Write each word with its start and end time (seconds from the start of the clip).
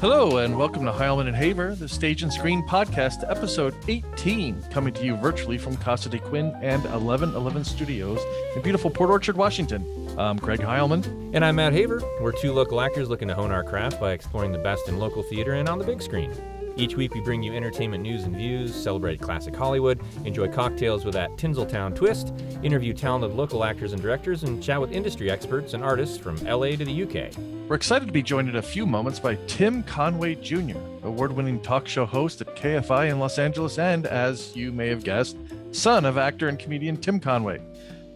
Hello, 0.00 0.38
and 0.38 0.56
welcome 0.56 0.86
to 0.86 0.92
Heilman 0.92 1.26
and 1.26 1.36
Haver, 1.36 1.74
the 1.74 1.86
Stage 1.86 2.22
and 2.22 2.32
Screen 2.32 2.66
Podcast, 2.66 3.22
episode 3.30 3.74
18, 3.86 4.62
coming 4.70 4.94
to 4.94 5.04
you 5.04 5.14
virtually 5.14 5.58
from 5.58 5.76
Casa 5.76 6.08
de 6.08 6.18
Quinn 6.18 6.56
and 6.62 6.82
1111 6.84 7.64
Studios 7.64 8.18
in 8.56 8.62
beautiful 8.62 8.88
Port 8.88 9.10
Orchard, 9.10 9.36
Washington. 9.36 9.84
I'm 10.18 10.38
Greg 10.38 10.60
Heilman. 10.60 11.04
And 11.34 11.44
I'm 11.44 11.56
Matt 11.56 11.74
Haver. 11.74 12.00
We're 12.22 12.32
two 12.32 12.54
local 12.54 12.80
actors 12.80 13.10
looking 13.10 13.28
to 13.28 13.34
hone 13.34 13.50
our 13.50 13.62
craft 13.62 14.00
by 14.00 14.12
exploring 14.12 14.52
the 14.52 14.58
best 14.58 14.88
in 14.88 14.98
local 14.98 15.22
theater 15.22 15.52
and 15.52 15.68
on 15.68 15.78
the 15.78 15.84
big 15.84 16.00
screen. 16.00 16.32
Each 16.80 16.96
week, 16.96 17.12
we 17.12 17.20
bring 17.20 17.42
you 17.42 17.52
entertainment 17.52 18.02
news 18.02 18.24
and 18.24 18.34
views, 18.34 18.74
celebrate 18.74 19.20
classic 19.20 19.54
Hollywood, 19.54 20.00
enjoy 20.24 20.48
cocktails 20.48 21.04
with 21.04 21.12
that 21.12 21.30
Tinseltown 21.36 21.94
twist, 21.94 22.32
interview 22.62 22.94
talented 22.94 23.32
local 23.32 23.64
actors 23.64 23.92
and 23.92 24.00
directors, 24.00 24.44
and 24.44 24.62
chat 24.62 24.80
with 24.80 24.90
industry 24.90 25.30
experts 25.30 25.74
and 25.74 25.84
artists 25.84 26.16
from 26.16 26.36
LA 26.36 26.68
to 26.68 26.86
the 26.86 27.02
UK. 27.02 27.36
We're 27.68 27.76
excited 27.76 28.06
to 28.06 28.12
be 28.12 28.22
joined 28.22 28.48
in 28.48 28.56
a 28.56 28.62
few 28.62 28.86
moments 28.86 29.18
by 29.18 29.34
Tim 29.46 29.82
Conway 29.82 30.36
Jr., 30.36 30.78
award 31.02 31.32
winning 31.32 31.60
talk 31.60 31.86
show 31.86 32.06
host 32.06 32.40
at 32.40 32.56
KFI 32.56 33.10
in 33.10 33.18
Los 33.18 33.38
Angeles, 33.38 33.78
and, 33.78 34.06
as 34.06 34.56
you 34.56 34.72
may 34.72 34.88
have 34.88 35.04
guessed, 35.04 35.36
son 35.72 36.06
of 36.06 36.16
actor 36.16 36.48
and 36.48 36.58
comedian 36.58 36.96
Tim 36.96 37.20
Conway. 37.20 37.60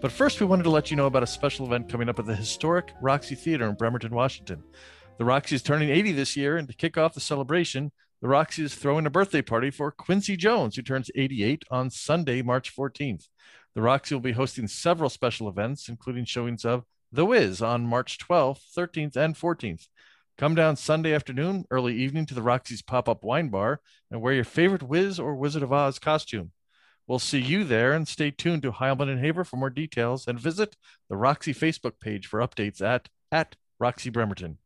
But 0.00 0.10
first, 0.10 0.40
we 0.40 0.46
wanted 0.46 0.62
to 0.62 0.70
let 0.70 0.90
you 0.90 0.96
know 0.96 1.06
about 1.06 1.22
a 1.22 1.26
special 1.26 1.66
event 1.66 1.90
coming 1.90 2.08
up 2.08 2.18
at 2.18 2.24
the 2.24 2.34
historic 2.34 2.94
Roxy 3.02 3.34
Theater 3.34 3.68
in 3.68 3.74
Bremerton, 3.74 4.14
Washington. 4.14 4.62
The 5.18 5.26
Roxy 5.26 5.54
is 5.54 5.62
turning 5.62 5.90
80 5.90 6.12
this 6.12 6.34
year, 6.34 6.56
and 6.56 6.66
to 6.66 6.74
kick 6.74 6.96
off 6.96 7.12
the 7.12 7.20
celebration, 7.20 7.92
the 8.24 8.30
Roxy 8.30 8.64
is 8.64 8.74
throwing 8.74 9.04
a 9.04 9.10
birthday 9.10 9.42
party 9.42 9.70
for 9.70 9.90
Quincy 9.90 10.34
Jones, 10.34 10.76
who 10.76 10.80
turns 10.82 11.10
88 11.14 11.62
on 11.70 11.90
Sunday, 11.90 12.40
March 12.40 12.74
14th. 12.74 13.28
The 13.74 13.82
Roxy 13.82 14.14
will 14.14 14.22
be 14.22 14.32
hosting 14.32 14.66
several 14.66 15.10
special 15.10 15.46
events, 15.46 15.90
including 15.90 16.24
showings 16.24 16.64
of 16.64 16.84
The 17.12 17.26
Wiz 17.26 17.60
on 17.60 17.84
March 17.84 18.16
12th, 18.16 18.62
13th, 18.74 19.14
and 19.16 19.34
14th. 19.34 19.88
Come 20.38 20.54
down 20.54 20.76
Sunday 20.76 21.12
afternoon, 21.12 21.66
early 21.70 21.96
evening 21.96 22.24
to 22.24 22.34
the 22.34 22.40
Roxy's 22.40 22.80
pop 22.80 23.10
up 23.10 23.22
wine 23.22 23.50
bar 23.50 23.82
and 24.10 24.22
wear 24.22 24.32
your 24.32 24.44
favorite 24.44 24.84
Wiz 24.84 25.20
or 25.20 25.34
Wizard 25.34 25.62
of 25.62 25.74
Oz 25.74 25.98
costume. 25.98 26.52
We'll 27.06 27.18
see 27.18 27.42
you 27.42 27.62
there 27.62 27.92
and 27.92 28.08
stay 28.08 28.30
tuned 28.30 28.62
to 28.62 28.72
Heilman 28.72 29.10
and 29.10 29.20
Haver 29.20 29.44
for 29.44 29.58
more 29.58 29.68
details 29.68 30.26
and 30.26 30.40
visit 30.40 30.76
the 31.10 31.18
Roxy 31.18 31.52
Facebook 31.52 32.00
page 32.00 32.26
for 32.26 32.40
updates 32.40 32.80
at, 32.80 33.10
at 33.30 33.56
Roxy 33.78 34.08
Bremerton. 34.08 34.56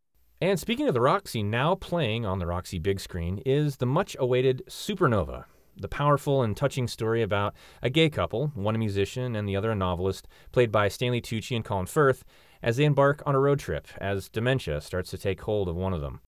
And 0.41 0.61
speaking 0.61 0.87
of 0.87 0.95
the 0.95 1.01
Roxy, 1.01 1.43
now 1.43 1.75
playing 1.75 2.25
on 2.25 2.39
the 2.39 2.47
Roxy 2.47 2.79
big 2.79 3.01
screen 3.01 3.43
is 3.45 3.79
the 3.79 3.87
much 3.87 4.17
awaited 4.21 4.63
Supernova, 4.69 5.47
the 5.77 5.89
powerful 5.89 6.45
and 6.45 6.57
touching 6.57 6.87
story 6.87 7.23
about 7.23 7.57
a 7.83 7.91
gay 7.91 8.09
couple, 8.09 8.53
one 8.55 8.77
a 8.77 8.79
musician 8.79 9.35
and 9.35 9.49
the 9.49 9.57
other 9.57 9.73
a 9.73 9.75
novelist, 9.75 10.29
played 10.53 10.71
by 10.71 10.87
Stanley 10.87 11.21
Tucci 11.21 11.57
and 11.57 11.65
Colin 11.65 11.87
Firth, 11.87 12.23
as 12.63 12.77
they 12.77 12.85
embark 12.85 13.21
on 13.27 13.35
a 13.35 13.41
road 13.41 13.59
trip 13.59 13.89
as 13.99 14.29
dementia 14.29 14.81
starts 14.81 15.11
to 15.11 15.19
take 15.19 15.41
hold 15.41 15.69
of 15.69 15.75
one 15.75 15.93
of 15.93 16.01
them. 16.01 16.21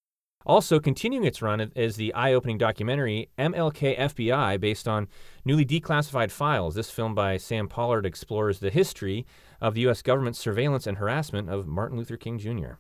Also, 0.45 0.81
continuing 0.81 1.25
its 1.25 1.41
run 1.41 1.71
is 1.77 1.95
the 1.95 2.13
eye 2.13 2.33
opening 2.33 2.59
documentary 2.59 3.29
MLK 3.39 3.97
FBI, 3.97 4.59
based 4.59 4.89
on 4.89 5.07
newly 5.45 5.65
declassified 5.65 6.33
files. 6.33 6.75
This 6.75 6.91
film 6.91 7.15
by 7.15 7.37
Sam 7.37 7.69
Pollard 7.69 8.05
explores 8.05 8.59
the 8.59 8.71
history 8.71 9.25
of 9.61 9.75
the 9.75 9.83
U.S. 9.83 10.03
government's 10.03 10.41
surveillance 10.41 10.89
and 10.89 10.99
harassment 10.99 11.49
of 11.49 11.69
Martin 11.69 11.97
Luther 11.97 12.17
King 12.17 12.41
Jr. 12.41 12.73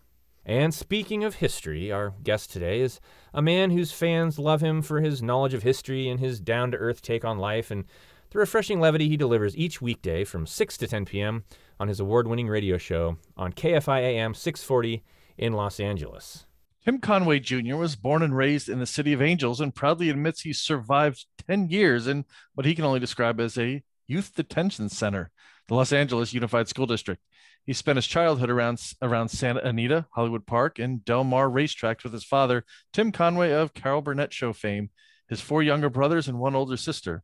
And 0.45 0.73
speaking 0.73 1.23
of 1.23 1.37
history, 1.37 1.93
our 1.93 2.15
guest 2.23 2.51
today 2.51 2.81
is 2.81 3.01
a 3.35 3.43
man 3.43 3.71
whose 3.71 3.93
fans 3.93 4.39
love 4.39 4.63
him 4.63 4.83
for 4.83 5.01
his 5.01 5.23
knowledge 5.23 5.55
of 5.55 5.63
history 5.63 6.09
and 6.09 6.19
his 6.19 6.41
down 6.41 6.71
to 6.71 6.79
earth 6.79 7.03
take 7.03 7.25
on 7.25 7.39
life 7.39 7.71
and 7.71 7.85
the 8.31 8.39
refreshing 8.39 8.81
levity 8.81 9.09
he 9.09 9.17
delivers 9.17 9.57
each 9.57 9.83
weekday 9.83 10.25
from 10.25 10.47
6 10.47 10.77
to 10.79 10.87
10 10.87 11.05
p.m. 11.05 11.45
on 11.79 11.89
his 11.89 12.01
award 12.01 12.29
winning 12.29 12.49
radio 12.49 12.79
show 12.79 13.19
on 13.37 13.53
KFI 13.53 14.01
AM 14.01 14.35
640 14.35 15.03
in 15.37 15.53
Los 15.53 15.81
Angeles. 15.81 16.47
Tim 16.85 16.99
Conway 16.99 17.41
Jr. 17.41 17.77
was 17.77 17.97
born 17.97 18.23
and 18.23 18.37
raised 18.37 18.69
in 18.69 18.79
the 18.79 18.87
City 18.87 19.13
of 19.13 19.21
Angels 19.21 19.61
and 19.61 19.75
proudly 19.75 20.09
admits 20.09 20.43
he 20.43 20.53
survived 20.53 21.27
10 21.47 21.69
years 21.69 22.07
in 22.07 22.25
what 22.55 22.67
he 22.67 22.75
can 22.75 22.85
only 22.85 23.01
describe 23.01 23.41
as 23.41 23.59
a 23.59 23.83
youth 24.11 24.35
detention 24.35 24.89
center, 24.89 25.31
the 25.69 25.75
Los 25.75 25.93
Angeles 25.93 26.35
Unified 26.35 26.69
School 26.69 26.87
District. 26.87 27.23
He 27.65 27.73
spent 27.73 27.97
his 27.97 28.07
childhood 28.07 28.51
around 28.51 28.83
around 29.01 29.29
Santa 29.29 29.61
Anita, 29.61 30.07
Hollywood 30.13 30.47
Park, 30.47 30.79
and 30.79 31.05
Del 31.05 31.25
Mar 31.25 31.49
racetracks 31.49 32.03
with 32.03 32.13
his 32.13 32.25
father, 32.25 32.65
Tim 32.93 33.13
Conway 33.13 33.53
of 33.53 33.75
Carol 33.75 34.03
Burnett 34.03 34.33
Show 34.33 34.53
fame, 34.53 34.91
his 35.29 35.41
four 35.41 35.63
younger 35.63 35.89
brothers, 35.89 36.27
and 36.27 36.41
one 36.41 36.57
older 36.57 36.77
sister. 36.77 37.23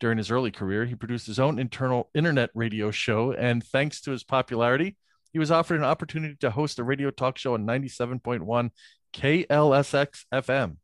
During 0.00 0.18
his 0.18 0.30
early 0.30 0.50
career, 0.50 0.86
he 0.86 0.96
produced 0.96 1.26
his 1.26 1.38
own 1.38 1.58
internal 1.58 2.10
internet 2.14 2.50
radio 2.54 2.90
show, 2.90 3.32
and 3.32 3.62
thanks 3.62 4.00
to 4.02 4.10
his 4.10 4.24
popularity, 4.24 4.96
he 5.32 5.38
was 5.38 5.50
offered 5.50 5.78
an 5.78 5.84
opportunity 5.84 6.36
to 6.40 6.50
host 6.50 6.78
a 6.78 6.84
radio 6.84 7.10
talk 7.10 7.38
show 7.38 7.54
on 7.54 7.66
97.1 7.66 8.70
KLSX 9.12 10.24
FM. 10.32 10.76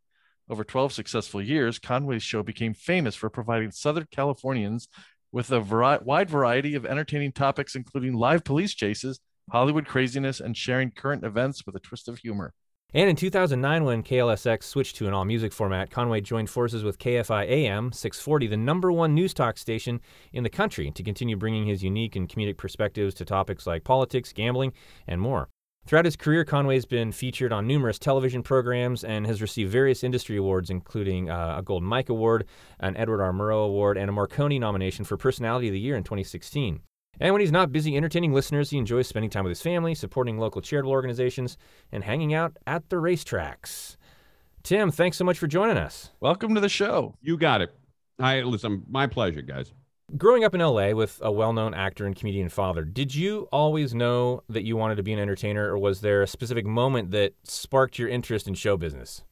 Over 0.49 0.65
12 0.65 0.93
successful 0.93 1.41
years, 1.41 1.79
Conway's 1.79 2.25
show 2.25 2.43
became 2.43 2.75
famous 2.75 3.15
for 3.15 3.31
providing 3.31 3.71
Southern 3.71 4.09
Californians 4.11 4.89
with 5.33 5.51
a 5.51 5.61
vari- 5.61 5.99
wide 6.03 6.29
variety 6.29 6.75
of 6.75 6.87
entertaining 6.87 7.33
topics, 7.33 7.75
including 7.75 8.15
live 8.15 8.45
police 8.45 8.75
chases, 8.75 9.21
Hollywood 9.51 9.87
craziness, 9.87 10.41
and 10.41 10.57
sharing 10.57 10.91
current 10.91 11.25
events 11.25 11.65
with 11.67 11.75
a 11.77 11.81
twist 11.81 12.09
of 12.09 12.19
humor. 12.19 12.53
And 12.93 13.09
in 13.09 13.15
2009, 13.15 13.85
when 13.85 14.03
KLSX 14.03 14.65
switched 14.65 14.97
to 14.97 15.07
an 15.07 15.15
all 15.15 15.25
music 15.25 15.53
format, 15.53 15.91
Conway 15.91 16.23
joined 16.23 16.51
forces 16.51 16.83
with 16.83 16.99
KFI 16.99 17.49
AM 17.49 17.93
640, 17.93 18.49
the 18.49 18.57
number 18.57 18.91
one 18.91 19.15
news 19.15 19.33
talk 19.33 19.59
station 19.59 20.01
in 20.33 20.43
the 20.43 20.51
country, 20.51 20.91
to 20.91 21.03
continue 21.05 21.37
bringing 21.37 21.67
his 21.67 21.85
unique 21.85 22.17
and 22.17 22.29
comedic 22.29 22.57
perspectives 22.57 23.15
to 23.15 23.25
topics 23.25 23.65
like 23.65 23.85
politics, 23.85 24.33
gambling, 24.33 24.73
and 25.07 25.21
more. 25.21 25.49
Throughout 25.87 26.05
his 26.05 26.17
career, 26.17 26.45
Conway's 26.45 26.85
been 26.85 27.11
featured 27.11 27.53
on 27.53 27.67
numerous 27.67 27.99
television 27.99 28.43
programs 28.43 29.03
and 29.03 29.27
has 29.27 29.43
received 29.43 29.73
various 29.73 30.05
industry 30.05 30.37
awards, 30.37 30.71
including 30.71 31.31
uh, 31.31 31.57
a 31.59 31.63
Golden 31.63 31.89
Mike 31.89 32.09
Award, 32.09 32.47
an 32.79 32.97
Edward 32.97 33.23
R. 33.23 33.33
Murrow 33.33 33.67
Award, 33.67 33.97
and 33.97 34.09
a 34.09 34.13
Marconi 34.13 34.59
nomination 34.59 35.05
for 35.05 35.17
Personality 35.17 35.69
of 35.69 35.73
the 35.73 35.81
Year 35.81 35.97
in 35.97 36.05
2016. 36.05 36.81
And 37.19 37.35
when 37.35 37.41
he's 37.41 37.53
not 37.53 37.73
busy 37.73 37.97
entertaining 37.97 38.33
listeners, 38.33 38.71
he 38.71 38.79
enjoys 38.79 39.09
spending 39.09 39.31
time 39.31 39.45
with 39.45 39.51
his 39.51 39.63
family, 39.63 39.95
supporting 39.95 40.39
local 40.39 40.61
charitable 40.63 40.93
organizations, 40.93 41.57
and 41.91 42.05
hanging 42.05 42.33
out 42.35 42.57
at 42.67 42.89
the 42.89 42.97
racetracks. 42.97 43.97
Tim, 44.63 44.91
thanks 44.91 45.17
so 45.17 45.25
much 45.25 45.39
for 45.39 45.47
joining 45.47 45.77
us. 45.77 46.11
Welcome 46.21 46.55
to 46.55 46.61
the 46.61 46.69
show. 46.69 47.15
You 47.21 47.37
got 47.37 47.63
it. 47.63 47.75
I 48.19 48.43
listen. 48.43 48.85
My 48.89 49.07
pleasure, 49.07 49.43
guys. 49.43 49.73
Growing 50.17 50.45
up 50.45 50.55
in 50.55 50.61
LA 50.61 50.91
with 50.91 51.19
a 51.23 51.31
well 51.31 51.53
known 51.53 51.73
actor 51.73 52.05
and 52.07 52.17
comedian 52.17 52.49
father, 52.49 52.85
did 52.85 53.15
you 53.15 53.49
always 53.53 53.95
know 53.95 54.43
that 54.49 54.65
you 54.65 54.77
wanted 54.77 54.97
to 54.97 55.03
be 55.03 55.13
an 55.13 55.19
entertainer, 55.19 55.69
or 55.71 55.79
was 55.79 56.01
there 56.01 56.23
a 56.23 56.27
specific 56.27 56.67
moment 56.67 57.13
that 57.13 57.35
sparked 57.45 57.99
your 57.99 58.09
interest 58.09 58.49
in 58.49 58.55
show 58.55 58.77
business? 58.77 59.23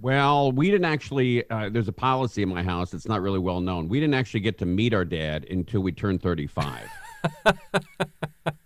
Well, 0.00 0.52
we 0.52 0.70
didn't 0.70 0.86
actually, 0.86 1.48
uh, 1.50 1.68
there's 1.70 1.88
a 1.88 1.92
policy 1.92 2.42
in 2.42 2.48
my 2.48 2.62
house 2.62 2.90
that's 2.90 3.06
not 3.06 3.20
really 3.20 3.38
well 3.38 3.60
known. 3.60 3.88
We 3.88 4.00
didn't 4.00 4.14
actually 4.14 4.40
get 4.40 4.58
to 4.58 4.66
meet 4.66 4.94
our 4.94 5.04
dad 5.04 5.44
until 5.50 5.80
we 5.80 5.92
turned 5.92 6.22
35. 6.22 6.88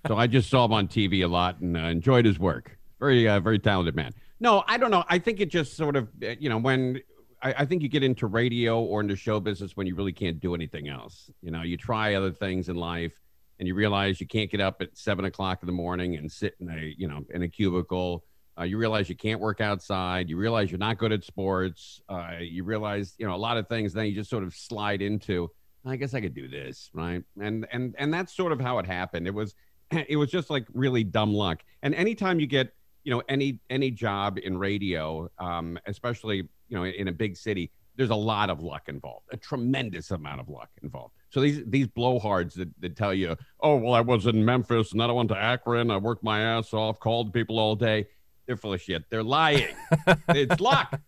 so 0.07 0.17
I 0.17 0.27
just 0.27 0.51
saw 0.51 0.67
him 0.67 0.73
on 0.73 0.89
TV 0.89 1.25
a 1.25 1.29
lot 1.29 1.61
and 1.61 1.77
uh, 1.77 1.81
enjoyed 1.81 2.25
his 2.25 2.39
work. 2.39 2.79
Very, 3.01 3.29
uh, 3.29 3.41
very 3.41 3.59
talented 3.59 3.97
man. 3.97 4.13
No, 4.41 4.63
I 4.67 4.77
don't 4.77 4.91
know. 4.91 5.05
I 5.09 5.19
think 5.19 5.41
it 5.41 5.47
just 5.47 5.77
sort 5.77 5.97
of, 5.97 6.09
uh, 6.23 6.34
you 6.39 6.49
know, 6.49 6.59
when 6.59 7.01
I, 7.42 7.54
I, 7.58 7.64
think 7.66 7.82
you 7.82 7.88
get 7.88 8.03
into 8.03 8.26
radio 8.26 8.80
or 8.80 9.00
into 9.00 9.16
show 9.16 9.41
business 9.41 9.76
when 9.76 9.86
you 9.86 9.94
really 9.94 10.12
can't 10.12 10.41
do 10.41 10.54
anything 10.54 10.88
else. 10.88 11.30
You 11.42 11.50
know, 11.50 11.62
you 11.62 11.76
try 11.76 12.14
other 12.14 12.30
things 12.30 12.69
in 12.69 12.76
life 12.76 13.12
and 13.58 13.66
you 13.66 13.75
realize 13.75 14.20
you 14.20 14.26
can't 14.26 14.50
get 14.50 14.60
up 14.60 14.80
at 14.80 14.97
seven 14.97 15.25
o'clock 15.25 15.58
in 15.62 15.66
the 15.66 15.72
morning 15.72 16.16
and 16.16 16.30
sit 16.30 16.54
in 16.60 16.70
a, 16.70 16.94
you 16.97 17.08
know, 17.08 17.25
in 17.30 17.42
a 17.42 17.48
cubicle. 17.48 18.25
Uh, 18.58 18.64
you 18.64 18.76
realize 18.76 19.08
you 19.08 19.16
can't 19.16 19.41
work 19.41 19.60
outside. 19.60 20.28
You 20.28 20.36
realize 20.36 20.70
you're 20.70 20.78
not 20.78 20.98
good 20.98 21.12
at 21.12 21.25
sports. 21.25 22.00
Uh, 22.08 22.36
you 22.41 22.64
realize, 22.64 23.14
you 23.19 23.26
know, 23.26 23.34
a 23.34 23.36
lot 23.36 23.56
of 23.56 23.69
things. 23.69 23.92
Then 23.92 24.06
you 24.06 24.14
just 24.14 24.30
sort 24.30 24.42
of 24.42 24.54
slide 24.54 25.00
into, 25.00 25.50
I 25.84 25.97
guess 25.97 26.14
I 26.14 26.20
could 26.20 26.34
do 26.34 26.48
this, 26.48 26.91
right? 26.92 27.22
And 27.41 27.66
and 27.72 27.94
and 27.98 28.12
that's 28.12 28.34
sort 28.36 28.53
of 28.53 28.60
how 28.60 28.78
it 28.78 28.86
happened. 28.86 29.27
It 29.27 29.34
was, 29.34 29.54
it 29.91 30.16
was 30.16 30.30
just 30.30 30.50
like 30.50 30.66
really 30.74 31.03
dumb 31.03 31.33
luck. 31.33 31.62
And 31.83 31.95
anytime 31.95 32.41
you 32.41 32.47
get, 32.47 32.74
you 33.04 33.10
know, 33.10 33.22
any 33.28 33.59
any 33.71 33.91
job 33.91 34.38
in 34.42 34.59
radio, 34.59 35.30
um, 35.38 35.78
especially 35.86 36.48
you 36.72 36.78
know, 36.78 36.84
in 36.86 37.09
a 37.09 37.13
big 37.13 37.36
city, 37.36 37.71
there's 37.97 38.09
a 38.09 38.15
lot 38.15 38.48
of 38.48 38.63
luck 38.63 38.89
involved, 38.89 39.27
a 39.30 39.36
tremendous 39.36 40.10
amount 40.10 40.41
of 40.41 40.48
luck 40.48 40.71
involved. 40.83 41.13
So 41.28 41.42
these 41.42 41.63
these 41.66 41.86
blowhards 41.86 42.54
that, 42.54 42.71
that 42.80 42.97
tell 42.97 43.13
you, 43.13 43.36
oh 43.60 43.77
well, 43.77 43.92
I 43.92 44.01
was 44.01 44.27
in 44.27 44.42
Memphis 44.42 44.92
and 44.92 45.01
then 45.01 45.10
I 45.10 45.13
went 45.13 45.28
to 45.28 45.36
Akron, 45.36 45.91
I 45.91 45.98
worked 45.98 46.24
my 46.24 46.41
ass 46.41 46.72
off, 46.72 46.98
called 46.98 47.34
people 47.34 47.59
all 47.59 47.77
day. 47.77 48.07
They're 48.47 48.57
full 48.57 48.72
of 48.72 48.80
shit. 48.80 49.04
They're 49.10 49.22
lying. 49.22 49.69
it's 50.30 50.60
luck. 50.60 50.98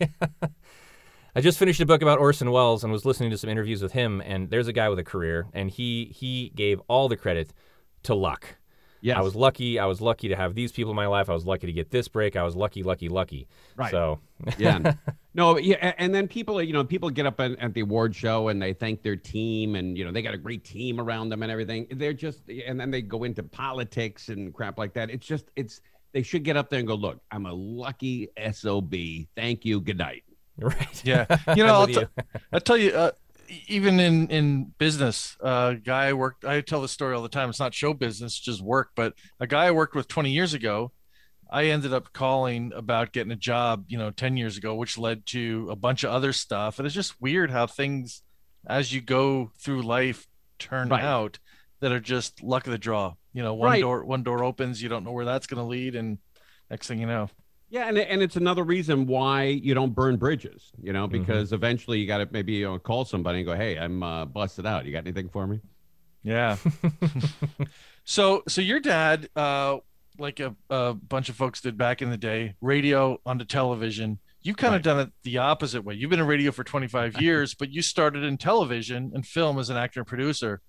I 1.34 1.40
just 1.40 1.58
finished 1.58 1.80
a 1.80 1.86
book 1.86 2.02
about 2.02 2.18
Orson 2.18 2.50
Welles 2.50 2.84
and 2.84 2.92
was 2.92 3.06
listening 3.06 3.30
to 3.30 3.38
some 3.38 3.48
interviews 3.48 3.82
with 3.82 3.92
him. 3.92 4.20
And 4.20 4.50
there's 4.50 4.68
a 4.68 4.72
guy 4.72 4.90
with 4.90 4.98
a 4.98 5.04
career, 5.04 5.46
and 5.54 5.70
he 5.70 6.12
he 6.14 6.52
gave 6.54 6.80
all 6.88 7.08
the 7.08 7.16
credit 7.16 7.54
to 8.02 8.14
luck. 8.14 8.56
Yes. 9.02 9.18
I 9.18 9.20
was 9.20 9.34
lucky. 9.34 9.80
I 9.80 9.86
was 9.86 10.00
lucky 10.00 10.28
to 10.28 10.36
have 10.36 10.54
these 10.54 10.70
people 10.70 10.92
in 10.92 10.96
my 10.96 11.08
life. 11.08 11.28
I 11.28 11.34
was 11.34 11.44
lucky 11.44 11.66
to 11.66 11.72
get 11.72 11.90
this 11.90 12.06
break. 12.06 12.36
I 12.36 12.44
was 12.44 12.54
lucky, 12.54 12.84
lucky, 12.84 13.08
lucky. 13.08 13.48
Right. 13.76 13.90
So, 13.90 14.20
yeah. 14.56 14.94
No, 15.34 15.56
yeah. 15.56 15.94
And 15.96 16.14
then 16.14 16.28
people, 16.28 16.62
you 16.62 16.74
know, 16.74 16.84
people 16.84 17.08
get 17.08 17.24
up 17.24 17.40
at, 17.40 17.52
at, 17.58 17.72
the 17.72 17.80
award 17.80 18.14
show 18.14 18.48
and 18.48 18.60
they 18.60 18.74
thank 18.74 19.02
their 19.02 19.16
team 19.16 19.76
and, 19.76 19.96
you 19.96 20.04
know, 20.04 20.12
they 20.12 20.20
got 20.20 20.34
a 20.34 20.38
great 20.38 20.62
team 20.62 21.00
around 21.00 21.30
them 21.30 21.42
and 21.42 21.50
everything. 21.50 21.86
They're 21.90 22.12
just, 22.12 22.42
and 22.50 22.78
then 22.78 22.90
they 22.90 23.00
go 23.00 23.24
into 23.24 23.42
politics 23.42 24.28
and 24.28 24.52
crap 24.52 24.76
like 24.76 24.92
that. 24.92 25.08
It's 25.08 25.26
just, 25.26 25.46
it's, 25.56 25.80
they 26.12 26.22
should 26.22 26.42
get 26.44 26.58
up 26.58 26.68
there 26.68 26.80
and 26.80 26.86
go, 26.86 26.94
look, 26.94 27.18
I'm 27.30 27.46
a 27.46 27.52
lucky 27.52 28.28
SOB. 28.52 28.94
Thank 29.34 29.64
you. 29.64 29.80
Good 29.80 29.98
night. 29.98 30.22
Right. 30.58 31.02
Yeah. 31.02 31.24
You 31.56 31.64
know, 31.64 31.76
I'm 31.76 31.80
I'll, 31.80 31.86
t- 31.86 31.92
you. 31.94 32.08
I'll 32.52 32.60
tell 32.60 32.76
you, 32.76 32.90
uh, 32.90 33.12
even 33.66 34.00
in, 34.00 34.28
in 34.28 34.74
business, 34.78 35.36
a 35.40 35.44
uh, 35.44 35.72
guy 35.74 36.06
I 36.06 36.12
worked, 36.12 36.44
I 36.44 36.60
tell 36.60 36.80
the 36.80 36.88
story 36.88 37.14
all 37.14 37.22
the 37.22 37.28
time. 37.28 37.48
It's 37.50 37.60
not 37.60 37.74
show 37.74 37.94
business, 37.94 38.38
just 38.38 38.62
work. 38.62 38.90
But 38.96 39.14
a 39.40 39.46
guy 39.46 39.66
I 39.66 39.70
worked 39.70 39.94
with 39.94 40.08
20 40.08 40.30
years 40.30 40.54
ago, 40.54 40.92
I 41.50 41.66
ended 41.66 41.92
up 41.92 42.12
calling 42.12 42.72
about 42.74 43.12
getting 43.12 43.32
a 43.32 43.36
job, 43.36 43.84
you 43.88 43.98
know, 43.98 44.10
10 44.10 44.36
years 44.36 44.56
ago, 44.56 44.74
which 44.74 44.96
led 44.96 45.26
to 45.26 45.68
a 45.70 45.76
bunch 45.76 46.02
of 46.04 46.10
other 46.10 46.32
stuff. 46.32 46.78
And 46.78 46.86
it's 46.86 46.94
just 46.94 47.20
weird 47.20 47.50
how 47.50 47.66
things, 47.66 48.22
as 48.66 48.92
you 48.92 49.00
go 49.00 49.52
through 49.60 49.82
life, 49.82 50.26
turn 50.58 50.88
Right. 50.88 51.02
out 51.02 51.38
that 51.80 51.92
are 51.92 52.00
just 52.00 52.42
luck 52.42 52.66
of 52.66 52.70
the 52.72 52.78
draw. 52.78 53.14
You 53.34 53.42
know, 53.42 53.54
one 53.54 53.70
Right. 53.70 53.80
door, 53.80 54.04
one 54.04 54.22
door 54.22 54.44
opens, 54.44 54.80
you 54.82 54.88
don't 54.88 55.04
know 55.04 55.12
where 55.12 55.24
that's 55.24 55.46
going 55.46 55.62
to 55.62 55.68
lead. 55.68 55.94
And 55.94 56.18
next 56.70 56.86
thing 56.86 57.00
you 57.00 57.06
know, 57.06 57.28
Yeah, 57.72 57.88
and 57.88 57.96
and 57.96 58.20
it's 58.20 58.36
another 58.36 58.64
reason 58.64 59.06
why 59.06 59.44
you 59.44 59.72
don't 59.72 59.94
burn 59.94 60.18
bridges, 60.18 60.70
you 60.82 60.92
know, 60.92 61.08
Mhm. 61.08 61.12
because 61.12 61.54
eventually 61.54 61.98
you 62.00 62.06
got 62.06 62.18
to 62.18 62.28
maybe 62.30 62.52
you 62.52 62.66
know, 62.66 62.78
call 62.78 63.06
somebody 63.06 63.38
and 63.38 63.46
go, 63.46 63.54
"Hey, 63.56 63.78
I'm 63.78 64.02
uh, 64.02 64.26
busted 64.26 64.66
out. 64.66 64.84
You 64.84 64.92
got 64.92 64.98
anything 65.06 65.30
for 65.30 65.46
me?" 65.46 65.60
Yeah. 66.22 66.58
so 68.04 68.42
so 68.46 68.60
your 68.60 68.78
dad, 68.78 69.28
uh, 69.36 69.78
like 70.18 70.38
a, 70.40 70.54
a 70.68 70.92
bunch 70.94 71.30
of 71.30 71.36
folks 71.36 71.62
did 71.62 71.78
back 71.78 72.02
in 72.02 72.10
the 72.10 72.16
day, 72.18 72.54
radio 72.60 73.18
onto 73.24 73.44
television. 73.46 74.18
You 74.42 74.54
kind 74.54 74.74
of 74.74 74.82
done 74.82 74.98
it 75.00 75.10
the 75.22 75.38
opposite 75.38 75.82
way. 75.82 75.94
You've 75.94 76.10
been 76.10 76.20
in 76.20 76.26
radio 76.26 76.50
for 76.52 76.64
25 76.64 77.22
years, 77.22 77.54
but 77.54 77.70
you 77.70 77.80
started 77.80 78.22
in 78.22 78.36
television 78.36 79.12
and 79.14 79.26
film 79.26 79.58
as 79.58 79.70
an 79.70 79.78
actor 79.78 80.00
and 80.00 80.06
producer. 80.06 80.60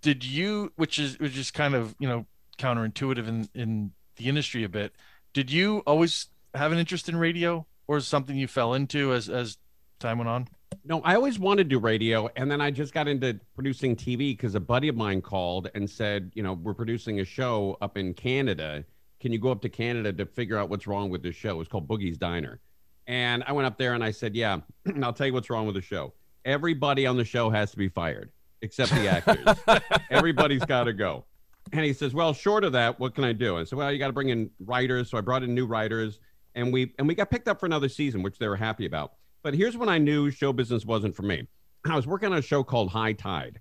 Did 0.00 0.24
you, 0.24 0.72
which 0.76 0.98
is 0.98 1.18
which 1.18 1.36
is 1.36 1.50
kind 1.50 1.74
of 1.74 1.94
you 1.98 2.08
know 2.08 2.26
counterintuitive 2.58 3.28
in 3.28 3.48
in 3.54 3.92
the 4.16 4.28
industry 4.28 4.64
a 4.64 4.68
bit. 4.68 4.92
Did 5.34 5.50
you 5.50 5.80
always 5.86 6.28
have 6.58 6.72
an 6.72 6.78
interest 6.78 7.08
in 7.08 7.16
radio, 7.16 7.66
or 7.86 7.96
is 7.96 8.06
something 8.06 8.36
you 8.36 8.48
fell 8.48 8.74
into 8.74 9.12
as 9.12 9.28
as 9.28 9.56
time 9.98 10.18
went 10.18 10.28
on? 10.28 10.48
No, 10.84 11.00
I 11.02 11.14
always 11.14 11.38
wanted 11.38 11.64
to 11.64 11.68
do 11.70 11.78
radio, 11.78 12.28
and 12.36 12.50
then 12.50 12.60
I 12.60 12.70
just 12.70 12.92
got 12.92 13.08
into 13.08 13.40
producing 13.54 13.96
TV 13.96 14.36
because 14.36 14.54
a 14.54 14.60
buddy 14.60 14.88
of 14.88 14.96
mine 14.96 15.22
called 15.22 15.70
and 15.74 15.88
said, 15.88 16.30
you 16.34 16.42
know, 16.42 16.52
we're 16.52 16.74
producing 16.74 17.20
a 17.20 17.24
show 17.24 17.76
up 17.80 17.96
in 17.96 18.14
Canada. 18.14 18.84
Can 19.20 19.32
you 19.32 19.38
go 19.38 19.50
up 19.50 19.62
to 19.62 19.68
Canada 19.68 20.12
to 20.12 20.26
figure 20.26 20.58
out 20.58 20.68
what's 20.68 20.86
wrong 20.86 21.10
with 21.10 21.22
this 21.22 21.34
show? 21.34 21.60
It's 21.60 21.70
called 21.70 21.88
Boogie's 21.88 22.18
Diner. 22.18 22.60
And 23.06 23.42
I 23.46 23.52
went 23.52 23.66
up 23.66 23.78
there 23.78 23.94
and 23.94 24.04
I 24.04 24.10
said, 24.10 24.36
yeah, 24.36 24.60
I'll 25.02 25.12
tell 25.12 25.26
you 25.26 25.32
what's 25.32 25.50
wrong 25.50 25.66
with 25.66 25.74
the 25.74 25.82
show. 25.82 26.12
Everybody 26.44 27.06
on 27.06 27.16
the 27.16 27.24
show 27.24 27.50
has 27.50 27.70
to 27.72 27.76
be 27.76 27.88
fired 27.88 28.30
except 28.62 28.90
the 28.92 29.08
actors. 29.08 29.82
Everybody's 30.10 30.64
got 30.64 30.84
to 30.84 30.92
go. 30.92 31.24
And 31.72 31.84
he 31.84 31.92
says, 31.92 32.14
well, 32.14 32.32
short 32.32 32.64
of 32.64 32.72
that, 32.72 32.98
what 32.98 33.14
can 33.14 33.24
I 33.24 33.32
do? 33.32 33.58
I 33.58 33.64
said, 33.64 33.78
well, 33.78 33.92
you 33.92 33.98
got 33.98 34.06
to 34.08 34.12
bring 34.12 34.30
in 34.30 34.50
writers. 34.60 35.10
So 35.10 35.18
I 35.18 35.20
brought 35.20 35.42
in 35.42 35.54
new 35.54 35.66
writers, 35.66 36.20
and 36.58 36.72
we 36.72 36.92
and 36.98 37.06
we 37.06 37.14
got 37.14 37.30
picked 37.30 37.48
up 37.48 37.60
for 37.60 37.66
another 37.66 37.88
season, 37.88 38.22
which 38.22 38.38
they 38.38 38.48
were 38.48 38.56
happy 38.56 38.84
about. 38.84 39.12
But 39.42 39.54
here's 39.54 39.76
when 39.76 39.88
I 39.88 39.98
knew 39.98 40.30
show 40.30 40.52
business 40.52 40.84
wasn't 40.84 41.14
for 41.14 41.22
me. 41.22 41.46
I 41.86 41.94
was 41.94 42.06
working 42.06 42.32
on 42.32 42.38
a 42.38 42.42
show 42.42 42.64
called 42.64 42.90
High 42.90 43.12
Tide, 43.12 43.60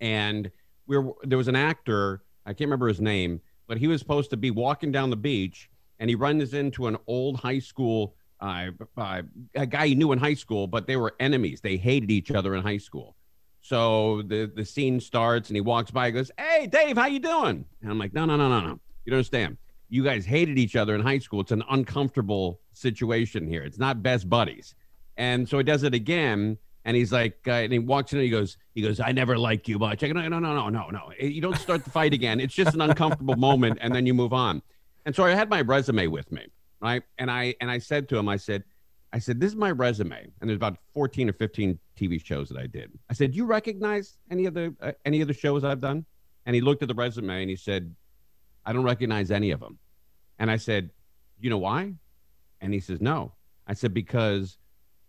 and 0.00 0.50
we 0.86 0.98
were 0.98 1.12
there 1.22 1.38
was 1.38 1.48
an 1.48 1.56
actor 1.56 2.22
I 2.46 2.50
can't 2.50 2.68
remember 2.68 2.88
his 2.88 3.00
name, 3.00 3.40
but 3.66 3.78
he 3.78 3.86
was 3.86 4.00
supposed 4.00 4.28
to 4.30 4.36
be 4.36 4.50
walking 4.50 4.92
down 4.92 5.08
the 5.08 5.16
beach, 5.16 5.70
and 5.98 6.10
he 6.10 6.16
runs 6.16 6.52
into 6.52 6.88
an 6.88 6.98
old 7.06 7.36
high 7.36 7.60
school 7.60 8.16
uh, 8.40 8.70
uh, 8.98 9.22
a 9.54 9.64
guy 9.64 9.86
he 9.86 9.94
knew 9.94 10.12
in 10.12 10.18
high 10.18 10.34
school, 10.34 10.66
but 10.66 10.86
they 10.86 10.96
were 10.96 11.14
enemies. 11.20 11.60
They 11.62 11.76
hated 11.76 12.10
each 12.10 12.30
other 12.30 12.54
in 12.54 12.62
high 12.62 12.78
school. 12.78 13.16
So 13.62 14.22
the 14.22 14.50
the 14.54 14.64
scene 14.64 15.00
starts, 15.00 15.48
and 15.48 15.56
he 15.56 15.60
walks 15.60 15.92
by. 15.92 16.06
He 16.06 16.12
goes, 16.12 16.30
"Hey, 16.36 16.66
Dave, 16.66 16.96
how 16.96 17.06
you 17.06 17.20
doing?" 17.20 17.64
And 17.80 17.90
I'm 17.90 17.98
like, 17.98 18.12
"No, 18.12 18.24
no, 18.26 18.36
no, 18.36 18.48
no, 18.48 18.60
no. 18.60 18.80
You 19.04 19.10
don't 19.10 19.18
understand. 19.18 19.56
You 19.94 20.02
guys 20.02 20.26
hated 20.26 20.58
each 20.58 20.76
other 20.76 20.94
in 20.94 21.00
high 21.00 21.20
school. 21.20 21.40
It's 21.40 21.52
an 21.52 21.64
uncomfortable 21.70 22.60
situation 22.72 23.46
here. 23.46 23.62
It's 23.62 23.78
not 23.78 24.02
best 24.02 24.28
buddies." 24.28 24.74
And 25.16 25.48
so 25.48 25.58
he 25.58 25.64
does 25.64 25.84
it 25.84 25.94
again, 25.94 26.58
and 26.84 26.96
he's 26.96 27.12
like, 27.12 27.38
uh, 27.46 27.52
and 27.52 27.72
he 27.72 27.78
walks 27.78 28.12
in, 28.12 28.18
and 28.18 28.24
he 28.24 28.30
goes, 28.30 28.56
he 28.74 28.82
goes, 28.82 28.98
"I 28.98 29.12
never 29.12 29.38
liked 29.38 29.68
you 29.68 29.78
much." 29.78 30.02
I 30.02 30.08
go, 30.08 30.14
"No, 30.14 30.28
no, 30.28 30.38
no, 30.40 30.52
no, 30.54 30.68
no, 30.68 30.88
no. 30.90 31.12
You 31.20 31.40
don't 31.40 31.56
start 31.56 31.84
the 31.84 31.90
fight 31.90 32.12
again. 32.12 32.40
It's 32.40 32.54
just 32.54 32.74
an 32.74 32.80
uncomfortable 32.80 33.36
moment, 33.36 33.78
and 33.80 33.94
then 33.94 34.04
you 34.04 34.14
move 34.14 34.32
on." 34.32 34.62
And 35.06 35.14
so 35.14 35.24
I 35.24 35.30
had 35.30 35.48
my 35.48 35.60
resume 35.60 36.08
with 36.08 36.32
me, 36.32 36.46
right? 36.80 37.02
And 37.18 37.30
I 37.30 37.54
and 37.60 37.70
I 37.70 37.78
said 37.78 38.08
to 38.08 38.18
him, 38.18 38.28
I 38.28 38.36
said, 38.36 38.64
I 39.12 39.20
said, 39.20 39.38
"This 39.38 39.52
is 39.52 39.56
my 39.56 39.70
resume," 39.70 40.32
and 40.40 40.50
there's 40.50 40.56
about 40.56 40.78
14 40.92 41.28
or 41.28 41.32
15 41.34 41.78
TV 41.96 42.18
shows 42.18 42.48
that 42.48 42.58
I 42.58 42.66
did. 42.66 42.90
I 43.08 43.14
said, 43.14 43.30
"Do 43.30 43.36
you 43.36 43.46
recognize 43.46 44.18
any 44.28 44.46
of 44.46 44.54
the 44.54 44.74
uh, 44.80 44.92
any 45.04 45.20
of 45.20 45.28
the 45.28 45.34
shows 45.34 45.62
I've 45.62 45.80
done?" 45.80 46.04
And 46.46 46.54
he 46.56 46.60
looked 46.60 46.82
at 46.82 46.88
the 46.88 46.94
resume 46.94 47.42
and 47.42 47.48
he 47.48 47.56
said, 47.56 47.94
"I 48.66 48.72
don't 48.72 48.84
recognize 48.84 49.30
any 49.30 49.52
of 49.52 49.60
them." 49.60 49.78
And 50.38 50.50
I 50.50 50.56
said, 50.56 50.90
"You 51.40 51.50
know 51.50 51.58
why?" 51.58 51.94
And 52.60 52.72
he 52.72 52.80
says, 52.80 53.00
"No." 53.00 53.32
I 53.66 53.74
said, 53.74 53.94
"Because 53.94 54.58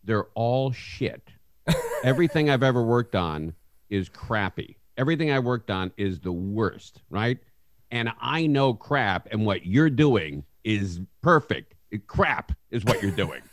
they're 0.03 0.27
all 0.35 0.71
shit. 0.71 1.29
Everything 2.03 2.49
I've 2.49 2.63
ever 2.63 2.83
worked 2.83 3.15
on 3.15 3.53
is 3.89 4.09
crappy. 4.09 4.77
Everything 4.97 5.31
I 5.31 5.39
worked 5.39 5.71
on 5.71 5.91
is 5.97 6.19
the 6.19 6.31
worst, 6.31 7.01
right? 7.09 7.39
And 7.91 8.11
I 8.19 8.47
know 8.47 8.73
crap, 8.73 9.27
and 9.31 9.45
what 9.45 9.65
you're 9.65 9.89
doing 9.89 10.43
is 10.63 11.01
perfect. 11.21 11.75
Crap 12.07 12.51
is 12.71 12.83
what 12.85 13.01
you're 13.01 13.11
doing." 13.11 13.41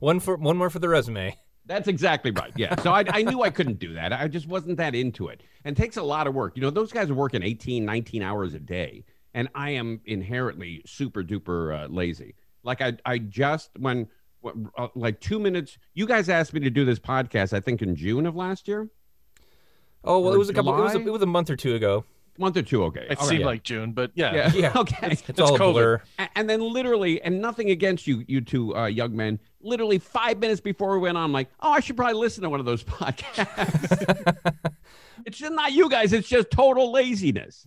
One 0.00 0.20
for 0.20 0.36
one 0.36 0.56
more 0.56 0.70
for 0.70 0.78
the 0.78 0.88
resume. 0.88 1.36
That's 1.66 1.88
exactly 1.88 2.30
right. 2.32 2.52
Yeah. 2.56 2.74
So 2.80 2.92
I, 2.92 3.04
I 3.08 3.22
knew 3.22 3.42
I 3.42 3.50
couldn't 3.50 3.78
do 3.78 3.94
that. 3.94 4.12
I 4.12 4.26
just 4.28 4.48
wasn't 4.48 4.76
that 4.78 4.94
into 4.94 5.28
it. 5.28 5.42
And 5.64 5.76
it 5.76 5.80
takes 5.80 5.96
a 5.96 6.02
lot 6.02 6.26
of 6.26 6.34
work. 6.34 6.56
You 6.56 6.62
know, 6.62 6.70
those 6.70 6.90
guys 6.90 7.10
are 7.10 7.14
working 7.14 7.42
18, 7.42 7.84
19 7.84 8.22
hours 8.22 8.54
a 8.54 8.58
day. 8.58 9.04
And 9.34 9.48
I 9.54 9.70
am 9.70 10.00
inherently 10.06 10.82
super 10.86 11.22
duper 11.22 11.84
uh, 11.84 11.86
lazy. 11.88 12.34
Like 12.64 12.80
I, 12.82 12.94
I 13.04 13.18
just, 13.18 13.70
when, 13.78 14.08
when, 14.40 14.68
uh, 14.76 14.88
like 14.94 15.20
two 15.20 15.38
minutes, 15.38 15.78
you 15.94 16.06
guys 16.06 16.28
asked 16.28 16.52
me 16.52 16.60
to 16.60 16.70
do 16.70 16.84
this 16.84 16.98
podcast, 16.98 17.52
I 17.52 17.60
think 17.60 17.80
in 17.82 17.94
June 17.96 18.26
of 18.26 18.34
last 18.36 18.66
year, 18.68 18.88
Oh 20.02 20.18
well, 20.20 20.32
Or 20.32 20.36
it 20.36 20.38
was 20.38 20.48
a 20.48 20.54
couple. 20.54 20.74
It 20.78 20.82
was 20.82 20.94
a, 20.94 20.98
it 21.00 21.12
was 21.12 21.20
a 21.22 21.26
month 21.26 21.50
or 21.50 21.56
two 21.56 21.74
ago. 21.74 22.04
month 22.38 22.56
or 22.56 22.62
two. 22.62 22.84
Okay. 22.84 23.06
It 23.10 23.20
All 23.20 23.26
seemed 23.26 23.40
right. 23.40 23.48
like 23.48 23.62
June, 23.64 23.92
but 23.92 24.10
yeah. 24.14 24.34
yeah. 24.34 24.52
Yeah. 24.54 24.72
okay. 24.76 25.10
It's, 25.12 25.28
It's 25.28 25.38
all 25.38 25.54
a 25.54 25.58
COVID. 25.58 25.72
blur. 25.74 26.02
And 26.36 26.48
then 26.48 26.60
literally, 26.62 27.20
and 27.20 27.38
nothing 27.42 27.68
against 27.70 28.06
you, 28.06 28.24
you 28.26 28.40
two 28.40 28.74
uh, 28.74 28.86
young 28.86 29.14
men, 29.14 29.38
literally 29.60 29.98
five 29.98 30.38
minutes 30.38 30.58
before 30.62 30.92
we 30.94 31.00
went 31.00 31.18
on, 31.18 31.24
I'm 31.24 31.32
like, 31.32 31.50
oh, 31.60 31.70
I 31.72 31.80
should 31.80 31.96
probably 31.98 32.14
listen 32.18 32.42
to 32.44 32.48
one 32.48 32.60
of 32.60 32.66
those 32.66 32.82
podcasts. 32.98 34.54
it's 35.26 35.36
just 35.36 35.52
not 35.52 35.72
you 35.72 35.90
guys. 35.90 36.14
It's 36.14 36.28
just 36.28 36.50
total 36.50 36.90
laziness. 36.92 37.66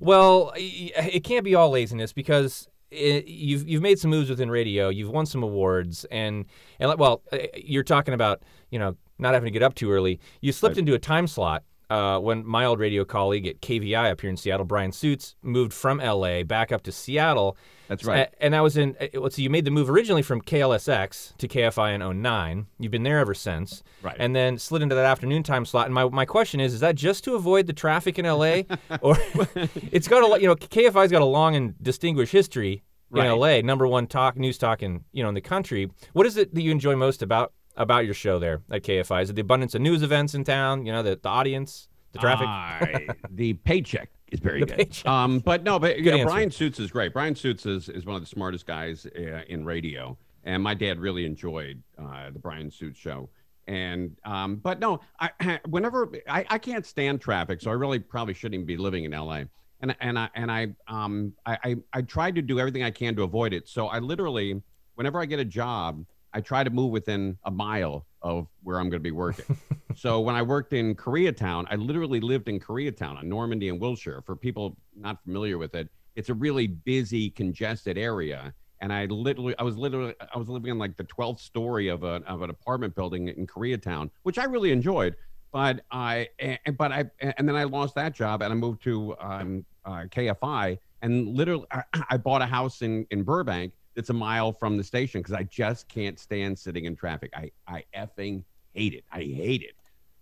Well, 0.00 0.52
it 0.56 1.24
can't 1.24 1.44
be 1.44 1.54
all 1.54 1.70
laziness 1.70 2.12
because 2.12 2.68
it, 2.90 3.26
you've 3.28 3.68
you've 3.68 3.82
made 3.82 3.98
some 3.98 4.10
moves 4.10 4.30
within 4.30 4.50
radio. 4.50 4.88
You've 4.88 5.10
won 5.10 5.26
some 5.26 5.42
awards, 5.42 6.04
and 6.10 6.46
and 6.78 6.98
well, 6.98 7.22
uh, 7.32 7.38
you're 7.54 7.84
talking 7.84 8.14
about 8.14 8.42
you 8.70 8.78
know 8.78 8.96
not 9.18 9.34
having 9.34 9.46
to 9.46 9.50
get 9.50 9.62
up 9.62 9.74
too 9.74 9.92
early. 9.92 10.18
You 10.40 10.52
slipped 10.52 10.78
into 10.78 10.94
a 10.94 10.98
time 10.98 11.26
slot. 11.26 11.62
Uh, 11.90 12.20
when 12.20 12.46
my 12.46 12.64
old 12.64 12.78
radio 12.78 13.04
colleague 13.04 13.46
at 13.48 13.60
KVI 13.60 14.12
up 14.12 14.20
here 14.20 14.30
in 14.30 14.36
Seattle, 14.36 14.64
Bryan 14.64 14.92
Suits, 14.92 15.34
moved 15.42 15.72
from 15.72 15.98
LA 15.98 16.44
back 16.44 16.70
up 16.70 16.82
to 16.84 16.92
Seattle. 16.92 17.56
That's 17.88 18.04
right. 18.04 18.28
A- 18.28 18.44
and 18.44 18.54
that 18.54 18.60
was 18.60 18.76
in, 18.76 18.96
uh, 19.00 19.08
let's 19.20 19.34
see, 19.34 19.42
you 19.42 19.50
made 19.50 19.64
the 19.64 19.72
move 19.72 19.90
originally 19.90 20.22
from 20.22 20.40
KLSX 20.40 21.36
to 21.38 21.48
KFI 21.48 21.94
in 21.96 22.22
09. 22.22 22.66
You've 22.78 22.92
been 22.92 23.02
there 23.02 23.18
ever 23.18 23.34
since. 23.34 23.82
Right. 24.02 24.14
And 24.20 24.36
then 24.36 24.56
slid 24.56 24.82
into 24.82 24.94
that 24.94 25.04
afternoon 25.04 25.42
time 25.42 25.64
slot. 25.64 25.86
And 25.86 25.94
my, 25.94 26.08
my 26.08 26.24
question 26.24 26.60
is, 26.60 26.72
is 26.74 26.80
that 26.80 26.94
just 26.94 27.24
to 27.24 27.34
avoid 27.34 27.66
the 27.66 27.72
traffic 27.72 28.20
in 28.20 28.24
LA? 28.24 28.62
or 29.02 29.16
it's 29.90 30.06
got 30.06 30.22
a 30.22 30.26
lot, 30.28 30.40
you 30.40 30.46
know, 30.46 30.54
KFI's 30.54 31.10
got 31.10 31.22
a 31.22 31.24
long 31.26 31.56
and 31.56 31.74
distinguished 31.82 32.32
history 32.32 32.84
in 33.12 33.18
Right. 33.18 33.30
LA, 33.32 33.60
number 33.66 33.88
one 33.88 34.06
talk, 34.06 34.36
news 34.36 34.56
talk 34.56 34.84
in, 34.84 35.02
you 35.12 35.24
know, 35.24 35.28
in 35.28 35.34
the 35.34 35.40
country. 35.40 35.90
What 36.12 36.26
is 36.26 36.36
it 36.36 36.54
that 36.54 36.62
you 36.62 36.70
enjoy 36.70 36.94
most 36.94 37.22
about 37.22 37.52
about 37.80 38.04
your 38.04 38.14
show 38.14 38.38
there 38.38 38.60
at 38.70 38.82
KFI? 38.82 39.22
Is 39.22 39.30
it 39.30 39.32
the 39.34 39.40
abundance 39.42 39.74
of 39.74 39.80
news 39.80 40.02
events 40.02 40.34
in 40.34 40.44
town, 40.44 40.86
you 40.86 40.92
know, 40.92 41.02
the, 41.02 41.18
the 41.20 41.28
audience, 41.28 41.88
the 42.12 42.18
traffic? 42.18 42.46
I- 42.46 43.08
the 43.30 43.54
paycheck 43.54 44.10
is 44.30 44.38
very 44.40 44.60
The 44.60 44.66
good. 44.66 44.76
paycheck. 44.76 45.06
Um, 45.06 45.38
but 45.40 45.64
no, 45.64 45.78
but 45.78 45.98
you 45.98 46.10
know. 46.10 46.24
Bryan 46.24 46.50
Suits 46.50 46.78
is 46.78 46.90
great. 46.90 47.12
Bryan 47.12 47.34
Suits 47.34 47.66
is, 47.66 47.88
is 47.88 48.04
one 48.04 48.14
of 48.16 48.22
the 48.22 48.28
smartest 48.28 48.66
guys 48.66 49.06
uh, 49.06 49.42
in 49.48 49.64
radio, 49.64 50.16
and 50.44 50.62
my 50.62 50.74
dad 50.74 51.00
really 51.00 51.24
enjoyed 51.24 51.82
uh, 51.98 52.30
the 52.30 52.38
Bryan 52.38 52.70
Suits 52.70 52.98
show. 52.98 53.28
And 53.66 54.16
um, 54.24 54.56
but 54.56 54.80
no, 54.80 55.00
I 55.18 55.60
whenever 55.68 56.10
I, 56.28 56.44
I 56.48 56.58
can't 56.58 56.84
stand 56.84 57.20
traffic, 57.20 57.60
so 57.60 57.70
I 57.70 57.74
really 57.74 57.98
probably 57.98 58.34
shouldn't 58.34 58.66
be 58.66 58.76
living 58.76 59.04
in 59.04 59.12
LA. 59.12 59.42
And 59.80 59.96
and 60.00 60.18
I 60.18 60.28
and 60.34 60.50
I 60.52 60.68
um 60.88 61.32
I, 61.46 61.58
I 61.64 61.76
I 61.94 62.02
tried 62.02 62.34
to 62.34 62.42
do 62.42 62.58
everything 62.60 62.82
I 62.82 62.90
can 62.90 63.16
to 63.16 63.22
avoid 63.22 63.52
it. 63.54 63.66
So 63.68 63.86
I 63.86 63.98
literally, 64.00 64.60
whenever 64.96 65.20
I 65.20 65.24
get 65.24 65.38
a 65.40 65.44
job, 65.44 66.04
I 66.32 66.40
try 66.40 66.64
to 66.64 66.70
move 66.70 66.90
within 66.90 67.38
a 67.44 67.50
mile 67.50 68.06
of 68.22 68.46
where 68.62 68.78
I'm 68.78 68.90
going 68.90 69.00
to 69.00 69.04
be 69.04 69.10
working. 69.10 69.56
so 69.96 70.20
when 70.20 70.34
I 70.34 70.42
worked 70.42 70.72
in 70.72 70.94
Koreatown, 70.94 71.66
I 71.70 71.76
literally 71.76 72.20
lived 72.20 72.48
in 72.48 72.60
Koreatown 72.60 73.18
on 73.18 73.28
Normandie 73.28 73.68
and 73.68 73.80
Wilshire. 73.80 74.22
For 74.24 74.36
people 74.36 74.76
not 74.94 75.22
familiar 75.22 75.58
with 75.58 75.74
it, 75.74 75.88
it's 76.16 76.28
a 76.28 76.34
really 76.34 76.66
busy, 76.66 77.30
congested 77.30 77.98
area. 77.98 78.54
And 78.80 78.92
I 78.92 79.06
literally, 79.06 79.54
I 79.58 79.62
was 79.62 79.76
literally, 79.76 80.14
I 80.34 80.38
was 80.38 80.48
living 80.48 80.70
in 80.70 80.78
like 80.78 80.96
the 80.96 81.04
12th 81.04 81.40
story 81.40 81.88
of 81.88 82.02
a 82.02 82.22
of 82.26 82.42
an 82.42 82.50
apartment 82.50 82.94
building 82.94 83.28
in 83.28 83.46
Koreatown, 83.46 84.10
which 84.22 84.38
I 84.38 84.44
really 84.44 84.72
enjoyed. 84.72 85.16
But 85.52 85.84
I, 85.90 86.28
and, 86.38 86.78
but 86.78 86.92
I, 86.92 87.04
and 87.20 87.48
then 87.48 87.56
I 87.56 87.64
lost 87.64 87.96
that 87.96 88.14
job, 88.14 88.40
and 88.40 88.52
I 88.52 88.56
moved 88.56 88.82
to 88.84 89.16
um, 89.20 89.64
uh, 89.84 90.04
KFI, 90.04 90.78
and 91.02 91.28
literally, 91.28 91.66
I, 91.72 91.82
I 92.10 92.16
bought 92.16 92.40
a 92.40 92.46
house 92.46 92.82
in 92.82 93.04
in 93.10 93.24
Burbank 93.24 93.72
that's 94.00 94.08
a 94.08 94.14
mile 94.14 94.50
from 94.50 94.78
the 94.78 94.82
station 94.82 95.20
because 95.20 95.34
I 95.34 95.42
just 95.42 95.86
can't 95.86 96.18
stand 96.18 96.58
sitting 96.58 96.86
in 96.86 96.96
traffic. 96.96 97.30
I 97.36 97.50
I 97.68 97.84
effing 97.94 98.44
hate 98.72 98.94
it. 98.94 99.04
I 99.12 99.18
hate 99.18 99.62
it. 99.62 99.74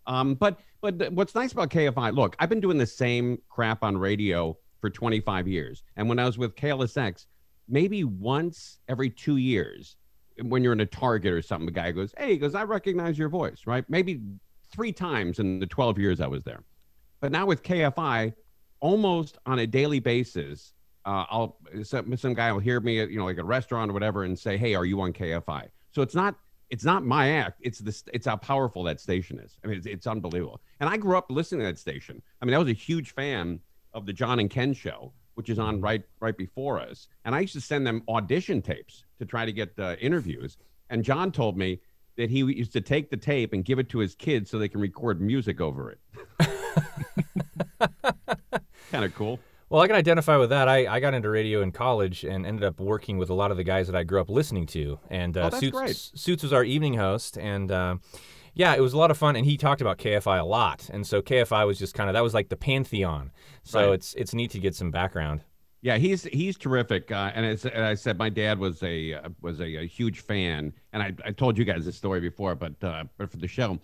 Um, 0.09 0.35
but 0.35 0.59
but 0.81 1.13
what's 1.13 1.37
nice 1.37 1.53
about 1.53 1.71
KFI? 1.71 2.13
Look, 2.13 2.35
I've 2.41 2.49
been 2.49 2.61
doing 2.61 2.77
the 2.77 2.87
same 2.87 3.41
crap 3.49 3.85
on 3.85 3.97
radio 3.97 4.59
for 4.81 4.91
25 4.91 5.47
years, 5.47 5.85
and 5.97 6.09
when 6.09 6.19
I 6.19 6.25
was 6.25 6.39
with 6.39 6.57
KLSX, 6.57 7.27
maybe 7.69 8.03
once 8.03 8.81
every 8.89 9.11
two 9.11 9.37
years, 9.37 9.95
when 10.43 10.65
you're 10.65 10.73
in 10.73 10.81
a 10.81 10.87
Target 10.87 11.33
or 11.33 11.41
something, 11.41 11.67
the 11.67 11.73
guy 11.73 11.93
goes, 11.93 12.13
"Hey," 12.19 12.33
he 12.33 12.37
goes, 12.37 12.57
"I 12.57 12.65
recognize 12.65 13.17
your 13.17 13.29
voice," 13.29 13.63
right? 13.65 13.85
Maybe 13.89 14.21
three 14.73 14.93
times 14.93 15.39
in 15.39 15.61
the 15.61 15.69
12 15.69 16.01
years 16.01 16.21
I 16.21 16.27
was 16.27 16.43
there. 16.43 16.65
But 17.21 17.31
now 17.31 17.47
with 17.47 17.63
KFI, 17.63 18.33
almost 18.81 19.39
on 19.47 19.61
a 19.61 19.69
daily 19.69 20.01
basis, 20.01 20.75
uh, 21.05 21.25
I'll 21.31 21.59
some, 21.83 22.17
some 22.17 22.35
guy 22.35 22.53
will 22.53 22.61
hear 22.61 22.81
me 22.81 23.01
at 23.01 23.11
you 23.11 23.19
know 23.19 23.25
like 23.25 23.39
a 23.39 23.45
restaurant 23.45 23.91
or 23.91 23.95
whatever 23.95 24.25
and 24.25 24.39
say, 24.39 24.57
"Hey, 24.57 24.75
are 24.75 24.85
you 24.85 25.01
on 25.01 25.13
KFI?" 25.13 25.69
So 25.93 26.03
it's 26.03 26.15
not 26.15 26.37
it's 26.71 26.85
not 26.85 27.05
my 27.05 27.31
act. 27.31 27.61
It's 27.63 27.79
this. 27.79 28.05
It's 28.13 28.27
how 28.27 28.37
powerful 28.37 28.83
that 28.85 29.01
station 29.01 29.39
is. 29.39 29.57
I 29.65 29.69
mean, 29.69 29.79
it's, 29.79 29.87
it's 29.87 30.07
unbelievable. 30.07 30.61
And 30.81 30.89
I 30.89 30.97
grew 30.97 31.17
up 31.17 31.31
listening 31.31 31.61
to 31.61 31.67
that 31.67 31.79
station. 31.79 32.23
I 32.43 32.45
mean, 32.45 32.55
I 32.55 32.59
was 32.59 32.69
a 32.69 32.75
huge 32.75 33.15
fan 33.15 33.61
of 33.95 34.07
the 34.07 34.13
John 34.13 34.39
and 34.39 34.51
Ken 34.51 34.75
show, 34.75 35.13
which 35.35 35.49
is 35.49 35.59
on 35.59 35.81
right 35.81 36.03
right 36.21 36.37
before 36.37 36.79
us. 36.79 37.09
And 37.25 37.35
I 37.35 37.41
used 37.41 37.55
to 37.55 37.61
send 37.61 37.87
them 37.87 38.03
audition 38.09 38.61
tapes 38.61 39.05
to 39.19 39.25
try 39.25 39.47
to 39.47 39.53
get 39.53 39.73
uh, 39.79 39.97
interviews. 40.01 40.59
And 40.91 41.03
John 41.05 41.33
told 41.33 41.57
me 41.57 41.81
that 42.17 42.31
he 42.31 42.39
used 42.41 42.73
to 42.73 42.81
take 42.81 43.11
the 43.11 43.17
tape 43.17 43.53
and 43.53 43.65
give 43.65 43.79
it 43.79 43.89
to 43.91 43.99
his 43.99 44.15
kids 44.15 44.51
so 44.51 44.59
they 44.59 44.69
can 44.69 44.81
record 44.81 45.21
music 45.21 45.61
over 45.61 45.91
it. 45.91 46.01
kind 48.91 49.05
of 49.05 49.15
cool. 49.15 49.39
Well, 49.71 49.83
I 49.83 49.87
can 49.87 49.97
identify 49.97 50.37
with 50.39 50.49
that. 50.51 50.67
I, 50.67 50.87
I 50.87 51.01
got 51.01 51.13
into 51.13 51.29
radio 51.29 51.61
in 51.61 51.73
college 51.73 52.25
and 52.25 52.47
ended 52.47 52.65
up 52.65 52.81
working 52.81 53.19
with 53.19 53.29
a 53.29 53.35
lot 53.35 53.51
of 53.51 53.59
the 53.59 53.65
guys 53.65 53.87
that 53.89 53.95
I 53.97 54.03
grew 54.03 54.21
up 54.21 54.31
listening 54.31 54.65
to. 54.69 54.99
And 55.11 55.37
uh, 55.37 55.41
oh, 55.41 55.43
that's 55.51 55.61
Suits, 55.61 55.77
great. 55.77 55.97
Suits 55.97 56.43
was 56.43 56.53
our 56.55 56.65
evening 56.65 56.95
host, 56.95 57.37
and 57.37 57.71
uh, 57.71 57.97
yeah, 58.55 58.75
it 58.75 58.81
was 58.81 58.95
a 58.95 58.99
lot 58.99 59.11
of 59.11 59.19
fun. 59.19 59.37
And 59.37 59.45
he 59.45 59.59
talked 59.59 59.83
about 59.83 59.99
KFI 59.99 60.41
a 60.41 60.45
lot, 60.45 60.89
and 60.91 61.07
so 61.07 61.21
KFI 61.21 61.67
was 61.67 61.79
just 61.79 61.95
kind 61.95 62.09
of 62.09 62.15
that 62.15 62.23
was 62.23 62.33
like 62.33 62.49
the 62.49 62.57
pantheon. 62.57 63.31
So 63.63 63.89
Right. 63.89 63.95
it's 63.95 64.15
it's 64.15 64.33
neat 64.35 64.51
to 64.53 64.59
get 64.59 64.75
some 64.75 64.91
background. 64.91 65.43
Yeah, 65.83 65.97
he's 65.99 66.25
he's 66.25 66.57
terrific, 66.57 67.13
uh, 67.13 67.31
and 67.35 67.45
as, 67.47 67.65
as 67.67 67.83
I 67.83 67.95
said, 67.95 68.19
my 68.19 68.31
dad 68.31 68.59
was 68.59 68.83
a 68.83 69.15
uh, 69.15 69.29
was 69.43 69.61
a, 69.61 69.77
a 69.83 69.87
huge 69.87 70.21
fan, 70.21 70.73
and 70.93 71.03
I, 71.03 71.13
I 71.25 71.31
told 71.31 71.57
you 71.59 71.65
guys 71.65 71.85
this 71.85 71.95
story 71.95 72.21
before, 72.21 72.55
but 72.55 72.83
uh, 72.83 73.05
but 73.17 73.31
for 73.31 73.37
the 73.37 73.47
show, 73.47 73.79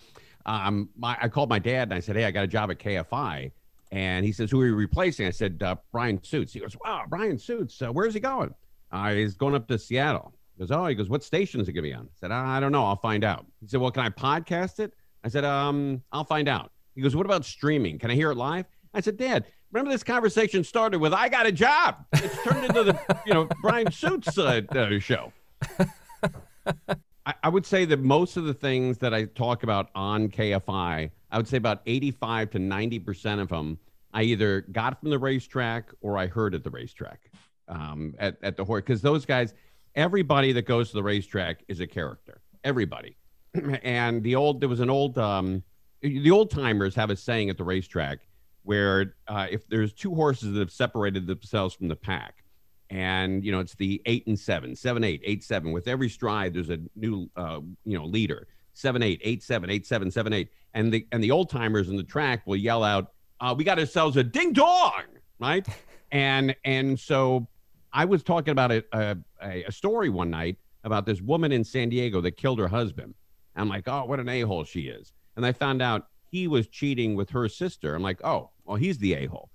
um, 0.46 0.88
my, 0.96 1.16
I 1.20 1.28
called 1.28 1.50
my 1.50 1.58
dad 1.60 1.82
and 1.84 1.94
I 1.94 2.00
said, 2.00 2.16
hey, 2.16 2.24
I 2.24 2.30
got 2.32 2.42
a 2.42 2.48
job 2.48 2.70
at 2.72 2.78
KFI, 2.80 3.52
and 3.94 4.26
he 4.26 4.32
says, 4.32 4.50
who 4.50 4.60
are 4.60 4.66
you 4.66 4.74
replacing? 4.74 5.24
I 5.24 5.30
said, 5.30 5.62
uh, 5.62 5.76
Bryan 5.92 6.20
Suits. 6.20 6.52
He 6.52 6.58
goes, 6.58 6.76
wow, 6.84 7.04
Bryan 7.08 7.38
Suits, 7.38 7.80
uh, 7.80 7.92
where's 7.92 8.12
he 8.12 8.18
going? 8.18 8.52
Uh, 8.90 9.12
he's 9.12 9.34
going 9.34 9.54
up 9.54 9.68
to 9.68 9.78
Seattle. 9.78 10.34
He 10.56 10.64
goes, 10.64 10.72
oh, 10.72 10.86
he 10.86 10.96
goes, 10.96 11.08
what 11.08 11.22
station 11.22 11.60
is 11.60 11.68
he 11.68 11.72
going 11.72 11.84
to 11.84 11.90
be 11.90 11.94
on? 11.94 12.06
I 12.06 12.10
said, 12.16 12.32
I 12.32 12.58
don't 12.58 12.72
know, 12.72 12.84
I'll 12.84 12.96
find 12.96 13.22
out. 13.22 13.46
He 13.60 13.68
said, 13.68 13.80
well, 13.80 13.92
can 13.92 14.02
I 14.02 14.08
podcast 14.10 14.80
it? 14.80 14.94
I 15.22 15.28
said, 15.28 15.44
um, 15.44 16.02
I'll 16.10 16.24
find 16.24 16.48
out. 16.48 16.72
He 16.96 17.02
goes, 17.02 17.14
what 17.14 17.24
about 17.24 17.44
streaming? 17.44 18.00
Can 18.00 18.10
I 18.10 18.16
hear 18.16 18.32
it 18.32 18.36
live? 18.36 18.66
I 18.94 19.00
said, 19.00 19.16
Dad, 19.16 19.44
remember 19.70 19.92
this 19.92 20.02
conversation 20.02 20.64
started 20.64 20.98
with 20.98 21.12
"I 21.12 21.28
got 21.28 21.46
a 21.46 21.52
job." 21.52 22.04
It's 22.14 22.42
turned 22.44 22.64
into 22.64 22.84
the 22.84 23.18
you 23.26 23.34
know 23.34 23.48
Bryan 23.60 23.90
Suits 23.90 24.38
uh, 24.38 24.60
uh, 24.70 24.98
show. 25.00 25.32
I, 27.26 27.34
I 27.44 27.48
would 27.48 27.66
say 27.66 27.84
that 27.86 28.00
most 28.00 28.36
of 28.36 28.44
the 28.44 28.54
things 28.54 28.98
that 28.98 29.14
I 29.14 29.24
talk 29.24 29.62
about 29.62 29.90
on 29.94 30.28
KFI, 30.28 31.10
I 31.30 31.36
would 31.36 31.48
say 31.48 31.56
about 31.56 31.82
eighty-five 31.86 32.50
to 32.50 32.58
ninety 32.58 32.98
percent 32.98 33.40
of 33.40 33.48
them, 33.48 33.78
I 34.12 34.22
either 34.22 34.62
got 34.72 35.00
from 35.00 35.10
the 35.10 35.18
racetrack 35.18 35.90
or 36.00 36.18
I 36.18 36.26
heard 36.26 36.54
at 36.54 36.64
the 36.64 36.70
racetrack 36.70 37.30
um, 37.68 38.14
at 38.18 38.36
at 38.42 38.56
the 38.56 38.64
horse 38.64 38.82
because 38.82 39.02
those 39.02 39.24
guys, 39.24 39.54
everybody 39.94 40.52
that 40.52 40.62
goes 40.62 40.90
to 40.90 40.96
the 40.96 41.02
racetrack 41.02 41.64
is 41.68 41.80
a 41.80 41.86
character. 41.86 42.40
Everybody, 42.62 43.16
and 43.82 44.22
the 44.22 44.34
old 44.34 44.60
there 44.60 44.68
was 44.68 44.80
an 44.80 44.90
old 44.90 45.18
um, 45.18 45.62
the 46.02 46.30
old 46.30 46.50
timers 46.50 46.94
have 46.94 47.10
a 47.10 47.16
saying 47.16 47.50
at 47.50 47.56
the 47.56 47.64
racetrack 47.64 48.20
where 48.62 49.14
uh, 49.28 49.46
if 49.50 49.66
there's 49.68 49.92
two 49.92 50.14
horses 50.14 50.52
that 50.52 50.58
have 50.58 50.72
separated 50.72 51.26
themselves 51.26 51.74
from 51.74 51.88
the 51.88 51.96
pack, 51.96 52.43
and 52.90 53.44
you 53.44 53.52
know 53.52 53.60
it's 53.60 53.74
the 53.74 54.00
eight 54.06 54.26
and 54.26 54.38
seven, 54.38 54.76
seven 54.76 55.04
eight, 55.04 55.20
eight 55.24 55.42
seven. 55.42 55.72
With 55.72 55.88
every 55.88 56.08
stride, 56.08 56.54
there's 56.54 56.70
a 56.70 56.78
new 56.96 57.28
uh, 57.36 57.60
you 57.84 57.98
know 57.98 58.04
leader. 58.04 58.46
Seven 58.72 59.02
eight, 59.02 59.20
eight 59.22 59.42
seven, 59.42 59.70
eight 59.70 59.86
seven, 59.86 60.10
seven 60.10 60.32
eight, 60.32 60.48
and 60.74 60.92
the 60.92 61.06
and 61.12 61.22
the 61.22 61.30
old 61.30 61.50
timers 61.50 61.88
in 61.88 61.96
the 61.96 62.02
track 62.02 62.42
will 62.46 62.56
yell 62.56 62.82
out, 62.82 63.12
uh, 63.40 63.54
"We 63.56 63.64
got 63.64 63.78
ourselves 63.78 64.16
a 64.16 64.24
ding 64.24 64.52
dong!" 64.52 65.04
Right, 65.38 65.66
and 66.12 66.54
and 66.64 66.98
so 66.98 67.46
I 67.92 68.04
was 68.04 68.22
talking 68.22 68.52
about 68.52 68.72
a, 68.72 68.84
a 68.92 69.64
a 69.66 69.72
story 69.72 70.08
one 70.08 70.30
night 70.30 70.56
about 70.82 71.06
this 71.06 71.20
woman 71.20 71.52
in 71.52 71.64
San 71.64 71.88
Diego 71.88 72.20
that 72.20 72.32
killed 72.32 72.58
her 72.58 72.68
husband. 72.68 73.14
I'm 73.56 73.68
like, 73.68 73.86
oh, 73.86 74.04
what 74.04 74.18
an 74.18 74.28
a 74.28 74.40
hole 74.40 74.64
she 74.64 74.88
is, 74.88 75.12
and 75.36 75.46
I 75.46 75.52
found 75.52 75.80
out 75.80 76.08
he 76.30 76.48
was 76.48 76.66
cheating 76.66 77.14
with 77.14 77.30
her 77.30 77.48
sister. 77.48 77.94
I'm 77.94 78.02
like, 78.02 78.20
oh, 78.24 78.50
well, 78.64 78.76
he's 78.76 78.98
the 78.98 79.14
a 79.14 79.26
hole. 79.26 79.50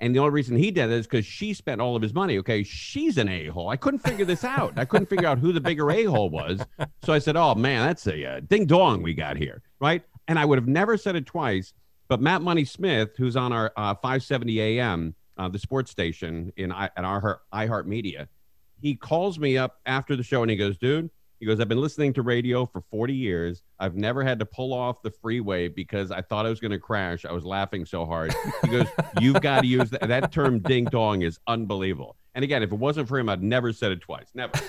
And 0.00 0.14
the 0.14 0.18
only 0.18 0.32
reason 0.32 0.56
he 0.56 0.70
did 0.70 0.90
it 0.90 0.92
is 0.92 1.06
because 1.06 1.26
she 1.26 1.52
spent 1.52 1.80
all 1.80 1.94
of 1.94 2.02
his 2.02 2.14
money. 2.14 2.38
Okay, 2.38 2.62
she's 2.62 3.18
an 3.18 3.28
a 3.28 3.48
hole. 3.48 3.68
I 3.68 3.76
couldn't 3.76 4.00
figure 4.00 4.24
this 4.24 4.44
out. 4.44 4.72
I 4.76 4.84
couldn't 4.86 5.06
figure 5.06 5.28
out 5.28 5.38
who 5.38 5.52
the 5.52 5.60
bigger 5.60 5.90
a 5.90 6.04
hole 6.04 6.30
was. 6.30 6.60
So 7.04 7.12
I 7.12 7.18
said, 7.18 7.36
oh 7.36 7.54
man, 7.54 7.86
that's 7.86 8.06
a 8.06 8.24
uh, 8.24 8.40
ding 8.40 8.66
dong 8.66 9.02
we 9.02 9.14
got 9.14 9.36
here, 9.36 9.62
right? 9.80 10.02
And 10.28 10.38
I 10.38 10.44
would 10.44 10.58
have 10.58 10.68
never 10.68 10.96
said 10.96 11.16
it 11.16 11.26
twice, 11.26 11.74
but 12.08 12.20
Matt 12.20 12.42
Money 12.42 12.64
Smith, 12.64 13.10
who's 13.16 13.36
on 13.36 13.52
our 13.52 13.72
uh, 13.76 13.94
570 13.94 14.60
AM, 14.60 15.14
uh, 15.36 15.48
the 15.48 15.58
sports 15.58 15.90
station 15.90 16.52
in 16.56 16.72
at 16.72 16.92
our 16.96 17.40
iHeart 17.52 17.86
Media, 17.86 18.28
he 18.80 18.94
calls 18.94 19.38
me 19.38 19.58
up 19.58 19.80
after 19.86 20.16
the 20.16 20.22
show 20.22 20.42
and 20.42 20.50
he 20.50 20.56
goes, 20.56 20.76
dude, 20.78 21.10
he 21.40 21.46
goes, 21.46 21.58
I've 21.58 21.68
been 21.68 21.80
listening 21.80 22.12
to 22.12 22.22
radio 22.22 22.66
for 22.66 22.82
40 22.90 23.14
years. 23.14 23.62
I've 23.78 23.96
never 23.96 24.22
had 24.22 24.38
to 24.38 24.44
pull 24.46 24.72
off 24.72 25.02
the 25.02 25.10
freeway 25.10 25.68
because 25.68 26.10
I 26.10 26.20
thought 26.20 26.46
I 26.46 26.50
was 26.50 26.60
going 26.60 26.70
to 26.70 26.78
crash. 26.78 27.24
I 27.24 27.32
was 27.32 27.44
laughing 27.44 27.84
so 27.86 28.04
hard. 28.06 28.34
He 28.62 28.68
goes, 28.68 28.86
You've 29.20 29.40
got 29.40 29.62
to 29.62 29.66
use 29.66 29.90
that. 29.90 30.06
That 30.08 30.30
term 30.32 30.60
ding 30.60 30.84
dong 30.84 31.22
is 31.22 31.38
unbelievable. 31.46 32.16
And 32.34 32.44
again, 32.44 32.62
if 32.62 32.70
it 32.70 32.78
wasn't 32.78 33.08
for 33.08 33.18
him, 33.18 33.28
I'd 33.28 33.42
never 33.42 33.72
said 33.72 33.90
it 33.90 34.00
twice. 34.00 34.28
Never. 34.34 34.52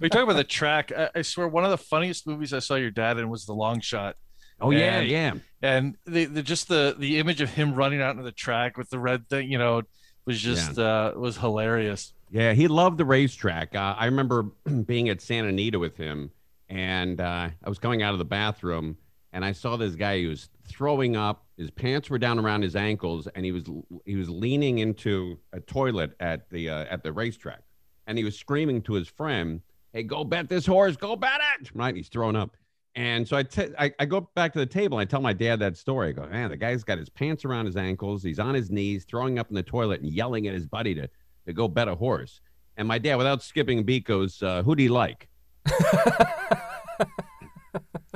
We 0.00 0.08
talk 0.08 0.22
about 0.24 0.36
the 0.36 0.44
track. 0.44 0.92
I, 0.92 1.10
I 1.14 1.22
swear, 1.22 1.46
one 1.46 1.64
of 1.64 1.70
the 1.70 1.78
funniest 1.78 2.26
movies 2.26 2.52
I 2.52 2.58
saw 2.58 2.74
your 2.74 2.90
dad 2.90 3.18
in 3.18 3.28
was 3.28 3.44
The 3.46 3.52
Long 3.52 3.80
Shot, 3.80 4.16
Oh, 4.60 4.70
yeah, 4.70 5.00
yeah. 5.00 5.34
and 5.62 5.96
the, 6.06 6.24
the 6.26 6.42
just 6.42 6.68
the 6.68 6.94
the 6.98 7.18
image 7.18 7.40
of 7.40 7.50
him 7.50 7.74
running 7.74 8.00
out 8.00 8.12
into 8.12 8.22
the 8.22 8.32
track 8.32 8.78
with 8.78 8.88
the 8.88 8.98
red 8.98 9.28
thing, 9.28 9.50
you 9.50 9.58
know, 9.58 9.82
was 10.26 10.40
just 10.40 10.78
uh 10.78 11.12
was 11.16 11.36
hilarious. 11.36 12.12
Yeah, 12.30 12.52
he 12.52 12.66
loved 12.68 12.98
the 12.98 13.04
racetrack. 13.04 13.74
Uh, 13.74 13.94
I 13.96 14.06
remember 14.06 14.44
being 14.86 15.08
at 15.08 15.20
Santa 15.20 15.48
Anita 15.48 15.78
with 15.78 15.96
him, 15.96 16.30
and 16.68 17.20
uh, 17.20 17.50
I 17.62 17.68
was 17.68 17.78
going 17.78 18.02
out 18.02 18.12
of 18.12 18.18
the 18.18 18.24
bathroom, 18.24 18.96
and 19.32 19.44
I 19.44 19.52
saw 19.52 19.76
this 19.76 19.94
guy 19.94 20.22
who 20.22 20.30
was 20.30 20.48
throwing 20.66 21.16
up. 21.16 21.44
His 21.56 21.70
pants 21.70 22.10
were 22.10 22.18
down 22.18 22.38
around 22.38 22.62
his 22.62 22.74
ankles, 22.74 23.28
and 23.34 23.44
he 23.44 23.52
was 23.52 23.64
he 24.04 24.16
was 24.16 24.28
leaning 24.28 24.78
into 24.78 25.38
a 25.52 25.60
toilet 25.60 26.12
at 26.20 26.50
the 26.50 26.70
uh, 26.70 26.84
at 26.90 27.02
the 27.02 27.12
racetrack, 27.12 27.62
and 28.06 28.18
he 28.18 28.24
was 28.24 28.36
screaming 28.36 28.82
to 28.82 28.94
his 28.94 29.06
friend, 29.06 29.60
"Hey, 29.92 30.02
go 30.02 30.24
bet 30.24 30.48
this 30.48 30.66
horse! 30.66 30.96
Go 30.96 31.14
bet 31.16 31.40
it!" 31.60 31.70
Right? 31.74 31.94
He's 31.94 32.08
throwing 32.08 32.36
up. 32.36 32.56
And 32.96 33.26
so 33.26 33.36
I, 33.36 33.42
t- 33.42 33.72
I, 33.78 33.92
I 33.98 34.04
go 34.04 34.28
back 34.34 34.52
to 34.52 34.60
the 34.60 34.66
table. 34.66 34.98
And 34.98 35.08
I 35.08 35.10
tell 35.10 35.20
my 35.20 35.32
dad 35.32 35.58
that 35.60 35.76
story. 35.76 36.10
I 36.10 36.12
go, 36.12 36.26
man, 36.26 36.50
the 36.50 36.56
guy's 36.56 36.84
got 36.84 36.98
his 36.98 37.08
pants 37.08 37.44
around 37.44 37.66
his 37.66 37.76
ankles. 37.76 38.22
He's 38.22 38.38
on 38.38 38.54
his 38.54 38.70
knees, 38.70 39.04
throwing 39.04 39.38
up 39.38 39.48
in 39.48 39.56
the 39.56 39.62
toilet 39.62 40.00
and 40.00 40.10
yelling 40.12 40.46
at 40.46 40.54
his 40.54 40.66
buddy 40.66 40.94
to, 40.94 41.08
to 41.46 41.52
go 41.52 41.66
bet 41.66 41.88
a 41.88 41.94
horse. 41.94 42.40
And 42.76 42.86
my 42.86 42.98
dad, 42.98 43.16
without 43.16 43.42
skipping 43.42 43.80
a 43.80 43.82
beat, 43.82 44.04
goes, 44.04 44.42
uh, 44.42 44.62
"Who 44.64 44.74
do 44.74 44.82
you 44.82 44.90
like?" 44.90 45.28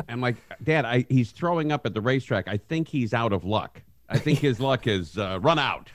I'm 0.09 0.21
like, 0.21 0.37
Dad, 0.63 0.85
I, 0.85 1.05
he's 1.09 1.31
throwing 1.31 1.73
up 1.73 1.87
at 1.87 1.95
the 1.95 2.01
racetrack. 2.01 2.49
I 2.49 2.57
think 2.57 2.89
he's 2.89 3.15
out 3.15 3.33
of 3.33 3.45
luck. 3.45 3.83
I 4.09 4.19
think 4.19 4.39
his 4.39 4.59
luck 4.61 4.85
has 4.87 5.19
uh, 5.19 5.39
run 5.43 5.59
out. 5.59 5.91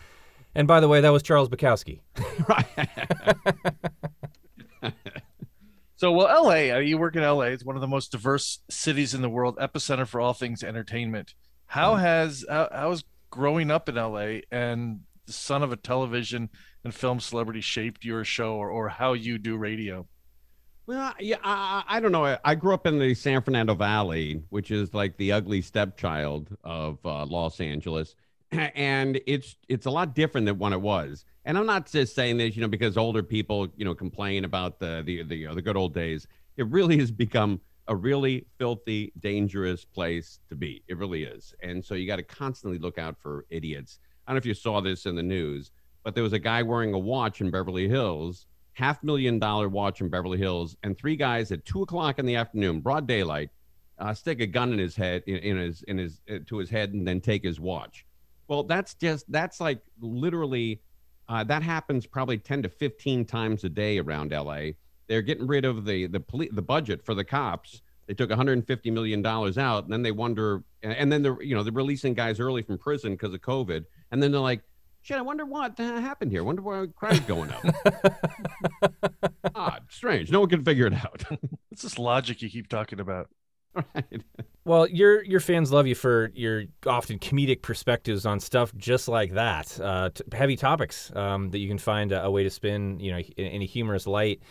And 0.56 0.68
by 0.68 0.80
the 0.80 0.88
way, 0.88 1.02
that 1.02 1.10
was 1.10 1.24
Charles 1.24 1.50
Bukowski. 1.50 2.00
right. 2.48 2.68
So, 6.04 6.12
well, 6.12 6.44
LA, 6.44 6.76
uh, 6.76 6.80
you 6.80 6.98
work 6.98 7.16
in 7.16 7.22
LA. 7.22 7.44
It's 7.44 7.64
one 7.64 7.78
of 7.78 7.82
the 7.82 7.88
most 7.88 8.12
diverse 8.12 8.60
cities 8.70 9.14
in 9.14 9.22
the 9.22 9.30
world, 9.30 9.56
epicenter 9.56 10.06
for 10.06 10.20
all 10.20 10.34
things 10.34 10.62
entertainment. 10.62 11.34
How 11.66 11.96
has 11.96 12.44
how, 12.50 12.68
how 12.74 12.90
has 12.90 13.06
growing 13.30 13.72
up 13.72 13.88
in 13.88 13.96
LA 13.96 14.40
and 14.52 15.00
the 15.26 15.32
son 15.32 15.64
of 15.64 15.72
a 15.72 15.78
television 15.78 16.50
and 16.84 16.94
film 16.94 17.22
celebrity 17.22 17.62
shaped 17.62 18.04
your 18.04 18.26
show 18.26 18.56
or, 18.56 18.70
or 18.70 18.90
how 18.90 19.14
you 19.14 19.38
do 19.38 19.56
radio? 19.56 20.06
Well, 20.88 21.14
yeah, 21.22 21.38
I, 21.42 21.86
I 21.88 21.96
I 21.96 22.00
don't 22.02 22.12
know. 22.12 22.26
I, 22.26 22.38
I 22.44 22.56
grew 22.56 22.74
up 22.74 22.86
in 22.86 23.00
the 23.00 23.14
San 23.14 23.42
Fernando 23.42 23.74
Valley, 23.74 24.44
which 24.50 24.72
is 24.72 24.94
like 24.94 25.16
the 25.16 25.32
ugly 25.32 25.62
stepchild 25.62 26.50
of 26.66 26.98
uh, 27.06 27.26
Los 27.28 27.62
Angeles, 27.62 28.14
and 28.76 29.20
it's 29.26 29.56
it's 29.68 29.86
a 29.86 29.90
lot 29.92 30.16
different 30.16 30.46
than 30.46 30.58
what 30.58 30.74
it 30.74 30.82
was. 30.82 31.26
And 31.46 31.58
I'm 31.58 31.66
not 31.66 31.92
just 31.92 32.16
saying 32.16 32.38
this, 32.38 32.56
you 32.56 32.62
know, 32.62 32.68
because 32.68 32.98
older 32.98 33.24
people, 33.24 33.68
you 33.76 33.86
know, 33.86 33.96
complain 33.96 34.46
about 34.46 34.80
the 34.80 35.04
the 35.06 35.24
the, 35.24 35.48
uh, 35.48 35.54
the 35.54 35.62
good 35.62 35.78
old 35.78 35.94
days. 35.94 36.28
It 36.58 36.68
really 36.68 36.98
has 37.00 37.12
become 37.12 37.60
a 37.88 37.96
really 37.96 38.46
filthy, 38.58 39.12
dangerous 39.20 39.84
place 39.84 40.40
to 40.50 40.56
be. 40.56 40.84
It 40.88 40.98
really 40.98 41.24
is, 41.24 41.54
and 41.64 41.84
so 41.84 41.96
you 41.96 42.08
got 42.08 42.18
to 42.18 42.24
constantly 42.24 42.80
look 42.80 42.98
out 42.98 43.18
for 43.20 43.46
idiots. 43.50 44.00
I 44.26 44.32
don't 44.32 44.36
know 44.36 44.40
if 44.40 44.46
you 44.46 44.54
saw 44.54 44.80
this 44.80 45.06
in 45.06 45.16
the 45.16 45.24
news, 45.24 45.72
but 46.04 46.16
there 46.16 46.24
was 46.24 46.34
a 46.34 46.40
guy 46.40 46.62
wearing 46.62 46.94
a 46.94 47.00
watch 47.00 47.42
in 47.42 47.52
Beverly 47.52 47.90
Hills, 47.90 48.46
half 48.74 49.04
million 49.04 49.40
dollar 49.40 49.68
watch 49.68 50.00
in 50.00 50.10
Beverly 50.10 50.38
Hills, 50.38 50.78
and 50.84 50.98
three 50.98 51.16
guys 51.16 51.52
at 51.52 51.66
two 51.66 51.82
o'clock 51.82 52.20
in 52.20 52.26
the 52.26 52.36
afternoon, 52.36 52.82
broad 52.82 53.08
daylight, 53.08 53.50
uh, 53.98 54.14
stick 54.14 54.40
a 54.40 54.48
gun 54.48 54.72
in 54.72 54.80
his 54.80 54.96
head, 54.96 55.24
in, 55.26 55.38
in 55.38 55.58
his 55.58 55.84
in 55.84 55.98
his 55.98 56.22
uh, 56.32 56.38
to 56.46 56.58
his 56.58 56.70
head, 56.70 56.94
and 56.94 57.06
then 57.08 57.20
take 57.20 57.44
his 57.44 57.60
watch. 57.60 58.06
Well, 58.54 58.62
that's 58.62 58.94
just 58.94 59.26
that's 59.32 59.60
like 59.60 59.80
literally 60.00 60.80
uh, 61.28 61.44
that 61.46 61.64
happens 61.64 62.06
probably 62.06 62.38
ten 62.38 62.62
to 62.62 62.70
fifteen 62.70 63.26
times 63.26 63.64
a 63.64 63.70
day 63.70 63.98
around 63.98 64.32
L.A. 64.32 64.76
They're 65.08 65.24
getting 65.24 65.48
rid 65.48 65.66
of 65.66 65.86
the 65.86 66.06
the 66.06 66.20
poli- 66.20 66.52
the 66.52 66.62
budget 66.62 67.04
for 67.04 67.16
the 67.16 67.24
cops. 67.24 67.82
They 68.06 68.14
took 68.14 68.30
150 68.30 68.92
million 68.92 69.24
dollars 69.24 69.58
out, 69.58 69.86
and 69.86 69.92
then 69.92 70.04
they 70.04 70.12
wonder, 70.12 70.64
and 70.84 71.12
then 71.12 71.24
they're 71.24 71.42
you 71.42 71.56
know 71.56 71.64
they're 71.64 71.74
releasing 71.74 72.14
guys 72.14 72.40
early 72.40 72.62
from 72.62 72.78
prison 72.78 73.14
because 73.14 73.34
of 73.34 73.42
COVID, 73.42 73.86
and 74.12 74.22
then 74.22 74.32
they're 74.32 74.40
like, 74.40 74.62
shit, 75.02 75.18
I 75.18 75.22
wonder 75.22 75.46
what 75.46 75.80
uh, 75.80 76.00
happened 76.00 76.30
here. 76.30 76.42
I 76.42 76.46
wonder 76.46 76.62
why 76.62 76.86
crime's 76.96 77.22
going 77.22 77.50
up. 77.50 77.66
Odd, 79.56 79.82
strange. 79.90 80.30
No 80.32 80.42
one 80.42 80.50
can 80.50 80.64
figure 80.64 80.86
it 80.86 80.94
out. 80.94 81.24
It's 81.72 81.82
this 81.82 81.98
logic 81.98 82.44
you 82.44 82.52
keep 82.52 82.70
talking 82.70 83.00
about. 83.00 83.30
right. 83.96 84.22
Well, 84.66 84.88
your 84.88 85.24
your 85.24 85.40
fans 85.40 85.72
love 85.72 85.88
you 85.88 85.96
for 85.96 86.32
your 86.34 86.64
often 86.86 87.20
comedic 87.20 87.62
perspectives 87.62 88.26
on 88.26 88.40
stuff 88.40 88.74
just 88.78 89.08
like 89.08 89.34
that, 89.34 89.80
uh, 89.80 90.10
t- 90.14 90.24
heavy 90.32 90.56
topics 90.56 91.12
um, 91.16 91.50
that 91.52 91.60
you 91.60 91.68
can 91.68 91.78
find 91.78 92.12
a, 92.12 92.24
a 92.26 92.32
way 92.32 92.44
to 92.44 92.50
spin, 92.50 93.00
you 93.00 93.12
know, 93.12 93.18
in, 93.18 93.46
in 93.46 93.62
a 93.62 93.66
humorous 93.66 94.08
light. 94.08 94.42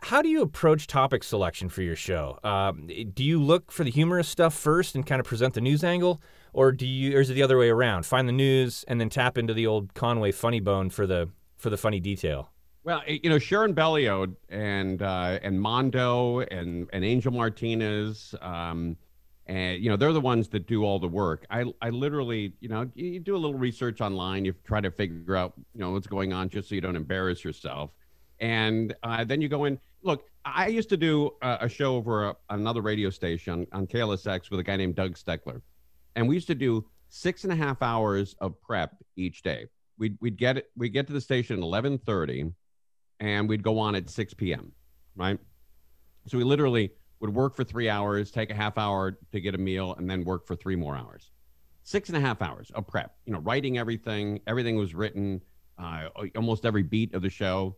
How 0.00 0.22
do 0.22 0.28
you 0.28 0.42
approach 0.42 0.86
topic 0.86 1.24
selection 1.24 1.68
for 1.68 1.82
your 1.82 1.96
show? 1.96 2.38
Um, 2.44 2.86
do 2.86 3.24
you 3.24 3.42
look 3.42 3.72
for 3.72 3.82
the 3.82 3.90
humorous 3.90 4.28
stuff 4.28 4.54
first 4.54 4.94
and 4.94 5.04
kind 5.04 5.18
of 5.18 5.26
present 5.26 5.54
the 5.54 5.60
news 5.60 5.82
angle, 5.82 6.22
or 6.52 6.70
do 6.70 6.86
you, 6.86 7.16
or 7.16 7.20
is 7.20 7.30
it 7.30 7.34
the 7.34 7.42
other 7.42 7.58
way 7.58 7.68
around? 7.68 8.06
Find 8.06 8.28
the 8.28 8.32
news 8.32 8.84
and 8.86 9.00
then 9.00 9.08
tap 9.08 9.36
into 9.36 9.54
the 9.54 9.66
old 9.66 9.94
Conway 9.94 10.30
funny 10.30 10.60
bone 10.60 10.90
for 10.90 11.06
the 11.06 11.30
for 11.56 11.70
the 11.70 11.76
funny 11.76 11.98
detail. 11.98 12.52
Well, 12.88 13.02
you 13.06 13.28
know, 13.28 13.38
Sharon 13.38 13.74
Bellio 13.74 14.28
and 14.48 15.02
uh, 15.02 15.38
and 15.42 15.60
Mondo 15.60 16.40
and 16.40 16.88
and 16.94 17.04
Angel 17.04 17.30
Martinez, 17.30 18.34
um, 18.40 18.96
and 19.44 19.84
you 19.84 19.90
know, 19.90 19.96
they're 19.98 20.14
the 20.14 20.22
ones 20.22 20.48
that 20.48 20.66
do 20.66 20.84
all 20.84 20.98
the 20.98 21.06
work. 21.06 21.44
I 21.50 21.66
I 21.82 21.90
literally, 21.90 22.54
you 22.60 22.70
know, 22.70 22.90
you, 22.94 23.20
do 23.20 23.36
a 23.36 23.42
little 23.44 23.58
research 23.58 24.00
online, 24.00 24.46
you 24.46 24.54
try 24.64 24.80
to 24.80 24.90
figure 24.90 25.36
out, 25.36 25.52
you 25.74 25.80
know, 25.82 25.90
what's 25.90 26.06
going 26.06 26.32
on, 26.32 26.48
just 26.48 26.70
so 26.70 26.74
you 26.74 26.80
don't 26.80 26.96
embarrass 26.96 27.44
yourself, 27.44 27.90
and 28.40 28.94
uh, 29.02 29.22
then 29.22 29.42
you 29.42 29.50
go 29.50 29.66
in. 29.66 29.78
Look, 30.00 30.24
I 30.46 30.68
used 30.68 30.88
to 30.88 30.96
do 30.96 31.32
a, 31.42 31.58
a 31.60 31.68
show 31.68 31.94
over 31.94 32.28
a, 32.30 32.36
another 32.48 32.80
radio 32.80 33.10
station 33.10 33.66
on 33.72 33.86
KLSX 33.86 34.50
with 34.50 34.60
a 34.60 34.62
guy 34.62 34.76
named 34.76 34.94
Doug 34.94 35.16
Steckler, 35.18 35.60
and 36.16 36.26
we 36.26 36.36
used 36.36 36.46
to 36.46 36.54
do 36.54 36.86
six 37.10 37.44
and 37.44 37.52
a 37.52 37.56
half 37.56 37.82
hours 37.82 38.34
of 38.40 38.58
prep 38.62 38.96
each 39.16 39.42
day. 39.42 39.66
We'd 39.98 40.16
we'd 40.22 40.38
get 40.38 40.56
it. 40.56 40.70
We 40.74 40.86
would 40.86 40.94
get 40.94 41.06
to 41.08 41.12
the 41.12 41.20
station 41.20 41.58
at 41.58 41.62
eleven 41.62 41.98
thirty 41.98 42.50
and 43.20 43.48
we'd 43.48 43.62
go 43.62 43.78
on 43.78 43.94
at 43.94 44.08
6 44.08 44.34
p.m. 44.34 44.72
Right. 45.16 45.38
So 46.26 46.38
we 46.38 46.44
literally 46.44 46.92
would 47.20 47.34
work 47.34 47.56
for 47.56 47.64
three 47.64 47.88
hours, 47.88 48.30
take 48.30 48.50
a 48.50 48.54
half 48.54 48.78
hour 48.78 49.18
to 49.32 49.40
get 49.40 49.54
a 49.54 49.58
meal, 49.58 49.94
and 49.98 50.08
then 50.08 50.24
work 50.24 50.46
for 50.46 50.54
three 50.54 50.76
more 50.76 50.96
hours. 50.96 51.30
Six 51.82 52.08
and 52.08 52.18
a 52.18 52.20
half 52.20 52.42
hours 52.42 52.70
of 52.74 52.86
prep. 52.86 53.16
You 53.24 53.32
know, 53.32 53.40
writing 53.40 53.78
everything. 53.78 54.40
Everything 54.46 54.76
was 54.76 54.94
written. 54.94 55.40
Uh, 55.78 56.08
almost 56.36 56.66
every 56.66 56.82
beat 56.82 57.14
of 57.14 57.22
the 57.22 57.30
show. 57.30 57.76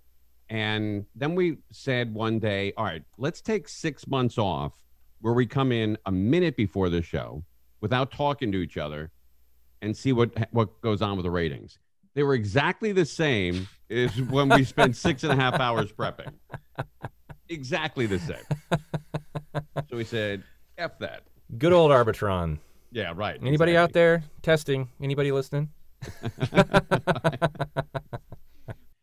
And 0.48 1.06
then 1.14 1.34
we 1.34 1.58
said 1.70 2.12
one 2.12 2.38
day, 2.38 2.72
all 2.76 2.84
right, 2.84 3.02
let's 3.18 3.40
take 3.40 3.68
six 3.68 4.06
months 4.08 4.36
off 4.36 4.72
where 5.20 5.34
we 5.34 5.46
come 5.46 5.70
in 5.70 5.96
a 6.06 6.12
minute 6.12 6.56
before 6.56 6.88
the 6.88 7.02
show 7.02 7.44
without 7.80 8.10
talking 8.10 8.50
to 8.52 8.58
each 8.58 8.76
other 8.76 9.12
and 9.82 9.96
see 9.96 10.12
what 10.12 10.30
what 10.50 10.80
goes 10.80 11.02
on 11.02 11.16
with 11.16 11.24
the 11.24 11.30
ratings. 11.30 11.78
They 12.14 12.22
were 12.22 12.34
exactly 12.34 12.92
the 12.92 13.04
same 13.06 13.68
as 13.88 14.20
when 14.22 14.48
we 14.48 14.64
spent 14.64 14.96
six 14.96 15.22
and 15.22 15.32
a 15.32 15.36
half 15.36 15.60
hours 15.60 15.92
prepping. 15.92 16.32
Exactly 17.48 18.06
the 18.06 18.18
same. 18.18 18.44
So 19.88 19.96
we 19.96 20.04
said, 20.04 20.42
F 20.78 20.98
that. 21.00 21.22
Good 21.58 21.72
old 21.72 21.90
Arbitron. 21.90 22.58
Yeah, 22.92 23.12
right. 23.14 23.36
Anybody 23.40 23.72
exactly. 23.72 23.76
out 23.76 23.92
there 23.92 24.24
testing? 24.42 24.88
Anybody 25.00 25.32
listening? 25.32 25.70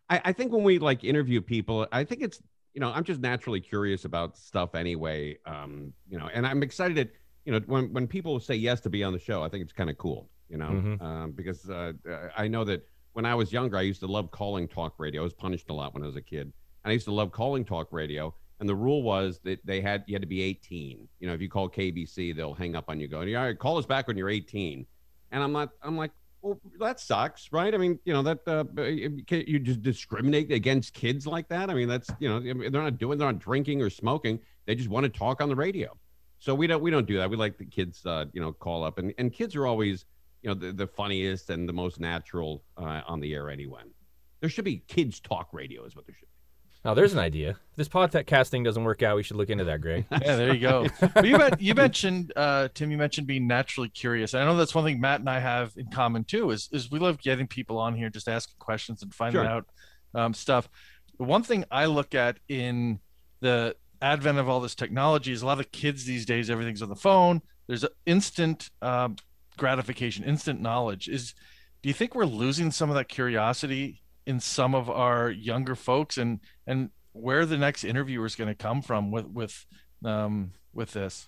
I, 0.10 0.22
I 0.26 0.32
think 0.34 0.52
when 0.52 0.63
we 0.63 0.80
like 0.80 1.04
interview 1.04 1.41
people, 1.41 1.88
I 1.91 2.04
think 2.04 2.22
it's 2.22 2.41
you 2.74 2.82
know 2.82 2.91
I'm 2.91 3.04
just 3.04 3.20
naturally 3.20 3.60
curious 3.62 4.06
about 4.06 4.38
stuff 4.38 4.76
anyway. 4.76 5.38
Um, 5.46 5.93
you 6.10 6.17
know, 6.17 6.30
and 6.34 6.46
I'm 6.48 6.63
excited 6.63 6.98
that 6.98 7.12
you 7.46 7.52
know 7.52 7.60
when 7.65 7.91
when 7.93 8.08
people 8.08 8.39
say 8.39 8.56
yes 8.56 8.80
to 8.82 8.89
be 8.89 9.04
on 9.04 9.13
the 9.13 9.20
show, 9.20 9.43
I 9.43 9.50
think 9.50 9.63
it's 9.63 9.74
kind 9.74 9.89
of 9.89 9.98
cool. 9.98 10.30
You 10.50 10.58
know, 10.58 10.70
Mhm. 10.70 11.02
um, 11.02 11.32
because 11.34 11.70
uh, 11.70 11.91
I 12.38 12.48
know 12.48 12.63
that 12.63 12.88
when 13.17 13.25
I 13.25 13.34
was 13.34 13.51
younger, 13.51 13.77
I 13.77 13.82
used 13.82 14.01
to 14.01 14.06
love 14.06 14.30
calling 14.30 14.67
talk 14.67 14.93
radio. 14.99 15.21
I 15.21 15.23
was 15.23 15.34
punished 15.34 15.71
a 15.71 15.73
lot 15.73 15.91
when 15.95 16.03
I 16.03 16.06
was 16.06 16.15
a 16.15 16.21
kid, 16.21 16.41
and 16.84 16.91
I 16.91 16.91
used 16.91 17.06
to 17.06 17.12
love 17.12 17.32
calling 17.32 17.65
talk 17.65 17.88
radio. 17.89 18.32
And 18.60 18.69
the 18.69 18.75
rule 18.75 19.01
was 19.01 19.39
that 19.43 19.58
they 19.65 19.82
had 19.82 20.03
you 20.06 20.13
had 20.13 20.21
to 20.21 20.27
be 20.27 20.43
18. 20.43 21.08
You 21.19 21.27
know, 21.27 21.34
if 21.34 21.41
you 21.41 21.49
call 21.49 21.67
KBC, 21.67 22.36
they'll 22.36 22.53
hang 22.53 22.75
up 22.75 22.86
on 22.89 22.99
you, 22.99 23.08
going, 23.08 23.36
"All 23.36 23.45
right, 23.45 23.58
call 23.58 23.80
us 23.80 23.88
back 23.88 24.08
when 24.08 24.17
you're 24.17 24.30
18." 24.30 24.86
And 25.32 25.43
I'm 25.43 25.51
not. 25.51 25.69
I'm 25.82 25.97
like, 25.97 26.12
well, 26.43 26.60
that 26.80 26.99
sucks, 26.99 27.51
right? 27.51 27.73
I 27.73 27.77
mean, 27.80 27.97
you 28.06 28.13
know, 28.13 28.21
that 28.21 28.47
uh, 28.47 28.65
you 28.84 29.58
just 29.62 29.82
discriminate 29.82 30.51
against 30.51 30.93
kids 30.93 31.25
like 31.25 31.47
that. 31.47 31.71
I 31.71 31.73
mean, 31.73 31.88
that's 31.88 32.12
you 32.19 32.30
know, 32.30 32.39
they're 32.39 32.84
not 32.84 32.99
doing, 32.99 33.17
they're 33.17 33.32
not 33.32 33.39
drinking 33.39 33.82
or 33.82 33.89
smoking. 33.89 34.39
They 34.67 34.75
just 34.75 34.89
want 34.89 35.06
to 35.06 35.10
talk 35.10 35.41
on 35.41 35.49
the 35.49 35.56
radio. 35.56 35.97
So 36.38 36.53
we 36.53 36.67
don't 36.67 36.84
we 36.84 36.91
don't 36.91 37.08
do 37.08 37.17
that. 37.17 37.32
We 37.32 37.36
like 37.36 37.58
the 37.58 37.65
kids, 37.65 38.06
uh, 38.06 38.25
you 38.32 38.41
know, 38.41 38.53
call 38.53 38.84
up, 38.84 38.99
and 38.99 39.12
and 39.17 39.34
kids 39.34 39.56
are 39.56 39.65
always, 39.65 40.06
you 40.48 40.54
know, 40.56 40.60
the, 40.60 40.72
the 40.72 40.88
funniest 40.88 41.50
and 41.50 41.68
the 41.68 41.74
most 41.74 42.00
natural 42.00 42.64
uh, 42.78 43.02
on 43.06 43.20
the 43.20 43.34
air 43.34 43.50
anyway. 43.50 43.82
There 44.40 44.50
should 44.50 44.64
be 44.64 44.78
kids 44.88 45.20
talk 45.20 45.50
radio, 45.52 45.84
is 45.84 45.94
what 45.94 46.06
there 46.08 46.16
should 46.16 46.22
be. 46.22 46.28
Now 46.86 46.94
there's 46.94 47.12
an 47.12 47.20
idea. 47.20 47.50
If 47.50 47.76
this 47.76 47.90
podcast 47.90 48.48
thing 48.48 48.64
doesn't 48.64 48.84
work 48.84 49.04
out, 49.04 49.18
we 49.18 49.24
should 49.24 49.36
look 49.36 49.50
into 49.50 49.66
that, 49.66 49.82
Greg. 49.82 50.06
Yeah, 50.12 50.38
there 50.38 50.54
you 50.54 50.62
go. 50.62 50.88
but 51.14 51.26
you, 51.26 51.38
men- 51.38 51.58
you 51.60 51.76
mentioned, 51.76 52.32
uh, 52.38 52.70
Tim, 52.74 52.92
you 52.92 52.98
mentioned 52.98 53.28
being 53.28 53.46
naturally 53.46 53.90
curious. 53.90 54.34
I 54.34 54.46
know 54.46 54.56
that's 54.56 54.74
one 54.74 54.86
thing 54.86 55.02
Matt 55.02 55.20
and 55.20 55.30
I 55.30 55.40
have 55.40 55.74
in 55.76 55.88
common 55.90 56.24
too. 56.24 56.52
Is 56.52 56.70
is 56.72 56.90
we 56.90 57.00
love 57.00 57.20
getting 57.22 57.48
people 57.48 57.78
on 57.78 57.94
here, 57.94 58.10
just 58.10 58.30
asking 58.30 58.56
questions 58.60 59.04
and 59.04 59.14
finding 59.14 59.42
Sure. 59.42 59.50
out 59.50 59.66
um, 60.16 60.34
stuff. 60.34 60.70
The 61.18 61.26
one 61.26 61.44
thing 61.44 61.66
I 61.70 61.88
look 61.88 62.16
at 62.16 62.38
in 62.48 63.00
the 63.42 63.76
advent 64.02 64.38
of 64.38 64.48
all 64.48 64.62
this 64.62 64.76
technology 64.76 65.34
is 65.34 65.42
a 65.42 65.46
lot 65.46 65.60
of 65.60 65.70
kids 65.74 66.06
these 66.06 66.26
days. 66.26 66.50
Everything's 66.50 66.82
on 66.82 66.90
the 66.90 66.96
phone. 66.96 67.42
There's 67.68 67.84
instant 68.06 68.70
um, 68.82 69.18
gratification, 69.58 70.24
instant 70.24 70.62
knowledge. 70.62 71.08
Is 71.08 71.34
do 71.82 71.89
you 71.89 71.93
think 71.93 72.15
we're 72.15 72.26
losing 72.26 72.72
some 72.72 72.89
of 72.89 72.96
that 72.96 73.08
curiosity 73.08 74.02
in 74.26 74.39
some 74.39 74.76
of 74.76 74.89
our 74.89 75.30
younger 75.30 75.76
folks, 75.76 76.17
and 76.17 76.39
and 76.65 76.89
where 77.13 77.46
the 77.46 77.58
next 77.58 77.84
interviewer 77.84 78.26
is 78.26 78.36
going 78.36 78.50
to 78.50 78.56
come 78.56 78.82
from 78.82 79.12
with 79.12 79.26
with 79.28 79.65
um, 80.04 80.52
with 80.74 80.91
this? 80.93 81.28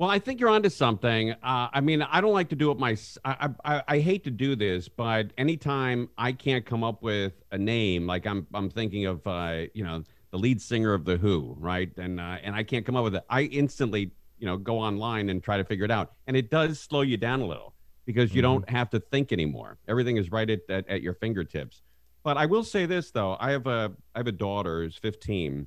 Well, 0.00 0.08
I 0.08 0.18
think 0.18 0.40
you're 0.40 0.48
onto 0.48 0.70
something. 0.70 1.32
Uh, 1.32 1.68
I 1.72 1.82
mean, 1.82 2.00
I 2.00 2.22
don't 2.22 2.32
like 2.32 2.48
to 2.48 2.56
do 2.56 2.70
it 2.70 2.78
my. 2.78 2.96
I, 3.22 3.50
I 3.64 3.82
I 3.86 3.98
hate 3.98 4.24
to 4.24 4.30
do 4.30 4.56
this, 4.56 4.88
but 4.88 5.30
anytime 5.36 6.08
I 6.16 6.32
can't 6.32 6.64
come 6.64 6.82
up 6.82 7.02
with 7.02 7.34
a 7.52 7.58
name, 7.58 8.06
like 8.06 8.26
I'm 8.26 8.46
I'm 8.54 8.70
thinking 8.70 9.04
of 9.04 9.26
uh, 9.26 9.66
you 9.74 9.84
know 9.84 10.02
the 10.30 10.38
lead 10.38 10.62
singer 10.62 10.94
of 10.94 11.04
the 11.04 11.18
Who, 11.18 11.54
right? 11.58 11.90
And 11.98 12.18
uh, 12.18 12.38
and 12.42 12.54
I 12.54 12.62
can't 12.62 12.86
come 12.86 12.96
up 12.96 13.04
with 13.04 13.16
it. 13.16 13.24
I 13.28 13.42
instantly 13.42 14.12
you 14.40 14.46
know 14.46 14.56
go 14.56 14.78
online 14.78 15.28
and 15.28 15.42
try 15.42 15.56
to 15.56 15.64
figure 15.64 15.84
it 15.84 15.90
out, 15.90 16.12
and 16.26 16.36
it 16.36 16.50
does 16.50 16.80
slow 16.80 17.02
you 17.02 17.16
down 17.16 17.40
a 17.40 17.46
little 17.46 17.74
because 18.06 18.34
you 18.34 18.40
Mhm. 18.40 18.48
don't 18.50 18.70
have 18.70 18.90
to 18.90 18.98
think 18.98 19.30
anymore. 19.32 19.78
Everything 19.86 20.16
is 20.16 20.30
right 20.32 20.48
at, 20.50 20.60
at 20.68 20.88
at 20.88 21.02
your 21.02 21.14
fingertips. 21.14 21.82
But 22.22 22.36
I 22.36 22.46
will 22.46 22.64
say 22.64 22.86
this 22.86 23.10
though, 23.12 23.36
I 23.38 23.50
have 23.52 23.66
a 23.66 23.92
I 24.14 24.18
have 24.18 24.26
a 24.26 24.32
daughter 24.32 24.82
who's 24.82 24.96
15, 24.96 25.66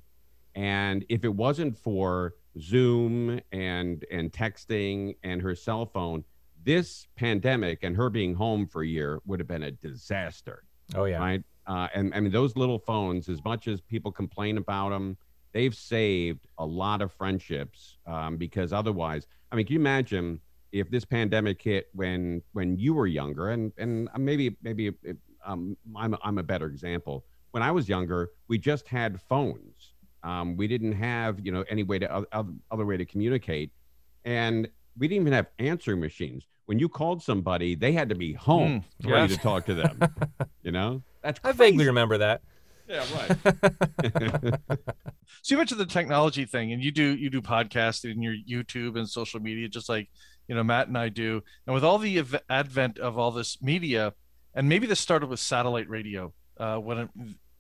and 0.56 1.06
if 1.10 1.24
it 1.24 1.34
wasn't 1.34 1.78
for 1.78 2.34
Zoom 2.60 3.40
and 3.52 4.06
and 4.12 4.32
texting 4.32 5.16
and 5.24 5.42
her 5.42 5.56
cell 5.56 5.86
phone, 5.86 6.24
this 6.64 7.08
pandemic 7.16 7.80
and 7.84 7.96
her 7.96 8.10
being 8.10 8.34
home 8.36 8.68
for 8.68 8.82
a 8.84 8.88
year 8.88 9.20
would 9.26 9.40
have 9.40 9.48
been 9.48 9.64
a 9.64 9.72
disaster, 9.72 10.64
Oh 10.96 11.06
yeah. 11.06 11.20
right? 11.20 11.44
Uh, 11.66 11.88
and 11.96 12.14
I 12.14 12.20
mean, 12.20 12.32
those 12.32 12.56
little 12.58 12.80
phones, 12.80 13.30
as 13.30 13.44
much 13.44 13.68
as 13.68 13.80
people 13.82 14.12
complain 14.12 14.58
about 14.58 14.90
them, 14.90 15.18
they've 15.54 15.76
saved 15.76 16.48
a 16.58 16.66
lot 16.66 17.02
of 17.02 17.12
friendships 17.14 17.98
um, 18.08 18.38
because 18.38 18.74
otherwise, 18.74 19.28
I 19.52 19.56
mean, 19.56 19.66
can 19.66 19.76
you 19.76 19.80
imagine 19.80 20.40
if 20.72 20.90
this 20.90 21.06
pandemic 21.06 21.62
hit 21.62 21.88
when 21.94 22.42
when 22.54 22.78
you 22.78 22.94
were 22.94 23.08
younger 23.08 23.52
and 23.52 23.72
and 23.78 24.10
maybe 24.18 24.58
maybe 24.62 24.88
it, 25.04 25.18
um, 25.46 25.78
I'm 25.96 26.16
I'm 26.24 26.38
a 26.40 26.44
better 26.44 26.66
example. 26.68 27.26
When 27.52 27.62
I 27.62 27.72
was 27.72 27.88
younger, 27.88 28.32
we 28.48 28.58
just 28.58 28.88
had 28.88 29.22
phones. 29.22 29.94
Um, 30.24 30.58
we 30.58 30.68
didn't 30.68 30.94
have 30.94 31.40
you 31.46 31.52
know 31.52 31.64
any 31.70 31.84
way 31.84 32.00
to 32.00 32.08
oth- 32.12 32.26
oth- 32.34 32.48
other 32.72 32.86
way 32.86 32.98
to 32.98 33.06
communicate, 33.06 33.72
and 34.26 34.68
we 34.98 35.08
didn't 35.08 35.22
even 35.24 35.34
have 35.34 35.48
answering 35.60 36.00
machines. 36.00 36.48
When 36.66 36.80
you 36.80 36.88
called 36.88 37.22
somebody, 37.22 37.76
they 37.76 37.92
had 37.92 38.10
to 38.10 38.16
be 38.16 38.34
home 38.34 38.84
Mm, 39.04 39.12
ready 39.12 39.28
yes. 39.28 39.38
to 39.38 39.44
talk 39.44 39.66
to 39.66 39.74
them. 39.74 40.02
you 40.64 40.72
know, 40.72 41.04
that's 41.22 41.40
I 41.44 41.52
vaguely 41.52 41.86
remember 41.86 42.18
that. 42.20 42.42
Yeah, 42.88 43.04
right. 43.16 44.54
So 45.42 45.56
you 45.56 45.58
mentioned 45.58 45.80
the 45.80 45.86
technology 45.86 46.46
thing, 46.46 46.72
and 46.72 46.82
you 46.82 46.92
do 46.92 47.16
you 47.16 47.30
do 47.30 47.42
podcasting 47.42 48.12
and 48.12 48.24
your 48.24 48.36
YouTube 48.50 48.98
and 48.98 49.10
social 49.10 49.40
media, 49.42 49.68
just 49.68 49.90
like 49.90 50.10
you 50.48 50.56
know 50.56 50.64
Matt 50.64 50.88
and 50.88 50.98
I 50.98 51.10
do. 51.10 51.42
And 51.66 51.74
with 51.74 51.84
all 51.84 51.98
the 51.98 52.20
ev- 52.20 52.42
advent 52.50 52.98
of 53.00 53.18
all 53.18 53.32
this 53.32 53.62
media, 53.62 54.14
and 54.54 54.70
maybe 54.70 54.88
this 54.88 55.00
started 55.02 55.28
with 55.28 55.40
satellite 55.42 55.90
radio 55.90 56.32
uh, 56.60 56.78
when 56.78 56.98
it, 57.00 57.10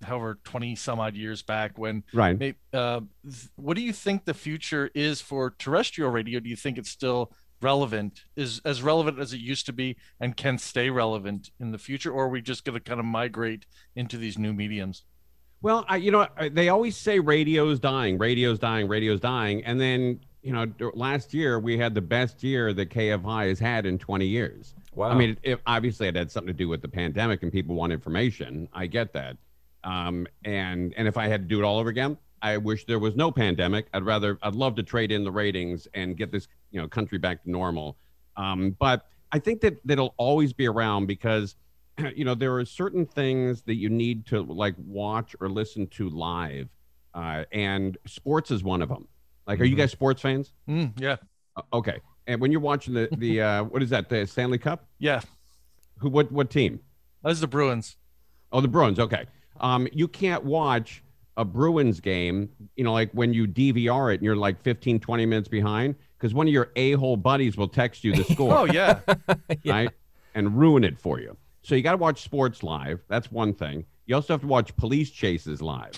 however 0.03 0.39
20 0.45 0.75
some 0.75 0.99
odd 0.99 1.15
years 1.15 1.41
back 1.41 1.77
when 1.77 2.03
Right. 2.13 2.37
may, 2.39 2.53
uh, 2.73 3.01
th- 3.25 3.49
what 3.55 3.75
do 3.75 3.81
you 3.81 3.91
think 3.93 4.23
the 4.25 4.33
future 4.33 4.89
is 4.93 5.19
for 5.21 5.51
terrestrial 5.57 6.11
radio 6.11 6.39
do 6.39 6.49
you 6.49 6.55
think 6.57 6.77
it's 6.77 6.89
still 6.89 7.31
relevant 7.61 8.21
is 8.35 8.61
as 8.65 8.81
relevant 8.83 9.17
as 9.19 9.31
it 9.33 9.39
used 9.39 9.65
to 9.65 9.73
be 9.73 9.95
and 10.19 10.35
can 10.37 10.57
stay 10.57 10.89
relevant 10.89 11.51
in 11.59 11.71
the 11.71 11.77
future 11.77 12.11
or 12.11 12.25
are 12.25 12.29
we 12.29 12.41
just 12.41 12.65
going 12.65 12.77
to 12.77 12.83
kind 12.83 12.99
of 12.99 13.05
migrate 13.05 13.65
into 13.95 14.17
these 14.17 14.37
new 14.37 14.51
mediums 14.53 15.03
Well, 15.63 15.85
I, 15.87 15.95
you 15.95 16.11
know, 16.11 16.27
they 16.51 16.69
always 16.69 16.95
say 16.95 17.19
radio's 17.19 17.79
dying, 17.79 18.17
radio's 18.19 18.59
dying, 18.59 18.87
radio's 18.87 19.19
dying, 19.19 19.63
and 19.63 19.81
then 19.81 20.19
you 20.43 20.51
know, 20.51 20.67
last 20.93 21.33
year 21.33 21.57
we 21.57 21.77
had 21.77 21.95
the 21.95 22.01
best 22.01 22.43
year 22.43 22.73
that 22.73 22.89
KFI 22.89 23.47
has 23.47 23.59
had 23.59 23.85
in 23.85 23.97
20 23.97 24.25
years. 24.25 24.75
Wow. 24.93 25.09
I 25.09 25.15
mean, 25.15 25.29
it, 25.41 25.53
it, 25.53 25.59
obviously 25.65 26.09
it 26.09 26.15
had 26.17 26.29
something 26.29 26.53
to 26.53 26.57
do 26.57 26.67
with 26.67 26.81
the 26.81 26.89
pandemic 26.89 27.43
and 27.43 27.51
people 27.51 27.75
want 27.75 27.93
information. 27.93 28.67
I 28.73 28.87
get 28.87 29.13
that. 29.13 29.37
Um, 29.85 30.27
and 30.43 30.93
and 30.97 31.07
if 31.07 31.17
I 31.17 31.27
had 31.27 31.43
to 31.43 31.47
do 31.47 31.59
it 31.59 31.63
all 31.63 31.79
over 31.79 31.89
again, 31.89 32.17
I 32.41 32.57
wish 32.57 32.85
there 32.85 32.99
was 32.99 33.15
no 33.15 33.31
pandemic. 33.31 33.87
I'd 33.93 34.03
rather, 34.03 34.37
I'd 34.43 34.53
love 34.53 34.75
to 34.75 34.83
trade 34.83 35.13
in 35.13 35.23
the 35.23 35.31
ratings 35.31 35.87
and 35.93 36.17
get 36.17 36.29
this, 36.29 36.49
you 36.71 36.81
know, 36.81 36.89
country 36.89 37.17
back 37.17 37.41
to 37.43 37.49
normal. 37.49 37.95
Um, 38.35 38.75
but 38.79 39.07
I 39.31 39.39
think 39.39 39.61
that 39.61 39.79
that'll 39.85 40.13
always 40.17 40.51
be 40.51 40.67
around 40.67 41.05
because, 41.05 41.55
you 42.15 42.25
know, 42.25 42.35
there 42.35 42.55
are 42.55 42.65
certain 42.65 43.05
things 43.05 43.61
that 43.63 43.75
you 43.75 43.89
need 43.89 44.25
to 44.27 44.41
like 44.41 44.75
watch 44.77 45.35
or 45.39 45.49
listen 45.49 45.87
to 45.87 46.09
live, 46.09 46.69
uh, 47.13 47.43
and 47.51 47.97
sports 48.07 48.51
is 48.51 48.63
one 48.63 48.81
of 48.81 48.89
them. 48.89 49.07
Like, 49.47 49.59
are 49.59 49.65
you 49.65 49.75
Mhm. 49.75 49.79
guys 49.79 49.91
sports 49.91 50.21
fans? 50.21 50.53
Mm, 50.67 50.99
yeah 50.99 51.17
Uh, 51.55 51.61
okay. 51.73 51.99
And 52.27 52.39
when 52.41 52.51
you're 52.51 52.61
watching 52.61 52.93
the 52.93 53.09
the 53.17 53.41
uh, 53.41 53.63
what 53.65 53.83
is 53.83 53.89
that 53.91 54.09
the 54.09 54.25
Stanley 54.25 54.57
Cup? 54.57 54.87
yeah 54.99 55.21
Who 55.99 56.09
what 56.09 56.31
what 56.31 56.49
team? 56.49 56.79
that's 57.23 57.39
the 57.39 57.47
bruins 57.47 57.97
Oh, 58.51 58.61
the 58.61 58.67
Bruins. 58.67 58.99
Okay. 58.99 59.25
Um, 59.59 59.87
you 59.93 60.07
can't 60.07 60.43
watch 60.43 61.03
a 61.37 61.43
Bruins 61.43 61.99
game, 61.99 62.49
you 62.75 62.83
know, 62.83 62.93
like 62.93 63.09
when 63.13 63.33
you 63.33 63.47
DVR 63.47 64.11
it 64.11 64.15
and 64.15 64.23
you're 64.23 64.35
like 64.35 64.61
15, 64.61 64.99
20 64.99 65.25
minutes 65.25 65.47
behind 65.47 65.95
because 66.19 66.35
one 66.35 66.45
of 66.47 66.53
your 66.53 66.69
a-hole 66.75 67.17
buddies 67.17 67.57
will 67.57 67.67
text 67.67 68.03
you 68.03 68.13
the 68.13 68.23
score, 68.33 68.55
oh 68.59 68.65
yeah 68.65 68.99
Yeah. 69.63 69.73
right? 69.73 69.91
And 70.35 70.55
ruin 70.57 70.83
it 70.83 70.99
for 70.99 71.19
you. 71.19 71.35
So 71.63 71.75
you 71.75 71.81
got 71.81 71.91
to 71.91 71.97
watch 71.97 72.21
sports 72.21 72.61
live. 72.61 73.01
That's 73.07 73.31
one 73.31 73.53
thing. 73.53 73.85
You 74.05 74.15
also 74.15 74.33
have 74.33 74.41
to 74.41 74.47
watch 74.47 74.75
police 74.75 75.09
chases 75.09 75.61
live. 75.61 75.91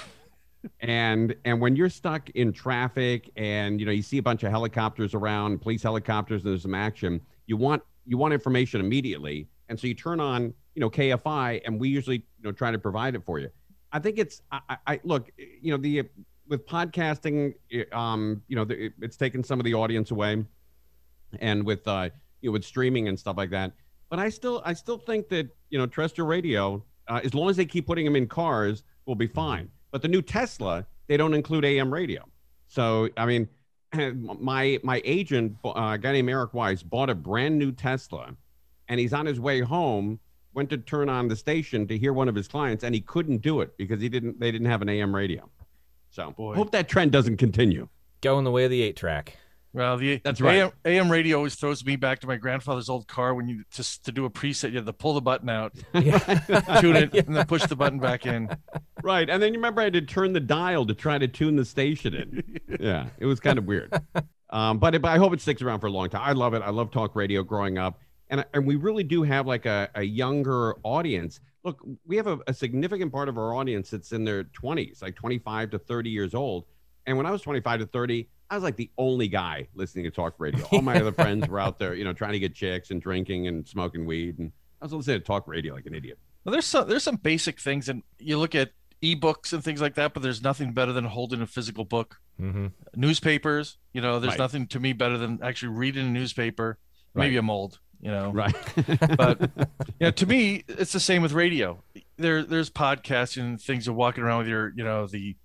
and 0.79 1.35
and 1.43 1.59
when 1.59 1.75
you're 1.75 1.89
stuck 1.89 2.29
in 2.31 2.53
traffic 2.53 3.31
and 3.35 3.79
you 3.79 3.85
know 3.85 3.91
you 3.91 4.01
see 4.01 4.19
a 4.19 4.23
bunch 4.23 4.43
of 4.43 4.51
helicopters 4.51 5.13
around, 5.13 5.61
police 5.61 5.83
helicopters, 5.83 6.43
and 6.43 6.51
there's 6.51 6.61
some 6.61 6.75
action, 6.75 7.19
you 7.47 7.57
want 7.57 7.81
you 8.05 8.17
want 8.17 8.33
information 8.33 8.79
immediately, 8.79 9.47
and 9.69 9.79
so 9.79 9.87
you 9.87 9.95
turn 9.95 10.19
on 10.19 10.53
you 10.75 10.81
know 10.81 10.89
KFI, 10.89 11.61
and 11.65 11.79
we 11.79 11.89
usually 11.89 12.17
you 12.17 12.43
know 12.43 12.51
try 12.51 12.71
to 12.71 12.79
provide 12.79 13.15
it 13.15 13.25
for 13.25 13.39
you. 13.39 13.49
I 13.91 13.99
think 13.99 14.19
it's 14.19 14.41
I, 14.51 14.77
I 14.85 14.99
look 15.03 15.31
you 15.37 15.71
know 15.71 15.77
the 15.77 16.03
with 16.47 16.67
podcasting, 16.67 17.55
um, 17.91 18.43
you 18.47 18.55
know 18.55 18.67
it's 18.69 19.17
taken 19.17 19.43
some 19.43 19.59
of 19.59 19.65
the 19.65 19.73
audience 19.73 20.11
away, 20.11 20.43
and 21.39 21.65
with 21.65 21.87
uh 21.87 22.09
you 22.41 22.49
know 22.49 22.53
with 22.53 22.65
streaming 22.65 23.07
and 23.07 23.19
stuff 23.19 23.37
like 23.37 23.49
that. 23.49 23.71
But 24.15 24.23
I 24.23 24.29
still 24.29 24.61
I 24.63 24.71
still 24.71 24.97
think 24.97 25.27
that 25.27 25.49
you 25.69 25.77
know 25.77 25.85
terrestrial 25.87 26.25
radio, 26.25 26.81
uh, 27.09 27.19
as 27.25 27.33
long 27.33 27.49
as 27.49 27.57
they 27.57 27.65
keep 27.65 27.85
putting 27.85 28.05
them 28.05 28.15
in 28.15 28.27
cars, 28.27 28.83
will 29.05 29.15
be 29.15 29.27
fine. 29.27 29.69
But 29.91 30.01
the 30.01 30.07
new 30.07 30.21
Tesla, 30.21 30.85
they 31.07 31.17
don't 31.17 31.33
include 31.33 31.65
AM 31.65 31.93
radio. 31.93 32.23
So 32.69 33.09
I 33.17 33.25
mean, 33.25 33.49
my 34.39 34.79
my 34.83 35.01
agent, 35.03 35.57
uh, 35.65 35.71
a 35.75 35.97
guy 35.97 36.13
named 36.13 36.29
Eric 36.29 36.53
Weiss, 36.53 36.81
bought 36.81 37.09
a 37.09 37.15
brand 37.15 37.59
new 37.59 37.73
Tesla, 37.73 38.33
and 38.87 39.01
he's 39.01 39.11
on 39.11 39.25
his 39.25 39.37
way 39.37 39.59
home. 39.59 40.17
Went 40.53 40.69
to 40.69 40.77
turn 40.77 41.09
on 41.09 41.27
the 41.27 41.35
station 41.35 41.85
to 41.87 41.97
hear 41.97 42.13
one 42.13 42.29
of 42.29 42.35
his 42.35 42.47
clients, 42.47 42.85
and 42.85 42.95
he 42.95 43.01
couldn't 43.01 43.39
do 43.39 43.59
it 43.59 43.75
because 43.75 43.99
he 43.99 44.07
didn't. 44.07 44.39
They 44.39 44.49
didn't 44.49 44.67
have 44.67 44.81
an 44.81 44.87
AM 44.87 45.13
radio. 45.13 45.49
So 46.09 46.31
Boy. 46.31 46.55
hope 46.55 46.71
that 46.71 46.87
trend 46.87 47.11
doesn't 47.11 47.35
continue. 47.35 47.89
Going 48.21 48.45
the 48.45 48.51
way 48.51 48.63
of 48.63 48.71
the 48.71 48.81
eight 48.81 48.95
track. 48.95 49.35
Well, 49.75 49.97
the 49.97 50.21
That's 50.23 50.39
right. 50.39 50.55
AM, 50.55 50.71
AM 50.85 51.11
radio 51.11 51.35
always 51.35 51.55
throws 51.55 51.83
me 51.83 51.97
back 51.97 52.19
to 52.19 52.27
my 52.27 52.37
grandfather's 52.37 52.87
old 52.87 53.09
car 53.09 53.35
when 53.35 53.49
you 53.49 53.65
just 53.71 54.05
to 54.05 54.13
do 54.13 54.23
a 54.23 54.29
preset, 54.29 54.69
you 54.69 54.77
have 54.77 54.85
to 54.85 54.93
pull 54.93 55.13
the 55.13 55.21
button 55.21 55.49
out, 55.49 55.73
tune 55.93 56.95
it, 56.95 57.13
and 57.27 57.35
then 57.35 57.45
push 57.45 57.65
the 57.65 57.75
button 57.75 57.99
back 57.99 58.25
in. 58.25 58.49
Right. 59.03 59.29
And 59.29 59.43
then 59.43 59.53
you 59.53 59.59
remember 59.59 59.81
I 59.81 59.85
had 59.85 59.93
to 59.93 60.01
turn 60.01 60.31
the 60.31 60.39
dial 60.39 60.85
to 60.85 60.93
try 60.93 61.17
to 61.17 61.27
tune 61.27 61.57
the 61.57 61.65
station 61.65 62.13
in. 62.13 62.59
yeah. 62.79 63.07
It 63.19 63.25
was 63.25 63.41
kind 63.41 63.57
of 63.57 63.65
weird. 63.65 63.93
Um, 64.49 64.79
but, 64.79 64.95
it, 64.95 65.01
but 65.01 65.09
I 65.09 65.17
hope 65.17 65.33
it 65.33 65.41
sticks 65.41 65.61
around 65.61 65.81
for 65.81 65.87
a 65.87 65.91
long 65.91 66.09
time. 66.09 66.21
I 66.23 66.31
love 66.31 66.53
it. 66.53 66.61
I 66.61 66.69
love 66.69 66.89
talk 66.89 67.13
radio 67.13 67.43
growing 67.43 67.77
up. 67.77 67.99
And, 68.29 68.45
and 68.53 68.65
we 68.65 68.77
really 68.77 69.03
do 69.03 69.23
have 69.23 69.45
like 69.45 69.65
a, 69.65 69.89
a 69.95 70.03
younger 70.03 70.75
audience. 70.83 71.41
Look, 71.65 71.85
we 72.05 72.15
have 72.15 72.27
a, 72.27 72.39
a 72.47 72.53
significant 72.53 73.11
part 73.11 73.27
of 73.27 73.37
our 73.37 73.53
audience 73.53 73.89
that's 73.89 74.13
in 74.13 74.23
their 74.23 74.45
20s, 74.45 75.01
like 75.01 75.15
25 75.15 75.71
to 75.71 75.79
30 75.79 76.09
years 76.09 76.33
old. 76.33 76.63
And 77.07 77.17
when 77.17 77.25
I 77.25 77.31
was 77.31 77.41
25 77.41 77.81
to 77.81 77.85
30, 77.87 78.29
I 78.49 78.55
was 78.55 78.63
like 78.63 78.75
the 78.75 78.89
only 78.97 79.27
guy 79.27 79.67
listening 79.73 80.05
to 80.05 80.11
talk 80.11 80.35
radio. 80.37 80.65
All 80.71 80.81
my 80.81 80.99
other 80.99 81.11
friends 81.11 81.47
were 81.47 81.59
out 81.59 81.79
there, 81.79 81.93
you 81.95 82.03
know, 82.03 82.13
trying 82.13 82.33
to 82.33 82.39
get 82.39 82.53
chicks 82.53 82.91
and 82.91 83.01
drinking 83.01 83.47
and 83.47 83.67
smoking 83.67 84.05
weed. 84.05 84.37
And 84.39 84.51
I 84.81 84.85
was 84.85 84.93
listening 84.93 85.19
to 85.19 85.25
talk 85.25 85.47
radio 85.47 85.73
like 85.73 85.85
an 85.87 85.95
idiot. 85.95 86.19
Well, 86.43 86.51
there's 86.53 86.65
some 86.65 86.87
there's 86.87 87.03
some 87.03 87.15
basic 87.15 87.59
things, 87.59 87.89
and 87.89 88.03
you 88.19 88.37
look 88.37 88.53
at 88.53 88.71
ebooks 89.01 89.51
and 89.53 89.63
things 89.63 89.81
like 89.81 89.95
that, 89.95 90.13
but 90.13 90.21
there's 90.23 90.41
nothing 90.43 90.73
better 90.73 90.93
than 90.93 91.05
holding 91.05 91.41
a 91.41 91.47
physical 91.47 91.85
book. 91.85 92.17
hmm 92.39 92.67
Newspapers, 92.95 93.77
you 93.93 94.01
know, 94.01 94.19
there's 94.19 94.31
Right. 94.33 94.39
nothing 94.39 94.67
to 94.67 94.79
me 94.79 94.93
better 94.93 95.17
than 95.17 95.39
actually 95.43 95.69
reading 95.69 96.07
a 96.07 96.09
newspaper. 96.09 96.77
Maybe 97.13 97.35
Right. 97.35 97.39
a 97.39 97.43
mold, 97.43 97.79
you 98.01 98.11
know. 98.11 98.31
Right. 98.31 98.55
But 99.17 99.49
yeah, 99.99 100.11
to 100.11 100.25
me, 100.25 100.63
it's 100.67 100.91
the 100.93 100.99
same 100.99 101.21
with 101.21 101.31
radio. 101.33 101.83
There, 102.17 102.43
there's 102.43 102.69
podcasts 102.69 103.37
and 103.41 103.59
things 103.61 103.85
you're 103.85 103.95
walking 103.95 104.23
around 104.23 104.39
with 104.39 104.47
your, 104.47 104.73
you 104.75 104.83
know, 104.83 105.07
the 105.07 105.35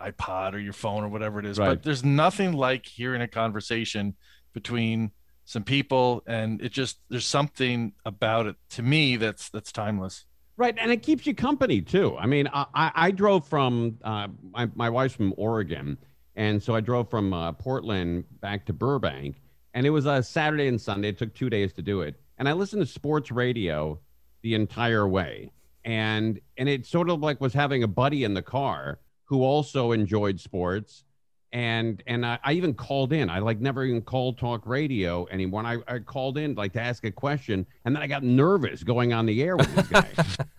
iPod 0.00 0.54
or 0.54 0.58
your 0.58 0.72
phone 0.72 1.04
or 1.04 1.08
whatever 1.08 1.38
it 1.38 1.46
is. 1.46 1.58
Right. 1.58 1.68
But 1.68 1.82
there's 1.82 2.04
nothing 2.04 2.52
like 2.52 2.86
hearing 2.86 3.22
a 3.22 3.28
conversation 3.28 4.14
between 4.52 5.12
some 5.44 5.64
people, 5.64 6.22
and 6.26 6.60
it 6.60 6.72
just 6.72 6.98
there's 7.08 7.26
something 7.26 7.92
about 8.04 8.46
it 8.46 8.56
to 8.70 8.82
me 8.82 9.16
that's 9.16 9.48
that's 9.48 9.72
timeless. 9.72 10.26
Right, 10.58 10.76
and 10.78 10.90
it 10.90 11.02
keeps 11.02 11.26
you 11.26 11.34
company 11.34 11.80
too. 11.80 12.16
I 12.18 12.26
mean, 12.26 12.48
I, 12.52 12.66
I, 12.74 12.92
I 12.94 13.10
drove 13.12 13.46
from 13.46 13.98
uh, 14.02 14.28
my 14.50 14.68
my 14.74 14.90
wife's 14.90 15.14
from 15.14 15.32
Oregon, 15.36 15.96
and 16.36 16.62
so 16.62 16.74
I 16.74 16.80
drove 16.80 17.08
from 17.08 17.32
uh, 17.32 17.52
Portland 17.52 18.24
back 18.40 18.66
to 18.66 18.72
Burbank, 18.72 19.40
and 19.72 19.86
it 19.86 19.90
was 19.90 20.04
a 20.04 20.22
Saturday 20.22 20.66
and 20.66 20.80
Sunday. 20.80 21.08
It 21.08 21.18
took 21.18 21.34
two 21.34 21.48
days 21.48 21.72
to 21.74 21.82
do 21.82 22.02
it, 22.02 22.20
and 22.36 22.48
I 22.48 22.52
listened 22.52 22.82
to 22.82 22.86
sports 22.86 23.30
radio 23.30 23.98
the 24.42 24.54
entire 24.54 25.08
way, 25.08 25.50
and 25.84 26.40
and 26.58 26.68
it 26.68 26.84
sort 26.84 27.08
of 27.08 27.20
like 27.20 27.40
was 27.40 27.54
having 27.54 27.84
a 27.84 27.88
buddy 27.88 28.24
in 28.24 28.34
the 28.34 28.42
car 28.42 28.98
who 29.28 29.42
also 29.42 29.92
enjoyed 29.92 30.40
sports, 30.40 31.04
and 31.52 32.02
and 32.06 32.24
I, 32.24 32.38
I 32.42 32.52
even 32.54 32.72
called 32.72 33.12
in. 33.12 33.28
I 33.28 33.38
like 33.40 33.60
never 33.60 33.84
even 33.84 34.00
called 34.00 34.38
talk 34.38 34.66
radio 34.66 35.26
anymore. 35.30 35.60
And 35.64 35.82
I, 35.86 35.94
I 35.94 35.98
called 35.98 36.38
in 36.38 36.54
like 36.54 36.72
to 36.72 36.80
ask 36.80 37.04
a 37.04 37.10
question, 37.10 37.66
and 37.84 37.94
then 37.94 38.02
I 38.02 38.06
got 38.06 38.22
nervous 38.22 38.82
going 38.82 39.12
on 39.12 39.26
the 39.26 39.42
air 39.42 39.56
with 39.56 39.74
this 39.74 39.88
guy, 39.88 40.08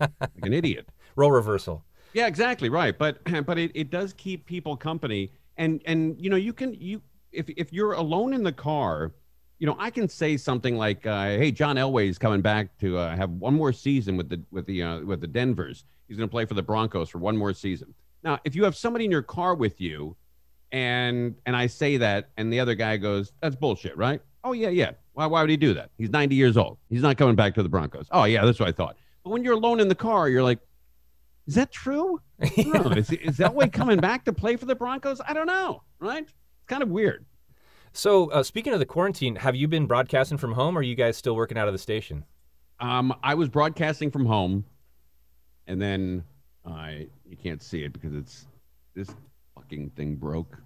like 0.00 0.20
an 0.42 0.52
idiot. 0.52 0.88
Role 1.16 1.32
reversal. 1.32 1.84
Yeah, 2.12 2.28
exactly 2.28 2.68
right. 2.68 2.96
But 2.96 3.18
but 3.46 3.58
it, 3.58 3.72
it 3.74 3.90
does 3.90 4.12
keep 4.12 4.46
people 4.46 4.76
company, 4.76 5.32
and 5.56 5.80
and 5.84 6.20
you 6.20 6.30
know 6.30 6.36
you 6.36 6.52
can 6.52 6.74
you 6.74 7.02
if 7.32 7.48
if 7.50 7.72
you're 7.72 7.94
alone 7.94 8.34
in 8.34 8.44
the 8.44 8.52
car, 8.52 9.12
you 9.58 9.66
know 9.66 9.76
I 9.80 9.90
can 9.90 10.08
say 10.08 10.36
something 10.36 10.76
like, 10.76 11.06
uh, 11.06 11.24
"Hey, 11.24 11.50
John 11.50 11.74
Elway's 11.74 12.18
coming 12.18 12.40
back 12.40 12.78
to 12.78 12.98
uh, 12.98 13.16
have 13.16 13.30
one 13.30 13.54
more 13.54 13.72
season 13.72 14.16
with 14.16 14.28
the 14.28 14.40
with 14.52 14.66
the 14.66 14.80
uh, 14.80 15.00
with 15.00 15.20
the 15.20 15.26
Denver's. 15.26 15.84
He's 16.06 16.16
going 16.16 16.28
to 16.28 16.30
play 16.30 16.44
for 16.44 16.54
the 16.54 16.62
Broncos 16.62 17.08
for 17.08 17.18
one 17.18 17.36
more 17.36 17.52
season." 17.52 17.94
Now, 18.22 18.38
if 18.44 18.54
you 18.54 18.64
have 18.64 18.76
somebody 18.76 19.04
in 19.04 19.10
your 19.10 19.22
car 19.22 19.54
with 19.54 19.80
you, 19.80 20.16
and 20.72 21.34
and 21.46 21.56
I 21.56 21.66
say 21.66 21.96
that, 21.96 22.30
and 22.36 22.52
the 22.52 22.60
other 22.60 22.74
guy 22.74 22.96
goes, 22.96 23.32
"That's 23.40 23.56
bullshit, 23.56 23.96
right?" 23.96 24.20
Oh 24.44 24.52
yeah, 24.52 24.68
yeah. 24.68 24.92
Why 25.12 25.26
why 25.26 25.40
would 25.40 25.50
he 25.50 25.56
do 25.56 25.74
that? 25.74 25.90
He's 25.98 26.10
90 26.10 26.34
years 26.34 26.56
old. 26.56 26.78
He's 26.88 27.02
not 27.02 27.16
coming 27.18 27.34
back 27.34 27.54
to 27.54 27.62
the 27.62 27.68
Broncos. 27.68 28.06
Oh 28.10 28.24
yeah, 28.24 28.44
that's 28.44 28.60
what 28.60 28.68
I 28.68 28.72
thought. 28.72 28.96
But 29.24 29.30
when 29.30 29.44
you're 29.44 29.54
alone 29.54 29.80
in 29.80 29.88
the 29.88 29.94
car, 29.94 30.28
you're 30.28 30.42
like, 30.42 30.60
is 31.46 31.54
that 31.54 31.72
true? 31.72 32.20
I 32.40 32.48
don't. 32.56 32.96
Is, 33.12 33.36
that 33.38 33.54
way 33.54 33.68
coming 33.68 33.98
back 33.98 34.24
to 34.26 34.32
play 34.32 34.56
for 34.56 34.66
the 34.66 34.74
Broncos? 34.74 35.20
I 35.26 35.32
don't 35.32 35.46
know. 35.46 35.82
Right? 35.98 36.22
It's 36.22 36.66
kind 36.68 36.82
of 36.82 36.88
weird. 36.88 37.26
So, 37.92 38.30
uh, 38.30 38.42
speaking 38.42 38.72
of 38.72 38.78
the 38.78 38.86
quarantine, 38.86 39.34
have 39.36 39.56
you 39.56 39.66
been 39.66 39.86
broadcasting 39.86 40.38
from 40.38 40.52
home, 40.52 40.76
or 40.76 40.80
are 40.80 40.82
you 40.82 40.94
guys 40.94 41.16
still 41.16 41.34
working 41.34 41.58
out 41.58 41.66
of 41.66 41.74
the 41.74 41.78
station? 41.78 42.24
Um, 42.78 43.12
I 43.22 43.34
was 43.34 43.48
broadcasting 43.48 44.10
from 44.10 44.26
home, 44.26 44.64
and 45.66 45.82
then 45.82 46.24
I 46.66 47.08
you 47.28 47.36
can't 47.36 47.62
see 47.62 47.82
it 47.84 47.92
because 47.92 48.14
it's 48.14 48.46
this 48.94 49.08
fucking 49.54 49.90
thing 49.90 50.16
broke, 50.16 50.58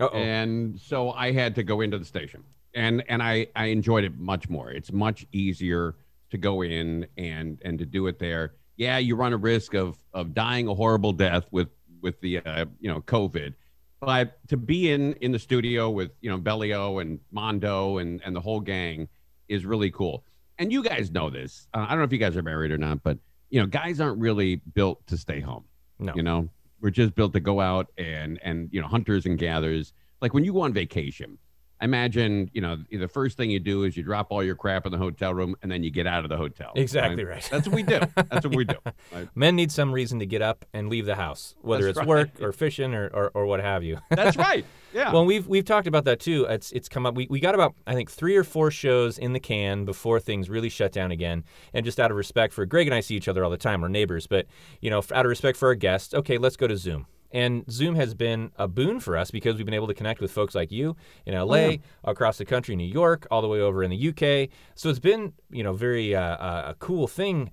Uh 0.00 0.08
oh. 0.12 0.16
and 0.16 0.78
so 0.78 1.10
I 1.12 1.32
had 1.32 1.54
to 1.56 1.62
go 1.62 1.80
into 1.80 1.98
the 1.98 2.04
station, 2.04 2.42
and 2.74 3.02
and 3.08 3.22
I 3.22 3.46
I 3.54 3.66
enjoyed 3.66 4.04
it 4.04 4.18
much 4.18 4.48
more. 4.48 4.70
It's 4.70 4.92
much 4.92 5.26
easier 5.32 5.94
to 6.30 6.38
go 6.38 6.62
in 6.62 7.06
and 7.16 7.58
and 7.64 7.78
to 7.78 7.86
do 7.86 8.06
it 8.06 8.18
there. 8.18 8.54
Yeah, 8.76 8.98
you 8.98 9.14
run 9.16 9.32
a 9.32 9.36
risk 9.36 9.74
of 9.74 9.96
of 10.12 10.34
dying 10.34 10.66
a 10.68 10.74
horrible 10.74 11.12
death 11.12 11.46
with 11.50 11.68
with 12.00 12.20
the 12.20 12.38
uh, 12.38 12.64
you 12.80 12.90
know 12.90 13.00
COVID, 13.02 13.54
but 14.00 14.38
to 14.48 14.56
be 14.56 14.90
in 14.90 15.12
in 15.14 15.30
the 15.30 15.38
studio 15.38 15.88
with 15.90 16.10
you 16.20 16.30
know 16.30 16.38
Bellio 16.38 16.98
and 16.98 17.20
Mondo 17.30 17.98
and 17.98 18.20
and 18.24 18.34
the 18.34 18.40
whole 18.40 18.60
gang 18.60 19.08
is 19.48 19.64
really 19.66 19.90
cool. 19.90 20.24
and 20.58 20.72
you 20.72 20.82
guys 20.82 21.10
know 21.10 21.28
this. 21.30 21.68
Uh, 21.74 21.80
I 21.86 21.90
don't 21.90 21.98
know 21.98 22.04
if 22.04 22.12
you 22.12 22.18
guys 22.18 22.36
are 22.36 22.42
married 22.42 22.70
or 22.72 22.78
not, 22.78 23.02
but 23.02 23.18
you 23.52 23.60
know, 23.60 23.66
guys 23.66 24.00
aren't 24.00 24.18
really 24.18 24.56
built 24.56 25.06
to 25.06 25.16
stay 25.16 25.38
home. 25.38 25.64
No. 25.98 26.14
You 26.16 26.22
know, 26.22 26.48
we're 26.80 26.90
just 26.90 27.14
built 27.14 27.34
to 27.34 27.40
go 27.40 27.60
out 27.60 27.86
and 27.98 28.40
and 28.42 28.68
you 28.72 28.80
know, 28.80 28.88
hunters 28.88 29.26
and 29.26 29.38
gatherers. 29.38 29.92
Like 30.22 30.32
when 30.32 30.42
you 30.42 30.54
go 30.54 30.62
on 30.62 30.72
vacation, 30.72 31.38
I 31.82 31.84
imagine 31.84 32.48
you 32.54 32.60
know 32.60 32.76
the 32.92 33.08
first 33.08 33.36
thing 33.36 33.50
you 33.50 33.58
do 33.58 33.82
is 33.82 33.96
you 33.96 34.04
drop 34.04 34.28
all 34.30 34.44
your 34.44 34.54
crap 34.54 34.86
in 34.86 34.92
the 34.92 34.98
hotel 34.98 35.34
room 35.34 35.56
and 35.62 35.70
then 35.70 35.82
you 35.82 35.90
get 35.90 36.06
out 36.06 36.22
of 36.22 36.28
the 36.30 36.36
hotel. 36.36 36.70
Exactly 36.76 37.24
right. 37.24 37.46
That's 37.50 37.66
what 37.66 37.74
we 37.74 37.82
do. 37.82 37.98
That's 38.14 38.46
what 38.46 38.54
we 38.54 38.64
do. 38.64 38.76
Right? 39.12 39.28
Men 39.34 39.56
need 39.56 39.72
some 39.72 39.90
reason 39.90 40.20
to 40.20 40.26
get 40.26 40.42
up 40.42 40.64
and 40.72 40.88
leave 40.88 41.06
the 41.06 41.16
house, 41.16 41.56
whether 41.60 41.86
That's 41.86 41.98
it's 41.98 42.06
right. 42.06 42.08
work 42.08 42.28
or 42.40 42.52
fishing 42.52 42.94
or, 42.94 43.08
or, 43.08 43.30
or 43.34 43.46
what 43.46 43.58
have 43.58 43.82
you. 43.82 43.98
That's 44.10 44.36
right. 44.36 44.64
Yeah. 44.94 45.12
Well, 45.12 45.26
we've 45.26 45.48
we've 45.48 45.64
talked 45.64 45.88
about 45.88 46.04
that 46.04 46.20
too. 46.20 46.44
It's 46.44 46.70
it's 46.70 46.88
come 46.88 47.04
up. 47.04 47.16
We, 47.16 47.26
we 47.28 47.40
got 47.40 47.56
about 47.56 47.74
I 47.84 47.94
think 47.94 48.12
three 48.12 48.36
or 48.36 48.44
four 48.44 48.70
shows 48.70 49.18
in 49.18 49.32
the 49.32 49.40
can 49.40 49.84
before 49.84 50.20
things 50.20 50.48
really 50.48 50.68
shut 50.68 50.92
down 50.92 51.10
again. 51.10 51.42
And 51.74 51.84
just 51.84 51.98
out 51.98 52.12
of 52.12 52.16
respect 52.16 52.54
for 52.54 52.64
Greg 52.64 52.86
and 52.86 52.94
I 52.94 53.00
see 53.00 53.16
each 53.16 53.26
other 53.26 53.42
all 53.42 53.50
the 53.50 53.56
time. 53.56 53.80
We're 53.80 53.88
neighbors, 53.88 54.28
but 54.28 54.46
you 54.80 54.88
know, 54.88 54.98
out 55.12 55.26
of 55.26 55.30
respect 55.30 55.58
for 55.58 55.66
our 55.66 55.74
guests, 55.74 56.14
okay, 56.14 56.38
let's 56.38 56.56
go 56.56 56.68
to 56.68 56.76
Zoom. 56.76 57.06
And 57.32 57.64
Zoom 57.70 57.94
has 57.94 58.14
been 58.14 58.52
a 58.56 58.68
boon 58.68 59.00
for 59.00 59.16
us 59.16 59.30
because 59.30 59.56
we've 59.56 59.64
been 59.64 59.74
able 59.74 59.86
to 59.86 59.94
connect 59.94 60.20
with 60.20 60.30
folks 60.30 60.54
like 60.54 60.70
you 60.70 60.96
in 61.26 61.34
LA, 61.34 61.56
yeah. 61.56 61.76
across 62.04 62.38
the 62.38 62.44
country, 62.44 62.76
New 62.76 62.84
York, 62.84 63.26
all 63.30 63.40
the 63.40 63.48
way 63.48 63.60
over 63.60 63.82
in 63.82 63.90
the 63.90 64.08
UK. 64.08 64.50
So 64.74 64.90
it's 64.90 64.98
been 64.98 65.32
you 65.50 65.62
know 65.62 65.72
very 65.72 66.14
uh, 66.14 66.20
uh, 66.20 66.62
a 66.68 66.74
cool 66.74 67.06
thing. 67.06 67.50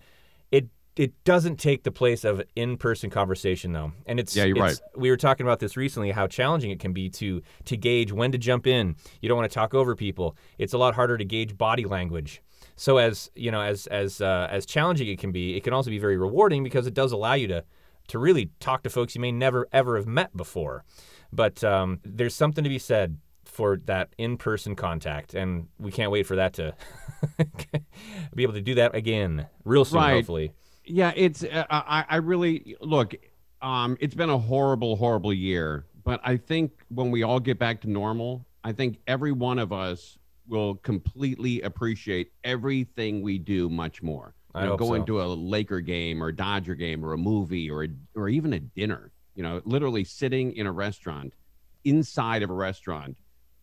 It 0.51 0.67
it 0.95 1.23
doesn't 1.23 1.55
take 1.55 1.83
the 1.83 1.91
place 1.91 2.25
of 2.25 2.41
in-person 2.57 3.09
conversation 3.09 3.71
though 3.71 3.93
and 4.05 4.19
it's 4.19 4.35
Yeah, 4.35 4.43
you're 4.43 4.57
it's- 4.57 4.81
we 4.97 5.09
were 5.09 5.17
talking 5.17 5.45
about 5.45 5.59
this 5.59 5.77
recently 5.77 6.11
how 6.11 6.27
challenging 6.27 6.71
it 6.71 6.79
can 6.79 6.91
be 6.91 7.09
to 7.11 7.41
to 7.65 7.77
gauge 7.77 8.11
when 8.11 8.33
to 8.33 8.37
jump 8.37 8.67
in 8.67 8.95
you 9.21 9.29
don't 9.29 9.37
want 9.37 9.49
to 9.49 9.53
talk 9.53 9.73
over 9.73 9.95
people 9.95 10.35
it's 10.57 10.73
a 10.73 10.77
lot 10.77 10.95
harder 10.95 11.17
to 11.17 11.23
gauge 11.23 11.57
body 11.57 11.85
language 11.85 12.41
so 12.75 12.97
as 12.97 13.31
you 13.33 13.49
know 13.49 13.61
as 13.61 13.87
as 13.87 14.19
uh, 14.19 14.47
as 14.51 14.65
challenging 14.65 15.07
it 15.07 15.19
can 15.19 15.31
be 15.31 15.55
it 15.55 15.63
can 15.63 15.71
also 15.71 15.89
be 15.89 15.99
very 15.99 16.17
rewarding 16.17 16.63
because 16.63 16.85
it 16.85 16.93
does 16.93 17.13
allow 17.13 17.33
you 17.33 17.47
to 17.47 17.63
to 18.09 18.19
really 18.19 18.49
talk 18.59 18.83
to 18.83 18.89
folks 18.89 19.15
you 19.15 19.21
may 19.21 19.31
never 19.31 19.67
ever 19.71 19.95
have 19.97 20.07
met 20.07 20.35
before 20.35 20.83
but 21.31 21.63
um, 21.63 21.99
there's 22.03 22.35
something 22.35 22.63
to 22.63 22.69
be 22.69 22.79
said 22.79 23.17
for 23.45 23.77
that 23.85 24.09
in-person 24.17 24.75
contact 24.75 25.33
and 25.33 25.67
we 25.79 25.91
can't 25.91 26.11
wait 26.11 26.25
for 26.27 26.35
that 26.35 26.53
to 26.53 26.73
be 28.35 28.43
able 28.43 28.53
to 28.53 28.61
do 28.61 28.75
that 28.75 28.95
again 28.95 29.47
real 29.65 29.85
soon 29.85 29.99
Right. 29.99 30.13
hopefully 30.13 30.51
Yeah, 30.85 31.11
it's 31.15 31.43
uh, 31.43 31.65
I 31.69 32.05
I 32.09 32.15
really 32.17 32.75
look. 32.81 33.13
Um, 33.61 33.97
it's 33.99 34.15
been 34.15 34.29
a 34.29 34.37
horrible, 34.37 34.95
horrible 34.95 35.33
year, 35.33 35.85
but 36.03 36.19
I 36.23 36.37
think 36.37 36.71
when 36.89 37.11
we 37.11 37.23
all 37.23 37.39
get 37.39 37.59
back 37.59 37.81
to 37.81 37.89
normal, 37.89 38.45
I 38.63 38.71
think 38.71 38.99
every 39.05 39.31
one 39.33 39.59
of 39.59 39.71
us 39.73 40.17
will 40.47 40.75
completely 40.75 41.61
appreciate 41.61 42.31
everything 42.43 43.21
we 43.21 43.37
do 43.37 43.69
much 43.69 44.01
more. 44.01 44.33
I 44.55 44.63
You 44.63 44.69
know, 44.69 44.77
going 44.77 45.01
so. 45.03 45.05
to 45.07 45.21
a 45.21 45.25
Laker 45.27 45.79
game 45.81 46.23
or 46.23 46.31
Dodger 46.31 46.75
game 46.75 47.05
or 47.05 47.13
a 47.13 47.17
movie 47.17 47.69
or 47.69 47.83
a, 47.83 47.87
or 48.15 48.29
even 48.29 48.53
a 48.53 48.59
dinner. 48.59 49.11
You 49.35 49.43
know, 49.43 49.61
literally 49.63 50.03
sitting 50.03 50.53
in 50.55 50.65
a 50.67 50.71
restaurant, 50.71 51.33
inside 51.85 52.43
of 52.43 52.49
a 52.49 52.53
restaurant. 52.53 53.17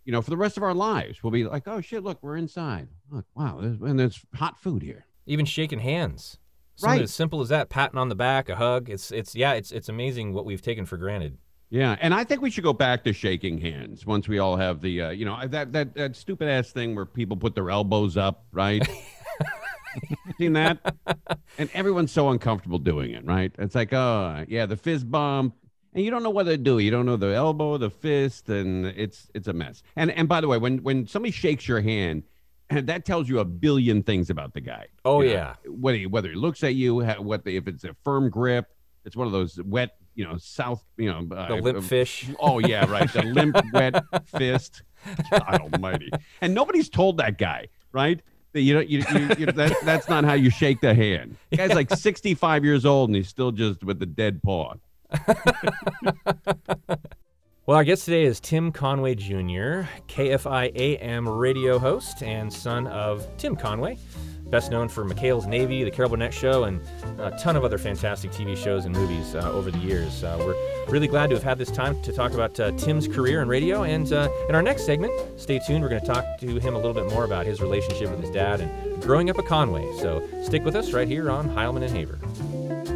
You 0.04 0.12
know, 0.12 0.22
for 0.22 0.30
the 0.30 0.36
rest 0.36 0.56
of 0.56 0.62
our 0.62 0.72
lives, 0.74 1.22
we'll 1.22 1.32
be 1.32 1.44
like, 1.44 1.66
"Oh 1.66 1.80
shit! 1.80 2.02
Look, 2.04 2.22
we're 2.22 2.36
inside. 2.36 2.88
Look, 3.10 3.26
wow, 3.34 3.58
there's, 3.60 3.80
and 3.80 3.98
there's 3.98 4.24
hot 4.34 4.58
food 4.60 4.82
here." 4.82 5.06
even 5.28 5.44
shaking 5.44 5.80
hands 5.80 6.38
something 6.76 6.98
Right. 6.98 7.02
as 7.02 7.12
simple 7.12 7.40
as 7.40 7.48
that 7.48 7.68
patting 7.68 7.98
on 7.98 8.08
the 8.08 8.14
back 8.14 8.48
a 8.48 8.54
hug 8.54 8.88
it's 8.88 9.10
it's 9.10 9.34
yeah 9.34 9.54
it's 9.54 9.72
it's 9.72 9.88
amazing 9.88 10.32
what 10.32 10.44
we've 10.44 10.62
taken 10.62 10.86
for 10.86 10.96
granted 10.96 11.36
Yeah, 11.68 11.96
and 12.00 12.14
I 12.14 12.22
think 12.22 12.42
we 12.42 12.48
should 12.50 12.62
go 12.62 12.72
back 12.72 13.02
to 13.04 13.12
shaking 13.12 13.58
hands 13.58 14.06
once 14.06 14.28
we 14.28 14.38
all 14.38 14.54
have 14.56 14.80
the, 14.80 15.02
uh, 15.02 15.10
you 15.10 15.24
know, 15.24 15.36
that 15.48 15.72
that 15.72 15.94
that 15.96 16.14
stupid 16.14 16.46
ass 16.48 16.70
thing 16.70 16.94
where 16.94 17.04
people 17.04 17.36
put 17.36 17.56
their 17.56 17.70
elbows 17.70 18.16
up, 18.16 18.44
right? 18.52 18.86
Seen 20.38 20.52
that? 20.54 20.94
And 21.58 21.70
everyone's 21.74 22.12
so 22.12 22.28
uncomfortable 22.30 22.78
doing 22.78 23.12
it, 23.12 23.24
right? 23.24 23.52
It's 23.58 23.74
like, 23.74 23.92
oh, 23.92 24.44
yeah, 24.48 24.66
the 24.66 24.76
fist 24.76 25.10
bump, 25.10 25.54
and 25.94 26.04
you 26.04 26.10
don't 26.10 26.22
know 26.22 26.30
what 26.30 26.44
to 26.44 26.56
do. 26.56 26.78
You 26.78 26.90
don't 26.90 27.06
know 27.06 27.16
the 27.16 27.34
elbow, 27.34 27.78
the 27.78 27.90
fist, 27.90 28.48
and 28.48 28.86
it's 28.86 29.28
it's 29.34 29.48
a 29.48 29.52
mess. 29.52 29.82
And 29.96 30.10
and 30.10 30.28
by 30.28 30.40
the 30.40 30.48
way, 30.48 30.58
when 30.58 30.78
when 30.82 31.06
somebody 31.06 31.32
shakes 31.32 31.66
your 31.66 31.80
hand, 31.80 32.24
that 32.70 33.04
tells 33.04 33.28
you 33.28 33.38
a 33.38 33.44
billion 33.44 34.02
things 34.02 34.28
about 34.30 34.52
the 34.52 34.60
guy. 34.60 34.86
oh 35.04 35.22
You 35.22 35.28
know, 35.28 35.34
yeah 35.34 35.54
whether 35.68 35.98
he, 35.98 36.06
whether 36.06 36.28
he 36.28 36.34
looks 36.34 36.64
at 36.64 36.74
you, 36.74 37.02
what 37.02 37.44
the, 37.44 37.56
if 37.56 37.68
it's 37.68 37.84
a 37.84 37.94
firm 38.04 38.28
grip, 38.30 38.66
it's 39.04 39.16
one 39.16 39.26
of 39.26 39.32
those 39.32 39.60
wet, 39.62 39.96
you 40.14 40.24
know, 40.24 40.36
south, 40.36 40.84
you 40.96 41.10
know, 41.10 41.24
the 41.24 41.54
uh, 41.54 41.56
limp 41.56 41.78
uh, 41.78 41.80
fish 41.80 42.26
Oh 42.40 42.58
yeah, 42.58 42.90
right. 42.90 43.10
The 43.12 43.22
limp, 43.22 43.56
wet 43.72 44.02
fist. 44.26 44.82
God 45.30 45.60
Almighty! 45.60 46.10
And 46.40 46.54
nobody's 46.54 46.88
told 46.88 47.18
that 47.18 47.38
guy, 47.38 47.68
right? 47.92 48.20
You 48.60 48.74
don't. 48.74 48.88
You, 48.88 49.04
you, 49.12 49.28
you, 49.38 49.46
that, 49.52 49.76
that's 49.84 50.08
not 50.08 50.24
how 50.24 50.34
you 50.34 50.50
shake 50.50 50.80
the 50.80 50.94
hand. 50.94 51.36
The 51.50 51.56
guy's 51.58 51.74
like 51.74 51.90
sixty-five 51.94 52.64
years 52.64 52.84
old, 52.84 53.10
and 53.10 53.16
he's 53.16 53.28
still 53.28 53.52
just 53.52 53.84
with 53.84 53.98
the 53.98 54.06
dead 54.06 54.42
paw. 54.42 54.74
well 57.66 57.76
our 57.76 57.84
guest 57.84 58.04
today 58.06 58.24
is 58.24 58.40
tim 58.40 58.72
conway 58.72 59.14
jr 59.14 59.86
kfi 60.08 61.00
am 61.00 61.28
radio 61.28 61.78
host 61.78 62.24
and 62.24 62.52
son 62.52 62.88
of 62.88 63.24
tim 63.38 63.54
conway 63.54 63.96
best 64.50 64.70
known 64.70 64.88
for 64.88 65.04
mchale's 65.04 65.46
navy 65.46 65.82
the 65.84 65.90
carol 65.90 66.10
burnett 66.10 66.32
show 66.32 66.64
and 66.64 66.80
a 67.18 67.30
ton 67.42 67.56
of 67.56 67.64
other 67.64 67.78
fantastic 67.78 68.30
tv 68.30 68.56
shows 68.56 68.84
and 68.84 68.94
movies 68.94 69.34
uh, 69.34 69.50
over 69.52 69.70
the 69.70 69.78
years. 69.78 70.22
Uh, 70.22 70.36
we're 70.40 70.92
really 70.92 71.08
glad 71.08 71.28
to 71.28 71.36
have 71.36 71.42
had 71.42 71.58
this 71.58 71.70
time 71.70 72.00
to 72.02 72.12
talk 72.12 72.32
about 72.32 72.58
uh, 72.60 72.70
tim's 72.72 73.08
career 73.08 73.42
in 73.42 73.48
radio. 73.48 73.84
And 73.84 74.12
uh, 74.12 74.28
in 74.48 74.54
our 74.54 74.62
next 74.62 74.84
segment 74.84 75.12
stay 75.40 75.60
tuned. 75.66 75.82
We're 75.82 75.88
going 75.88 76.00
to 76.00 76.06
talk 76.06 76.24
to 76.40 76.58
him 76.58 76.74
a 76.74 76.78
little 76.78 76.94
bit 76.94 77.10
more 77.10 77.24
about 77.24 77.46
his 77.46 77.60
relationship 77.60 78.10
with 78.10 78.20
his 78.20 78.30
dad 78.30 78.60
and 78.60 79.02
growing 79.02 79.30
up 79.30 79.38
a 79.38 79.42
conway. 79.42 79.90
So 79.98 80.26
stick 80.42 80.64
with 80.64 80.76
us 80.76 80.92
right 80.92 81.08
here 81.08 81.30
on 81.30 81.48
heilman 81.48 81.82
and 81.82 81.96
haver 81.96 82.95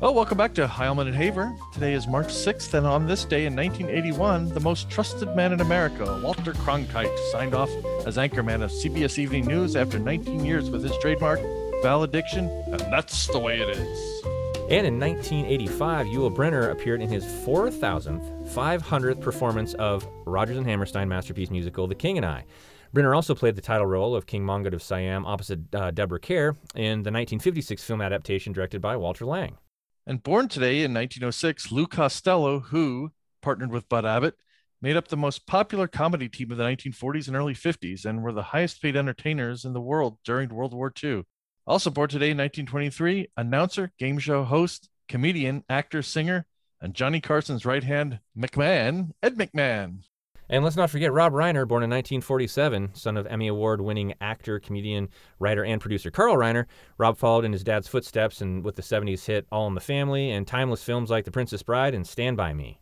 Well, 0.00 0.12
welcome 0.12 0.36
back 0.36 0.54
to 0.54 0.66
Heilman 0.66 1.06
and 1.06 1.14
Haver. 1.14 1.54
Today 1.72 1.94
is 1.94 2.08
March 2.08 2.26
6th, 2.26 2.74
and 2.74 2.84
on 2.86 3.06
this 3.06 3.24
day 3.24 3.46
in 3.46 3.54
1981, 3.54 4.48
the 4.48 4.60
most 4.60 4.90
trusted 4.90 5.34
man 5.36 5.52
in 5.52 5.60
America, 5.60 6.20
Walter 6.22 6.52
Cronkite, 6.52 7.16
signed 7.30 7.54
off 7.54 7.70
as 8.04 8.16
anchorman 8.16 8.62
of 8.62 8.72
CBS 8.72 9.18
Evening 9.18 9.46
News 9.46 9.76
after 9.76 9.98
19 9.98 10.44
years 10.44 10.68
with 10.68 10.82
his 10.82 10.92
trademark 10.98 11.40
valediction, 11.80 12.48
and 12.66 12.80
that's 12.80 13.28
the 13.28 13.38
way 13.38 13.60
it 13.60 13.68
is. 13.68 14.24
And 14.68 14.84
in 14.86 14.98
1985, 14.98 16.06
Yul 16.08 16.34
Brynner 16.34 16.72
appeared 16.72 17.00
in 17.00 17.08
his 17.08 17.24
4,000th, 17.24 18.52
500th 18.52 19.20
performance 19.20 19.74
of 19.74 20.06
Rodgers 20.26 20.58
and 20.58 20.66
Hammerstein 20.66 21.08
masterpiece 21.08 21.50
musical 21.50 21.86
The 21.86 21.94
King 21.94 22.16
and 22.16 22.26
I. 22.26 22.44
Brynner 22.92 23.14
also 23.14 23.34
played 23.34 23.56
the 23.56 23.62
title 23.62 23.86
role 23.86 24.16
of 24.16 24.26
King 24.26 24.44
Mongkut 24.44 24.72
of 24.72 24.82
Siam 24.82 25.24
opposite 25.24 25.60
uh, 25.72 25.92
Deborah 25.92 26.20
Kerr 26.20 26.56
in 26.74 27.04
the 27.04 27.10
1956 27.10 27.82
film 27.82 28.00
adaptation 28.00 28.52
directed 28.52 28.80
by 28.80 28.96
Walter 28.96 29.24
Lang. 29.24 29.56
And 30.06 30.22
born 30.22 30.48
today 30.48 30.82
in 30.82 30.92
1906, 30.92 31.72
Lou 31.72 31.86
Costello, 31.86 32.60
who 32.60 33.12
partnered 33.40 33.70
with 33.70 33.88
Bud 33.88 34.04
Abbott, 34.04 34.34
made 34.82 34.96
up 34.96 35.08
the 35.08 35.16
most 35.16 35.46
popular 35.46 35.88
comedy 35.88 36.28
team 36.28 36.50
of 36.50 36.58
the 36.58 36.64
1940s 36.64 37.26
and 37.26 37.36
early 37.36 37.54
50s 37.54 38.04
and 38.04 38.22
were 38.22 38.32
the 38.32 38.42
highest 38.42 38.82
paid 38.82 38.96
entertainers 38.96 39.64
in 39.64 39.72
the 39.72 39.80
world 39.80 40.18
during 40.22 40.50
World 40.50 40.74
War 40.74 40.92
II. 41.02 41.22
Also 41.66 41.88
born 41.88 42.10
today 42.10 42.30
in 42.30 42.36
1923, 42.36 43.28
announcer, 43.38 43.92
game 43.98 44.18
show 44.18 44.44
host, 44.44 44.90
comedian, 45.08 45.64
actor, 45.70 46.02
singer, 46.02 46.44
and 46.82 46.92
Johnny 46.92 47.22
Carson's 47.22 47.64
right 47.64 47.82
hand 47.82 48.20
McMahon, 48.36 49.12
Ed 49.22 49.36
McMahon. 49.36 50.00
And 50.48 50.62
let's 50.62 50.76
not 50.76 50.90
forget 50.90 51.12
Rob 51.12 51.32
Reiner, 51.32 51.66
born 51.66 51.82
in 51.82 51.90
1947, 51.90 52.94
son 52.94 53.16
of 53.16 53.26
Emmy 53.26 53.48
Award 53.48 53.80
winning 53.80 54.12
actor, 54.20 54.60
comedian, 54.60 55.08
writer, 55.38 55.64
and 55.64 55.80
producer 55.80 56.10
Carl 56.10 56.36
Reiner. 56.36 56.66
Rob 56.98 57.16
followed 57.16 57.46
in 57.46 57.52
his 57.52 57.64
dad's 57.64 57.88
footsteps 57.88 58.40
and 58.42 58.62
with 58.62 58.76
the 58.76 58.82
70s 58.82 59.24
hit 59.24 59.46
All 59.50 59.66
in 59.66 59.74
the 59.74 59.80
Family 59.80 60.30
and 60.30 60.46
timeless 60.46 60.82
films 60.82 61.10
like 61.10 61.24
The 61.24 61.30
Princess 61.30 61.62
Bride 61.62 61.94
and 61.94 62.06
Stand 62.06 62.36
By 62.36 62.52
Me. 62.52 62.80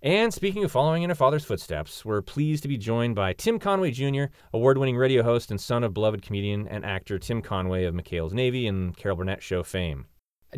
And 0.00 0.34
speaking 0.34 0.64
of 0.64 0.72
following 0.72 1.04
in 1.04 1.12
a 1.12 1.14
father's 1.14 1.44
footsteps, 1.44 2.04
we're 2.04 2.22
pleased 2.22 2.62
to 2.62 2.68
be 2.68 2.76
joined 2.76 3.14
by 3.14 3.32
Tim 3.34 3.60
Conway 3.60 3.92
Jr., 3.92 4.24
award 4.52 4.78
winning 4.78 4.96
radio 4.96 5.22
host 5.22 5.52
and 5.52 5.60
son 5.60 5.84
of 5.84 5.94
beloved 5.94 6.22
comedian 6.22 6.66
and 6.66 6.84
actor 6.84 7.20
Tim 7.20 7.40
Conway 7.40 7.84
of 7.84 7.94
McHale's 7.94 8.32
Navy 8.32 8.66
and 8.66 8.96
Carol 8.96 9.16
Burnett 9.16 9.42
Show 9.42 9.62
fame. 9.62 10.06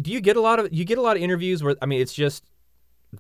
Do 0.01 0.11
you 0.11 0.21
get 0.21 0.37
a 0.37 0.41
lot 0.41 0.59
of 0.59 0.73
you 0.73 0.85
get 0.85 0.99
a 0.99 1.03
lot 1.03 1.17
of 1.17 1.23
interviews 1.23 1.63
where 1.63 1.77
I 1.81 1.87
mean 1.87 2.01
it's 2.01 2.15
just 2.15 2.45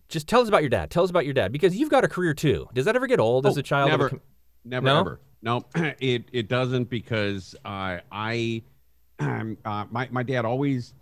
just 0.08 0.28
tell 0.28 0.40
us 0.40 0.48
about 0.48 0.62
your 0.62 0.70
dad. 0.70 0.90
Tell 0.90 1.04
us 1.04 1.10
about 1.10 1.24
your 1.24 1.34
dad 1.34 1.52
because 1.52 1.76
you've 1.76 1.90
got 1.90 2.04
a 2.04 2.08
career 2.08 2.34
too. 2.34 2.68
Does 2.74 2.84
that 2.86 2.96
ever 2.96 3.06
get 3.06 3.20
old 3.20 3.46
as 3.46 3.56
Oh, 3.56 3.60
a 3.60 3.62
child? 3.62 3.90
never. 3.90 4.08
com- 4.10 4.20
Never 4.64 4.86
No? 4.86 5.00
ever. 5.00 5.20
No, 5.42 5.64
it 6.00 6.24
it 6.32 6.48
doesn't 6.48 6.88
because 6.88 7.54
uh, 7.66 7.98
I 8.10 8.62
um, 9.18 9.56
uh, 9.64 9.84
my 9.90 10.08
my 10.10 10.22
dad 10.22 10.44
always 10.44 10.94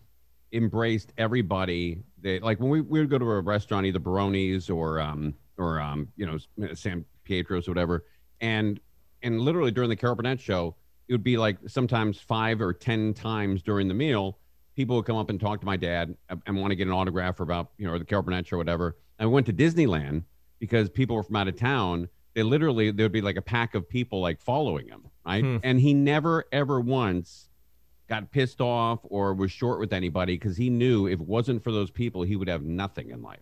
embraced 0.53 1.13
everybody. 1.19 1.99
That 2.23 2.43
like 2.43 2.61
when 2.61 2.69
we, 2.71 2.81
we 2.81 3.01
would 3.01 3.11
go 3.11 3.19
to 3.19 3.25
a 3.31 3.41
restaurant, 3.41 3.87
either 3.87 3.99
Baroni's 4.01 4.69
or 4.69 5.01
um 5.01 5.35
or 5.59 5.81
um 5.81 6.09
you 6.17 6.27
know 6.27 6.39
San 6.75 7.05
Pietro's 7.25 7.69
or 7.69 7.71
whatever, 7.71 8.05
and 8.41 8.81
and 9.23 9.41
literally 9.41 9.71
during 9.71 9.89
the 9.91 9.97
Carol 9.97 10.17
Burnett 10.17 10.41
show, 10.41 10.75
it 11.09 11.13
would 11.13 11.23
be 11.23 11.37
like 11.37 11.59
sometimes 11.69 12.19
five 12.19 12.61
or 12.61 12.73
ten 12.73 13.15
times 13.15 13.63
during 13.63 13.87
the 13.87 13.95
meal. 13.95 14.39
People 14.75 14.97
would 14.97 15.05
come 15.05 15.17
up 15.17 15.31
and 15.31 15.41
talk 15.41 15.61
to 15.61 15.67
my 15.67 15.77
dad 15.77 16.17
and, 16.47 16.57
want 16.57 16.71
to 16.71 16.77
get 16.77 16.87
an 16.87 16.93
autograph 16.93 17.39
or 17.41 17.43
about 17.43 17.71
you 17.79 17.87
know 17.87 17.93
or 17.93 17.99
the 17.99 18.05
Carol 18.05 18.23
Burnett 18.23 18.47
show, 18.47 18.57
whatever. 18.57 18.97
And 19.19 19.29
we 19.29 19.35
went 19.35 19.47
to 19.47 19.53
Disneyland 19.53 20.25
because 20.59 20.89
people 20.89 21.17
were 21.17 21.23
from 21.23 21.37
out 21.37 21.49
of 21.49 21.57
town. 21.57 22.09
They 22.35 22.43
literally 22.43 22.91
there 22.91 23.05
would 23.05 23.13
be 23.13 23.21
like 23.21 23.37
a 23.37 23.43
pack 23.43 23.75
of 23.75 23.89
people 23.89 24.21
like 24.21 24.41
following 24.41 24.89
him, 24.89 25.03
right? 25.27 25.45
Hmm. 25.45 25.59
And 25.63 25.81
he 25.81 25.95
never 25.95 26.45
ever 26.53 26.81
once 26.81 27.49
got 28.09 28.31
pissed 28.31 28.61
off 28.61 29.01
or 29.05 29.33
was 29.33 29.51
short 29.51 29.79
with 29.81 29.93
anybody 29.93 30.35
because 30.35 30.57
he 30.57 30.69
knew 30.69 31.07
if 31.07 31.21
it 31.21 31.27
wasn't 31.27 31.63
for 31.63 31.73
those 31.73 31.91
people, 31.91 32.23
he 32.23 32.37
would 32.37 32.49
have 32.49 32.63
nothing 32.63 33.11
in 33.11 33.23
life. 33.23 33.41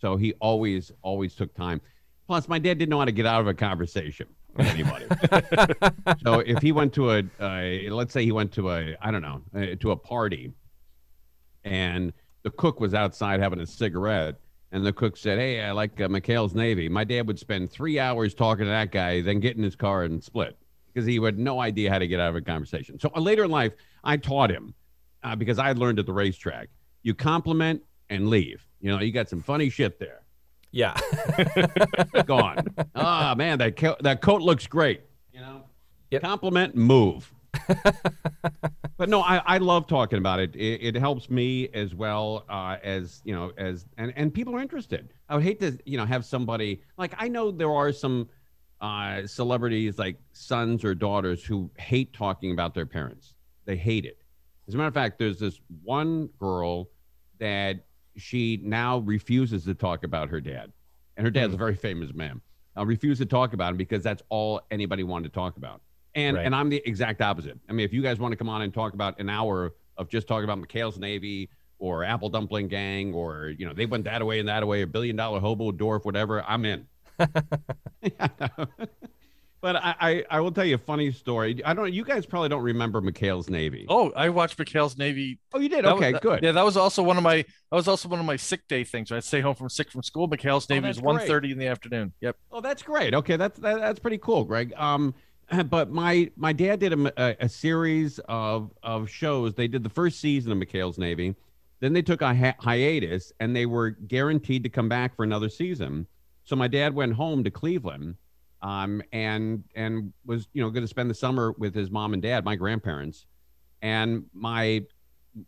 So 0.00 0.16
he 0.16 0.34
always, 0.40 0.92
always 1.02 1.34
took 1.34 1.54
time. 1.54 1.80
Plus, 2.26 2.48
my 2.48 2.58
dad 2.58 2.78
didn't 2.78 2.90
know 2.90 2.98
how 2.98 3.04
to 3.04 3.12
get 3.12 3.26
out 3.26 3.40
of 3.40 3.46
a 3.46 3.54
conversation 3.54 4.26
with 4.54 4.66
anybody. 4.66 5.06
so 6.22 6.40
if 6.40 6.62
he 6.62 6.70
went 6.70 6.92
to 6.94 7.12
a, 7.12 7.24
uh, 7.40 7.94
let's 7.94 8.12
say 8.12 8.24
he 8.24 8.32
went 8.32 8.52
to 8.52 8.70
a, 8.70 8.94
I 9.00 9.10
don't 9.10 9.22
know, 9.22 9.42
uh, 9.54 9.74
to 9.80 9.90
a 9.90 9.96
party, 9.96 10.52
and 11.64 12.12
the 12.42 12.50
cook 12.50 12.80
was 12.80 12.94
outside 12.94 13.40
having 13.40 13.60
a 13.60 13.66
cigarette, 13.66 14.36
and 14.72 14.84
the 14.84 14.92
cook 14.92 15.16
said, 15.16 15.38
"Hey, 15.38 15.60
I 15.62 15.72
like 15.72 16.00
uh, 16.00 16.08
McHale's 16.08 16.54
Navy." 16.54 16.88
My 16.88 17.04
dad 17.04 17.26
would 17.26 17.38
spend 17.38 17.70
three 17.70 17.98
hours 17.98 18.34
talking 18.34 18.64
to 18.64 18.70
that 18.70 18.92
guy, 18.92 19.20
then 19.20 19.40
get 19.40 19.56
in 19.56 19.62
his 19.62 19.76
car 19.76 20.04
and 20.04 20.22
split 20.22 20.56
because 20.92 21.06
he 21.06 21.16
had 21.22 21.38
no 21.38 21.60
idea 21.60 21.90
how 21.90 21.98
to 21.98 22.06
get 22.08 22.18
out 22.20 22.30
of 22.30 22.36
a 22.36 22.40
conversation. 22.40 22.98
So 22.98 23.10
uh, 23.14 23.20
later 23.20 23.44
in 23.44 23.50
life, 23.50 23.72
I 24.04 24.16
taught 24.16 24.50
him 24.50 24.74
uh, 25.22 25.36
because 25.36 25.58
I 25.58 25.72
learned 25.72 25.98
at 25.98 26.06
the 26.06 26.12
racetrack. 26.12 26.68
You 27.02 27.14
compliment 27.14 27.82
and 28.10 28.28
leave. 28.28 28.66
You 28.80 28.90
know, 28.90 29.00
you 29.00 29.12
got 29.12 29.28
some 29.28 29.40
funny 29.42 29.70
shit 29.70 29.98
there. 29.98 30.22
Yeah. 30.72 30.98
Gone. 32.26 32.66
Ah, 32.94 33.34
man, 33.36 33.58
that 33.58 33.76
co- 33.76 33.96
that 34.00 34.20
coat 34.22 34.40
looks 34.42 34.66
great. 34.66 35.02
You 35.32 35.40
know, 35.40 35.62
Yep. 36.10 36.22
compliment, 36.22 36.74
move. 36.74 37.32
but 38.96 39.08
no, 39.08 39.22
I, 39.22 39.42
I 39.44 39.58
love 39.58 39.86
talking 39.86 40.18
about 40.18 40.40
it. 40.40 40.54
it. 40.54 40.96
It 40.96 40.96
helps 40.96 41.30
me 41.30 41.68
as 41.74 41.94
well 41.94 42.44
uh, 42.48 42.76
as 42.82 43.22
you 43.24 43.34
know 43.34 43.52
as 43.58 43.86
and 43.98 44.12
and 44.16 44.32
people 44.32 44.54
are 44.56 44.60
interested. 44.60 45.12
I 45.28 45.34
would 45.36 45.44
hate 45.44 45.60
to 45.60 45.78
you 45.84 45.96
know 45.96 46.04
have 46.04 46.24
somebody 46.24 46.82
like 46.96 47.14
I 47.18 47.28
know 47.28 47.50
there 47.50 47.72
are 47.72 47.92
some 47.92 48.28
uh, 48.80 49.26
celebrities 49.26 49.98
like 49.98 50.16
sons 50.32 50.84
or 50.84 50.94
daughters 50.94 51.44
who 51.44 51.70
hate 51.78 52.12
talking 52.12 52.52
about 52.52 52.74
their 52.74 52.86
parents. 52.86 53.34
They 53.64 53.76
hate 53.76 54.04
it. 54.04 54.18
As 54.68 54.74
a 54.74 54.76
matter 54.76 54.88
of 54.88 54.94
fact, 54.94 55.18
there's 55.18 55.38
this 55.38 55.60
one 55.82 56.28
girl 56.38 56.88
that 57.38 57.84
she 58.16 58.60
now 58.62 58.98
refuses 58.98 59.64
to 59.64 59.74
talk 59.74 60.04
about 60.04 60.28
her 60.28 60.40
dad, 60.40 60.72
and 61.16 61.26
her 61.26 61.30
dad's 61.30 61.54
a 61.54 61.56
very 61.56 61.74
famous 61.74 62.12
man. 62.14 62.40
Uh, 62.76 62.86
refuse 62.86 63.18
to 63.18 63.26
talk 63.26 63.52
about 63.52 63.70
him 63.70 63.76
because 63.76 64.02
that's 64.02 64.22
all 64.28 64.60
anybody 64.70 65.02
wanted 65.02 65.24
to 65.24 65.34
talk 65.34 65.56
about. 65.56 65.80
And 66.14 66.36
Right. 66.36 66.46
and 66.46 66.54
I'm 66.54 66.68
the 66.68 66.82
exact 66.84 67.20
opposite. 67.22 67.58
I 67.68 67.72
mean, 67.72 67.84
if 67.84 67.92
you 67.92 68.02
guys 68.02 68.18
want 68.18 68.32
to 68.32 68.36
come 68.36 68.48
on 68.48 68.62
and 68.62 68.74
talk 68.74 68.94
about 68.94 69.20
an 69.20 69.28
hour 69.30 69.72
of 69.96 70.08
just 70.08 70.26
talking 70.26 70.44
about 70.44 70.58
McHale's 70.58 70.98
Navy 70.98 71.48
or 71.78 72.04
Apple 72.04 72.28
Dumpling 72.28 72.68
Gang 72.68 73.14
or 73.14 73.48
you 73.56 73.66
know 73.66 73.72
they 73.72 73.86
went 73.86 74.04
that 74.04 74.20
away 74.22 74.38
and 74.40 74.48
that 74.48 74.62
away, 74.62 74.82
a 74.82 74.86
billion 74.86 75.14
dollar 75.16 75.40
hobo 75.40 75.70
dwarf, 75.72 76.04
whatever, 76.04 76.42
I'm 76.46 76.64
in. 76.64 76.86
but 79.60 79.76
I, 79.76 79.94
I 80.00 80.24
I 80.30 80.40
will 80.40 80.52
tell 80.52 80.64
you 80.64 80.76
a 80.76 80.78
funny 80.78 81.12
story. 81.12 81.60
I 81.64 81.74
don't. 81.74 81.92
You 81.92 82.02
guys 82.04 82.24
probably 82.24 82.48
don't 82.48 82.62
remember 82.62 83.00
McHale's 83.02 83.50
Navy. 83.50 83.84
Oh, 83.88 84.10
I 84.16 84.30
watched 84.30 84.56
McHale's 84.58 84.96
Navy. 84.96 85.38
Oh, 85.52 85.60
you 85.60 85.68
did. 85.68 85.84
That 85.84 85.94
was- 85.96 86.02
Okay, 86.02 86.12
that- 86.12 86.22
good. 86.22 86.40
Yeah, 86.42 86.52
that 86.52 86.64
was 86.64 86.76
also 86.78 87.02
one 87.02 87.18
of 87.18 87.22
my 87.22 87.36
that 87.36 87.46
was 87.76 87.86
also 87.88 88.08
one 88.08 88.18
of 88.20 88.24
my 88.26 88.36
sick 88.36 88.66
day 88.68 88.84
things. 88.84 89.10
When 89.10 89.18
I 89.18 89.20
stay 89.20 89.40
home 89.42 89.54
from 89.54 89.68
sick 89.68 89.90
from 89.90 90.02
school. 90.02 90.28
McHale's 90.28 90.68
Navy 90.68 90.80
that's 90.86 90.96
is 90.98 91.02
great. 91.02 91.28
1.30 91.28 91.52
in 91.52 91.58
the 91.58 91.66
afternoon. 91.66 92.12
Yep. 92.20 92.36
Oh, 92.50 92.60
that's 92.60 92.82
great. 92.82 93.14
Okay, 93.14 93.36
that's 93.36 93.58
that, 93.60 93.78
that's 93.80 94.00
pretty 94.00 94.18
cool, 94.18 94.44
Greg. 94.44 94.72
Um, 94.76 95.14
but 95.68 95.90
my 95.90 96.30
my 96.36 96.52
dad 96.52 96.80
did 96.80 96.92
a, 96.92 97.22
a, 97.22 97.36
a 97.40 97.48
series 97.48 98.18
of 98.28 98.72
of 98.82 99.08
shows. 99.08 99.54
They 99.54 99.68
did 99.68 99.82
the 99.82 99.90
first 99.90 100.20
season 100.20 100.52
of 100.52 100.58
McHale's 100.58 100.98
Navy, 100.98 101.34
then 101.80 101.94
they 101.94 102.02
took 102.02 102.22
a 102.22 102.34
hi- 102.34 102.54
hiatus, 102.58 103.32
and 103.40 103.56
they 103.56 103.66
were 103.66 103.90
guaranteed 103.90 104.62
to 104.62 104.68
come 104.68 104.88
back 104.88 105.16
for 105.16 105.24
another 105.24 105.48
season. 105.48 106.06
So 106.44 106.54
my 106.54 106.68
dad 106.68 106.94
went 106.94 107.14
home 107.14 107.42
to 107.44 107.50
Cleveland, 107.50 108.16
um, 108.62 109.02
and 109.12 109.64
and 109.74 110.12
was 110.24 110.48
you 110.52 110.62
know 110.62 110.70
going 110.70 110.84
to 110.84 110.88
spend 110.88 111.10
the 111.10 111.14
summer 111.14 111.52
with 111.58 111.74
his 111.74 111.90
mom 111.90 112.12
and 112.12 112.22
dad, 112.22 112.44
my 112.44 112.54
grandparents, 112.54 113.26
and 113.82 114.24
my 114.34 114.84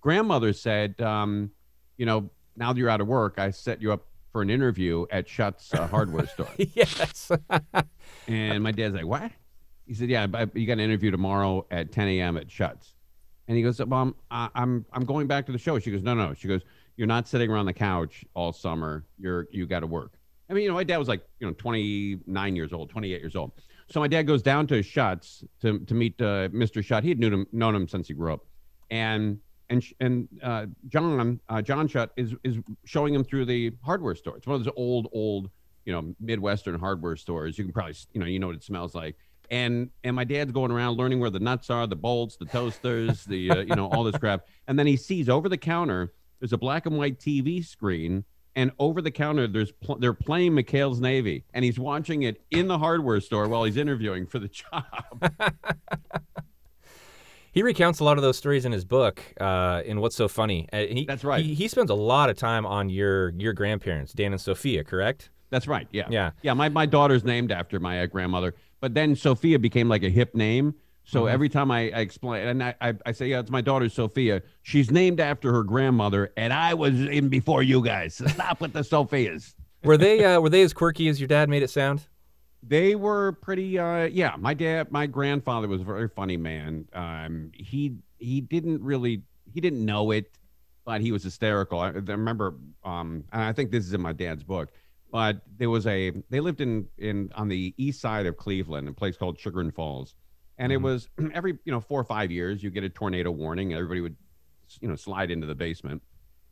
grandmother 0.00 0.52
said, 0.52 1.00
um, 1.00 1.50
you 1.96 2.06
know, 2.06 2.30
now 2.56 2.72
that 2.72 2.78
you're 2.78 2.88
out 2.88 3.00
of 3.00 3.08
work, 3.08 3.38
I 3.38 3.50
set 3.50 3.82
you 3.82 3.92
up 3.92 4.06
for 4.32 4.40
an 4.40 4.48
interview 4.48 5.04
at 5.10 5.28
Shutt's 5.28 5.74
uh, 5.74 5.86
hardware 5.86 6.26
store. 6.26 6.48
yes. 6.56 7.30
And 8.28 8.62
my 8.62 8.70
dad's 8.70 8.94
like, 8.94 9.06
"What?" 9.06 9.32
He 9.87 9.95
said, 9.95 10.09
"Yeah, 10.09 10.27
you 10.55 10.66
got 10.66 10.75
an 10.75 10.81
interview 10.81 11.11
tomorrow 11.11 11.66
at 11.71 11.92
10 11.92 12.09
a.m. 12.09 12.37
at 12.37 12.51
Shuts." 12.51 12.95
And 13.49 13.57
he 13.57 13.62
goes, 13.62 13.81
"Mom, 13.87 14.14
I, 14.31 14.49
I'm 14.55 14.85
I'm 14.92 15.05
going 15.05 15.27
back 15.27 15.47
to 15.47 15.53
the 15.53 15.59
show." 15.59 15.79
She 15.79 15.90
goes, 15.90 16.03
"No, 16.03 16.14
no." 16.14 16.35
She 16.35 16.49
goes, 16.49 16.62
"You're 16.97 17.07
not 17.07 17.29
sitting 17.29 17.51
around 17.51 17.66
the 17.66 17.73
couch 17.73 18.25
all 18.35 18.53
summer. 18.53 19.05
You're 19.18 19.49
you 19.51 19.66
got 19.66 19.81
to 19.81 19.87
work." 19.87 20.18
I 20.49 20.55
mean, 20.55 20.64
you 20.64 20.68
know, 20.68 20.75
my 20.75 20.85
dad 20.85 20.99
was 20.99 21.09
like, 21.09 21.23
you 21.40 21.47
know, 21.47 21.55
29 21.55 22.57
years 22.57 22.73
old, 22.75 22.90
28 22.90 23.21
years 23.21 23.37
old. 23.37 23.53
So 23.88 24.01
my 24.01 24.09
dad 24.09 24.27
goes 24.27 24.42
down 24.42 24.66
to 24.68 24.83
Shuts 24.83 25.45
to 25.61 25.79
to 25.81 25.95
meet 25.95 26.21
uh, 26.21 26.49
Mr. 26.49 26.85
Shutt. 26.85 27.03
He 27.03 27.09
had 27.09 27.18
known 27.18 27.33
him 27.33 27.47
known 27.53 27.75
him 27.75 27.88
since 27.88 28.09
he 28.09 28.14
grew 28.14 28.33
up, 28.33 28.45
and 28.90 29.38
and 29.71 29.85
and 30.01 30.29
uh, 30.42 30.66
John 30.88 31.40
uh, 31.49 31.62
John 31.62 31.88
Shutt 31.88 32.12
is 32.16 32.35
is 32.45 32.59
showing 32.85 33.14
him 33.14 33.25
through 33.25 33.47
the 33.47 33.73
hardware 33.83 34.14
store. 34.14 34.37
It's 34.37 34.47
one 34.47 34.57
of 34.57 34.64
those 34.64 34.73
old 34.77 35.09
old 35.12 35.51
you 35.85 35.92
know 35.92 36.14
midwestern 36.21 36.79
hardware 36.79 37.16
stores. 37.16 37.59
You 37.59 37.64
can 37.64 37.73
probably 37.73 37.95
you 38.12 38.21
know 38.21 38.27
you 38.27 38.38
know 38.38 38.49
what 38.49 38.57
it 38.57 38.64
smells 38.64 38.95
like. 38.95 39.16
And 39.52 39.90
and 40.02 40.16
my 40.16 40.24
dad's 40.24 40.50
going 40.50 40.72
around 40.72 40.96
learning 40.96 41.20
where 41.20 41.30
the 41.30 41.38
nuts 41.38 41.70
are, 41.70 41.86
the 41.86 41.94
bolts, 41.94 42.36
the 42.36 42.46
toasters, 42.46 43.24
the 43.26 43.50
uh, 43.50 43.56
you 43.60 43.76
know 43.76 43.86
all 43.88 44.02
this 44.02 44.16
crap. 44.18 44.46
And 44.66 44.76
then 44.78 44.86
he 44.88 44.96
sees 44.96 45.28
over 45.28 45.48
the 45.48 45.58
counter 45.58 46.12
there's 46.40 46.52
a 46.52 46.58
black 46.58 46.86
and 46.86 46.98
white 46.98 47.20
TV 47.20 47.64
screen. 47.64 48.24
And 48.56 48.70
over 48.78 49.00
the 49.00 49.10
counter, 49.10 49.46
there's 49.46 49.72
pl- 49.72 49.96
they're 49.98 50.12
playing 50.12 50.52
McHale's 50.52 51.00
Navy, 51.00 51.44
and 51.54 51.64
he's 51.64 51.78
watching 51.78 52.24
it 52.24 52.42
in 52.50 52.66
the 52.68 52.76
hardware 52.78 53.20
store 53.20 53.48
while 53.48 53.64
he's 53.64 53.76
interviewing 53.78 54.26
for 54.26 54.38
the 54.38 54.48
job. 54.48 54.84
He 57.54 57.62
recounts 57.62 58.00
a 58.00 58.04
lot 58.04 58.16
of 58.16 58.22
those 58.22 58.38
stories 58.38 58.64
in 58.64 58.72
his 58.72 58.84
book. 58.84 59.22
Uh, 59.38 59.82
in 59.84 60.00
what's 60.00 60.16
so 60.16 60.26
funny, 60.26 60.66
Uh, 60.72 60.78
he, 60.78 61.04
That's 61.04 61.22
right. 61.22 61.44
He, 61.44 61.52
he 61.52 61.68
spends 61.68 61.90
a 61.90 61.94
lot 61.94 62.30
of 62.30 62.36
time 62.38 62.64
on 62.64 62.88
your 62.88 63.28
your 63.36 63.52
grandparents, 63.52 64.14
Dan 64.14 64.32
and 64.32 64.40
Sophia. 64.40 64.82
Correct? 64.84 65.28
That's 65.50 65.68
right. 65.68 65.86
Yeah. 65.92 66.06
Yeah. 66.08 66.30
Yeah. 66.40 66.54
My, 66.54 66.70
my 66.70 66.86
daughter's 66.86 67.24
named 67.24 67.52
after 67.52 67.78
my 67.78 68.00
uh, 68.00 68.06
grandmother, 68.06 68.54
but 68.83 68.92
then 68.92 69.16
Sophia 69.16 69.59
became 69.59 69.88
like 69.88 70.03
a 70.03 70.11
hip 70.11 70.35
name. 70.35 70.75
So 71.05 71.23
Mm-hmm. 71.23 71.35
every 71.35 71.49
time 71.49 71.71
I, 71.71 71.90
I 71.90 72.01
explain, 72.01 72.47
and 72.47 72.62
I, 72.62 72.75
I, 72.81 72.95
I 73.07 73.12
say, 73.12 73.29
yeah, 73.29 73.40
it's 73.40 73.51
my 73.51 73.61
daughter 73.61 73.88
Sophia. 73.88 74.42
She's 74.62 74.90
named 74.90 75.18
after 75.21 75.53
her 75.53 75.62
grandmother, 75.64 76.33
and 76.37 76.53
I 76.53 76.75
was 76.75 77.01
in 77.01 77.29
before 77.29 77.62
you 77.62 77.83
guys. 77.83 78.14
Stop 78.27 78.61
with 78.61 78.73
the 78.73 78.85
Sophias. 78.85 79.55
Were 79.83 79.97
they 79.97 80.25
uh, 80.25 80.40
were 80.40 80.49
they 80.51 80.62
as 80.62 80.73
quirky 80.73 81.09
as 81.09 81.21
your 81.21 81.27
dad 81.29 81.49
made 81.49 81.62
it 81.64 81.71
sound? 81.71 82.07
They 82.62 82.95
were 82.95 83.33
pretty. 83.33 83.79
Uh, 83.79 84.05
yeah, 84.05 84.35
my 84.38 84.55
dad, 84.55 84.92
my 84.92 85.07
grandfather 85.07 85.66
was 85.66 85.81
a 85.81 85.85
very 85.85 86.09
funny 86.09 86.37
man. 86.37 86.87
Um, 86.92 87.51
he 87.53 87.97
he 88.18 88.40
didn't 88.40 88.81
really 88.83 89.23
he 89.53 89.61
didn't 89.61 89.85
know 89.85 90.12
it, 90.12 90.31
but 90.85 91.01
he 91.01 91.11
was 91.11 91.25
hysterical. 91.25 91.81
I, 91.81 91.88
I 91.88 91.90
remember, 91.90 92.55
um, 92.85 93.25
and 93.33 93.42
I 93.42 93.53
think 93.53 93.73
this 93.73 93.85
is 93.85 93.92
in 93.92 94.01
my 94.01 94.12
dad's 94.12 94.45
book. 94.45 94.71
But 95.12 95.42
there 95.59 95.70
was 95.70 95.87
a 95.87 96.11
they 96.31 96.40
lived 96.40 96.61
in 96.62 96.88
in 96.98 97.31
on 97.37 97.48
the 97.48 97.75
east 97.77 98.01
side 98.01 98.27
of 98.27 98.37
Cleveland, 98.37 98.88
a 98.88 98.92
place 98.92 99.16
called 99.16 99.38
Chagrin 99.38 99.70
Falls, 99.70 100.14
and 100.59 100.72
it 100.72 100.79
Mhm. 100.79 100.83
was 100.83 101.09
every 101.35 101.59
you 101.64 101.70
know 101.72 101.81
four 101.81 102.01
or 102.01 102.05
five 102.05 102.31
years 102.33 102.62
you 102.62 102.70
get 102.70 102.83
a 102.83 102.88
tornado 102.88 103.31
warning, 103.31 103.72
and 103.72 103.77
everybody 103.79 104.01
would 104.01 104.16
you 104.81 104.88
know 104.88 104.96
slide 104.96 105.31
into 105.31 105.46
the 105.46 105.55
basement, 105.55 106.03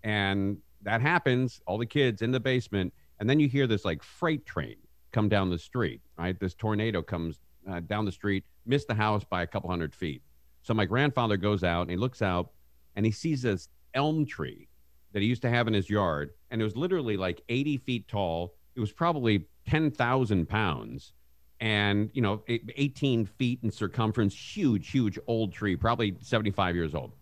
and 0.04 0.58
that 0.82 1.00
happens. 1.00 1.60
All 1.66 1.78
the 1.78 1.86
kids 1.86 2.22
in 2.22 2.30
the 2.30 2.40
basement, 2.40 2.92
and 3.18 3.28
then 3.28 3.40
you 3.40 3.48
hear 3.48 3.66
this 3.66 3.84
like 3.84 4.02
freight 4.02 4.44
train 4.46 4.76
come 5.12 5.28
down 5.28 5.48
the 5.50 5.58
street, 5.58 6.02
right? 6.18 6.38
This 6.38 6.54
tornado 6.54 7.02
comes 7.02 7.40
uh, 7.68 7.80
down 7.80 8.04
the 8.04 8.12
street, 8.12 8.44
missed 8.66 8.88
the 8.88 8.94
house 8.94 9.24
by 9.24 9.42
a 9.42 9.46
couple 9.46 9.68
hundred 9.70 9.94
feet. 9.94 10.22
So 10.62 10.72
my 10.74 10.84
grandfather 10.84 11.36
goes 11.38 11.64
out 11.64 11.82
and 11.82 11.90
he 11.90 11.96
looks 11.96 12.22
out 12.22 12.50
and 12.94 13.04
he 13.04 13.10
sees 13.12 13.42
this 13.42 13.68
elm 13.94 14.24
tree 14.24 14.68
that 15.12 15.20
he 15.20 15.26
used 15.26 15.42
to 15.42 15.50
have 15.50 15.66
in 15.66 15.74
his 15.74 15.90
yard. 15.90 16.30
And 16.50 16.60
it 16.60 16.64
was 16.64 16.76
literally 16.76 17.16
like 17.16 17.42
80 17.48 17.78
feet 17.78 18.06
tall. 18.06 18.54
It 18.80 18.84
was 18.84 18.92
probably 18.92 19.44
10,000 19.68 20.48
pounds 20.48 21.12
and, 21.60 22.08
you 22.14 22.22
know, 22.22 22.42
e- 22.48 22.60
18 22.76 23.26
feet 23.26 23.58
in 23.62 23.70
circumference, 23.70 24.34
huge, 24.34 24.90
huge 24.90 25.18
old 25.26 25.52
tree, 25.52 25.76
probably 25.76 26.16
75 26.22 26.74
years 26.74 26.94
old. 26.94 27.12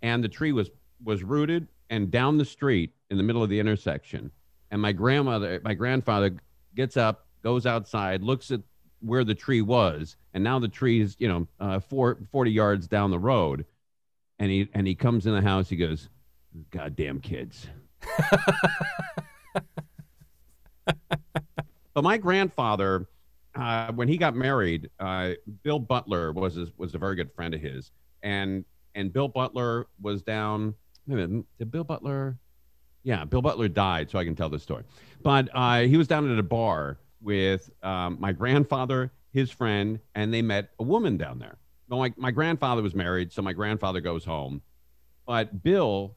And 0.00 0.22
the 0.22 0.28
tree 0.28 0.52
was, 0.52 0.70
was 1.02 1.24
rooted 1.24 1.66
and 1.90 2.08
down 2.08 2.38
the 2.38 2.44
street 2.44 2.94
in 3.10 3.16
the 3.16 3.24
middle 3.24 3.42
of 3.42 3.50
the 3.50 3.58
intersection. 3.58 4.30
And 4.70 4.80
my 4.80 4.92
grandmother, 4.92 5.60
my 5.64 5.74
grandfather 5.74 6.36
gets 6.76 6.96
up, 6.96 7.26
goes 7.42 7.66
outside, 7.66 8.22
looks 8.22 8.52
at 8.52 8.60
where 9.00 9.24
the 9.24 9.34
tree 9.34 9.60
was, 9.60 10.16
and 10.34 10.44
now 10.44 10.60
the 10.60 10.68
tree 10.68 11.00
is, 11.00 11.16
you 11.18 11.26
know, 11.26 11.48
uh, 11.58 11.80
four, 11.80 12.16
40 12.30 12.52
yards 12.52 12.86
down 12.86 13.10
the 13.10 13.18
road. 13.18 13.66
And 14.38 14.52
he 14.52 14.68
and 14.72 14.86
he 14.86 14.94
comes 14.94 15.26
in 15.26 15.34
the 15.34 15.42
house. 15.42 15.68
He 15.68 15.74
goes, 15.76 16.08
"Goddamn 16.70 17.18
kids." 17.18 17.66
but 21.94 22.02
my 22.02 22.18
grandfather, 22.18 23.08
uh, 23.54 23.92
when 23.92 24.08
he 24.08 24.16
got 24.16 24.34
married, 24.34 24.90
uh, 24.98 25.32
Bill 25.62 25.78
Butler 25.78 26.32
was 26.32 26.54
his, 26.54 26.70
was 26.76 26.94
a 26.94 26.98
very 26.98 27.16
good 27.16 27.32
friend 27.32 27.54
of 27.54 27.60
his, 27.60 27.90
and 28.22 28.64
and 28.94 29.12
Bill 29.12 29.28
Butler 29.28 29.86
was 30.00 30.22
down 30.22 30.74
minute, 31.06 31.44
did 31.58 31.70
Bill 31.70 31.84
Butler? 31.84 32.38
Yeah, 33.02 33.24
Bill 33.24 33.42
Butler 33.42 33.68
died, 33.68 34.10
so 34.10 34.18
I 34.18 34.24
can 34.24 34.36
tell 34.36 34.48
this 34.48 34.62
story. 34.62 34.84
But 35.22 35.48
uh, 35.52 35.80
he 35.80 35.96
was 35.96 36.06
down 36.06 36.30
at 36.30 36.38
a 36.38 36.42
bar 36.42 36.98
with 37.20 37.70
um, 37.82 38.16
my 38.20 38.32
grandfather, 38.32 39.12
his 39.32 39.50
friend, 39.50 39.98
and 40.14 40.32
they 40.32 40.42
met 40.42 40.70
a 40.78 40.82
woman 40.82 41.16
down 41.16 41.38
there. 41.38 41.56
My, 41.88 42.12
my 42.16 42.30
grandfather 42.30 42.82
was 42.82 42.94
married, 42.94 43.32
so 43.32 43.42
my 43.42 43.52
grandfather 43.52 44.00
goes 44.00 44.24
home. 44.24 44.62
But 45.26 45.62
Bill 45.62 46.16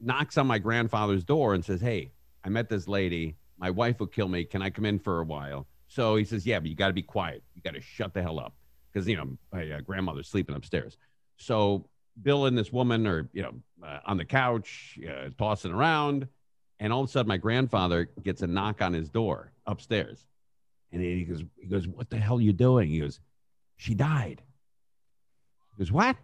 knocks 0.00 0.38
on 0.38 0.46
my 0.46 0.58
grandfather's 0.58 1.24
door 1.24 1.54
and 1.54 1.64
says, 1.64 1.80
Hey, 1.80 2.12
I 2.44 2.48
met 2.48 2.68
this 2.68 2.88
lady. 2.88 3.36
My 3.60 3.70
wife 3.70 4.00
will 4.00 4.06
kill 4.06 4.28
me. 4.28 4.44
Can 4.44 4.62
I 4.62 4.70
come 4.70 4.86
in 4.86 4.98
for 4.98 5.20
a 5.20 5.24
while? 5.24 5.66
So 5.86 6.16
he 6.16 6.24
says, 6.24 6.46
Yeah, 6.46 6.58
but 6.58 6.68
you 6.68 6.74
got 6.74 6.88
to 6.88 6.92
be 6.92 7.02
quiet. 7.02 7.42
You 7.54 7.62
got 7.62 7.74
to 7.74 7.80
shut 7.80 8.14
the 8.14 8.22
hell 8.22 8.40
up 8.40 8.54
because, 8.92 9.06
you 9.06 9.16
know, 9.16 9.36
my 9.52 9.70
uh, 9.70 9.80
grandmother's 9.82 10.28
sleeping 10.28 10.56
upstairs. 10.56 10.96
So 11.36 11.86
Bill 12.22 12.46
and 12.46 12.56
this 12.56 12.72
woman 12.72 13.06
are, 13.06 13.28
you 13.32 13.42
know, 13.42 13.52
uh, 13.84 14.00
on 14.06 14.16
the 14.16 14.24
couch, 14.24 14.98
uh, 15.08 15.28
tossing 15.38 15.72
around. 15.72 16.26
And 16.80 16.92
all 16.92 17.02
of 17.02 17.08
a 17.08 17.12
sudden, 17.12 17.28
my 17.28 17.36
grandfather 17.36 18.10
gets 18.22 18.40
a 18.40 18.46
knock 18.46 18.80
on 18.80 18.94
his 18.94 19.10
door 19.10 19.52
upstairs. 19.66 20.26
And 20.92 21.02
he 21.02 21.24
goes, 21.24 21.44
he 21.60 21.66
goes, 21.66 21.86
What 21.86 22.08
the 22.08 22.16
hell 22.16 22.38
are 22.38 22.40
you 22.40 22.54
doing? 22.54 22.88
He 22.88 23.00
goes, 23.00 23.20
She 23.76 23.94
died. 23.94 24.42
He 25.76 25.84
goes, 25.84 25.92
What? 25.92 26.16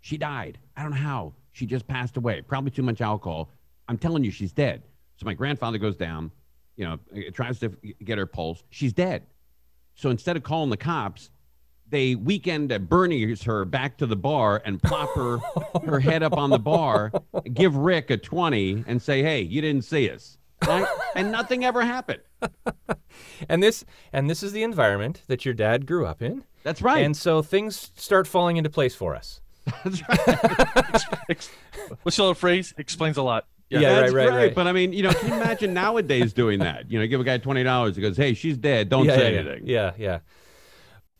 She 0.00 0.16
died. 0.16 0.58
I 0.76 0.82
don't 0.82 0.92
know 0.92 0.98
how. 0.98 1.34
She 1.52 1.66
just 1.66 1.88
passed 1.88 2.16
away. 2.16 2.42
Probably 2.42 2.70
too 2.70 2.82
much 2.82 3.00
alcohol. 3.00 3.50
I'm 3.88 3.98
telling 3.98 4.22
you, 4.22 4.30
she's 4.30 4.52
dead. 4.52 4.84
So 5.16 5.26
my 5.26 5.34
grandfather 5.34 5.78
goes 5.78 5.96
down, 5.96 6.30
you 6.76 6.84
know, 6.84 6.98
uh, 7.14 7.30
tries 7.32 7.58
to 7.60 7.70
get 8.04 8.18
her 8.18 8.26
pulse. 8.26 8.62
She's 8.70 8.92
dead. 8.92 9.26
So 9.94 10.10
instead 10.10 10.36
of 10.36 10.42
calling 10.42 10.70
the 10.70 10.76
cops, 10.76 11.30
they 11.88 12.14
weekend 12.14 12.72
at 12.72 12.88
Bernie's 12.88 13.42
her 13.44 13.64
back 13.64 13.96
to 13.98 14.06
the 14.06 14.16
bar 14.16 14.60
and 14.64 14.82
plop 14.82 15.14
her 15.14 15.38
her 15.84 16.00
head 16.00 16.22
up 16.22 16.36
on 16.36 16.50
the 16.50 16.58
bar, 16.58 17.12
give 17.52 17.76
Rick 17.76 18.10
a 18.10 18.16
20 18.16 18.84
and 18.86 19.00
say, 19.00 19.22
"Hey, 19.22 19.40
you 19.40 19.60
didn't 19.60 19.84
see 19.84 20.10
us." 20.10 20.38
Right? 20.66 20.86
and 21.14 21.30
nothing 21.30 21.64
ever 21.64 21.82
happened. 21.82 22.22
and 23.48 23.62
this 23.62 23.84
and 24.12 24.28
this 24.28 24.42
is 24.42 24.52
the 24.52 24.62
environment 24.62 25.22
that 25.28 25.44
your 25.44 25.54
dad 25.54 25.86
grew 25.86 26.06
up 26.06 26.22
in. 26.22 26.44
That's 26.62 26.82
right. 26.82 27.04
And 27.04 27.16
so 27.16 27.42
things 27.42 27.92
start 27.96 28.26
falling 28.26 28.56
into 28.56 28.70
place 28.70 28.94
for 28.94 29.14
us. 29.14 29.40
That's 29.84 30.02
right. 30.08 31.50
What's 32.02 32.16
the 32.16 32.22
old 32.22 32.38
phrase? 32.38 32.74
Explains 32.78 33.16
a 33.16 33.22
lot. 33.22 33.46
Yeah, 33.68 33.80
That's 33.80 34.12
right, 34.12 34.24
right, 34.26 34.30
great. 34.32 34.36
right. 34.46 34.54
But 34.54 34.66
I 34.68 34.72
mean, 34.72 34.92
you 34.92 35.02
know, 35.02 35.12
can 35.12 35.28
you 35.28 35.34
imagine 35.34 35.74
nowadays 35.74 36.32
doing 36.32 36.60
that? 36.60 36.90
You 36.90 37.00
know, 37.00 37.06
give 37.06 37.20
a 37.20 37.24
guy 37.24 37.38
twenty 37.38 37.64
dollars. 37.64 37.96
He 37.96 38.02
goes, 38.02 38.16
"Hey, 38.16 38.34
she's 38.34 38.56
dead. 38.56 38.88
Don't 38.88 39.04
yeah, 39.06 39.16
say 39.16 39.32
yeah, 39.32 39.38
anything." 39.40 39.66
Yeah, 39.66 39.92
yeah. 39.98 40.18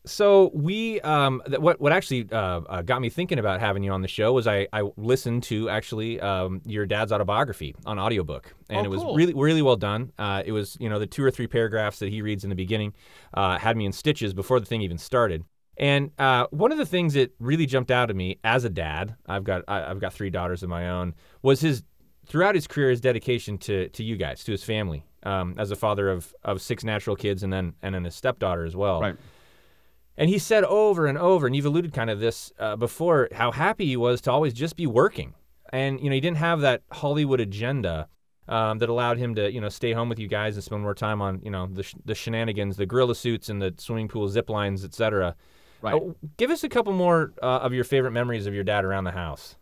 So 0.05 0.51
we, 0.53 1.01
um, 1.01 1.41
th- 1.45 1.59
what 1.59 1.81
what 1.81 1.91
actually 1.91 2.29
uh, 2.31 2.61
uh, 2.61 2.81
got 2.81 3.01
me 3.01 3.09
thinking 3.09 3.39
about 3.39 3.59
having 3.59 3.83
you 3.83 3.91
on 3.91 4.01
the 4.01 4.07
show 4.07 4.31
was 4.31 4.47
I, 4.47 4.65
I 4.71 4.83
listened 4.95 5.43
to 5.43 5.69
actually 5.69 6.21
um, 6.21 6.61
your 6.65 6.85
dad's 6.85 7.11
autobiography 7.11 7.75
on 7.85 7.99
audiobook, 7.99 8.53
and 8.69 8.79
Oh, 8.79 8.83
it 8.85 8.89
was 8.89 9.01
cool. 9.01 9.15
really 9.15 9.33
really 9.33 9.61
well 9.61 9.75
done. 9.75 10.13
Uh, 10.17 10.43
it 10.45 10.53
was 10.53 10.77
you 10.79 10.87
know 10.87 10.97
the 10.97 11.07
two 11.07 11.23
or 11.25 11.31
three 11.31 11.47
paragraphs 11.47 11.99
that 11.99 12.07
he 12.09 12.21
reads 12.21 12.45
in 12.45 12.49
the 12.49 12.55
beginning 12.55 12.93
uh, 13.33 13.57
had 13.57 13.75
me 13.75 13.85
in 13.85 13.91
stitches 13.91 14.33
before 14.33 14.61
the 14.61 14.65
thing 14.65 14.81
even 14.81 14.97
started. 14.97 15.43
And 15.79 16.11
uh, 16.17 16.47
one 16.51 16.71
of 16.71 16.77
the 16.77 16.85
things 16.85 17.13
that 17.15 17.33
really 17.39 17.65
jumped 17.65 17.91
out 17.91 18.09
at 18.09 18.15
me 18.15 18.39
as 18.45 18.63
a 18.63 18.69
dad, 18.69 19.15
I've 19.27 19.43
got 19.43 19.63
I, 19.67 19.91
I've 19.91 19.99
got 19.99 20.13
three 20.13 20.29
daughters 20.29 20.63
of 20.63 20.69
my 20.69 20.89
own, 20.89 21.15
was 21.41 21.59
his 21.59 21.83
throughout 22.27 22.55
his 22.55 22.67
career 22.67 22.89
his 22.89 23.01
dedication 23.01 23.57
to 23.59 23.89
to 23.89 24.03
you 24.03 24.15
guys, 24.17 24.43
to 24.43 24.51
his 24.51 24.63
family, 24.63 25.05
um, 25.23 25.55
as 25.57 25.71
a 25.71 25.75
father 25.75 26.09
of 26.09 26.33
of 26.43 26.61
six 26.61 26.83
natural 26.83 27.15
kids 27.15 27.43
and 27.43 27.51
then 27.51 27.73
and 27.81 27.95
then 27.95 28.03
his 28.03 28.15
stepdaughter 28.15 28.65
as 28.65 28.75
well. 28.75 29.01
Right. 29.01 29.15
And 30.19 30.29
he 30.29 30.39
said 30.39 30.63
over 30.63 31.05
and 31.05 31.17
over, 31.17 31.45
and 31.45 31.55
you've 31.55 31.65
alluded 31.65 31.93
kind 31.93 32.09
of 32.09 32.19
this 32.19 32.51
uh, 32.57 32.75
before, 32.75 33.29
how 33.33 33.51
happy 33.51 33.85
he 33.85 33.97
was 33.97 34.19
to 34.21 34.31
always 34.31 34.51
just 34.51 34.75
be 34.75 34.87
working. 34.87 35.35
And 35.71 35.99
you 35.99 36.09
know, 36.09 36.15
he 36.15 36.21
didn't 36.21 36.37
have 36.37 36.61
that 36.61 36.81
Hollywood 36.91 37.39
agenda 37.39 38.07
um, 38.47 38.79
that 38.79 38.89
allowed 38.89 39.17
him 39.17 39.35
to 39.35 39.51
you 39.51 39.61
know 39.61 39.69
stay 39.69 39.93
home 39.93 40.09
with 40.09 40.19
you 40.19 40.27
guys 40.27 40.55
and 40.55 40.63
spend 40.63 40.81
more 40.81 40.95
time 40.95 41.21
on 41.21 41.41
you 41.43 41.51
know 41.51 41.67
the 41.67 41.83
sh- 41.83 41.95
the 42.05 42.15
shenanigans, 42.15 42.77
the 42.77 42.85
gorilla 42.85 43.15
suits, 43.15 43.49
and 43.49 43.61
the 43.61 43.73
swimming 43.77 44.07
pool 44.07 44.27
zip 44.27 44.49
lines, 44.49 44.83
etc. 44.83 45.35
Right. 45.81 45.93
Uh, 45.93 46.13
give 46.37 46.49
us 46.49 46.63
a 46.63 46.69
couple 46.69 46.93
more 46.93 47.33
uh, 47.43 47.59
of 47.59 47.73
your 47.73 47.83
favorite 47.83 48.11
memories 48.11 48.47
of 48.47 48.53
your 48.53 48.63
dad 48.63 48.85
around 48.85 49.03
the 49.03 49.11
house. 49.11 49.55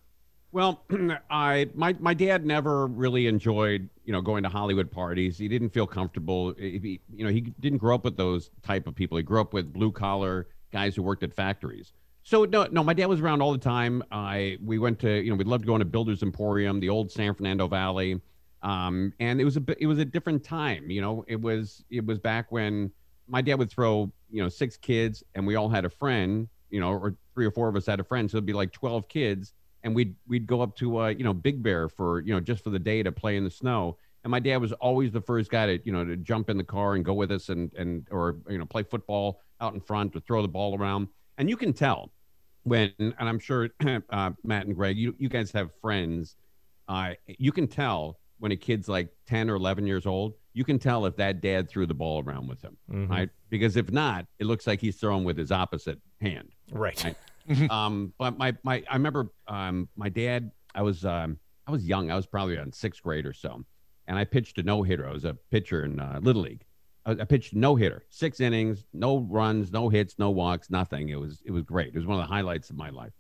Well, 0.52 0.86
I 1.30 1.70
my 1.74 1.96
my 2.00 2.14
dad 2.14 2.46
never 2.46 2.88
really 2.88 3.28
enjoyed 3.28 3.90
you 4.06 4.14
know 4.14 4.22
going 4.22 4.44
to 4.44 4.50
Hollywood 4.50 4.92
parties. 4.92 5.38
He 5.38 5.48
didn't 5.48 5.70
feel 5.70 5.88
comfortable. 5.88 6.54
He, 6.58 7.02
you 7.14 7.26
know, 7.26 7.32
he 7.32 7.42
didn't 7.42 7.80
grow 7.80 7.96
up 7.96 8.04
with 8.04 8.18
those 8.18 8.52
type 8.64 8.88
of 8.88 8.96
people. 8.96 9.18
He 9.18 9.24
grew 9.24 9.42
up 9.42 9.54
with 9.54 9.74
blue 9.74 9.92
collar 9.92 10.48
guys 10.72 10.96
who 10.96 11.04
worked 11.04 11.24
at 11.24 11.34
factories. 11.34 11.94
So 12.24 12.46
no, 12.46 12.68
no, 12.72 12.84
my 12.84 12.94
dad 12.94 13.06
was 13.06 13.20
around 13.20 13.42
all 13.42 13.52
the 13.52 13.58
time. 13.58 14.02
I 14.12 14.58
we 14.64 14.80
went 14.80 15.00
to 15.00 15.22
you 15.22 15.30
know 15.30 15.36
we 15.36 15.44
loved 15.44 15.66
going 15.66 15.80
to 15.80 15.86
Builders 15.86 16.24
Emporium, 16.24 16.80
the 16.80 16.90
old 16.90 17.12
San 17.12 17.34
Fernando 17.36 17.68
Valley, 17.68 18.20
um, 18.64 19.14
and 19.20 19.40
it 19.40 19.46
was 19.46 19.58
a 19.58 19.64
it 19.78 19.88
was 19.88 20.00
a 20.00 20.06
different 20.06 20.44
time. 20.44 20.90
You 20.90 21.02
know, 21.02 21.26
it 21.28 21.40
was 21.40 21.84
it 21.90 22.06
was 22.06 22.18
back 22.18 22.52
when 22.52 22.92
my 23.28 23.42
dad 23.42 23.56
would 23.56 23.70
throw 23.70 24.12
you 24.32 24.42
know 24.42 24.50
six 24.50 24.78
kids 24.78 25.24
and 25.36 25.46
we 25.46 25.56
all 25.56 25.70
had 25.70 25.86
a 25.86 25.90
friend. 25.90 26.48
You 26.72 26.80
know, 26.80 26.90
or 26.90 27.16
three 27.34 27.46
or 27.46 27.52
four 27.52 27.70
of 27.70 27.76
us 27.76 27.86
had 27.86 28.00
a 28.00 28.04
friend, 28.04 28.30
so 28.30 28.38
it'd 28.38 28.46
be 28.46 28.54
like 28.54 28.72
twelve 28.72 29.08
kids 29.08 29.54
and 29.86 29.96
we'd 29.96 30.16
we'd 30.28 30.46
go 30.48 30.62
up 30.62 30.76
to 30.78 31.00
uh, 31.00 31.08
you 31.10 31.24
know 31.24 31.34
Big 31.34 31.64
Bear 31.64 31.88
for 31.88 32.20
you 32.22 32.34
know 32.34 32.42
just 32.42 32.64
for 32.64 32.72
the 32.72 32.80
day 32.80 33.02
to 33.04 33.12
play 33.14 33.38
in 33.38 33.46
the 33.46 33.50
snow. 33.52 33.98
And 34.26 34.32
my 34.32 34.40
dad 34.40 34.58
was 34.58 34.72
always 34.74 35.12
the 35.12 35.22
first 35.22 35.50
guy 35.52 35.68
to 35.68 35.86
you 35.86 35.94
know 35.94 36.04
to 36.04 36.18
jump 36.18 36.50
in 36.50 36.58
the 36.58 36.64
car 36.64 36.96
and 36.96 37.06
go 37.06 37.14
with 37.14 37.32
us 37.32 37.48
and 37.50 37.72
and 37.76 38.08
or 38.12 38.38
you 38.50 38.58
know 38.58 38.66
play 38.66 38.84
football 38.84 39.40
out 39.62 39.74
in 39.74 39.80
front 39.80 40.16
or 40.16 40.20
throw 40.20 40.42
the 40.42 40.48
ball 40.50 40.78
around. 40.78 41.08
And 41.38 41.50
you 41.50 41.56
can 41.56 41.72
tell 41.72 42.12
when 42.64 42.92
and 43.00 43.14
I'm 43.20 43.40
sure 43.40 43.70
uh, 44.10 44.32
Matt 44.44 44.66
and 44.66 44.76
Greg, 44.76 44.98
you 44.98 45.16
you 45.20 45.30
guys 45.30 45.52
have 45.52 45.70
friends. 45.82 46.36
Uh, 46.88 47.14
you 47.28 47.52
can 47.52 47.68
tell 47.68 48.20
when 48.40 48.52
a 48.52 48.56
kid's 48.56 48.88
like 48.90 49.10
10 49.28 49.50
or 49.50 49.56
11 49.56 49.88
years 49.88 50.06
old. 50.06 50.34
You 50.54 50.64
can 50.64 50.78
tell 50.78 51.06
if 51.06 51.16
that 51.18 51.42
dad 51.42 51.70
threw 51.70 51.86
the 51.86 51.94
ball 51.94 52.22
around 52.26 52.48
with 52.48 52.62
him, 52.62 52.78
Mhm. 52.92 53.10
right? 53.10 53.30
Because 53.50 53.76
if 53.78 53.92
not, 53.92 54.26
it 54.40 54.46
looks 54.46 54.68
like 54.68 54.82
he's 54.82 54.98
throwing 54.98 55.24
with 55.24 55.38
his 55.38 55.52
opposite 55.52 56.00
hand 56.22 56.50
Right. 56.72 57.02
Right. 57.04 57.16
um, 57.70 58.14
but 58.18 58.38
my 58.38 58.56
my 58.64 58.84
I 58.90 58.96
remember 58.96 59.32
um, 59.48 59.90
my 59.96 60.10
dad. 60.10 60.52
I 60.74 60.82
was 60.82 61.06
um, 61.06 61.38
I 61.68 61.72
was 61.72 61.88
young. 61.88 62.12
I 62.12 62.16
was 62.16 62.26
probably 62.26 62.58
in 62.58 62.72
sixth 62.72 63.02
grade 63.02 63.26
or 63.26 63.34
so, 63.34 63.64
and 64.08 64.18
I 64.18 64.24
pitched 64.24 64.58
a 64.58 64.64
no 64.64 64.84
hitter. 64.84 65.08
I 65.08 65.12
was 65.12 65.26
a 65.26 65.38
pitcher 65.52 65.84
in 65.84 66.00
uh, 66.00 66.20
little 66.22 66.42
league. 66.44 66.66
I, 67.06 67.12
I 67.12 67.24
pitched 67.26 67.54
no 67.54 67.76
hitter, 67.76 68.06
six 68.10 68.40
innings, 68.40 68.86
no 68.94 69.20
runs, 69.20 69.72
no 69.72 69.90
hits, 69.90 70.16
no 70.18 70.32
walks, 70.32 70.70
nothing. 70.70 71.10
It 71.10 71.20
was 71.20 71.42
it 71.46 71.52
was 71.52 71.64
great. 71.64 71.90
It 71.90 71.98
was 71.98 72.06
one 72.06 72.20
of 72.20 72.28
the 72.28 72.34
highlights 72.34 72.70
of 72.70 72.78
my 72.78 72.90
life. 72.90 73.14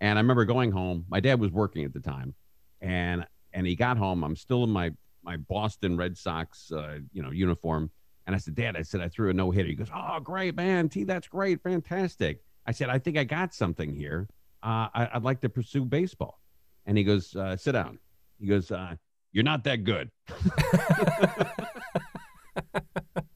And 0.00 0.18
I 0.18 0.20
remember 0.22 0.44
going 0.44 0.70
home. 0.70 1.04
My 1.08 1.20
dad 1.20 1.40
was 1.40 1.50
working 1.50 1.84
at 1.84 1.92
the 1.92 2.00
time, 2.00 2.34
and 2.80 3.26
and 3.52 3.66
he 3.66 3.74
got 3.74 3.96
home. 3.96 4.22
I'm 4.24 4.36
still 4.36 4.64
in 4.64 4.70
my 4.70 4.92
my 5.22 5.36
Boston 5.36 5.96
Red 5.96 6.16
Sox 6.16 6.70
uh, 6.72 6.98
you 7.12 7.22
know 7.22 7.30
uniform. 7.30 7.90
And 8.26 8.34
I 8.34 8.38
said, 8.38 8.56
Dad, 8.56 8.76
I 8.76 8.82
said 8.82 9.00
I 9.00 9.08
threw 9.08 9.30
a 9.30 9.32
no 9.32 9.52
hitter. 9.52 9.68
He 9.68 9.76
goes, 9.76 9.90
Oh, 9.94 10.18
great, 10.18 10.56
man. 10.56 10.88
T, 10.88 11.04
that's 11.04 11.28
great, 11.28 11.62
fantastic. 11.62 12.42
I 12.66 12.72
said, 12.72 12.88
I 12.88 12.98
think 12.98 13.16
I 13.16 13.24
got 13.24 13.54
something 13.54 13.94
here. 13.94 14.28
Uh, 14.62 14.88
I, 14.94 15.08
I'd 15.14 15.22
like 15.22 15.40
to 15.42 15.48
pursue 15.48 15.84
baseball. 15.84 16.40
And 16.86 16.98
he 16.98 17.04
goes, 17.04 17.34
uh, 17.36 17.56
sit 17.56 17.72
down. 17.72 17.98
He 18.38 18.46
goes, 18.46 18.70
uh, 18.70 18.94
you're 19.32 19.44
not 19.44 19.64
that 19.64 19.84
good. 19.84 20.10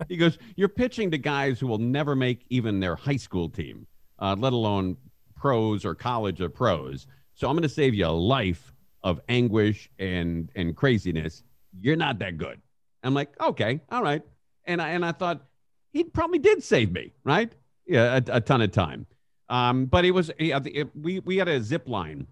he 0.09 0.16
goes, 0.16 0.39
you're 0.57 0.68
pitching 0.68 1.11
to 1.11 1.18
guys 1.18 1.61
who 1.61 1.66
will 1.66 1.78
never 1.78 2.16
make 2.16 2.45
even 2.49 2.81
their 2.81 2.97
high 2.97 3.16
school 3.16 3.49
team, 3.49 3.87
uh, 4.18 4.35
let 4.39 4.53
alone 4.53 4.97
pros 5.37 5.85
or 5.85 5.95
college 5.95 6.41
or 6.41 6.49
pros. 6.49 7.07
So 7.35 7.49
I'm 7.49 7.55
going 7.55 7.62
to 7.62 7.68
save 7.68 7.95
you 7.95 8.07
a 8.07 8.09
life 8.09 8.72
of 9.03 9.20
anguish 9.28 9.91
and 9.99 10.51
and 10.55 10.76
craziness. 10.76 11.43
You're 11.81 11.97
not 11.97 12.18
that 12.18 12.37
good. 12.37 12.61
I'm 13.03 13.14
like, 13.14 13.31
okay, 13.41 13.81
all 13.91 14.03
right. 14.03 14.22
And 14.66 14.83
I 14.83 14.91
and 14.91 15.05
I 15.05 15.12
thought 15.12 15.47
he 15.93 16.05
probably 16.05 16.39
did 16.39 16.62
save 16.62 16.93
me, 16.93 17.12
right? 17.24 17.51
Yeah, 17.87 18.16
a, 18.16 18.37
a 18.37 18.41
ton 18.41 18.61
of 18.61 18.72
time. 18.72 19.07
Um, 19.51 19.86
but 19.86 20.05
it 20.05 20.12
was 20.12 20.30
yeah, 20.38 20.61
the- 20.61 20.74
it, 20.74 20.96
we 20.96 21.18
we 21.20 21.36
had 21.36 21.48
a 21.48 21.61
zip 21.61 21.88
line 21.88 22.26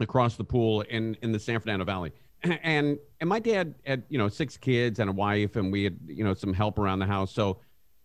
across 0.00 0.36
the 0.36 0.44
pool 0.44 0.82
in 0.82 1.16
in 1.20 1.32
the 1.32 1.38
San 1.38 1.60
Fernando 1.60 1.84
Valley, 1.84 2.12
and 2.42 2.98
and 3.20 3.28
my 3.28 3.40
dad 3.40 3.74
had 3.84 4.04
you 4.08 4.18
know 4.18 4.28
six 4.28 4.56
kids 4.56 5.00
and 5.00 5.10
a 5.10 5.12
wife, 5.12 5.56
and 5.56 5.72
we 5.72 5.84
had 5.84 5.98
you 6.06 6.24
know 6.24 6.32
some 6.32 6.54
help 6.54 6.78
around 6.78 7.00
the 7.00 7.06
house. 7.06 7.32
So 7.32 7.58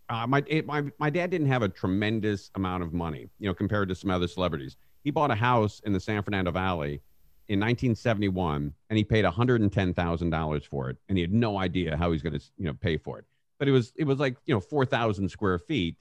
uh, 0.10 0.26
my, 0.26 0.44
it, 0.48 0.66
my 0.66 0.84
my 0.98 1.10
dad 1.10 1.30
didn't 1.30 1.48
have 1.48 1.62
a 1.62 1.70
tremendous 1.70 2.50
amount 2.56 2.84
of 2.84 2.92
money, 2.94 3.28
you 3.40 3.48
know, 3.48 3.54
compared 3.54 3.88
to 3.90 3.96
some 3.96 4.10
other 4.10 4.28
celebrities. 4.28 4.78
He 5.04 5.12
bought 5.12 5.32
a 5.32 5.36
house 5.36 5.80
in 5.86 5.94
the 5.94 6.00
San 6.00 6.24
Fernando 6.24 6.52
Valley 6.52 7.02
in 7.50 7.60
1971, 7.60 8.74
and 8.90 8.98
he 8.98 9.04
paid 9.04 9.26
110 9.26 9.94
thousand 9.94 10.32
dollars 10.32 10.66
for 10.66 10.90
it, 10.90 10.98
and 11.08 11.18
he 11.18 11.22
had 11.22 11.32
no 11.34 11.58
idea 11.60 11.96
how 11.96 12.12
he's 12.12 12.22
going 12.24 12.38
to 12.38 12.44
you 12.58 12.66
know 12.66 12.74
pay 12.74 12.98
for 12.98 13.20
it. 13.20 13.26
But 13.60 13.68
it 13.68 13.72
was 13.72 13.94
it 13.96 14.06
was 14.06 14.18
like 14.18 14.38
you 14.46 14.56
know 14.56 14.60
4,000 14.60 15.30
square 15.30 15.60
feet, 15.60 15.98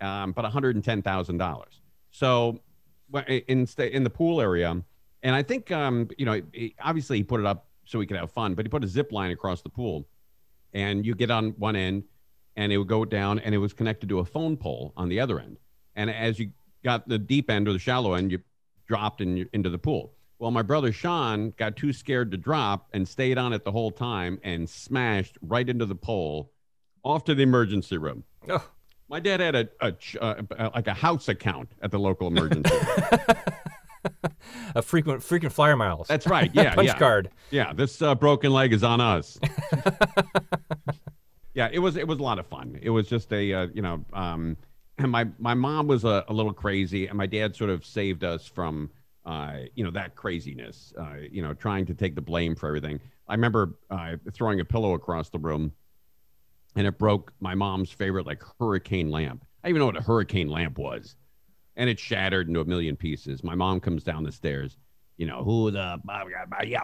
um, 0.00 0.32
but 0.32 0.42
110 0.42 1.02
thousand 1.02 1.38
dollars. 1.38 1.80
So 2.10 2.60
wh- 3.12 3.28
in 3.28 3.66
in 3.78 4.04
the 4.04 4.10
pool 4.10 4.40
area, 4.40 4.82
and 5.22 5.34
I 5.34 5.42
think 5.42 5.70
um, 5.70 6.08
you 6.16 6.26
know 6.26 6.40
obviously 6.80 7.18
he 7.18 7.22
put 7.22 7.40
it 7.40 7.46
up 7.46 7.68
so 7.84 8.00
he 8.00 8.06
could 8.06 8.16
have 8.16 8.30
fun, 8.30 8.54
but 8.54 8.64
he 8.64 8.68
put 8.68 8.84
a 8.84 8.88
zip 8.88 9.12
line 9.12 9.30
across 9.30 9.62
the 9.62 9.70
pool, 9.70 10.06
and 10.72 11.06
you 11.06 11.14
get 11.14 11.30
on 11.30 11.50
one 11.58 11.76
end, 11.76 12.04
and 12.56 12.72
it 12.72 12.78
would 12.78 12.88
go 12.88 13.04
down, 13.04 13.38
and 13.38 13.54
it 13.54 13.58
was 13.58 13.72
connected 13.72 14.08
to 14.10 14.18
a 14.18 14.24
phone 14.24 14.56
pole 14.56 14.92
on 14.96 15.08
the 15.08 15.20
other 15.20 15.40
end. 15.40 15.56
And 15.96 16.10
as 16.10 16.38
you 16.38 16.50
got 16.84 17.08
the 17.08 17.18
deep 17.18 17.50
end 17.50 17.66
or 17.66 17.72
the 17.72 17.78
shallow 17.78 18.14
end, 18.14 18.30
you 18.30 18.40
dropped 18.86 19.20
in, 19.20 19.48
into 19.52 19.70
the 19.70 19.78
pool. 19.78 20.14
Well, 20.38 20.50
my 20.50 20.62
brother 20.62 20.92
Sean 20.92 21.50
got 21.56 21.76
too 21.76 21.92
scared 21.92 22.30
to 22.30 22.36
drop 22.36 22.88
and 22.92 23.08
stayed 23.08 23.38
on 23.38 23.52
it 23.52 23.64
the 23.64 23.72
whole 23.72 23.90
time 23.90 24.38
and 24.44 24.68
smashed 24.68 25.36
right 25.42 25.68
into 25.68 25.84
the 25.84 25.96
pole, 25.96 26.52
off 27.02 27.24
to 27.24 27.34
the 27.34 27.42
emergency 27.42 27.98
room. 27.98 28.24
Oh. 28.48 28.64
My 29.08 29.20
dad 29.20 29.40
had 29.40 29.54
a, 29.54 29.68
a 29.80 29.94
uh, 30.20 30.42
uh, 30.58 30.70
like 30.74 30.86
a 30.86 30.94
house 30.94 31.28
account 31.28 31.70
at 31.80 31.90
the 31.90 31.98
local 31.98 32.26
emergency. 32.28 32.74
A 34.74 34.82
frequent 34.82 35.22
frequent 35.22 35.52
flyer 35.52 35.76
miles. 35.76 36.08
That's 36.08 36.26
right. 36.26 36.50
Yeah, 36.54 36.74
Punch 36.74 36.88
yeah. 36.88 36.98
card. 36.98 37.30
Yeah, 37.50 37.72
this 37.72 38.00
uh, 38.00 38.14
broken 38.14 38.52
leg 38.52 38.72
is 38.72 38.82
on 38.82 39.00
us. 39.00 39.38
yeah, 41.54 41.68
it 41.72 41.78
was 41.78 41.96
it 41.96 42.06
was 42.06 42.18
a 42.18 42.22
lot 42.22 42.38
of 42.38 42.46
fun. 42.46 42.78
It 42.80 42.90
was 42.90 43.08
just 43.08 43.32
a 43.32 43.52
uh, 43.52 43.66
you 43.74 43.82
know, 43.82 44.04
um, 44.12 44.56
and 44.98 45.10
my 45.10 45.26
my 45.38 45.54
mom 45.54 45.86
was 45.86 46.04
a, 46.04 46.24
a 46.28 46.32
little 46.32 46.52
crazy, 46.52 47.06
and 47.06 47.16
my 47.16 47.26
dad 47.26 47.56
sort 47.56 47.70
of 47.70 47.84
saved 47.84 48.24
us 48.24 48.46
from 48.46 48.90
uh, 49.24 49.58
you 49.74 49.84
know 49.84 49.90
that 49.90 50.14
craziness. 50.14 50.92
Uh, 50.98 51.16
you 51.30 51.42
know, 51.42 51.54
trying 51.54 51.86
to 51.86 51.94
take 51.94 52.14
the 52.14 52.22
blame 52.22 52.54
for 52.54 52.68
everything. 52.68 53.00
I 53.26 53.34
remember 53.34 53.74
uh, 53.90 54.16
throwing 54.32 54.60
a 54.60 54.64
pillow 54.64 54.94
across 54.94 55.28
the 55.28 55.38
room, 55.38 55.72
and 56.78 56.86
it 56.86 56.96
broke 56.98 57.32
my 57.40 57.54
mom's 57.54 57.90
favorite 57.90 58.26
like 58.26 58.42
hurricane 58.58 59.10
lamp. 59.10 59.44
I 59.64 59.68
even 59.68 59.80
know 59.80 59.86
what 59.86 59.96
a 59.96 60.02
hurricane 60.02 60.48
lamp 60.48 60.78
was, 60.78 61.16
and 61.76 61.90
it 61.90 61.98
shattered 61.98 62.48
into 62.48 62.60
a 62.60 62.64
million 62.64 62.96
pieces. 62.96 63.44
My 63.44 63.54
mom 63.54 63.80
comes 63.80 64.04
down 64.04 64.22
the 64.22 64.32
stairs 64.32 64.78
you 65.18 65.26
know, 65.26 65.42
who 65.42 65.72
the 65.72 66.00
yeah, 66.64 66.82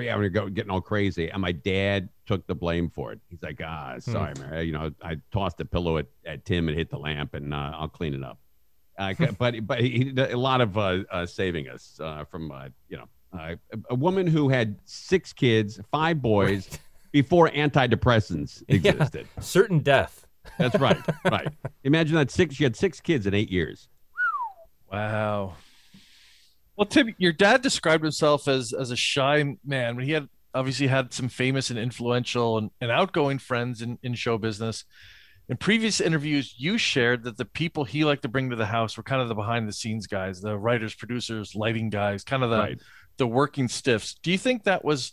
yeah, 0.00 0.16
we're 0.16 0.28
go, 0.28 0.48
getting 0.48 0.72
all 0.72 0.80
crazy. 0.80 1.30
And 1.30 1.40
my 1.40 1.52
dad 1.52 2.08
took 2.26 2.44
the 2.48 2.54
blame 2.54 2.90
for 2.90 3.12
it. 3.12 3.20
He's 3.28 3.40
like, 3.44 3.60
ah, 3.64 3.94
sorry, 4.00 4.34
man. 4.40 4.66
You 4.66 4.72
know, 4.72 4.90
I 5.00 5.18
tossed 5.30 5.60
a 5.60 5.64
pillow 5.64 5.96
at, 5.96 6.06
at 6.26 6.44
Tim 6.44 6.66
and 6.66 6.76
hit 6.76 6.90
the 6.90 6.98
lamp, 6.98 7.34
and 7.34 7.54
uh, 7.54 7.72
I'll 7.74 7.88
clean 7.88 8.12
it 8.12 8.24
up. 8.24 8.40
Uh, 8.98 9.14
but 9.38 9.64
but 9.64 9.80
he, 9.80 10.10
did 10.10 10.32
a 10.32 10.36
lot 10.36 10.60
of 10.60 10.76
uh, 10.76 11.04
uh, 11.12 11.26
saving 11.26 11.68
us 11.68 12.00
uh, 12.02 12.24
from 12.24 12.50
uh, 12.50 12.68
you 12.88 12.96
know 12.96 13.08
uh, 13.38 13.54
a 13.88 13.94
woman 13.94 14.26
who 14.26 14.48
had 14.48 14.76
six 14.84 15.32
kids, 15.32 15.78
five 15.92 16.20
boys 16.20 16.68
before 17.12 17.48
antidepressants 17.50 18.62
Yeah. 18.68 18.92
existed. 18.92 19.26
Certain 19.40 19.80
death. 19.80 20.26
That's 20.58 20.78
right, 20.78 20.98
right. 21.24 21.48
Imagine 21.84 22.16
that 22.16 22.30
six. 22.30 22.54
She 22.54 22.64
had 22.64 22.76
six 22.76 23.00
kids 23.00 23.26
in 23.26 23.34
eight 23.34 23.50
years. 23.50 23.88
Wow. 24.90 25.54
Well, 26.76 26.86
Tim, 26.86 27.14
your 27.18 27.32
dad 27.32 27.62
described 27.62 28.04
himself 28.04 28.46
as 28.48 28.72
as 28.72 28.90
a 28.90 28.96
shy 28.96 29.56
man, 29.64 29.96
but 29.96 30.04
he 30.04 30.12
had 30.12 30.28
obviously 30.54 30.86
had 30.86 31.12
some 31.12 31.28
famous 31.28 31.70
and 31.70 31.78
influential 31.78 32.58
and, 32.58 32.70
and 32.80 32.90
outgoing 32.90 33.38
friends 33.38 33.82
in, 33.82 33.98
in 34.02 34.14
show 34.14 34.38
business. 34.38 34.84
In 35.48 35.56
previous 35.58 36.00
interviews, 36.00 36.54
you 36.58 36.76
shared 36.78 37.22
that 37.24 37.36
the 37.36 37.44
people 37.44 37.84
he 37.84 38.04
liked 38.04 38.22
to 38.22 38.28
bring 38.28 38.50
to 38.50 38.56
the 38.56 38.66
house 38.66 38.96
were 38.96 39.02
kind 39.02 39.22
of 39.22 39.28
the 39.28 39.34
behind 39.34 39.68
the 39.68 39.72
scenes 39.72 40.06
guys, 40.06 40.40
the 40.40 40.56
writers, 40.56 40.94
producers, 40.94 41.54
lighting 41.54 41.90
guys, 41.90 42.24
kind 42.24 42.42
of 42.42 42.50
the 42.50 42.58
right. 42.58 42.80
the 43.16 43.26
working 43.26 43.68
stiffs. 43.68 44.14
Do 44.22 44.32
you 44.32 44.38
think 44.38 44.64
that 44.64 44.84
was 44.84 45.12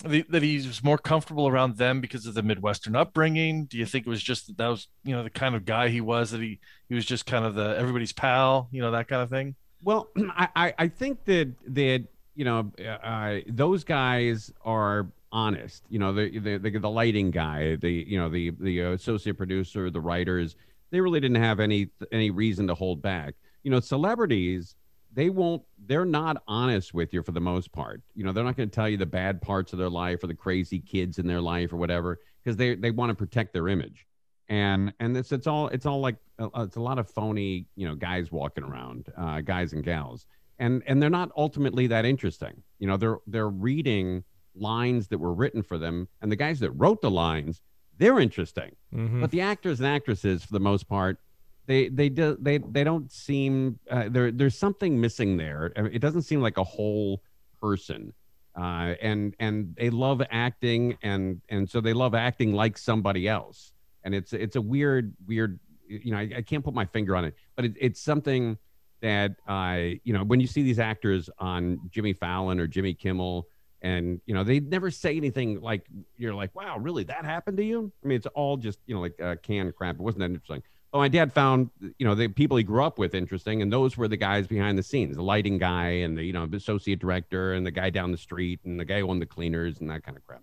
that 0.00 0.42
he 0.42 0.56
was 0.56 0.84
more 0.84 0.98
comfortable 0.98 1.48
around 1.48 1.76
them 1.76 2.00
because 2.00 2.26
of 2.26 2.34
the 2.34 2.42
Midwestern 2.42 2.94
upbringing? 2.94 3.64
Do 3.64 3.78
you 3.78 3.86
think 3.86 4.06
it 4.06 4.10
was 4.10 4.22
just 4.22 4.46
that 4.46 4.58
that 4.58 4.68
was 4.68 4.88
you 5.04 5.14
know 5.14 5.22
the 5.22 5.30
kind 5.30 5.54
of 5.54 5.64
guy 5.64 5.88
he 5.88 6.00
was 6.00 6.30
that 6.30 6.40
he 6.40 6.58
he 6.88 6.94
was 6.94 7.04
just 7.04 7.26
kind 7.26 7.44
of 7.44 7.54
the 7.54 7.76
everybody's 7.78 8.12
pal, 8.12 8.68
you 8.70 8.80
know 8.80 8.90
that 8.90 9.08
kind 9.08 9.22
of 9.22 9.30
thing? 9.30 9.54
Well, 9.82 10.08
I, 10.16 10.74
I, 10.78 10.88
think 10.88 11.24
that 11.24 11.52
that 11.68 12.04
you 12.34 12.44
know 12.44 12.72
uh, 13.02 13.38
those 13.48 13.84
guys 13.84 14.52
are 14.64 15.06
honest. 15.32 15.84
You 15.88 15.98
know, 15.98 16.12
the, 16.12 16.38
the 16.38 16.58
the 16.58 16.78
the 16.78 16.90
lighting 16.90 17.30
guy, 17.30 17.76
the 17.76 17.90
you 17.90 18.18
know 18.18 18.28
the 18.28 18.50
the 18.60 18.80
associate 18.80 19.36
producer, 19.36 19.90
the 19.90 20.00
writers, 20.00 20.56
they 20.90 21.00
really 21.00 21.20
didn't 21.20 21.42
have 21.42 21.60
any 21.60 21.88
any 22.12 22.30
reason 22.30 22.66
to 22.66 22.74
hold 22.74 23.02
back. 23.02 23.34
You 23.62 23.70
know, 23.70 23.80
celebrities 23.80 24.74
they 25.16 25.30
won't 25.30 25.62
they're 25.86 26.04
not 26.04 26.42
honest 26.46 26.92
with 26.94 27.12
you 27.12 27.22
for 27.22 27.32
the 27.32 27.40
most 27.40 27.72
part. 27.72 28.02
You 28.14 28.22
know 28.24 28.32
they're 28.32 28.44
not 28.44 28.56
going 28.56 28.68
to 28.68 28.74
tell 28.74 28.88
you 28.88 28.98
the 28.98 29.06
bad 29.06 29.40
parts 29.42 29.72
of 29.72 29.78
their 29.80 29.88
life 29.90 30.22
or 30.22 30.28
the 30.28 30.34
crazy 30.34 30.78
kids 30.78 31.18
in 31.18 31.26
their 31.26 31.40
life 31.40 31.72
or 31.72 31.76
whatever 31.76 32.20
because 32.44 32.56
they 32.56 32.76
they 32.76 32.92
want 32.92 33.10
to 33.10 33.14
protect 33.14 33.52
their 33.52 33.66
image. 33.68 34.06
And 34.48 34.92
and 35.00 35.16
it's 35.16 35.32
it's 35.32 35.46
all 35.48 35.68
it's 35.68 35.86
all 35.86 36.00
like 36.00 36.16
uh, 36.38 36.48
it's 36.58 36.76
a 36.76 36.80
lot 36.80 36.98
of 37.00 37.10
phony 37.10 37.66
you 37.74 37.88
know 37.88 37.96
guys 37.96 38.30
walking 38.30 38.62
around 38.62 39.08
uh, 39.16 39.40
guys 39.40 39.72
and 39.72 39.82
gals. 39.82 40.26
And 40.58 40.82
and 40.86 41.02
they're 41.02 41.10
not 41.10 41.32
ultimately 41.36 41.86
that 41.88 42.04
interesting. 42.04 42.62
You 42.78 42.86
know 42.86 42.96
they're 42.96 43.18
they're 43.26 43.48
reading 43.48 44.22
lines 44.54 45.08
that 45.08 45.18
were 45.18 45.34
written 45.34 45.62
for 45.62 45.78
them 45.78 46.08
and 46.22 46.30
the 46.32 46.36
guys 46.36 46.60
that 46.60 46.70
wrote 46.72 47.00
the 47.02 47.10
lines 47.10 47.60
they're 47.98 48.20
interesting. 48.20 48.76
Mhm. 48.94 49.20
but 49.22 49.30
the 49.30 49.40
actors 49.40 49.80
and 49.80 49.86
actresses 49.86 50.44
for 50.44 50.52
the 50.52 50.60
most 50.60 50.86
part 50.88 51.18
they 51.66 51.88
they 51.88 52.08
do 52.08 52.36
they 52.40 52.58
they 52.58 52.84
don't 52.84 53.10
seem 53.10 53.78
uh, 53.90 54.08
there 54.08 54.30
there's 54.30 54.58
something 54.58 55.00
missing 55.00 55.36
there. 55.36 55.72
It 55.76 56.00
doesn't 56.00 56.22
seem 56.22 56.40
like 56.40 56.58
a 56.58 56.64
whole 56.64 57.22
person. 57.60 58.12
Uh, 58.58 58.94
and 59.02 59.34
and 59.38 59.74
they 59.76 59.90
love 59.90 60.22
acting 60.30 60.96
and 61.02 61.42
and 61.50 61.68
so 61.68 61.80
they 61.80 61.92
love 61.92 62.14
acting 62.14 62.54
like 62.54 62.78
somebody 62.78 63.28
else. 63.28 63.72
And 64.04 64.14
it's 64.14 64.32
it's 64.32 64.56
a 64.56 64.62
weird 64.62 65.14
weird 65.26 65.58
you 65.88 66.10
know 66.12 66.18
i, 66.18 66.28
I 66.36 66.42
can't 66.42 66.64
put 66.64 66.74
my 66.74 66.84
finger 66.84 67.14
on 67.16 67.24
it 67.24 67.34
but 67.54 67.64
it, 67.64 67.74
it's 67.80 68.00
something 68.00 68.58
that 69.02 69.32
uh 69.46 69.96
you 70.02 70.12
know 70.12 70.24
when 70.24 70.40
you 70.40 70.46
see 70.46 70.62
these 70.62 70.78
actors 70.78 71.30
on 71.38 71.78
jimmy 71.90 72.12
fallon 72.12 72.58
or 72.58 72.66
jimmy 72.66 72.94
kimmel 72.94 73.46
and 73.82 74.20
you 74.26 74.34
know 74.34 74.42
they 74.42 74.58
never 74.58 74.90
say 74.90 75.16
anything 75.16 75.60
like 75.60 75.86
you're 76.16 76.34
like 76.34 76.54
wow 76.54 76.78
really 76.78 77.04
that 77.04 77.24
happened 77.24 77.56
to 77.58 77.64
you? 77.64 77.92
I 78.02 78.08
mean 78.08 78.16
it's 78.16 78.26
all 78.28 78.56
just 78.56 78.78
you 78.86 78.94
know 78.94 79.00
like 79.00 79.20
uh, 79.20 79.36
canned 79.42 79.74
crap. 79.76 79.96
It 79.96 80.00
wasn't 80.00 80.20
that 80.20 80.30
interesting 80.30 80.62
oh 80.92 80.98
my 80.98 81.08
dad 81.08 81.32
found 81.32 81.70
you 81.98 82.06
know 82.06 82.14
the 82.14 82.28
people 82.28 82.56
he 82.56 82.62
grew 82.62 82.82
up 82.82 82.98
with 82.98 83.14
interesting 83.14 83.62
and 83.62 83.72
those 83.72 83.96
were 83.96 84.08
the 84.08 84.16
guys 84.16 84.46
behind 84.46 84.78
the 84.78 84.82
scenes 84.82 85.16
the 85.16 85.22
lighting 85.22 85.58
guy 85.58 85.88
and 85.88 86.16
the 86.16 86.24
you 86.24 86.32
know 86.32 86.48
associate 86.52 86.98
director 86.98 87.54
and 87.54 87.66
the 87.66 87.70
guy 87.70 87.90
down 87.90 88.12
the 88.12 88.18
street 88.18 88.60
and 88.64 88.78
the 88.78 88.84
guy 88.84 89.00
who 89.00 89.10
owned 89.10 89.20
the 89.20 89.26
cleaners 89.26 89.80
and 89.80 89.90
that 89.90 90.02
kind 90.02 90.16
of 90.16 90.26
crap 90.26 90.42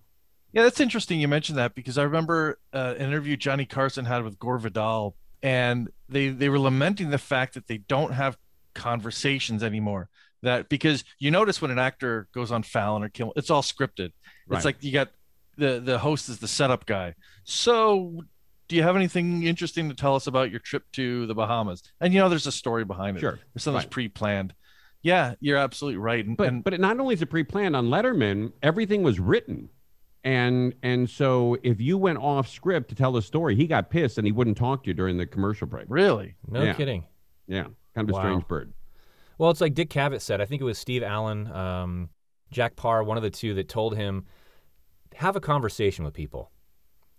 Yeah, 0.52 0.64
that's 0.64 0.80
interesting 0.80 1.20
you 1.20 1.28
mentioned 1.28 1.58
that 1.58 1.74
because 1.76 1.98
I 1.98 2.04
remember 2.04 2.60
uh, 2.74 2.94
an 2.98 3.08
interview 3.08 3.36
Johnny 3.36 3.66
Carson 3.66 4.06
had 4.06 4.24
with 4.24 4.38
Gore 4.38 4.60
Vidal, 4.60 5.16
and 5.42 5.90
they 6.08 6.30
they 6.30 6.50
were 6.50 6.60
lamenting 6.60 7.10
the 7.10 7.18
fact 7.18 7.56
that 7.56 7.68
they 7.68 7.78
don't 7.80 8.14
have 8.14 8.38
conversations 8.76 9.64
anymore. 9.64 10.10
That 10.44 10.70
because 10.70 11.04
you 11.20 11.32
notice 11.32 11.62
when 11.62 11.72
an 11.72 11.80
actor 11.80 12.28
goes 12.34 12.52
on 12.52 12.64
Fallon 12.64 13.04
or 13.04 13.10
Kimmel, 13.10 13.34
it's 13.36 13.50
all 13.50 13.62
scripted. 13.64 14.12
Right. 14.48 14.58
It's 14.58 14.66
like 14.66 14.84
you 14.84 14.92
got 14.92 15.10
the 15.58 15.80
the 15.80 15.98
host 16.00 16.30
is 16.30 16.40
the 16.40 16.48
setup 16.48 16.86
guy. 16.86 17.16
So, 17.46 18.24
do 18.68 18.76
you 18.76 18.84
have 18.84 18.96
anything 18.96 19.44
interesting 19.44 19.90
to 19.90 19.96
tell 19.96 20.16
us 20.16 20.28
about 20.28 20.50
your 20.52 20.60
trip 20.60 20.84
to 20.94 21.26
the 21.28 21.36
Bahamas? 21.36 21.84
And 22.00 22.14
you 22.14 22.20
know, 22.20 22.30
there's 22.30 22.48
a 22.48 22.52
story 22.52 22.86
behind 22.86 23.18
it. 23.18 23.20
sure 23.22 23.40
There's 23.54 23.64
something 23.64 23.80
Right. 23.80 23.90
pre-planned. 23.92 24.54
Yeah, 25.02 25.36
you're 25.42 25.58
absolutely 25.58 25.98
right. 25.98 26.26
And, 26.26 26.38
but 26.38 26.48
and 26.48 26.64
but 26.64 26.80
not 26.80 27.00
only 27.00 27.14
is 27.16 27.22
it 27.22 27.26
pre-planned 27.28 27.76
on 27.76 27.88
Letterman, 27.88 28.54
everything 28.62 29.04
was 29.04 29.20
written, 29.20 29.70
and 30.24 30.74
and 30.82 31.10
so 31.10 31.58
if 31.64 31.82
you 31.82 31.98
went 31.98 32.20
off 32.20 32.48
script 32.48 32.88
to 32.90 32.96
tell 32.96 33.18
a 33.18 33.22
story, 33.22 33.56
he 33.56 33.68
got 33.68 33.90
pissed 33.90 34.18
and 34.18 34.26
he 34.26 34.32
wouldn't 34.32 34.56
talk 34.58 34.84
to 34.84 34.90
you 34.90 34.94
during 34.94 35.18
the 35.18 35.26
commercial 35.26 35.68
break. 35.68 35.86
really, 35.90 36.36
No 36.48 36.64
Yeah. 36.64 36.74
kidding. 36.74 37.06
Yeah, 37.48 37.66
kind 37.94 38.10
of 38.10 38.16
a 38.16 38.18
strange 38.18 38.48
bird. 38.48 38.72
Well, 39.38 39.50
it's 39.52 39.60
like 39.60 39.74
Dick 39.74 39.90
Cavett 39.90 40.22
said. 40.22 40.40
I 40.40 40.46
think 40.46 40.62
it 40.62 40.66
was 40.66 40.78
Steve 40.78 41.04
Allen, 41.04 41.52
um, 41.52 42.10
Jack 42.52 42.78
Paar, 42.78 43.04
one 43.04 43.18
of 43.18 43.24
the 43.24 43.30
two 43.30 43.54
that 43.56 43.68
told 43.68 43.98
him 43.98 44.26
have 45.16 45.36
a 45.36 45.42
conversation 45.42 46.06
with 46.06 46.14
people. 46.14 46.50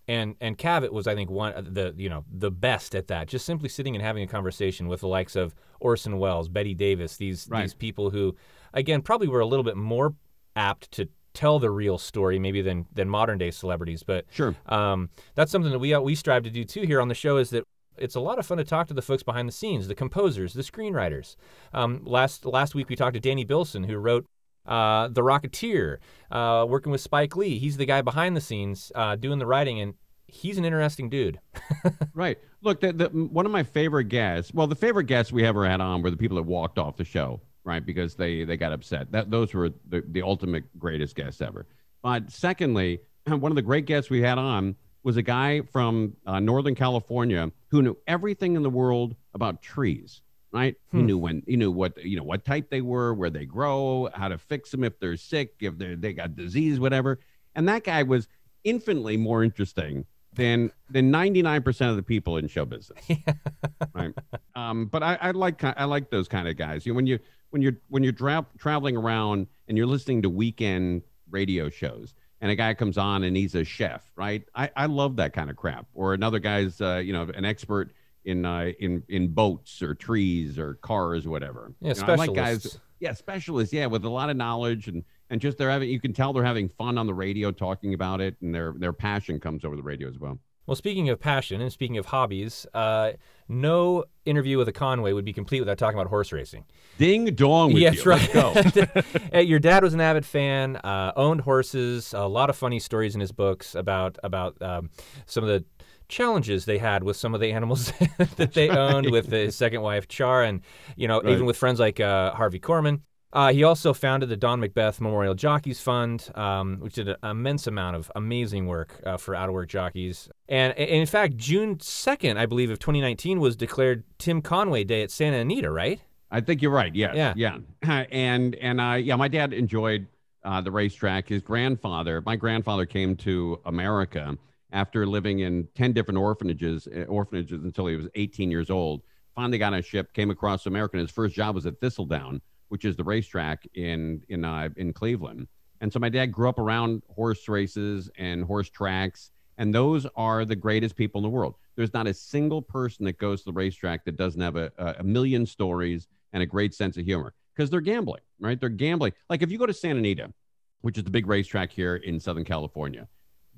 And 0.07 0.37
and 0.41 0.59
Cavett 0.59 0.93
was, 0.93 1.07
I 1.07 1.15
think, 1.15 1.31
one 1.31 1.53
of 1.55 1.75
the 1.75 1.95
you 1.97 2.09
know 2.09 2.25
the 2.31 2.51
best 2.51 2.95
at 2.95 3.09
that. 3.09 3.29
Just 3.29 3.47
simply 3.47 3.69
sitting 3.69 3.95
and 3.95 4.03
having 4.03 4.23
a 4.23 4.27
conversation 4.27 4.87
with 4.89 5.01
the 5.01 5.09
likes 5.09 5.35
of 5.37 5.55
Orson 5.81 6.19
Welles, 6.19 6.49
Bette 6.49 6.75
Davis, 6.75 7.17
these 7.17 7.49
Right. 7.51 7.63
these 7.63 7.75
people 7.75 8.11
who, 8.11 8.37
again, 8.73 9.01
probably 9.03 9.29
were 9.29 9.41
a 9.41 9.47
little 9.47 9.65
bit 9.65 9.77
more 9.77 10.15
apt 10.57 10.91
to 10.93 11.09
tell 11.33 11.59
the 11.59 11.71
real 11.71 11.99
story 11.99 12.39
maybe 12.39 12.61
than 12.63 12.87
than 12.93 13.09
modern 13.09 13.39
day 13.39 13.51
celebrities. 13.51 14.03
But 14.03 14.27
Sure. 14.31 14.55
um, 14.67 15.09
that's 15.35 15.51
something 15.51 15.73
that 15.73 15.79
we 15.79 15.97
we 15.99 16.15
strive 16.15 16.43
to 16.45 16.51
do 16.51 16.65
too 16.65 16.83
here 16.83 17.01
on 17.01 17.09
the 17.09 17.15
show. 17.15 17.39
Is 17.39 17.51
that 17.51 17.65
it's 17.97 18.15
a 18.15 18.21
lot 18.21 18.39
of 18.39 18.45
fun 18.47 18.59
to 18.59 18.65
talk 18.65 18.89
to 18.89 18.95
the 18.95 19.03
folks 19.03 19.23
behind 19.23 19.49
the 19.49 19.53
scenes, 19.53 19.89
the 19.89 19.95
composers, 19.95 20.53
the 20.53 20.63
screenwriters. 20.63 21.37
Um, 21.73 22.03
last 22.05 22.45
last 22.45 22.75
week 22.75 22.89
we 22.89 22.97
talked 22.97 23.15
to 23.15 23.21
Danny 23.21 23.45
Bilson, 23.45 23.85
who 23.85 23.97
wrote 23.97 24.27
uh, 24.67 25.09
The 25.09 25.23
Rocketeer, 25.23 25.99
uh, 26.31 26.67
working 26.69 26.93
with 26.93 27.01
Spike 27.01 27.37
Lee. 27.37 27.59
He's 27.59 27.77
the 27.77 27.87
guy 27.87 28.03
behind 28.03 28.37
the 28.37 28.41
scenes 28.41 28.93
uh, 28.95 29.17
doing 29.17 29.39
the 29.39 29.47
writing, 29.47 29.81
and 29.81 29.95
he's 30.27 30.59
an 30.59 30.65
interesting 30.65 31.09
dude. 31.09 31.41
Right. 32.15 32.39
Look, 32.63 32.81
the, 32.81 32.93
the, 32.93 33.09
one 33.09 33.45
of 33.45 33.51
my 33.51 33.65
favorite 33.65 34.05
guests. 34.05 34.55
Well, 34.55 34.69
the 34.69 34.77
favorite 34.77 35.05
guests 35.05 35.33
we 35.33 35.45
ever 35.45 35.69
had 35.69 35.81
on 35.81 36.01
were 36.01 36.11
the 36.11 36.17
people 36.17 36.37
that 36.37 36.45
walked 36.45 36.79
off 36.79 36.97
the 36.97 37.05
show, 37.05 37.41
right? 37.65 37.85
Because 37.85 38.15
they 38.15 38.45
they 38.45 38.57
got 38.57 38.73
upset. 38.73 39.11
That 39.11 39.31
those 39.33 39.53
were 39.53 39.71
the, 39.89 40.05
the 40.07 40.23
ultimate 40.23 40.63
greatest 40.79 41.17
guests 41.17 41.41
ever. 41.41 41.67
But 42.03 42.31
secondly, 42.31 43.01
one 43.27 43.51
of 43.51 43.57
the 43.57 43.63
great 43.63 43.85
guests 43.85 44.11
we 44.11 44.23
had 44.23 44.39
on 44.39 44.77
was 45.03 45.17
a 45.17 45.23
guy 45.23 45.61
from 45.73 46.17
uh, 46.25 46.41
Northern 46.41 46.75
California 46.75 47.51
who 47.69 47.83
knew 47.83 47.97
everything 48.07 48.55
in 48.55 48.63
the 48.63 48.71
world 48.71 49.17
about 49.35 49.61
trees. 49.61 50.23
Right? 50.55 50.77
He 50.93 50.99
Hmm. 51.01 51.07
knew 51.07 51.19
when 51.19 51.43
he 51.49 51.57
knew 51.57 51.73
what 51.73 52.03
you 52.03 52.17
know 52.17 52.23
what 52.23 52.45
type 52.45 52.71
they 52.71 52.81
were, 52.81 53.13
where 53.13 53.29
they 53.29 53.45
grow, 53.45 54.09
how 54.15 54.29
to 54.29 54.39
fix 54.39 54.71
them 54.71 54.85
if 54.85 54.99
they're 55.01 55.17
sick, 55.17 55.55
if 55.61 55.77
they 55.77 55.97
they 55.97 56.13
got 56.13 56.37
disease, 56.37 56.79
whatever. 56.79 57.19
And 57.57 57.69
that 57.69 57.83
guy 57.83 58.05
was 58.05 58.29
infinitely 58.63 59.17
more 59.17 59.43
interesting 59.43 60.07
than 60.33 60.71
than 60.89 61.11
99% 61.13 61.91
of 61.91 61.97
the 61.97 62.03
people 62.03 62.37
in 62.37 62.47
show 62.49 62.65
business. 62.65 63.05
right. 63.95 64.13
Um, 64.55 64.87
but 64.87 65.03
I, 65.03 65.19
I 65.21 65.31
like 65.33 65.63
I 65.65 65.85
like 65.85 66.11
those 66.11 66.29
kind 66.29 66.47
of 66.49 66.57
guys. 66.57 66.87
You 66.87 66.93
know, 66.93 66.97
when 66.97 67.07
you 67.07 67.19
when 67.51 67.61
you're 67.61 67.77
when 67.89 68.03
you're 68.05 68.13
tra- 68.13 68.47
traveling 68.59 68.97
around 68.97 69.49
and 69.69 69.77
you're 69.77 69.87
listening 69.87 70.23
to 70.23 70.31
weekend 70.31 71.03
radio 71.31 71.69
shows 71.69 72.15
and 72.41 72.51
a 72.51 72.55
guy 72.57 72.75
comes 72.75 72.97
on 72.99 73.25
and 73.25 73.37
he's 73.37 73.55
a 73.57 73.65
chef, 73.65 74.09
right? 74.17 74.45
I, 74.55 74.71
I 74.77 74.87
love 74.87 75.17
that 75.17 75.33
kind 75.33 75.51
of 75.51 75.57
crap. 75.57 75.87
Or 75.95 76.15
another 76.15 76.39
guy's 76.39 76.81
uh, 76.81 77.03
you 77.05 77.13
know 77.13 77.23
an 77.35 77.45
expert 77.45 77.93
in 78.25 78.45
uh, 78.45 78.71
in 78.81 79.03
in 79.09 79.29
boats 79.29 79.83
or 79.83 79.95
trees 79.95 80.59
or 80.59 80.75
cars 80.75 81.27
or 81.27 81.31
whatever. 81.31 81.73
Yeah, 81.81 81.95
You 81.95 82.01
know, 82.01 82.07
I 82.13 82.17
like 82.17 82.31
specialists. 82.31 82.67
guys, 82.75 82.81
yeah, 83.01 83.13
specialists, 83.13 83.73
yeah, 83.75 83.87
with 83.87 84.05
a 84.05 84.09
lot 84.11 84.31
of 84.31 84.37
knowledge 84.37 84.89
and 84.89 85.05
and 85.31 85.41
just 85.41 85.59
they're 85.59 85.71
having 85.71 85.89
you 85.91 86.01
can 86.01 86.13
tell 86.13 86.33
they're 86.33 86.45
having 86.45 86.69
fun 86.69 86.99
on 86.99 87.07
the 87.07 87.15
radio 87.15 87.51
talking 87.51 87.95
about 87.95 88.21
it 88.21 88.37
and 88.41 88.55
their 88.55 88.75
their 88.79 88.93
passion 88.93 89.41
comes 89.41 89.65
over 89.65 89.77
the 89.77 89.83
radio 89.83 90.09
as 90.09 90.19
well. 90.19 90.39
Well, 90.67 90.77
speaking 90.77 91.11
of 91.11 91.21
passion 91.21 91.61
and 91.61 91.71
speaking 91.71 91.99
of 91.99 92.07
hobbies, 92.07 92.67
uh, 92.73 93.13
no 93.49 94.05
interview 94.25 94.57
with 94.57 94.67
a 94.67 94.73
Conway 94.73 95.13
would 95.13 95.27
be 95.27 95.35
complete 95.35 95.61
without 95.61 95.77
talking 95.77 95.99
about 95.99 96.09
horse 96.09 96.33
racing. 96.33 96.65
Ding 96.97 97.27
dong 97.35 97.75
with 97.75 97.83
Yes, 97.83 98.03
you. 98.03 98.11
right. 98.13 99.45
Your 99.47 99.59
dad 99.59 99.83
was 99.83 99.93
an 99.93 100.01
avid 100.01 100.25
fan, 100.25 100.77
uh, 100.77 101.13
owned 101.17 101.43
horses. 101.43 102.15
A 102.15 102.27
lot 102.27 102.49
of 102.49 102.57
funny 102.57 102.79
stories 102.79 103.15
in 103.15 103.21
his 103.21 103.31
books 103.31 103.75
about 103.75 104.17
about 104.25 104.61
um, 104.63 104.89
some 105.27 105.45
of 105.45 105.51
the 105.51 105.65
challenges 106.09 106.65
they 106.65 106.79
had 106.79 107.03
with 107.03 107.17
some 107.17 107.35
of 107.35 107.41
the 107.41 107.53
animals 107.53 107.93
that 108.37 108.53
they 108.55 108.69
owned 108.69 109.11
with 109.11 109.31
his 109.31 109.57
second 109.57 109.83
wife 109.83 110.09
Char, 110.09 110.43
and 110.43 110.61
you 110.97 111.09
know 111.09 111.21
Right. 111.21 111.33
even 111.33 111.47
with 111.47 111.57
friends 111.57 111.81
like 111.81 112.01
uh, 112.01 112.33
Harvey 112.33 112.61
Korman. 112.61 113.01
Uh, 113.33 113.53
he 113.53 113.65
also 113.65 113.93
founded 113.93 114.29
the 114.29 114.37
Don 114.37 114.61
Macbeth 114.61 115.01
Memorial 115.01 115.35
Jockeys 115.35 115.81
Fund, 115.81 116.31
um, 116.37 116.77
which 116.79 116.95
did 116.95 117.09
an 117.09 117.17
immense 117.25 117.67
amount 117.67 117.97
of 117.97 118.09
amazing 118.15 118.67
work 118.67 119.01
uh, 119.05 119.17
for 119.17 119.35
out 119.35 119.49
of 119.49 119.55
work 119.55 119.69
jockeys. 119.69 120.29
And, 120.49 120.73
and 120.79 120.89
in 120.89 121.07
fact, 121.07 121.37
June 121.37 121.75
2nd, 121.79 122.37
I 122.37 122.47
believe, 122.47 122.71
of 122.71 122.79
2019 122.79 123.41
was 123.41 123.57
declared 123.57 124.05
Tim 124.19 124.41
Conway 124.41 124.85
Day 124.85 125.03
at 125.03 125.11
Santa 125.11 125.39
Anita, 125.39 125.69
right? 125.73 126.01
I 126.31 126.43
think 126.43 126.63
you're 126.63 126.71
right. 126.71 126.95
Yes. 126.95 127.17
Yeah. 127.17 127.59
Yeah. 127.83 128.05
And 128.13 128.55
and 128.55 128.81
uh, 128.81 128.93
yeah, 128.95 129.17
my 129.17 129.27
dad 129.27 129.53
enjoyed 129.53 130.07
uh, 130.45 130.61
the 130.61 130.71
racetrack. 130.71 131.29
His 131.29 131.43
grandfather, 131.43 132.23
my 132.25 132.37
grandfather, 132.37 132.87
came 132.87 133.17
to 133.17 133.61
America 133.65 134.39
after 134.75 135.07
living 135.07 135.39
in 135.39 135.67
ten 135.75 135.93
different 135.93 136.19
orphanages, 136.19 136.87
uh, 136.89 137.05
orphanages 137.05 137.63
until 137.63 137.87
he 137.87 137.97
was 137.97 138.09
18 138.17 138.51
years 138.51 138.69
old. 138.69 139.03
Finally 139.35 139.59
got 139.59 139.73
on 139.73 139.79
a 139.79 139.83
ship, 139.83 140.13
came 140.13 140.31
across 140.31 140.67
America, 140.67 140.97
and 140.97 141.01
his 141.01 141.11
first 141.11 141.35
job 141.35 141.55
was 141.55 141.65
at 141.65 141.81
Thistledown, 141.81 142.41
which 142.69 142.85
is 142.85 142.97
the 142.97 143.05
racetrack 143.05 143.67
in 143.75 144.23
in 144.29 144.45
uh, 144.45 144.69
in 144.77 144.93
Cleveland. 144.93 145.49
And 145.81 145.93
so 145.93 145.99
my 145.99 146.09
dad 146.09 146.27
grew 146.27 146.49
up 146.49 146.59
around 146.59 147.03
horse 147.09 147.49
races 147.49 148.11
and 148.19 148.45
horse 148.45 148.69
tracks, 148.69 149.31
and 149.59 149.75
those 149.75 150.07
are 150.17 150.45
the 150.45 150.57
greatest 150.57 150.97
people 150.97 151.21
in 151.21 151.23
the 151.23 151.31
world. 151.31 151.55
There's 151.77 151.95
not 151.95 152.07
a 152.07 152.15
single 152.15 152.63
person 152.63 153.05
that 153.07 153.19
goes 153.19 153.41
to 153.41 153.47
the 153.47 153.53
racetrack 153.53 154.05
that 154.05 154.17
doesn't 154.17 154.41
have 154.41 154.57
a 154.57 154.71
a 154.99 155.05
million 155.05 155.47
stories 155.47 156.09
and 156.33 156.43
a 156.43 156.47
great 156.47 156.75
sense 156.75 156.97
of 156.97 157.05
humor 157.05 157.33
because 157.55 157.71
they're 157.71 157.81
gambling, 157.81 158.23
right? 158.41 158.59
They're 158.59 158.69
gambling. 158.69 159.13
Like 159.31 159.43
if 159.43 159.51
you 159.53 159.59
go 159.59 159.67
to 159.67 159.73
Santa 159.73 160.01
Anita, 160.01 160.33
which 160.81 160.99
is 160.99 161.05
the 161.05 161.11
big 161.11 161.29
racetrack 161.29 161.71
here 161.71 161.97
in 161.97 162.19
Southern 162.19 162.45
California, 162.45 163.09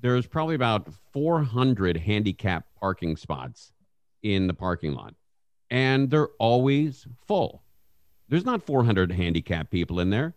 there's 0.01 0.27
probably 0.27 0.55
about 0.55 0.87
400 1.13 1.97
handicap 1.97 2.65
parking 2.79 3.15
spots 3.15 3.71
in 4.23 4.47
the 4.47 4.53
parking 4.53 4.93
lot, 4.93 5.13
and 5.69 6.09
they're 6.09 6.29
always 6.39 7.07
full. 7.27 7.63
There's 8.29 8.45
not 8.45 8.63
400 8.63 9.11
handicap 9.11 9.69
people 9.69 9.99
in 9.99 10.09
there. 10.09 10.35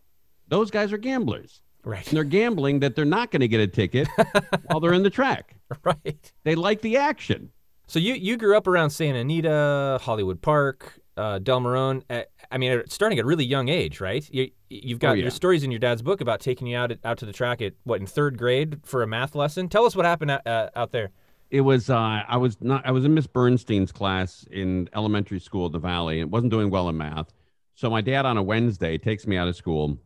Those 0.49 0.71
guys 0.71 0.93
are 0.93 0.99
gamblers. 0.99 1.63
Right. 1.83 2.07
And 2.07 2.17
they're 2.17 2.25
gambling 2.25 2.81
that 2.81 2.95
they're 2.95 3.05
not 3.05 3.31
going 3.31 3.41
to 3.41 3.49
get 3.49 3.61
a 3.61 3.67
ticket 3.67 4.07
while 4.67 4.81
they're 4.81 4.93
in 4.93 5.03
the 5.03 5.11
track. 5.11 5.57
right. 5.85 6.33
They 6.45 6.55
like 6.55 6.83
the 6.83 6.97
action. 6.99 7.51
So 7.87 7.99
you 7.99 8.15
you 8.15 8.37
grew 8.37 8.57
up 8.57 8.69
around 8.69 8.91
Santa 8.91 9.19
Anita, 9.21 9.99
Hollywood 10.03 10.41
Park, 10.41 11.00
uh, 11.21 11.39
Del 11.39 11.61
Marone. 11.61 12.03
Uh, 12.11 12.23
I 12.51 12.59
mean, 12.59 12.83
starting 12.89 13.19
at 13.19 13.25
a 13.25 13.27
really 13.27 13.45
young 13.45 13.69
age, 13.69 14.01
right? 14.01 14.29
You 14.33 14.51
you've 14.69 14.99
got 14.99 15.11
Oh, 15.11 15.15
yeah. 15.15 15.23
your 15.23 15.31
stories 15.31 15.63
in 15.63 15.71
your 15.71 15.81
dad's 15.81 16.03
book 16.03 16.21
about 16.21 16.41
taking 16.41 16.67
you 16.67 16.77
out 16.77 16.91
at, 16.93 16.99
out 17.05 17.19
to 17.19 17.27
the 17.27 17.33
track 17.33 17.61
at 17.63 17.75
what 17.85 18.01
in 18.01 18.07
third 18.07 18.39
grade 18.39 18.79
for 18.85 19.03
a 19.03 19.07
math 19.07 19.35
lesson. 19.35 19.69
Tell 19.69 19.85
us 19.85 19.95
what 19.97 20.07
happened 20.07 20.31
out, 20.33 20.47
uh, 20.47 20.71
out 20.75 20.93
there. 20.93 21.11
It 21.51 21.63
was 21.63 21.91
uh, 21.91 22.23
I 22.29 22.37
was 22.37 22.57
not 22.61 22.87
I 22.87 22.93
was 22.93 23.05
in 23.05 23.13
Miss 23.15 23.27
Bernstein's 23.27 23.93
class 23.93 24.47
in 24.51 24.89
elementary 24.95 25.41
school 25.41 25.67
at 25.67 25.73
the 25.73 25.79
Valley 25.81 26.21
and 26.21 26.31
wasn't 26.31 26.53
doing 26.53 26.71
well 26.71 26.89
in 26.89 26.97
math. 26.97 27.33
So 27.75 27.91
my 27.91 28.01
dad 28.01 28.25
on 28.27 28.37
a 28.37 28.43
Wednesday 28.43 28.99
takes 28.99 29.27
me 29.27 29.37
out 29.37 29.49
of 29.49 29.57
school, 29.57 29.99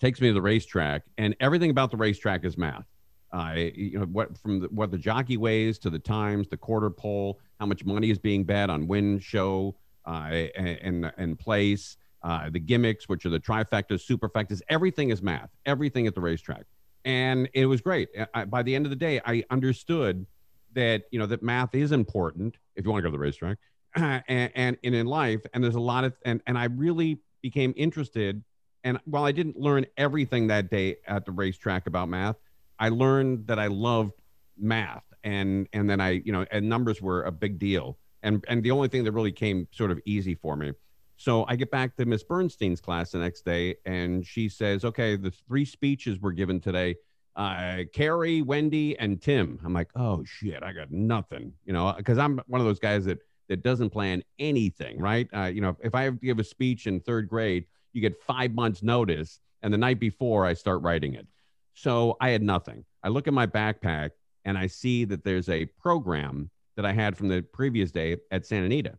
takes 0.00 0.20
me 0.20 0.28
to 0.28 0.34
the 0.34 0.42
racetrack, 0.42 1.02
and 1.18 1.34
everything 1.40 1.70
about 1.70 1.90
the 1.90 1.96
racetrack 1.96 2.44
is 2.44 2.58
math. 2.58 2.84
Uh, 3.32 3.54
you 3.56 3.98
know 3.98 4.04
what 4.06 4.36
from 4.36 4.60
the, 4.60 4.66
what 4.68 4.90
the 4.90 4.98
jockey 4.98 5.38
weighs 5.38 5.78
to 5.78 5.88
the 5.88 5.98
times, 5.98 6.48
the 6.48 6.56
quarter 6.58 6.90
pole, 6.90 7.38
how 7.58 7.64
much 7.64 7.84
money 7.86 8.10
is 8.10 8.18
being 8.18 8.44
bet 8.44 8.68
on 8.68 8.86
win, 8.86 9.18
show, 9.18 9.74
uh, 10.06 10.48
and 10.56 11.04
and, 11.04 11.12
and 11.16 11.38
place, 11.38 11.96
uh, 12.22 12.50
the 12.50 12.60
gimmicks, 12.60 13.08
which 13.08 13.26
are 13.26 13.30
the 13.30 13.40
trifectas, 13.40 14.06
superfectas. 14.06 14.60
Everything 14.68 15.10
is 15.10 15.22
math. 15.22 15.50
Everything 15.66 16.06
at 16.06 16.14
the 16.14 16.20
racetrack, 16.20 16.64
and 17.04 17.48
it 17.54 17.66
was 17.66 17.80
great. 17.80 18.08
I, 18.34 18.44
by 18.44 18.62
the 18.62 18.74
end 18.74 18.86
of 18.86 18.90
the 18.90 18.96
day, 18.96 19.20
I 19.24 19.44
understood 19.50 20.26
that 20.74 21.04
you 21.10 21.18
know 21.18 21.26
that 21.26 21.42
math 21.42 21.74
is 21.74 21.92
important 21.92 22.56
if 22.76 22.84
you 22.84 22.90
want 22.90 23.02
to 23.02 23.08
go 23.08 23.10
to 23.10 23.16
the 23.16 23.22
racetrack 23.22 23.58
and, 23.94 24.22
and 24.54 24.76
and 24.82 24.94
in 24.94 25.06
life 25.06 25.40
and 25.52 25.62
there's 25.62 25.74
a 25.74 25.80
lot 25.80 26.04
of 26.04 26.14
and 26.24 26.40
and 26.46 26.58
i 26.58 26.64
really 26.64 27.18
became 27.42 27.74
interested 27.76 28.42
and 28.84 28.98
while 29.04 29.24
i 29.24 29.32
didn't 29.32 29.56
learn 29.56 29.84
everything 29.96 30.46
that 30.46 30.70
day 30.70 30.96
at 31.06 31.24
the 31.24 31.32
racetrack 31.32 31.86
about 31.86 32.08
math 32.08 32.36
i 32.78 32.88
learned 32.88 33.46
that 33.46 33.58
i 33.58 33.66
loved 33.66 34.12
math 34.58 35.04
and 35.24 35.68
and 35.72 35.88
then 35.88 36.00
i 36.00 36.10
you 36.24 36.32
know 36.32 36.44
and 36.50 36.68
numbers 36.68 37.00
were 37.00 37.22
a 37.24 37.32
big 37.32 37.58
deal 37.58 37.98
and 38.22 38.44
and 38.48 38.62
the 38.62 38.70
only 38.70 38.88
thing 38.88 39.04
that 39.04 39.12
really 39.12 39.32
came 39.32 39.66
sort 39.72 39.90
of 39.90 39.98
easy 40.04 40.34
for 40.34 40.56
me 40.56 40.72
so 41.16 41.44
i 41.48 41.56
get 41.56 41.70
back 41.70 41.96
to 41.96 42.04
miss 42.04 42.22
bernstein's 42.22 42.80
class 42.80 43.10
the 43.10 43.18
next 43.18 43.44
day 43.44 43.74
and 43.86 44.26
she 44.26 44.48
says 44.48 44.84
okay 44.84 45.16
the 45.16 45.30
three 45.30 45.64
speeches 45.64 46.18
were 46.20 46.32
given 46.32 46.60
today 46.60 46.94
uh, 47.34 47.78
Carrie, 47.94 48.42
Wendy, 48.42 48.98
and 48.98 49.18
Tim. 49.18 49.58
I'm 49.64 49.72
like, 49.72 49.88
oh 49.96 50.22
shit, 50.24 50.62
I 50.62 50.72
got 50.72 50.90
nothing, 50.90 51.54
you 51.64 51.72
know, 51.72 51.94
because 51.96 52.18
I'm 52.18 52.38
one 52.46 52.60
of 52.60 52.66
those 52.66 52.78
guys 52.78 53.06
that 53.06 53.20
that 53.48 53.62
doesn't 53.62 53.90
plan 53.90 54.22
anything, 54.38 54.98
right? 54.98 55.28
Uh, 55.34 55.44
you 55.44 55.60
know, 55.60 55.76
if 55.82 55.94
I 55.94 56.02
have 56.02 56.20
to 56.20 56.26
give 56.26 56.38
a 56.38 56.44
speech 56.44 56.86
in 56.86 57.00
third 57.00 57.28
grade, 57.28 57.66
you 57.92 58.00
get 58.00 58.20
five 58.22 58.52
months 58.52 58.82
notice, 58.82 59.40
and 59.62 59.72
the 59.72 59.78
night 59.78 60.00
before 60.00 60.46
I 60.46 60.54
start 60.54 60.82
writing 60.82 61.14
it. 61.14 61.26
So 61.74 62.16
I 62.20 62.30
had 62.30 62.42
nothing. 62.42 62.84
I 63.02 63.08
look 63.08 63.28
at 63.28 63.34
my 63.34 63.46
backpack 63.46 64.10
and 64.44 64.58
I 64.58 64.66
see 64.66 65.04
that 65.06 65.24
there's 65.24 65.48
a 65.48 65.66
program 65.66 66.50
that 66.76 66.86
I 66.86 66.92
had 66.92 67.16
from 67.16 67.28
the 67.28 67.42
previous 67.42 67.90
day 67.90 68.16
at 68.30 68.46
Santa 68.46 68.66
Anita. 68.66 68.98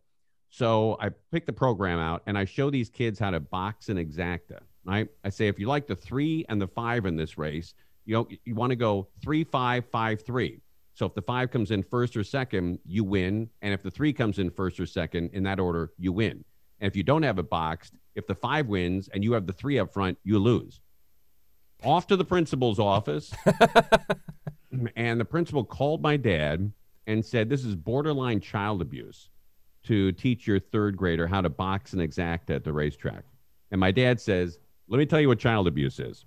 So 0.50 0.96
I 1.00 1.10
pick 1.32 1.46
the 1.46 1.52
program 1.52 1.98
out 1.98 2.22
and 2.26 2.38
I 2.38 2.44
show 2.44 2.70
these 2.70 2.88
kids 2.88 3.18
how 3.18 3.30
to 3.30 3.40
box 3.40 3.88
an 3.88 3.96
exacta. 3.96 4.60
Right? 4.84 5.08
I 5.24 5.30
say 5.30 5.48
if 5.48 5.58
you 5.58 5.66
like 5.66 5.86
the 5.86 5.96
three 5.96 6.44
and 6.48 6.60
the 6.60 6.68
five 6.68 7.06
in 7.06 7.16
this 7.16 7.38
race, 7.38 7.74
you 8.04 8.14
know, 8.14 8.28
you 8.44 8.54
want 8.54 8.70
to 8.70 8.76
go 8.76 9.08
three, 9.22 9.44
five, 9.44 9.86
five, 9.86 10.24
three. 10.24 10.60
So 10.94 11.06
if 11.06 11.14
the 11.14 11.22
five 11.22 11.50
comes 11.50 11.70
in 11.70 11.82
first 11.82 12.16
or 12.16 12.22
second, 12.22 12.78
you 12.86 13.02
win. 13.02 13.48
And 13.62 13.74
if 13.74 13.82
the 13.82 13.90
three 13.90 14.12
comes 14.12 14.38
in 14.38 14.50
first 14.50 14.78
or 14.78 14.86
second, 14.86 15.30
in 15.32 15.42
that 15.42 15.58
order, 15.58 15.90
you 15.98 16.12
win. 16.12 16.44
And 16.80 16.88
if 16.88 16.94
you 16.94 17.02
don't 17.02 17.22
have 17.22 17.38
it 17.38 17.50
boxed, 17.50 17.94
if 18.14 18.26
the 18.26 18.34
five 18.34 18.68
wins 18.68 19.08
and 19.08 19.24
you 19.24 19.32
have 19.32 19.46
the 19.46 19.52
three 19.52 19.78
up 19.78 19.92
front, 19.92 20.18
you 20.22 20.38
lose. 20.38 20.80
Off 21.82 22.06
to 22.06 22.16
the 22.16 22.24
principal's 22.24 22.78
office. 22.78 23.32
and 24.96 25.18
the 25.18 25.24
principal 25.24 25.64
called 25.64 26.00
my 26.00 26.16
dad 26.16 26.72
and 27.06 27.24
said, 27.24 27.48
This 27.48 27.64
is 27.64 27.74
borderline 27.74 28.40
child 28.40 28.82
abuse 28.82 29.28
to 29.84 30.12
teach 30.12 30.46
your 30.46 30.58
third 30.58 30.96
grader 30.96 31.26
how 31.26 31.40
to 31.40 31.48
box 31.48 31.92
an 31.92 32.00
exact 32.00 32.50
at 32.50 32.64
the 32.64 32.72
racetrack. 32.72 33.24
And 33.70 33.80
my 33.80 33.90
dad 33.90 34.20
says, 34.20 34.58
Let 34.88 34.98
me 34.98 35.06
tell 35.06 35.20
you 35.20 35.28
what 35.28 35.38
child 35.38 35.66
abuse 35.66 35.98
is. 35.98 36.24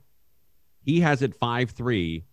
He 0.84 0.99
has 1.01 1.21
it 1.21 1.36
5 1.36 1.71
3. 1.71 2.23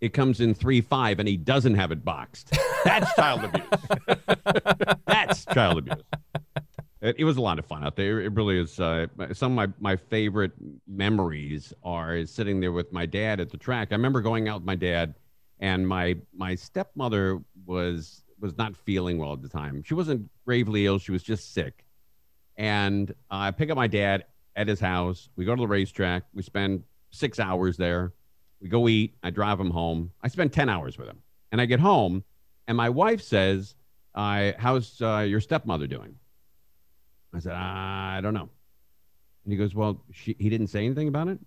It 0.00 0.12
comes 0.12 0.40
in 0.40 0.54
3 0.54 0.80
5, 0.80 1.18
and 1.20 1.28
he 1.28 1.36
doesn't 1.36 1.74
have 1.74 1.92
it 1.92 2.04
boxed. 2.04 2.56
That's 2.84 3.14
child 3.14 3.44
abuse. 3.44 4.98
That's 5.06 5.44
child 5.46 5.78
abuse. 5.78 6.04
It, 7.00 7.16
it 7.18 7.24
was 7.24 7.36
a 7.36 7.40
lot 7.40 7.58
of 7.58 7.66
fun 7.66 7.84
out 7.84 7.96
there. 7.96 8.20
It 8.20 8.32
really 8.32 8.58
is. 8.58 8.78
Uh, 8.80 9.06
some 9.32 9.58
of 9.58 9.70
my, 9.80 9.92
my 9.92 9.96
favorite 9.96 10.52
memories 10.86 11.72
are 11.82 12.24
sitting 12.26 12.60
there 12.60 12.72
with 12.72 12.92
my 12.92 13.06
dad 13.06 13.40
at 13.40 13.50
the 13.50 13.56
track. 13.56 13.88
I 13.90 13.94
remember 13.94 14.20
going 14.20 14.48
out 14.48 14.56
with 14.60 14.66
my 14.66 14.74
dad, 14.76 15.14
and 15.60 15.86
my 15.86 16.16
my 16.32 16.54
stepmother 16.54 17.40
was 17.64 18.22
was 18.40 18.56
not 18.58 18.76
feeling 18.76 19.18
well 19.18 19.32
at 19.32 19.42
the 19.42 19.48
time. 19.48 19.82
She 19.82 19.94
wasn't 19.94 20.28
gravely 20.44 20.86
ill. 20.86 20.98
She 20.98 21.12
was 21.12 21.22
just 21.22 21.54
sick. 21.54 21.84
And 22.56 23.14
I 23.30 23.50
pick 23.50 23.70
up 23.70 23.76
my 23.76 23.86
dad 23.86 24.24
at 24.54 24.68
his 24.68 24.80
house. 24.80 25.28
We 25.36 25.44
go 25.44 25.54
to 25.54 25.60
the 25.60 25.66
racetrack. 25.66 26.24
We 26.34 26.42
spend 26.42 26.82
six 27.10 27.38
hours 27.38 27.76
there. 27.76 28.12
We 28.60 28.68
go 28.68 28.88
eat. 28.88 29.16
I 29.22 29.30
drive 29.30 29.60
him 29.60 29.70
home. 29.70 30.12
I 30.22 30.28
spend 30.28 30.52
10 30.52 30.68
hours 30.68 30.98
with 30.98 31.08
him. 31.08 31.18
And 31.52 31.60
I 31.60 31.66
get 31.66 31.80
home, 31.80 32.24
and 32.66 32.76
my 32.76 32.88
wife 32.88 33.22
says, 33.22 33.74
uh, 34.14 34.52
How's 34.58 35.00
uh, 35.00 35.24
your 35.28 35.40
stepmother 35.40 35.86
doing? 35.86 36.16
I 37.32 37.38
said, 37.38 37.52
I 37.52 38.20
don't 38.22 38.34
know. 38.34 38.48
And 39.44 39.52
he 39.52 39.56
goes, 39.56 39.74
Well, 39.74 40.02
she, 40.10 40.34
he 40.38 40.48
didn't 40.48 40.68
say 40.68 40.84
anything 40.84 41.08
about 41.08 41.28
it? 41.28 41.38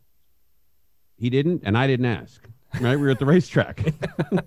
He 1.18 1.30
didn't, 1.30 1.64
and 1.66 1.78
I 1.78 1.86
didn't 1.88 2.06
ask. 2.06 2.48
Right? 2.80 2.96
We 2.96 3.02
were 3.04 3.10
at 3.10 3.20
the 3.20 3.26
racetrack. 3.26 3.94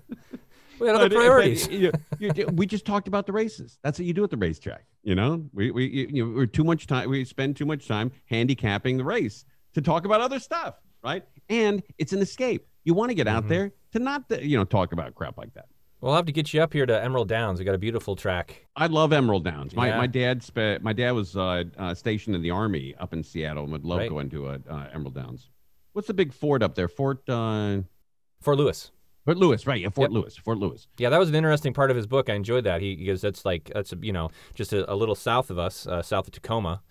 We 0.79 0.87
had 0.87 0.95
other 0.95 1.05
But- 1.09 1.15
but, 1.15 1.17
priorities. 1.17 1.67
you- 1.69 1.91
you- 2.19 2.47
we 2.53 2.65
just 2.65 2.83
talked 2.85 3.07
about 3.07 3.25
the 3.25 3.31
races. 3.31 3.77
That's 3.83 3.99
what 3.99 4.05
you 4.05 4.13
do 4.13 4.23
at 4.23 4.31
the 4.31 4.37
racetrack. 4.37 4.85
You 5.03 5.15
know, 5.15 5.45
we 5.53 5.69
we 5.71 5.85
you, 5.85 6.25
know, 6.25 6.31
we're 6.35 6.45
too 6.47 6.63
much 6.63 6.87
time. 6.87 7.09
We 7.09 7.23
spend 7.25 7.55
too 7.55 7.65
much 7.65 7.87
time 7.87 8.11
handicapping 8.25 8.97
the 8.97 9.03
race 9.03 9.45
to 9.75 9.81
talk 9.81 10.03
about 10.05 10.19
other 10.19 10.39
stuff, 10.39 10.75
right? 11.03 11.23
And 11.49 11.83
it's 11.99 12.11
an 12.11 12.19
escape. 12.21 12.67
You 12.85 12.95
want 12.95 13.09
to 13.11 13.15
get 13.15 13.27
out 13.27 13.45
Mhm. 13.45 13.49
there 13.49 13.71
to 13.93 13.99
not 13.99 14.23
you 14.43 14.57
know 14.57 14.63
talk 14.65 14.93
about 14.93 15.13
crap 15.15 15.37
like 15.37 15.53
that. 15.53 15.67
We'll 16.01 16.15
have 16.15 16.25
to 16.25 16.31
get 16.33 16.53
you 16.53 16.61
up 16.61 16.73
here 16.73 16.85
to 16.85 17.01
Emerald 17.03 17.29
Downs. 17.29 17.59
We 17.59 17.65
got 17.65 17.75
a 17.75 17.77
beautiful 17.77 18.15
track. 18.15 18.65
I 18.75 18.87
love 18.87 19.13
Emerald 19.13 19.45
Downs. 19.45 19.75
My 19.75 19.87
Yeah. 19.89 19.97
my 19.97 20.07
dad 20.07 20.41
spe- 20.43 20.81
my 20.81 20.91
dad 20.93 21.11
was 21.11 21.37
uh, 21.37 21.63
uh, 21.77 21.93
stationed 21.93 22.35
in 22.35 22.41
the 22.41 22.51
army 22.51 22.95
up 22.99 23.13
in 23.13 23.23
Seattle 23.23 23.63
and 23.63 23.71
would 23.73 23.85
love 23.85 23.99
Right. 23.99 24.09
going 24.09 24.29
to 24.31 24.47
uh, 24.47 24.57
uh, 24.69 24.87
Emerald 24.93 25.13
Downs. 25.15 25.49
What's 25.93 26.07
the 26.07 26.13
big 26.13 26.33
fort 26.33 26.63
up 26.63 26.73
there? 26.75 26.87
Fort 26.87 27.21
uh, 27.29 27.81
Fort 28.43 28.57
Lewis. 28.57 28.91
Fort 29.25 29.37
Lewis, 29.37 29.65
right? 29.65 29.79
Yeah, 29.79 29.89
Fort 29.89 30.11
Yep. 30.11 30.15
Lewis. 30.21 30.37
Fort 30.37 30.57
Lewis. 30.57 30.87
Yeah, 30.97 31.09
that 31.09 31.17
was 31.17 31.29
an 31.29 31.35
interesting 31.35 31.73
part 31.73 31.89
of 31.89 31.95
his 31.97 32.05
book. 32.07 32.29
I 32.29 32.33
enjoyed 32.33 32.65
that. 32.65 32.81
He 32.81 32.95
because 32.95 33.21
that's 33.21 33.45
like 33.45 33.71
that's 33.73 33.93
you 34.01 34.11
know 34.11 34.31
just 34.53 34.73
a, 34.73 34.91
a 34.91 34.95
little 34.95 35.15
south 35.15 35.49
of 35.49 35.57
us, 35.57 35.87
uh, 35.87 36.01
south 36.01 36.27
of 36.27 36.33
Tacoma, 36.33 36.81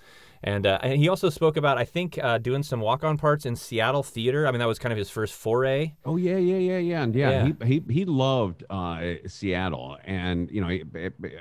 and 0.43 0.67
uh, 0.67 0.79
and 0.83 0.95
he 0.99 1.09
also 1.11 1.29
spoke 1.29 1.59
about 1.59 1.77
I 1.77 1.85
think 1.85 2.19
uh, 2.23 2.39
doing 2.39 2.63
some 2.63 2.81
walk-on 2.81 3.19
parts 3.19 3.45
in 3.45 3.55
Seattle 3.55 4.03
theater. 4.03 4.47
I 4.47 4.51
mean 4.51 4.61
that 4.61 4.67
was 4.69 4.79
kind 4.79 4.93
of 4.95 4.97
his 4.99 5.11
first 5.11 5.35
foray. 5.35 5.93
Oh 6.07 6.17
yeah, 6.17 6.39
yeah, 6.39 6.57
yeah, 6.57 6.79
yeah, 6.79 7.03
and 7.03 7.15
yeah, 7.15 7.31
Yeah. 7.47 7.53
He, 7.67 7.81
he 7.81 7.93
he 7.93 8.05
loved 8.07 8.65
uh, 8.71 9.03
Seattle, 9.27 9.99
and 10.05 10.51
you 10.51 10.63
know, 10.63 10.69
he, 10.69 10.85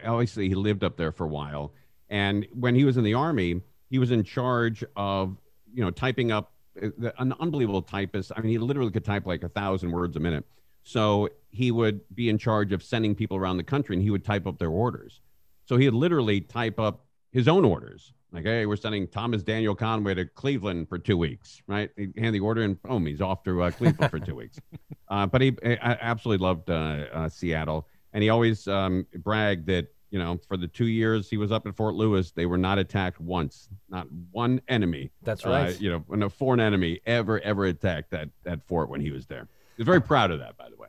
obviously 0.05 0.49
he 0.49 0.55
lived 0.55 0.84
up 0.84 0.97
there 0.97 1.14
for 1.14 1.24
a 1.24 1.30
while. 1.30 1.74
And 2.09 2.45
when 2.53 2.76
he 2.76 2.84
was 2.84 2.97
in 2.97 3.05
the 3.05 3.14
army, 3.14 3.62
he 3.89 3.97
was 3.97 4.12
in 4.12 4.24
charge 4.26 4.84
of 4.97 5.38
you 5.74 5.82
know 5.86 5.89
typing 5.91 6.34
up 6.34 6.50
an 6.76 7.34
unbelievable 7.39 7.82
typist. 7.82 8.32
I 8.36 8.41
mean, 8.41 8.51
he 8.51 8.57
literally 8.57 8.91
could 8.91 9.05
type 9.05 9.26
like 9.26 9.43
a 9.43 9.49
thousand 9.49 9.91
words 9.91 10.15
a 10.15 10.19
minute. 10.19 10.45
So 10.84 11.30
he 11.49 11.72
would 11.72 12.01
be 12.15 12.30
in 12.30 12.38
charge 12.38 12.72
of 12.72 12.82
sending 12.82 13.13
people 13.13 13.38
around 13.38 13.57
the 13.57 13.63
country, 13.63 13.95
and 13.95 14.03
he 14.03 14.09
would 14.09 14.26
type 14.26 14.47
up 14.47 14.57
their 14.57 14.69
orders. 14.69 15.22
So 15.65 15.78
he 15.78 15.86
would 15.86 15.93
literally 15.93 16.41
type 16.41 16.80
up 16.80 17.05
his 17.32 17.47
own 17.47 17.65
orders. 17.65 18.13
Like, 18.32 18.45
hey, 18.45 18.65
we're 18.65 18.78
sending 18.78 19.07
Thomas 19.07 19.43
Daniel 19.43 19.76
Conway 19.76 20.13
to 20.15 20.26
Cleveland 20.26 20.88
for 20.88 20.97
two 20.97 21.17
weeks, 21.17 21.61
right? 21.67 21.89
He'd 21.97 22.17
hand 22.17 22.34
the 22.34 22.39
order, 22.39 22.63
and 22.63 22.82
boom, 22.82 23.05
he's 23.05 23.22
off 23.22 23.43
to 23.43 23.61
uh, 23.61 23.72
Cleveland 23.72 24.09
for 24.09 24.19
two 24.19 24.36
weeks. 24.36 24.59
Uh, 25.09 25.26
but 25.26 25.41
he 25.41 25.53
I 25.65 25.97
absolutely 25.99 26.41
loved 26.41 26.69
uh, 26.69 27.05
uh, 27.11 27.28
Seattle, 27.28 27.86
and 28.13 28.24
he 28.24 28.30
always 28.30 28.65
um, 28.69 29.05
bragged 29.17 29.65
that 29.65 29.93
you 30.12 30.20
know 30.20 30.39
for 30.47 30.57
the 30.57 30.68
two 30.68 30.86
years 30.88 31.30
he 31.30 31.38
was 31.38 31.51
up 31.51 31.66
at 31.66 31.76
Fort 31.76 31.95
Lewis, 31.95 32.32
they 32.32 32.45
were 32.45 32.57
not 32.57 32.78
attacked 32.78 33.20
once, 33.20 33.70
not 33.89 34.07
one 34.32 34.62
enemy. 34.68 35.09
That's 35.24 35.45
Uh, 35.45 35.49
right. 35.49 35.82
you 35.82 35.89
know, 35.89 35.99
when 36.07 36.22
a 36.24 36.30
foreign 36.30 36.59
enemy 36.59 36.99
ever 37.05 37.39
ever 37.41 37.66
attacked 37.66 38.12
that 38.12 38.30
that 38.43 38.64
fort 38.68 38.89
when 38.89 39.01
he 39.01 39.09
was 39.12 39.26
there. 39.26 39.47
He 39.78 39.82
was 39.82 39.86
very 39.88 40.01
proud 40.01 40.30
of 40.32 40.39
that, 40.39 40.57
by 40.57 40.70
the 40.70 40.76
way. 40.76 40.88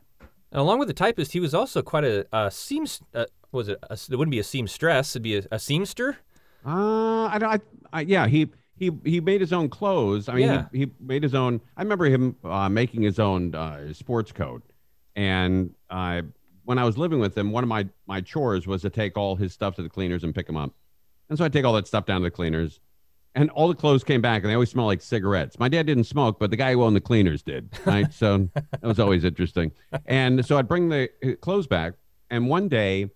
And 0.51 0.59
along 0.61 0.77
with 0.77 0.87
the 0.87 0.93
typist, 0.93 1.31
he 1.31 1.39
was 1.39 1.53
also 1.55 1.81
quite 1.81 2.03
a, 2.03 2.27
a 2.31 2.51
seams. 2.51 3.01
Uh, 3.13 3.25
was 3.51 3.69
it? 3.69 3.79
A, 3.89 3.93
it 3.93 4.15
wouldn't 4.15 4.31
be 4.31 4.39
a 4.39 4.43
seamstress. 4.43 5.15
It'd 5.15 5.23
be 5.23 5.37
a, 5.37 5.39
a 5.51 5.57
seamster. 5.57 6.17
Uh, 6.65 7.25
I, 7.25 7.39
I, 7.55 7.59
I, 7.91 8.01
yeah, 8.01 8.27
he 8.27 8.49
he 8.75 8.91
he 9.03 9.19
made 9.21 9.41
his 9.41 9.51
own 9.53 9.69
clothes. 9.69 10.29
I 10.29 10.33
mean, 10.35 10.47
Yeah. 10.47 10.65
he, 10.71 10.79
he 10.79 10.91
made 10.99 11.23
his 11.23 11.33
own. 11.33 11.59
I 11.77 11.81
remember 11.81 12.05
him 12.05 12.35
uh, 12.43 12.69
making 12.69 13.01
his 13.01 13.19
own 13.19 13.55
uh, 13.55 13.93
sports 13.93 14.31
coat, 14.31 14.63
and 15.15 15.73
uh, 15.89 16.21
when 16.65 16.77
I 16.77 16.83
was 16.83 16.97
living 16.97 17.19
with 17.19 17.37
him, 17.37 17.51
one 17.51 17.63
of 17.63 17.67
my 17.67 17.87
my 18.07 18.21
chores 18.21 18.67
was 18.67 18.81
to 18.81 18.89
take 18.89 19.17
all 19.17 19.35
his 19.35 19.53
stuff 19.53 19.75
to 19.75 19.83
the 19.83 19.89
cleaners 19.89 20.23
and 20.23 20.33
pick 20.33 20.47
him 20.47 20.57
up, 20.57 20.71
and 21.29 21.37
so 21.37 21.45
I 21.45 21.49
take 21.49 21.65
all 21.65 21.73
that 21.73 21.87
stuff 21.87 22.05
down 22.05 22.21
to 22.21 22.25
the 22.25 22.31
cleaners, 22.31 22.79
and 23.35 23.49
all 23.51 23.67
the 23.67 23.75
clothes 23.75 24.03
came 24.03 24.21
back, 24.21 24.43
and 24.43 24.49
they 24.49 24.55
always 24.55 24.69
smell 24.69 24.85
like 24.85 25.01
cigarettes. 25.01 25.59
My 25.59 25.69
dad 25.69 25.85
didn't 25.85 26.05
smoke, 26.05 26.39
but 26.39 26.49
the 26.49 26.57
guy 26.57 26.73
who 26.73 26.83
owned 26.83 26.95
the 26.95 27.01
cleaners 27.01 27.41
did, 27.41 27.69
right? 27.85 28.11
so 28.13 28.49
that 28.53 28.83
was 28.83 28.99
always 28.99 29.23
interesting. 29.23 29.71
And 30.05 30.45
so 30.45 30.57
I'd 30.57 30.67
bring 30.67 30.89
the 30.89 31.09
uh, 31.23 31.35
clothes 31.41 31.67
back, 31.67 31.93
and 32.29 32.47
one 32.47 32.67
day 32.67 33.09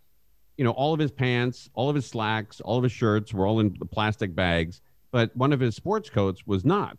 you 0.57 0.63
know, 0.63 0.71
all 0.71 0.93
of 0.93 0.99
his 0.99 1.11
pants, 1.11 1.69
all 1.75 1.89
of 1.89 1.95
his 1.95 2.05
slacks, 2.05 2.59
all 2.61 2.77
of 2.77 2.83
his 2.83 2.91
shirts 2.91 3.33
were 3.33 3.45
all 3.45 3.59
in 3.59 3.75
the 3.79 3.85
plastic 3.85 4.35
bags, 4.35 4.81
but 5.11 5.35
one 5.35 5.53
of 5.53 5.59
his 5.59 5.75
sports 5.75 6.09
coats 6.09 6.45
was 6.45 6.65
not. 6.65 6.97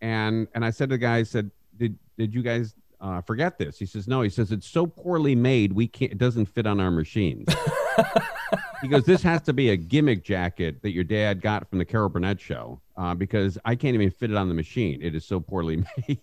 And 0.00 0.48
and 0.54 0.64
I 0.64 0.70
said 0.70 0.90
to 0.90 0.94
the 0.94 0.98
guy, 0.98 1.18
I 1.18 1.22
said, 1.22 1.50
"Did 1.76 1.96
did 2.18 2.34
you 2.34 2.42
guys 2.42 2.74
uh, 3.00 3.20
forget 3.22 3.58
this?" 3.58 3.78
He 3.78 3.86
says, 3.86 4.08
"No." 4.08 4.22
He 4.22 4.30
says, 4.30 4.52
"It's 4.52 4.66
so 4.66 4.86
poorly 4.86 5.34
made, 5.34 5.72
we 5.72 5.88
can't. 5.88 6.12
It 6.12 6.18
doesn't 6.18 6.46
fit 6.46 6.66
on 6.66 6.80
our 6.80 6.90
machines." 6.90 7.48
he 8.82 8.88
goes, 8.88 9.04
"This 9.04 9.22
has 9.22 9.42
to 9.42 9.52
be 9.52 9.70
a 9.70 9.76
gimmick 9.76 10.24
jacket 10.24 10.82
that 10.82 10.90
your 10.92 11.04
dad 11.04 11.40
got 11.40 11.68
from 11.68 11.78
the 11.78 11.84
Carol 11.84 12.08
Burnett 12.08 12.40
show, 12.40 12.80
uh, 12.96 13.14
because 13.14 13.58
I 13.64 13.74
can't 13.74 13.94
even 13.94 14.10
fit 14.10 14.30
it 14.30 14.36
on 14.36 14.48
the 14.48 14.54
machine. 14.54 15.00
It 15.02 15.14
is 15.14 15.24
so 15.24 15.40
poorly 15.40 15.84
made." 16.08 16.20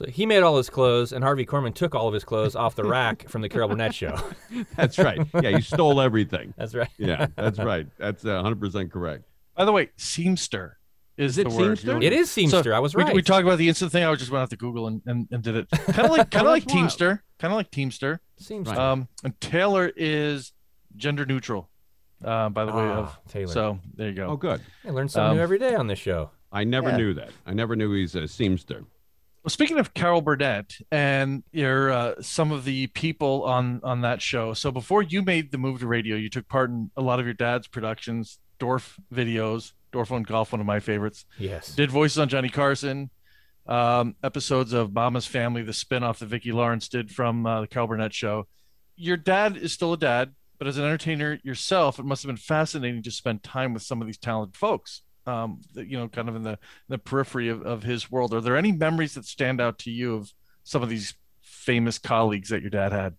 So 0.00 0.06
he 0.06 0.24
made 0.24 0.42
all 0.42 0.56
his 0.56 0.70
clothes, 0.70 1.12
and 1.12 1.22
Harvey 1.22 1.44
Korman 1.44 1.74
took 1.74 1.94
all 1.94 2.08
of 2.08 2.14
his 2.14 2.24
clothes 2.24 2.56
off 2.56 2.74
the 2.74 2.84
rack 2.84 3.28
from 3.28 3.42
the 3.42 3.50
Carol 3.50 3.68
Burnett 3.68 3.94
show. 3.94 4.18
that's 4.76 4.98
right. 4.98 5.20
Yeah, 5.34 5.50
you 5.50 5.60
stole 5.60 6.00
everything. 6.00 6.54
That's 6.56 6.74
right. 6.74 6.88
Yeah, 6.96 7.26
that's 7.36 7.58
right. 7.58 7.86
That's 7.98 8.24
uh, 8.24 8.42
100% 8.42 8.90
correct. 8.90 9.24
By 9.54 9.66
the 9.66 9.72
way, 9.72 9.90
seamster 9.98 10.76
is, 11.20 11.32
Is 11.32 11.38
it 11.38 11.48
the 11.50 11.56
word. 11.56 11.78
seamster? 11.78 11.84
You're- 11.84 12.06
It 12.06 12.12
is 12.12 12.28
seamster. 12.30 12.72
I 12.72 12.78
was 12.80 12.94
we, 12.94 13.02
right. 13.04 13.14
we 13.14 13.22
talked 13.22 13.42
about 13.44 13.58
the 13.58 13.68
instant 13.68 13.92
thing. 13.92 14.04
I 14.04 14.14
just 14.14 14.30
went 14.30 14.42
out 14.42 14.50
to 14.50 14.56
Google 14.56 14.86
and, 14.86 15.02
and, 15.06 15.28
and 15.30 15.42
did 15.42 15.56
it. 15.56 15.68
Kind 15.70 16.06
of 16.06 16.10
like 16.10 16.30
kind 16.30 16.46
of 16.46 16.50
like 16.52 16.64
that's 16.64 16.74
wild. 16.74 16.90
Teamster. 16.90 17.22
Kind 17.38 17.52
of 17.52 17.56
like 17.56 17.70
Teamster. 17.70 18.20
Seamster. 18.40 18.76
Um, 18.76 19.08
and 19.24 19.38
Taylor 19.40 19.92
is 19.96 20.52
gender 20.96 21.24
neutral. 21.26 21.68
Uh, 22.24 22.48
by 22.50 22.64
the 22.66 22.72
way 22.72 22.82
Ah, 22.82 22.98
of 22.98 23.18
tailor. 23.28 23.52
so 23.52 23.78
there 23.94 24.08
you 24.10 24.14
go. 24.14 24.26
Oh, 24.26 24.36
good. 24.36 24.60
I 24.84 24.90
learn 24.90 25.08
something 25.08 25.30
um, 25.30 25.36
new 25.36 25.42
every 25.42 25.58
day 25.58 25.74
on 25.74 25.86
this 25.86 25.98
show. 25.98 26.30
I 26.52 26.64
never 26.64 26.90
Yeah. 26.90 26.96
knew 26.98 27.14
that. 27.14 27.30
I 27.46 27.54
never 27.54 27.76
knew 27.76 27.92
he's 27.94 28.14
a 28.14 28.22
seamster. 28.22 28.84
Well, 29.42 29.48
speaking 29.48 29.78
of 29.78 29.94
Carol 29.94 30.20
Burnett 30.20 30.76
and 30.92 31.42
your 31.50 31.90
uh, 31.90 32.14
some 32.20 32.52
of 32.52 32.64
the 32.64 32.88
people 32.88 33.44
on 33.44 33.80
on 33.82 34.02
that 34.02 34.20
show. 34.20 34.52
So 34.52 34.70
before 34.70 35.02
you 35.02 35.22
made 35.22 35.50
the 35.50 35.56
move 35.56 35.80
to 35.80 35.86
radio, 35.86 36.14
you 36.16 36.28
took 36.28 36.46
part 36.46 36.68
in 36.68 36.90
a 36.94 37.00
lot 37.00 37.20
of 37.20 37.24
your 37.24 37.32
dad's 37.32 37.66
productions, 37.66 38.38
Dorf 38.58 38.98
videos, 39.10 39.72
Dorf 39.92 40.12
on 40.12 40.22
Golf, 40.22 40.52
one 40.52 40.60
of 40.60 40.66
my 40.66 40.80
favorites. 40.80 41.24
Yes. 41.38 41.74
Did 41.74 41.90
voices 41.90 42.18
on 42.18 42.28
Johnny 42.28 42.48
Carson, 42.48 43.10
um, 43.66 44.16
episodes 44.22 44.72
of 44.72 44.92
Mama's 44.92 45.26
Family, 45.26 45.62
the 45.62 45.72
spinoff 45.72 46.18
that 46.18 46.26
Vicki 46.26 46.52
Lawrence 46.52 46.88
did 46.88 47.10
from 47.10 47.46
uh, 47.46 47.62
the 47.62 47.66
Carol 47.66 47.88
Burnett 47.88 48.14
show. 48.14 48.46
Your 48.96 49.16
dad 49.16 49.56
is 49.56 49.72
still 49.72 49.92
a 49.92 49.96
dad, 49.96 50.34
but 50.58 50.66
as 50.66 50.76
an 50.76 50.84
entertainer 50.84 51.40
yourself, 51.42 51.98
it 51.98 52.04
must 52.04 52.22
have 52.22 52.28
been 52.28 52.36
fascinating 52.36 53.02
to 53.02 53.10
spend 53.10 53.42
time 53.42 53.72
with 53.72 53.82
some 53.82 54.00
of 54.00 54.06
these 54.06 54.18
talented 54.18 54.56
folks. 54.56 55.02
Um, 55.26 55.60
that, 55.74 55.86
you 55.86 55.98
know, 55.98 56.08
kind 56.08 56.30
of 56.30 56.34
in 56.34 56.42
the 56.42 56.58
the 56.88 56.98
periphery 56.98 57.50
of, 57.50 57.62
of 57.62 57.82
his 57.82 58.10
world. 58.10 58.32
Are 58.32 58.40
there 58.40 58.56
any 58.56 58.72
memories 58.72 59.14
that 59.14 59.26
stand 59.26 59.60
out 59.60 59.78
to 59.80 59.90
you 59.90 60.16
of 60.16 60.32
some 60.64 60.82
of 60.82 60.88
these 60.88 61.14
famous 61.42 61.98
colleagues 61.98 62.48
that 62.48 62.62
your 62.62 62.70
dad 62.70 62.92
had? 62.92 63.14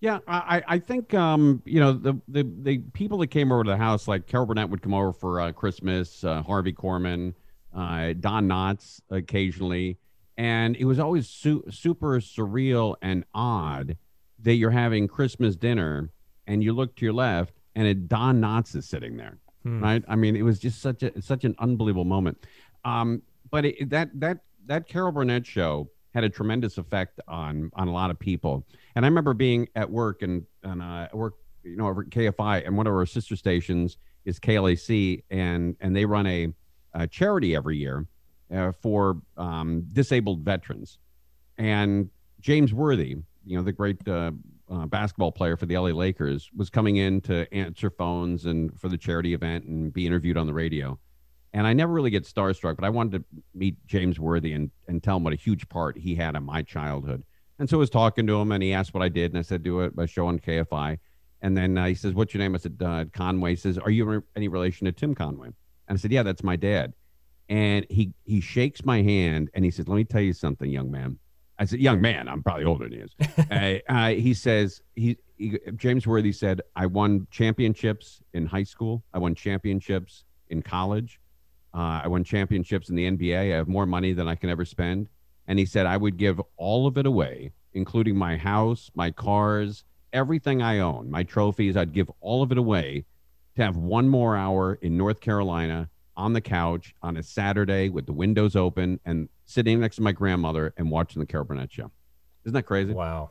Yeah, 0.00 0.18
I, 0.28 0.62
I- 0.68 0.78
think 0.78 1.14
um, 1.14 1.62
you 1.64 1.80
know 1.80 1.92
the, 1.92 2.20
the 2.28 2.44
the 2.62 2.78
people 2.92 3.18
that 3.18 3.28
came 3.28 3.50
over 3.50 3.64
to 3.64 3.70
the 3.70 3.76
house, 3.76 4.06
like 4.06 4.26
Carol 4.26 4.46
Burnett 4.46 4.68
would 4.68 4.82
come 4.82 4.94
over 4.94 5.12
for 5.12 5.40
uh, 5.40 5.52
Christmas, 5.52 6.22
uh, 6.22 6.42
Harvey 6.42 6.72
Korman, 6.72 7.34
uh, 7.74 8.12
Don 8.20 8.46
Knotts 8.46 9.00
occasionally, 9.10 9.96
and 10.36 10.76
it 10.76 10.84
was 10.84 10.98
always 10.98 11.28
su- 11.28 11.64
super 11.70 12.20
surreal 12.20 12.96
and 13.00 13.24
odd 13.34 13.96
that 14.40 14.54
you're 14.54 14.70
having 14.70 15.08
Christmas 15.08 15.56
dinner 15.56 16.10
and 16.46 16.62
you 16.62 16.74
look 16.74 16.94
to 16.96 17.04
your 17.04 17.14
left 17.14 17.54
and 17.74 17.86
it, 17.88 18.06
Don 18.08 18.40
Knotts 18.40 18.76
is 18.76 18.86
sitting 18.86 19.16
there. 19.16 19.38
Hmm. 19.62 19.82
right? 19.82 20.04
I 20.06 20.14
mean, 20.14 20.36
it 20.36 20.42
was 20.42 20.58
just 20.58 20.80
such 20.80 21.02
a 21.02 21.20
such 21.22 21.44
an 21.44 21.54
unbelievable 21.58 22.04
moment. 22.04 22.44
Um, 22.84 23.22
but 23.50 23.64
it, 23.64 23.90
that 23.90 24.10
that 24.20 24.38
that 24.66 24.88
Carol 24.88 25.10
Burnett 25.12 25.46
show 25.46 25.88
had 26.14 26.22
a 26.22 26.28
tremendous 26.28 26.78
effect 26.78 27.18
on 27.26 27.70
on 27.74 27.88
a 27.88 27.92
lot 27.92 28.10
of 28.10 28.18
people. 28.18 28.66
And 28.96 29.04
I 29.04 29.08
remember 29.08 29.34
being 29.34 29.68
at 29.76 29.90
work 29.90 30.22
and 30.22 30.46
and 30.62 30.82
uh, 30.82 31.08
work, 31.12 31.34
you 31.62 31.76
know, 31.76 31.86
over 31.86 32.00
at 32.00 32.08
KFI, 32.08 32.66
and 32.66 32.76
one 32.76 32.86
of 32.86 32.94
our 32.94 33.04
sister 33.04 33.36
stations 33.36 33.98
is 34.24 34.40
KLAC, 34.40 35.22
and 35.30 35.76
and 35.80 35.94
they 35.94 36.06
run 36.06 36.26
a, 36.26 36.48
a 36.94 37.06
charity 37.06 37.54
every 37.54 37.76
year 37.76 38.06
uh, 38.52 38.72
for 38.72 39.20
um, 39.36 39.86
disabled 39.92 40.40
veterans. 40.40 40.98
And 41.58 42.08
James 42.40 42.72
Worthy, 42.72 43.16
you 43.44 43.56
know, 43.56 43.62
the 43.62 43.72
great 43.72 44.06
uh, 44.08 44.32
uh, 44.70 44.86
basketball 44.86 45.30
player 45.30 45.58
for 45.58 45.66
the 45.66 45.76
LA 45.76 45.90
Lakers, 45.90 46.50
was 46.56 46.70
coming 46.70 46.96
in 46.96 47.20
to 47.22 47.52
answer 47.52 47.90
phones 47.90 48.46
and 48.46 48.78
for 48.80 48.88
the 48.88 48.98
charity 48.98 49.34
event 49.34 49.66
and 49.66 49.92
be 49.92 50.06
interviewed 50.06 50.38
on 50.38 50.46
the 50.46 50.54
radio. 50.54 50.98
And 51.52 51.66
I 51.66 51.74
never 51.74 51.92
really 51.92 52.10
get 52.10 52.24
starstruck, 52.24 52.76
but 52.76 52.84
I 52.84 52.90
wanted 52.90 53.18
to 53.18 53.42
meet 53.54 53.76
James 53.86 54.18
Worthy 54.18 54.52
and, 54.52 54.70
and 54.88 55.02
tell 55.02 55.18
him 55.18 55.24
what 55.24 55.32
a 55.32 55.36
huge 55.36 55.68
part 55.68 55.98
he 55.98 56.14
had 56.14 56.34
in 56.34 56.44
my 56.44 56.62
childhood. 56.62 57.24
And 57.58 57.68
so 57.68 57.78
I 57.78 57.80
was 57.80 57.90
talking 57.90 58.26
to 58.26 58.40
him 58.40 58.52
and 58.52 58.62
he 58.62 58.72
asked 58.72 58.92
what 58.92 59.02
I 59.02 59.08
did. 59.08 59.32
And 59.32 59.38
I 59.38 59.42
said, 59.42 59.62
do 59.62 59.80
a, 59.82 59.90
a 59.98 60.06
show 60.06 60.26
on 60.26 60.38
KFI. 60.38 60.98
And 61.42 61.56
then 61.56 61.78
uh, 61.78 61.86
he 61.86 61.94
says, 61.94 62.12
what's 62.14 62.34
your 62.34 62.40
name? 62.40 62.54
I 62.54 62.58
said, 62.58 62.76
uh, 62.84 63.04
Conway. 63.12 63.50
He 63.50 63.56
says, 63.56 63.78
are 63.78 63.90
you 63.90 64.04
re- 64.04 64.20
any 64.34 64.48
relation 64.48 64.84
to 64.86 64.92
Tim 64.92 65.14
Conway? 65.14 65.48
And 65.88 65.96
I 65.96 65.96
said, 65.96 66.12
yeah, 66.12 66.22
that's 66.22 66.42
my 66.42 66.56
dad. 66.56 66.92
And 67.48 67.86
he, 67.88 68.12
he 68.24 68.40
shakes 68.40 68.84
my 68.84 69.02
hand 69.02 69.50
and 69.54 69.64
he 69.64 69.70
says, 69.70 69.86
let 69.88 69.96
me 69.96 70.04
tell 70.04 70.20
you 70.20 70.32
something, 70.32 70.70
young 70.70 70.90
man. 70.90 71.18
I 71.58 71.64
said, 71.64 71.80
young 71.80 72.00
man, 72.00 72.28
I'm 72.28 72.42
probably 72.42 72.64
older 72.64 72.88
than 72.88 72.92
he 72.92 72.98
is. 72.98 73.82
uh, 73.88 74.08
he 74.08 74.34
says, 74.34 74.82
he, 74.94 75.16
he, 75.38 75.58
James 75.76 76.06
Worthy 76.06 76.32
said, 76.32 76.60
I 76.74 76.86
won 76.86 77.26
championships 77.30 78.20
in 78.34 78.46
high 78.46 78.64
school. 78.64 79.02
I 79.14 79.18
won 79.18 79.34
championships 79.34 80.24
in 80.48 80.62
college. 80.62 81.20
Uh, 81.72 82.02
I 82.04 82.08
won 82.08 82.24
championships 82.24 82.88
in 82.90 82.96
the 82.96 83.10
NBA. 83.10 83.52
I 83.52 83.56
have 83.56 83.68
more 83.68 83.86
money 83.86 84.12
than 84.12 84.28
I 84.28 84.34
can 84.34 84.50
ever 84.50 84.64
spend. 84.64 85.08
And 85.48 85.58
he 85.58 85.66
said, 85.66 85.86
I 85.86 85.96
would 85.96 86.16
give 86.16 86.40
all 86.56 86.86
of 86.86 86.98
it 86.98 87.06
away, 87.06 87.52
including 87.74 88.16
my 88.16 88.36
house, 88.36 88.90
my 88.94 89.10
cars, 89.10 89.84
everything 90.12 90.62
I 90.62 90.80
own, 90.80 91.10
my 91.10 91.22
trophies. 91.22 91.76
I'd 91.76 91.92
give 91.92 92.10
all 92.20 92.42
of 92.42 92.52
it 92.52 92.58
away 92.58 93.04
to 93.56 93.62
have 93.62 93.76
one 93.76 94.08
more 94.08 94.36
hour 94.36 94.74
in 94.82 94.96
North 94.96 95.20
Carolina 95.20 95.88
on 96.16 96.32
the 96.32 96.40
couch 96.40 96.94
on 97.02 97.16
a 97.16 97.22
Saturday 97.22 97.88
with 97.88 98.06
the 98.06 98.12
windows 98.12 98.56
open 98.56 98.98
and 99.04 99.28
sitting 99.44 99.80
next 99.80 99.96
to 99.96 100.02
my 100.02 100.12
grandmother 100.12 100.72
and 100.76 100.90
watching 100.90 101.20
the 101.20 101.26
Carol 101.26 101.44
Burnett 101.44 101.72
show. 101.72 101.90
Isn't 102.44 102.54
that 102.54 102.62
crazy? 102.62 102.92
Wow. 102.92 103.30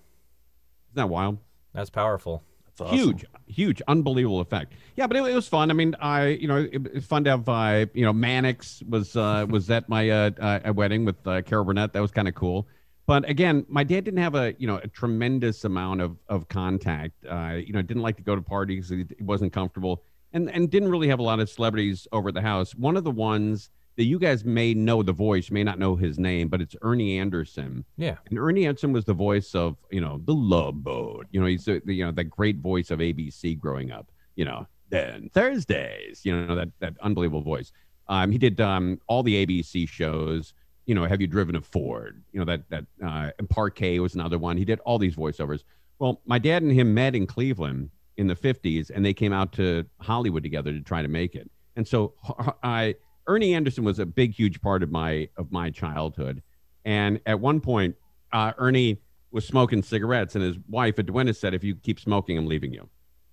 Isn't 0.89 0.97
that 0.97 1.09
wild? 1.09 1.37
That's 1.73 1.89
powerful. 1.89 2.43
Awesome. 2.79 2.97
Huge, 2.97 3.25
huge, 3.47 3.81
unbelievable 3.87 4.41
effect. 4.41 4.73
Yeah, 4.95 5.07
but 5.07 5.15
it, 5.17 5.25
it 5.25 5.35
was 5.35 5.47
fun. 5.47 5.71
I 5.71 5.73
mean, 5.73 5.95
I 5.99 6.27
you 6.27 6.47
know 6.47 6.57
it, 6.57 6.87
it's 6.93 7.05
fun 7.05 7.23
to 7.23 7.29
have 7.31 7.47
uh, 7.47 7.85
you 7.93 8.03
know 8.03 8.11
Mannix 8.11 8.83
was 8.87 9.15
uh, 9.15 9.45
was 9.49 9.69
at 9.69 9.87
my 9.87 10.09
uh, 10.09 10.31
uh, 10.39 10.73
wedding 10.73 11.05
with 11.05 11.25
uh, 11.25 11.41
Carol 11.41 11.65
Burnett. 11.65 11.93
That 11.93 12.01
was 12.01 12.11
kind 12.11 12.27
of 12.27 12.35
cool. 12.35 12.67
But 13.07 13.29
again, 13.29 13.65
my 13.69 13.83
dad 13.83 14.03
didn't 14.03 14.19
have 14.19 14.35
a 14.35 14.55
you 14.57 14.67
know 14.67 14.77
a 14.77 14.87
tremendous 14.87 15.63
amount 15.63 16.01
of 16.01 16.17
of 16.27 16.47
contact. 16.49 17.13
Uh, 17.29 17.59
you 17.65 17.71
know, 17.71 17.81
didn't 17.81 18.03
like 18.03 18.17
to 18.17 18.23
go 18.23 18.35
to 18.35 18.41
parties. 18.41 18.89
He, 18.89 19.05
wasn't 19.21 19.53
comfortable, 19.53 20.03
and 20.33 20.49
and 20.51 20.69
didn't 20.69 20.89
really 20.89 21.07
have 21.07 21.19
a 21.19 21.23
lot 21.23 21.39
of 21.39 21.49
celebrities 21.49 22.07
over 22.11 22.29
at 22.29 22.35
the 22.35 22.41
house. 22.41 22.75
One 22.75 22.97
of 22.97 23.03
the 23.03 23.11
ones 23.11 23.69
that 23.97 24.03
you 24.03 24.19
guys 24.19 24.43
may 24.43 24.73
know 24.73 25.01
the 25.01 25.13
voice, 25.13 25.49
may 25.49 25.63
not 25.63 25.79
know 25.79 25.95
his 25.95 26.19
name, 26.19 26.49
but 26.49 26.61
it's 26.61 26.75
Ernie 26.81 27.17
Anderson. 27.17 27.85
Yeah. 27.97 28.17
And 28.29 28.37
Ernie 28.37 28.65
Anderson 28.65 28.91
was 28.91 29.05
the 29.05 29.13
voice 29.13 29.55
of, 29.55 29.77
you 29.89 30.01
know, 30.01 30.19
the 30.25 30.33
Love 30.33 30.83
Boat. 30.83 31.27
You 31.31 31.39
know, 31.39 31.47
he's 31.47 31.65
the, 31.65 31.81
you 31.85 32.05
know 32.05 32.11
that 32.11 32.25
great 32.25 32.57
voice 32.57 32.91
of 32.91 32.99
ABC 32.99 33.57
growing 33.57 33.91
up. 33.91 34.11
You 34.35 34.45
know, 34.45 34.67
then 34.89 35.29
Thursdays. 35.33 36.21
You 36.25 36.35
know 36.35 36.55
that 36.55 36.69
that 36.79 36.95
unbelievable 37.01 37.41
voice. 37.41 37.71
Um, 38.07 38.31
he 38.31 38.37
did 38.37 38.59
um 38.59 38.99
all 39.07 39.23
the 39.23 39.45
ABC 39.45 39.87
shows. 39.87 40.53
You 40.85 40.93
know, 40.93 41.05
have 41.05 41.21
you 41.21 41.27
driven 41.27 41.55
a 41.55 41.61
Ford? 41.61 42.21
You 42.31 42.39
know 42.39 42.45
that 42.45 42.69
that 42.69 42.85
uh, 43.03 43.31
and 43.39 43.47
Parkay 43.47 43.99
was 43.99 44.15
another 44.15 44.37
one. 44.37 44.57
He 44.57 44.65
did 44.65 44.79
all 44.81 44.99
these 44.99 45.15
voiceovers. 45.15 45.63
Well, 45.99 46.21
my 46.25 46.37
dad 46.37 46.61
and 46.61 46.71
him 46.71 46.93
met 46.93 47.15
in 47.15 47.25
Cleveland 47.25 47.89
in 48.17 48.27
the 48.27 48.35
'50s, 48.35 48.91
and 48.93 49.05
they 49.05 49.13
came 49.13 49.31
out 49.31 49.53
to 49.53 49.85
Hollywood 50.01 50.43
together 50.43 50.73
to 50.73 50.81
try 50.81 51.01
to 51.01 51.07
make 51.07 51.35
it. 51.35 51.49
And 51.77 51.87
so 51.87 52.13
I 52.63 52.95
Ernie 53.27 53.53
Anderson 53.53 53.83
was 53.83 53.99
a 53.99 54.05
big, 54.05 54.33
huge 54.33 54.61
part 54.61 54.83
of 54.83 54.91
my 54.91 55.29
of 55.37 55.51
my 55.51 55.69
childhood. 55.69 56.41
And 56.83 57.19
at 57.25 57.39
one 57.39 57.59
point, 57.59 57.95
uh, 58.31 58.53
Ernie 58.57 59.01
was 59.31 59.45
smoking 59.45 59.81
cigarettes, 59.81 60.35
and 60.35 60.43
his 60.43 60.57
wife, 60.69 60.99
Edwina, 60.99 61.33
said, 61.33 61.53
"If 61.53 61.63
you 61.63 61.75
keep 61.75 61.99
smoking, 61.99 62.37
I'm 62.37 62.45
leaving 62.47 62.73
you." 62.73 62.87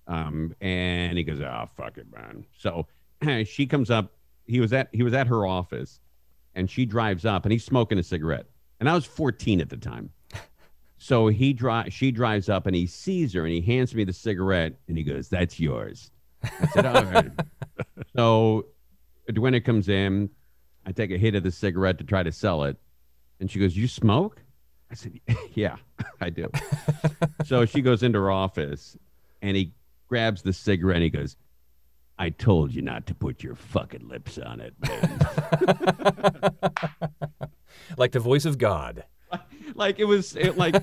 Um, 0.07 0.55
and 0.61 1.17
he 1.17 1.23
goes, 1.23 1.39
"Oh, 1.39 1.65
fuck 1.75 1.97
it, 1.97 2.07
man." 2.13 2.45
So 2.57 2.87
she 3.45 3.65
comes 3.65 3.89
up. 3.89 4.13
He 4.45 4.59
was 4.59 4.73
at 4.73 4.89
he 4.91 5.03
was 5.03 5.13
at 5.13 5.27
her 5.27 5.45
office, 5.45 5.99
and 6.55 6.69
she 6.69 6.85
drives 6.85 7.25
up, 7.25 7.45
and 7.45 7.51
he's 7.51 7.63
smoking 7.63 7.99
a 7.99 8.03
cigarette. 8.03 8.47
And 8.79 8.89
I 8.89 8.95
was 8.95 9.05
14 9.05 9.61
at 9.61 9.69
the 9.69 9.77
time. 9.77 10.09
So 10.99 11.27
he 11.27 11.51
drive 11.51 11.91
she 11.91 12.11
drives 12.11 12.47
up, 12.47 12.65
and 12.65 12.73
he 12.73 12.87
sees 12.87 13.33
her, 13.33 13.43
and 13.43 13.51
he 13.51 13.59
hands 13.59 13.93
me 13.93 14.05
the 14.05 14.13
cigarette, 14.13 14.79
and 14.87 14.97
he 14.97 15.03
goes, 15.03 15.27
"That's 15.27 15.59
yours." 15.59 16.11
I 16.41 16.67
said, 16.67 16.85
"All 16.85 17.03
right." 17.03 17.29
so 18.15 18.67
Edwina 19.29 19.61
comes 19.61 19.89
in. 19.89 20.29
I 20.85 20.91
take 20.91 21.11
a 21.11 21.17
hit 21.17 21.35
of 21.35 21.43
the 21.43 21.51
cigarette 21.51 21.97
to 21.99 22.03
try 22.03 22.23
to 22.23 22.31
sell 22.31 22.63
it. 22.63 22.77
And 23.39 23.49
she 23.49 23.59
goes, 23.59 23.75
You 23.75 23.87
smoke? 23.87 24.41
I 24.91 24.95
said, 24.95 25.19
Yeah, 25.53 25.77
I 26.21 26.29
do. 26.29 26.49
so 27.45 27.65
she 27.65 27.81
goes 27.81 28.03
into 28.03 28.19
her 28.19 28.31
office 28.31 28.97
and 29.41 29.57
he 29.57 29.73
grabs 30.07 30.41
the 30.41 30.53
cigarette 30.53 30.97
and 30.97 31.03
he 31.03 31.09
goes, 31.09 31.37
I 32.17 32.29
told 32.29 32.73
you 32.73 32.81
not 32.81 33.07
to 33.07 33.15
put 33.15 33.43
your 33.43 33.55
fucking 33.55 34.07
lips 34.07 34.37
on 34.37 34.61
it, 34.61 34.73
like 37.97 38.11
the 38.11 38.19
voice 38.19 38.45
of 38.45 38.59
God. 38.59 39.03
like 39.73 39.99
it 39.99 40.05
was 40.05 40.35
it, 40.35 40.55
like 40.55 40.75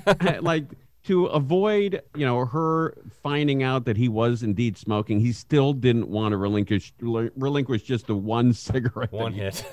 like 0.43 0.64
to 1.05 1.26
avoid, 1.26 2.03
you 2.14 2.26
know, 2.26 2.44
her 2.44 2.94
finding 3.22 3.62
out 3.62 3.84
that 3.86 3.96
he 3.96 4.09
was 4.09 4.42
indeed 4.42 4.76
smoking, 4.76 5.20
he 5.20 5.32
still 5.32 5.72
didn't 5.72 6.09
want 6.09 6.32
to 6.32 6.36
relinquish 6.36 6.92
relinquish 7.01 7.82
just 7.82 8.07
the 8.07 8.14
one 8.14 8.53
cigarette. 8.53 9.12
One 9.12 9.32
hit. 9.32 9.64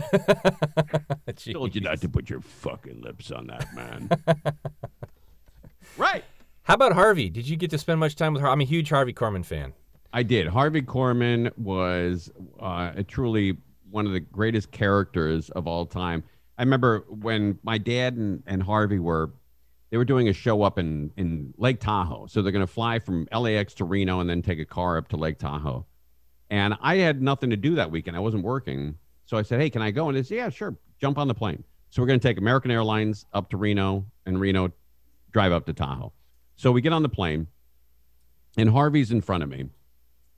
told 1.51 1.75
you 1.75 1.82
not 1.82 2.01
to 2.01 2.09
put 2.09 2.30
your 2.30 2.41
fucking 2.41 3.01
lips 3.01 3.32
on 3.32 3.47
that, 3.47 3.73
man. 3.75 4.09
right. 5.97 6.23
How 6.63 6.73
about 6.73 6.93
Harvey? 6.93 7.30
Did 7.30 7.47
you 7.47 7.55
get 7.55 7.69
to 7.71 7.78
spend 7.78 7.99
much 7.99 8.15
time 8.15 8.34
with 8.34 8.41
her? 8.41 8.47
I'm 8.47 8.61
a 8.61 8.65
huge 8.65 8.89
Harvey 8.89 9.13
Korman 9.13 9.45
fan. 9.45 9.73
I 10.13 10.23
did. 10.23 10.47
Harvey 10.47 10.82
Korman 10.82 11.57
was 11.57 12.32
uh, 12.59 12.91
truly 13.07 13.57
one 13.89 14.05
of 14.05 14.13
the 14.13 14.19
greatest 14.19 14.71
characters 14.71 15.49
of 15.51 15.67
all 15.67 15.86
time. 15.86 16.23
I 16.57 16.63
remember 16.63 17.05
when 17.07 17.59
my 17.63 17.78
dad 17.78 18.15
and, 18.15 18.43
and 18.47 18.63
Harvey 18.63 18.99
were 18.99 19.32
they 19.90 19.98
were 19.98 20.06
doing 20.06 20.28
a 20.28 20.34
show 20.34 20.64
up 20.64 20.78
in 20.78 21.12
in 21.18 21.54
Lake 21.58 21.80
Tahoe. 21.80 22.28
So 22.28 22.42
they're 22.42 22.52
going 22.52 22.66
to 22.66 22.72
fly 22.72 23.00
from 23.00 23.28
LAX 23.32 23.74
to 23.76 23.86
Reno 23.86 24.20
and 24.20 24.30
then 24.30 24.42
take 24.42 24.60
a 24.60 24.66
car 24.66 24.98
up 24.98 25.08
to 25.10 25.18
Lake 25.18 25.40
Tahoe. 25.40 25.86
And 26.50 26.76
I 26.82 26.98
had 26.98 27.22
nothing 27.22 27.50
to 27.50 27.58
do 27.58 27.76
that 27.76 27.92
weekend. 27.92 28.16
I 28.16 28.20
wasn't 28.20 28.44
working. 28.44 28.98
So 29.26 29.38
I 29.38 29.42
said, 29.42 29.60
"Hey, 29.60 29.70
can 29.70 29.82
I 29.82 29.92
go?" 29.92 30.08
And 30.08 30.18
they 30.18 30.24
said, 30.24 30.36
"Yeah, 30.36 30.50
sure. 30.50 30.76
Jump 31.00 31.18
on 31.18 31.28
the 31.28 31.34
plane." 31.34 31.64
So 31.90 32.02
we're 32.02 32.08
going 32.08 32.20
to 32.20 32.28
take 32.28 32.38
American 32.38 32.72
Airlines 32.72 33.26
up 33.34 33.50
to 33.50 33.58
Reno 33.58 34.06
and 34.26 34.40
Reno 34.40 34.72
drive 35.32 35.52
up 35.52 35.66
to 35.66 35.74
Tahoe. 35.74 36.12
So 36.56 36.72
we 36.72 36.82
get 36.82 36.94
on 36.94 37.04
the 37.04 37.10
plane 37.10 37.48
and 38.58 38.70
Harvey's 38.70 39.12
in 39.12 39.22
front 39.22 39.44
of 39.44 39.50
me. 39.50 39.66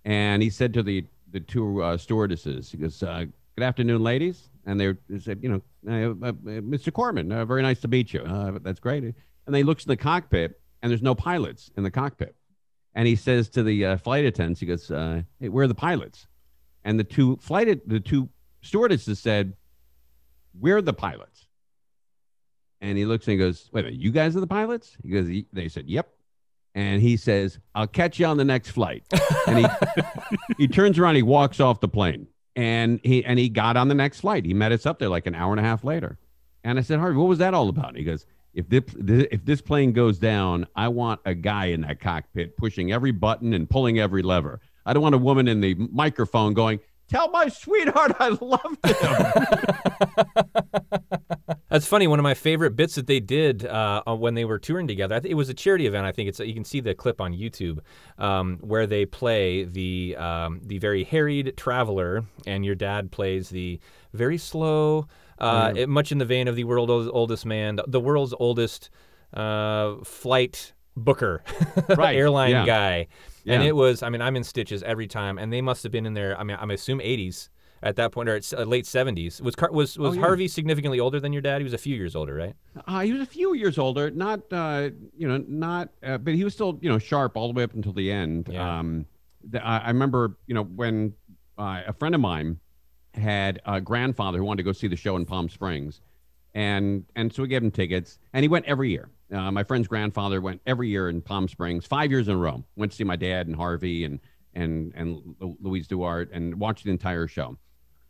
And 0.06 0.44
he 0.44 0.50
said 0.50 0.74
to 0.76 0.84
the 0.84 1.06
the 1.32 1.40
two 1.40 1.84
uh, 1.84 1.96
stewardesses, 1.96 2.72
he 2.72 2.78
goes, 2.78 3.04
uh, 3.04 3.26
"Good 3.56 3.64
afternoon, 3.64 4.04
ladies." 4.04 4.50
And 4.66 4.80
they, 4.80 4.94
said, 5.20 5.40
"You 5.42 5.50
know, 5.50 5.62
uh, 5.88 6.28
uh 6.28 6.32
Mr. 6.62 6.92
Korman, 6.92 7.32
uh, 7.32 7.46
very 7.46 7.62
nice 7.62 7.80
to 7.82 7.88
meet 7.88 8.14
you. 8.14 8.22
Uh, 8.22 8.58
that's 8.62 8.80
great." 8.80 9.14
And 9.50 9.56
they 9.56 9.64
looks 9.64 9.84
in 9.84 9.90
the 9.90 9.98
cockpit 9.98 10.62
and 10.84 10.92
there's 10.92 11.02
no 11.02 11.16
pilots 11.16 11.72
in 11.76 11.82
the 11.82 11.90
cockpit. 11.90 12.36
And 12.94 13.08
he 13.08 13.16
says 13.16 13.50
to 13.50 13.64
the 13.64 13.84
uh, 13.84 13.98
flight 13.98 14.24
attendants, 14.24 14.60
he 14.60 14.68
goes, 14.68 14.92
uh, 14.92 15.24
"Hey, 15.40 15.50
where 15.50 15.66
are 15.66 15.68
the 15.68 15.74
pilots?" 15.74 16.28
And 16.84 17.00
the 17.00 17.04
two 17.04 17.38
flight 17.38 17.68
the 17.88 18.00
two 18.00 18.30
stewardesses 18.62 19.18
said, 19.18 19.54
"We're 20.54 20.84
the 20.84 20.94
pilots." 20.94 21.48
And 22.80 22.96
he 22.96 23.06
looks 23.06 23.28
and 23.28 23.34
he 23.34 23.38
goes, 23.40 23.72
"Wait 23.74 23.82
a 23.82 23.84
minute, 23.86 24.00
you 24.00 24.12
guys 24.12 24.36
are 24.36 24.40
the 24.40 24.48
pilots?" 24.48 24.96
He 25.02 25.10
goes, 25.10 25.28
"They 25.52 25.68
said, 25.68 25.90
yep." 25.90 26.10
And 26.76 27.02
he 27.02 27.18
says, 27.18 27.58
"I'll 27.74 27.88
catch 27.88 28.20
you 28.20 28.28
on 28.28 28.38
the 28.38 28.46
next 28.46 28.70
flight." 28.70 29.04
and 29.48 29.60
he 29.60 29.66
he 30.58 30.68
turns 30.68 31.00
around, 31.00 31.16
he 31.16 31.24
walks 31.24 31.60
off 31.60 31.80
the 31.80 31.88
plane, 31.88 32.28
and 32.56 33.00
he 33.04 33.26
and 33.26 33.40
he 33.40 33.50
got 33.50 33.78
on 33.78 33.88
the 33.88 33.96
next 33.96 34.22
flight. 34.22 34.46
He 34.46 34.54
met 34.54 34.72
us 34.72 34.86
up 34.86 35.00
there 35.00 35.10
like 35.10 35.26
an 35.26 35.34
hour 35.34 35.52
and 35.52 35.60
a 35.60 35.64
half 35.64 35.84
later. 35.84 36.20
And 36.64 36.78
I 36.78 36.82
said, 36.82 37.00
Harvey, 37.00 37.18
what 37.18 37.28
was 37.30 37.40
that 37.40 37.54
all 37.54 37.70
about? 37.70 37.96
He 37.96 38.04
goes, 38.04 38.26
if 38.54 38.68
this 38.70 38.84
if 39.32 39.46
this 39.46 39.62
plane 39.62 39.92
goes 39.92 40.18
down, 40.18 40.68
I 40.76 40.88
want 40.88 41.22
a 41.26 41.34
guy 41.34 41.66
in 41.66 41.82
that 41.82 42.00
cockpit 42.00 42.58
pushing 42.58 42.92
every 42.92 43.12
button 43.12 43.54
and 43.54 43.70
pulling 43.70 44.00
every 44.00 44.24
lever. 44.24 44.60
I 44.86 44.94
don't 44.94 45.04
want 45.04 45.16
a 45.16 45.20
woman 45.20 45.48
in 45.48 45.62
the 45.62 45.76
microphone 45.76 46.54
going, 46.54 46.80
"Tell 47.08 47.30
my 47.30 47.48
sweetheart 47.48 48.16
I 48.20 48.30
loved 48.30 48.86
him." 48.86 50.26
That's 51.70 51.86
funny. 51.86 52.08
One 52.08 52.18
of 52.18 52.24
my 52.24 52.34
favorite 52.34 52.76
bits 52.76 52.96
that 52.96 53.06
they 53.06 53.20
did 53.20 53.64
uh, 53.66 54.02
when 54.16 54.34
they 54.34 54.44
were 54.44 54.58
touring 54.58 54.88
together. 54.88 55.22
it 55.24 55.36
was 55.36 55.50
a 55.50 55.54
charity 55.54 55.86
event. 55.86 56.06
I 56.06 56.12
think 56.12 56.28
it's 56.30 56.40
you 56.40 56.56
can 56.56 56.66
see 56.66 56.80
the 56.80 56.96
clip 56.96 57.22
on 57.22 57.32
YouTube 57.34 57.80
um, 58.18 58.58
where 58.62 58.88
they 58.88 59.06
play 59.06 59.66
the 59.66 60.16
um, 60.18 60.62
the 60.64 60.80
very 60.80 61.04
harried 61.04 61.56
traveler, 61.58 62.26
and 62.48 62.66
your 62.66 62.76
dad 62.76 63.12
plays 63.12 63.50
the 63.50 63.80
very 64.14 64.40
slow 64.40 65.08
uh, 65.40 65.74
it, 65.76 65.90
much 65.90 66.12
in 66.12 66.18
the 66.18 66.26
vein 66.26 66.48
of 66.48 66.56
the 66.56 66.64
world's 66.64 67.10
oldest 67.12 67.46
man, 67.46 67.80
the 67.88 68.00
world's 68.00 68.34
oldest 68.40 68.90
uh, 69.34 69.96
flight 70.04 70.74
booker, 70.96 71.44
right. 71.90 72.16
airline 72.16 72.52
yeah. 72.52 72.66
guy. 72.66 73.08
Yeah. 73.44 73.56
And 73.56 73.64
it 73.64 73.76
was, 73.76 74.04
I 74.04 74.10
mean, 74.10 74.22
I'm 74.22 74.36
in 74.36 74.44
stitches 74.44 74.84
every 74.84 75.08
time, 75.08 75.38
and 75.38 75.52
they 75.52 75.62
must 75.62 75.84
have 75.84 75.92
been 75.92 76.06
in 76.06 76.14
there. 76.14 76.38
I 76.40 76.44
mean, 76.44 76.58
I'm 76.60 76.72
assume 76.72 77.00
80s 77.00 77.50
at 77.82 77.96
that 77.96 78.12
point, 78.12 78.30
or 78.30 78.36
it's 78.36 78.54
uh, 78.54 78.64
late 78.64 78.86
70s. 78.86 79.42
Was 79.42 79.56
was 79.72 79.98
was 79.98 80.12
oh, 80.12 80.14
yeah. 80.14 80.22
Harvey 80.22 80.48
significantly 80.48 81.00
older 81.00 81.20
than 81.20 81.32
your 81.32 81.42
dad? 81.42 81.60
He 81.60 81.64
was 81.64 81.74
a 81.74 81.78
few 81.78 81.96
years 81.96 82.16
older, 82.16 82.36
right? 82.36 82.54
Uh, 82.88 83.00
he 83.02 83.14
was 83.14 83.22
a 83.22 83.26
few 83.26 83.54
years 83.54 83.78
older, 83.78 84.12
not 84.12 84.42
uh, 84.52 84.90
you 85.18 85.28
know, 85.28 85.44
not, 85.48 85.90
uh, 86.04 86.18
but 86.18 86.36
he 86.36 86.44
was 86.44 86.54
still 86.54 86.78
you 86.82 86.90
know 86.90 87.00
sharp 87.00 87.38
all 87.38 87.48
the 87.48 87.54
way 87.54 87.64
up 87.64 87.74
until 87.74 87.94
the 87.94 88.12
end. 88.12 88.50
Yeah. 88.52 88.80
Um, 88.80 89.06
the, 89.50 89.66
I, 89.66 89.78
I 89.78 89.88
remember 89.88 90.38
you 90.48 90.56
know 90.56 90.64
when 90.64 91.14
uh, 91.58 91.84
a 91.88 91.94
friend 91.94 92.14
of 92.14 92.22
mine 92.22 92.60
had 93.14 93.62
a 93.66 93.82
grandfather 93.82 94.38
who 94.38 94.44
wanted 94.44 94.58
to 94.58 94.64
go 94.64 94.72
see 94.72 94.88
the 94.88 94.96
show 94.96 95.16
in 95.16 95.26
Palm 95.26 95.50
Springs, 95.50 96.02
and 96.54 97.06
and 97.16 97.34
so 97.34 97.44
we 97.44 97.48
gave 97.48 97.64
him 97.64 97.72
tickets, 97.72 98.20
and 98.34 98.44
he 98.44 98.48
went 98.48 98.66
every 98.66 98.90
year. 98.90 99.10
Uh, 99.32 99.52
my 99.52 99.64
friend's 99.64 99.88
grandfather 99.88 100.42
went 100.42 100.62
every 100.66 100.90
year 100.90 101.10
in 101.10 101.22
Palm 101.22 101.48
Springs, 101.48 101.86
five 101.86 102.12
years 102.12 102.28
in 102.28 102.36
a 102.36 102.38
row. 102.38 102.64
Went 102.76 102.92
to 102.92 102.96
see 102.96 103.04
my 103.04 103.16
dad 103.16 103.48
and 103.48 103.56
Harvey 103.56 104.04
and 104.04 104.20
and 104.54 104.94
and 104.96 105.36
Louise 105.60 105.88
DuArt 105.88 106.30
and 106.32 106.60
watched 106.60 106.84
the 106.84 106.92
entire 106.92 107.28
show. 107.28 107.58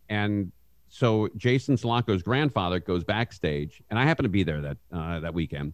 And 0.08 0.52
so 0.88 1.30
Jason 1.38 1.76
Salacco's 1.76 2.24
grandfather 2.24 2.80
goes 2.80 3.04
backstage, 3.04 3.82
and 3.90 4.00
I 4.00 4.06
happen 4.06 4.24
to 4.24 4.30
be 4.30 4.44
there 4.44 4.62
that 4.62 4.78
uh, 4.92 5.20
that 5.22 5.34
weekend, 5.34 5.74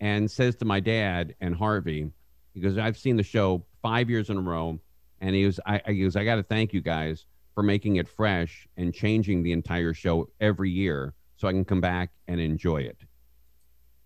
and 0.00 0.30
says 0.30 0.56
to 0.56 0.64
my 0.64 0.80
dad 0.80 1.34
and 1.40 1.54
Harvey, 1.54 2.10
he 2.54 2.60
goes, 2.60 2.78
"I've 2.78 2.98
seen 2.98 3.16
the 3.16 3.22
show 3.22 3.64
five 3.82 4.10
years 4.10 4.30
in 4.30 4.36
a 4.36 4.40
row," 4.40 4.78
and 5.20 5.34
he 5.34 5.44
goes, 5.44 5.60
"I, 5.66 5.80
I 5.86 5.92
goes, 5.94 6.16
I 6.16 6.24
got 6.24 6.36
to 6.36 6.42
thank 6.42 6.72
you 6.72 6.80
guys 6.80 7.26
for 7.54 7.62
making 7.62 7.96
it 7.96 8.08
fresh 8.08 8.66
and 8.76 8.92
changing 8.92 9.42
the 9.42 9.52
entire 9.52 9.94
show 9.94 10.28
every 10.40 10.70
year 10.70 11.14
so 11.36 11.48
I 11.48 11.52
can 11.52 11.64
come 11.64 11.80
back 11.80 12.10
and 12.28 12.40
enjoy 12.40 12.78
it. 12.78 12.98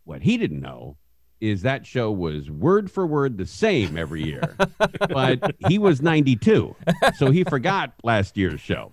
What 0.04 0.22
he 0.22 0.36
didn't 0.36 0.60
know 0.60 0.96
is 1.40 1.62
that 1.62 1.86
show 1.86 2.10
was 2.10 2.50
word 2.50 2.90
for 2.90 3.06
word 3.06 3.38
the 3.38 3.46
same 3.46 3.96
every 3.96 4.24
year, 4.24 4.56
but 5.08 5.54
he 5.68 5.78
was 5.78 6.02
92, 6.02 6.74
so 7.16 7.30
he 7.30 7.44
forgot 7.44 7.92
last 8.02 8.36
year's 8.36 8.60
show. 8.60 8.92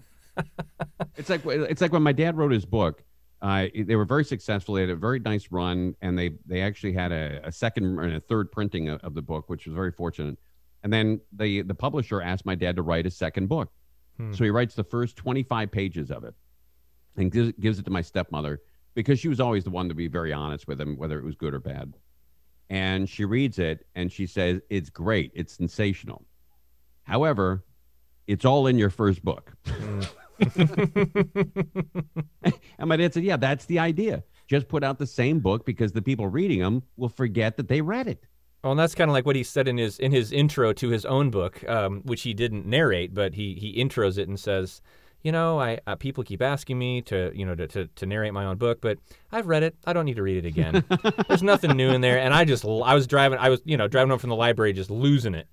It's 1.15 1.29
like 1.29 1.45
it's 1.45 1.81
like 1.81 1.93
when 1.93 2.03
my 2.03 2.11
dad 2.11 2.37
wrote 2.37 2.51
his 2.51 2.65
book. 2.65 3.03
Uh, 3.41 3.67
they 3.75 3.95
were 3.95 4.05
very 4.05 4.25
successful. 4.25 4.75
They 4.75 4.81
had 4.81 4.89
a 4.89 4.95
very 4.95 5.19
nice 5.19 5.49
run, 5.51 5.95
and 6.01 6.17
they 6.17 6.31
they 6.45 6.61
actually 6.61 6.93
had 6.93 7.11
a, 7.11 7.41
a 7.43 7.51
second 7.51 7.99
and 7.99 8.15
a 8.15 8.19
third 8.19 8.51
printing 8.51 8.89
of, 8.89 9.03
of 9.03 9.13
the 9.13 9.21
book, 9.21 9.49
which 9.49 9.65
was 9.65 9.75
very 9.75 9.91
fortunate. 9.91 10.37
And 10.83 10.91
then 10.91 11.21
the 11.31 11.61
the 11.61 11.75
publisher 11.75 12.21
asked 12.21 12.45
my 12.45 12.55
dad 12.55 12.75
to 12.77 12.81
write 12.81 13.05
a 13.05 13.11
second 13.11 13.47
book, 13.47 13.71
Hmm. 14.17 14.33
so 14.33 14.43
he 14.43 14.49
writes 14.49 14.75
the 14.75 14.83
first 14.83 15.15
25 15.17 15.71
pages 15.71 16.11
of 16.11 16.23
it, 16.23 16.33
and 17.17 17.31
gives, 17.31 17.51
gives 17.53 17.79
it 17.79 17.85
to 17.85 17.91
my 17.91 18.01
stepmother 18.01 18.61
because 18.93 19.19
she 19.19 19.27
was 19.27 19.39
always 19.39 19.63
the 19.63 19.69
one 19.69 19.89
to 19.89 19.95
be 19.95 20.07
very 20.07 20.33
honest 20.33 20.67
with 20.67 20.79
him, 20.79 20.97
whether 20.97 21.19
it 21.19 21.25
was 21.25 21.35
good 21.35 21.53
or 21.53 21.59
bad. 21.59 21.93
And 22.69 23.07
she 23.07 23.25
reads 23.25 23.59
it 23.59 23.85
and 23.93 24.11
she 24.11 24.25
says, 24.25 24.61
It's 24.69 24.89
great. 24.89 25.31
It's 25.35 25.53
sensational. 25.53 26.25
However, 27.03 27.63
it's 28.25 28.45
all 28.45 28.65
in 28.65 28.79
your 28.79 28.89
first 28.89 29.23
book. 29.23 29.53
and 30.55 30.89
my 32.79 32.97
dad 32.97 33.13
said, 33.13 33.23
Yeah, 33.23 33.37
that's 33.37 33.65
the 33.65 33.79
idea. 33.79 34.23
Just 34.47 34.67
put 34.67 34.83
out 34.83 34.97
the 34.97 35.07
same 35.07 35.39
book 35.39 35.65
because 35.65 35.91
the 35.91 36.01
people 36.01 36.27
reading 36.27 36.59
them 36.59 36.83
will 36.97 37.09
forget 37.09 37.57
that 37.57 37.67
they 37.67 37.81
read 37.81 38.07
it. 38.07 38.23
Well, 38.65 38.71
and 38.71 38.79
that's 38.79 38.95
kind 38.95 39.11
of 39.11 39.13
like 39.13 39.27
what 39.27 39.35
he 39.35 39.43
said 39.43 39.67
in 39.67 39.77
his 39.77 39.99
in 39.99 40.11
his 40.11 40.31
intro 40.31 40.73
to 40.73 40.89
his 40.89 41.05
own 41.05 41.29
book, 41.29 41.63
um, 41.69 42.01
which 42.03 42.23
he 42.23 42.33
didn't 42.33 42.65
narrate, 42.65 43.13
but 43.13 43.35
he 43.35 43.53
he 43.53 43.75
intros 43.81 44.17
it 44.17 44.27
and 44.27 44.39
says, 44.39 44.81
you 45.21 45.31
know, 45.31 45.59
I 45.59 45.77
uh, 45.85 45.93
people 45.93 46.23
keep 46.23 46.41
asking 46.41 46.79
me 46.79 47.03
to 47.03 47.31
you 47.35 47.45
know 47.45 47.53
to, 47.53 47.67
to 47.67 47.85
to 47.85 48.05
narrate 48.07 48.33
my 48.33 48.43
own 48.45 48.57
book, 48.57 48.79
but 48.81 48.97
I've 49.31 49.45
read 49.45 49.61
it. 49.61 49.75
I 49.85 49.93
don't 49.93 50.05
need 50.05 50.15
to 50.15 50.23
read 50.23 50.43
it 50.43 50.47
again. 50.47 50.83
There's 51.27 51.43
nothing 51.43 51.77
new 51.77 51.91
in 51.91 52.01
there, 52.01 52.17
and 52.17 52.33
I 52.33 52.43
just 52.43 52.65
I 52.65 52.95
was 52.95 53.05
driving 53.05 53.37
I 53.37 53.49
was 53.49 53.61
you 53.65 53.77
know 53.77 53.87
driving 53.87 54.09
home 54.09 54.17
from 54.17 54.31
the 54.31 54.35
library 54.35 54.73
just 54.73 54.89
losing 54.89 55.35
it. 55.35 55.47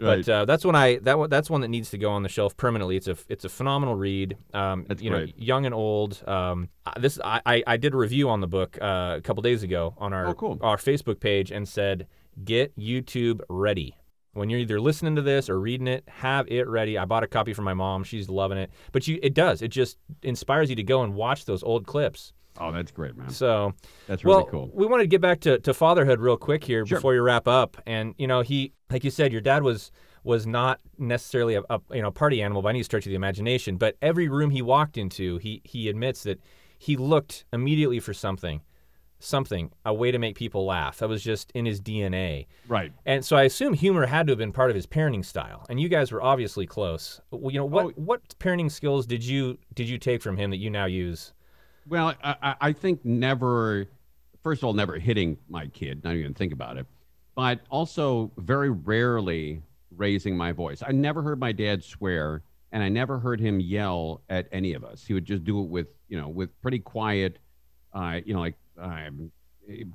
But 0.00 0.28
uh, 0.28 0.44
that's 0.44 0.64
when 0.64 0.76
I 0.76 0.98
that 0.98 1.18
one- 1.18 1.28
that's 1.30 1.48
one 1.50 1.62
that 1.62 1.68
needs 1.68 1.90
to 1.90 1.98
go 1.98 2.10
on 2.10 2.22
the 2.22 2.28
shelf 2.28 2.56
permanently. 2.56 2.96
It's 2.98 3.08
a 3.08 3.16
it's 3.30 3.44
a 3.46 3.48
phenomenal 3.48 3.96
read. 3.96 4.36
Um, 4.54 4.86
you 5.00 5.10
know, 5.10 5.26
young 5.38 5.64
and 5.66 5.74
old. 5.74 6.22
Um, 6.28 6.68
I- 6.86 7.00
this 7.00 7.18
I, 7.24 7.40
I 7.46 7.62
I 7.66 7.76
did 7.78 7.94
a 7.94 7.96
review 7.96 8.28
on 8.28 8.40
the 8.40 8.46
book 8.46 8.76
uh, 8.80 9.14
a 9.16 9.20
couple 9.22 9.42
days 9.42 9.62
ago 9.64 9.94
on 9.98 10.12
our 10.12 10.26
Oh, 10.28 10.34
cool. 10.34 10.58
our 10.60 10.76
Facebook 10.76 11.18
page 11.18 11.50
and 11.50 11.66
said 11.66 12.06
get 12.44 12.76
YouTube 12.76 13.40
ready. 13.48 13.94
When 14.32 14.50
you're 14.50 14.60
either 14.60 14.80
listening 14.80 15.16
to 15.16 15.22
this 15.22 15.48
or 15.48 15.58
reading 15.58 15.88
it, 15.88 16.04
have 16.08 16.46
it 16.48 16.68
ready. 16.68 16.96
I 16.96 17.04
bought 17.06 17.24
a 17.24 17.26
copy 17.26 17.52
for 17.52 17.62
my 17.62 17.74
mom; 17.74 18.04
she's 18.04 18.28
loving 18.28 18.58
it. 18.58 18.70
But 18.92 19.08
you, 19.08 19.18
it 19.22 19.34
does. 19.34 19.62
It 19.62 19.68
just 19.68 19.98
inspires 20.22 20.70
you 20.70 20.76
to 20.76 20.82
go 20.84 21.02
and 21.02 21.14
watch 21.14 21.44
those 21.44 21.62
old 21.62 21.86
clips. 21.86 22.32
oh, 22.60 22.70
that's 22.72 22.90
great, 22.92 23.16
man. 23.16 23.30
So 23.30 23.72
That's 24.06 24.24
really 24.24 24.36
well, 24.42 24.46
cool. 24.46 24.70
we 24.74 24.86
wanted 24.86 25.04
to 25.04 25.08
get 25.08 25.20
back 25.20 25.40
to, 25.40 25.58
to 25.60 25.72
fatherhood 25.74 26.20
real 26.20 26.36
quick 26.36 26.62
here 26.64 26.84
Sure. 26.86 26.98
before 26.98 27.14
you 27.14 27.22
wrap 27.22 27.48
up. 27.48 27.76
And 27.86 28.14
you 28.18 28.26
know, 28.26 28.42
he 28.42 28.72
like 28.90 29.02
you 29.04 29.10
said, 29.10 29.32
your 29.32 29.40
dad 29.40 29.62
was 29.62 29.90
was 30.24 30.46
not 30.46 30.80
necessarily 30.98 31.54
a, 31.54 31.62
a 31.70 31.80
you 31.92 32.02
know 32.02 32.10
party 32.10 32.42
animal 32.42 32.62
by 32.62 32.70
any 32.70 32.82
stretch 32.82 33.06
of 33.06 33.10
the 33.10 33.16
imagination, 33.16 33.76
but 33.76 33.96
every 34.02 34.28
room 34.28 34.50
he 34.50 34.62
walked 34.62 34.96
into, 34.98 35.38
he 35.38 35.62
he 35.64 35.88
admits 35.88 36.22
that 36.24 36.40
he 36.78 36.96
looked 36.96 37.44
immediately 37.52 37.98
for 37.98 38.12
something, 38.14 38.60
something, 39.20 39.70
a 39.84 39.92
way 39.92 40.10
to 40.10 40.18
make 40.18 40.36
people 40.36 40.64
laugh. 40.64 40.98
That 40.98 41.08
was 41.08 41.22
just 41.22 41.50
in 41.52 41.66
his 41.66 41.80
DNA. 41.80 42.46
Right. 42.68 42.92
And 43.04 43.24
so 43.24 43.36
I 43.36 43.42
assume 43.42 43.74
humor 43.74 44.06
had 44.06 44.26
to 44.26 44.30
have 44.32 44.38
been 44.38 44.52
part 44.52 44.70
of 44.70 44.76
his 44.76 44.86
parenting 44.86 45.24
style. 45.24 45.66
And 45.68 45.80
you 45.80 45.88
guys 45.88 46.12
were 46.12 46.22
obviously 46.22 46.66
close. 46.66 47.20
Well, 47.30 47.52
You 47.52 47.58
know, 47.58 47.64
what 47.66 47.86
Oh. 47.86 47.92
what 47.96 48.38
parenting 48.38 48.70
skills 48.70 49.06
did 49.06 49.24
you 49.24 49.58
did 49.74 49.88
you 49.88 49.98
take 49.98 50.22
from 50.22 50.36
him 50.36 50.50
that 50.50 50.58
you 50.58 50.70
now 50.70 50.84
use? 50.86 51.32
Well, 51.88 52.14
I, 52.22 52.36
I- 52.42 52.56
I 52.60 52.72
think 52.72 53.04
never, 53.04 53.86
first 54.42 54.60
of 54.60 54.66
all, 54.66 54.72
never 54.74 54.98
hitting 54.98 55.38
my 55.48 55.66
kid, 55.68 56.04
not 56.04 56.14
even 56.14 56.34
think 56.34 56.52
about 56.52 56.76
it, 56.76 56.86
but 57.34 57.60
also 57.70 58.30
very 58.36 58.70
rarely 58.70 59.62
raising 59.96 60.36
my 60.36 60.52
voice. 60.52 60.82
I 60.86 60.92
never 60.92 61.22
heard 61.22 61.40
my 61.40 61.50
dad 61.50 61.82
swear, 61.82 62.42
and 62.72 62.82
I 62.82 62.88
never 62.90 63.18
heard 63.18 63.40
him 63.40 63.58
yell 63.58 64.20
at 64.28 64.46
any 64.52 64.74
of 64.74 64.84
us. 64.84 65.04
He 65.06 65.14
would 65.14 65.24
just 65.24 65.42
do 65.44 65.60
it 65.60 65.68
with, 65.68 65.88
you 66.08 66.20
know, 66.20 66.28
with 66.28 66.50
pretty 66.60 66.78
quiet, 66.78 67.38
uh, 67.94 68.20
you 68.24 68.34
know, 68.34 68.40
like 68.40 68.54
um, 68.80 69.30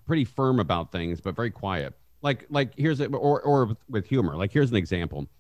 pretty 0.05 0.25
firm 0.25 0.59
about 0.59 0.91
things, 0.91 1.21
but 1.21 1.35
very 1.35 1.51
quiet. 1.51 1.93
Like, 2.21 2.45
like 2.49 2.73
here's 2.77 2.99
a, 2.99 3.07
or 3.07 3.41
or 3.41 3.65
with, 3.65 3.77
with 3.89 4.05
humor. 4.05 4.35
Like 4.35 4.51
here's 4.51 4.71
an 4.71 4.77
example. 4.77 5.27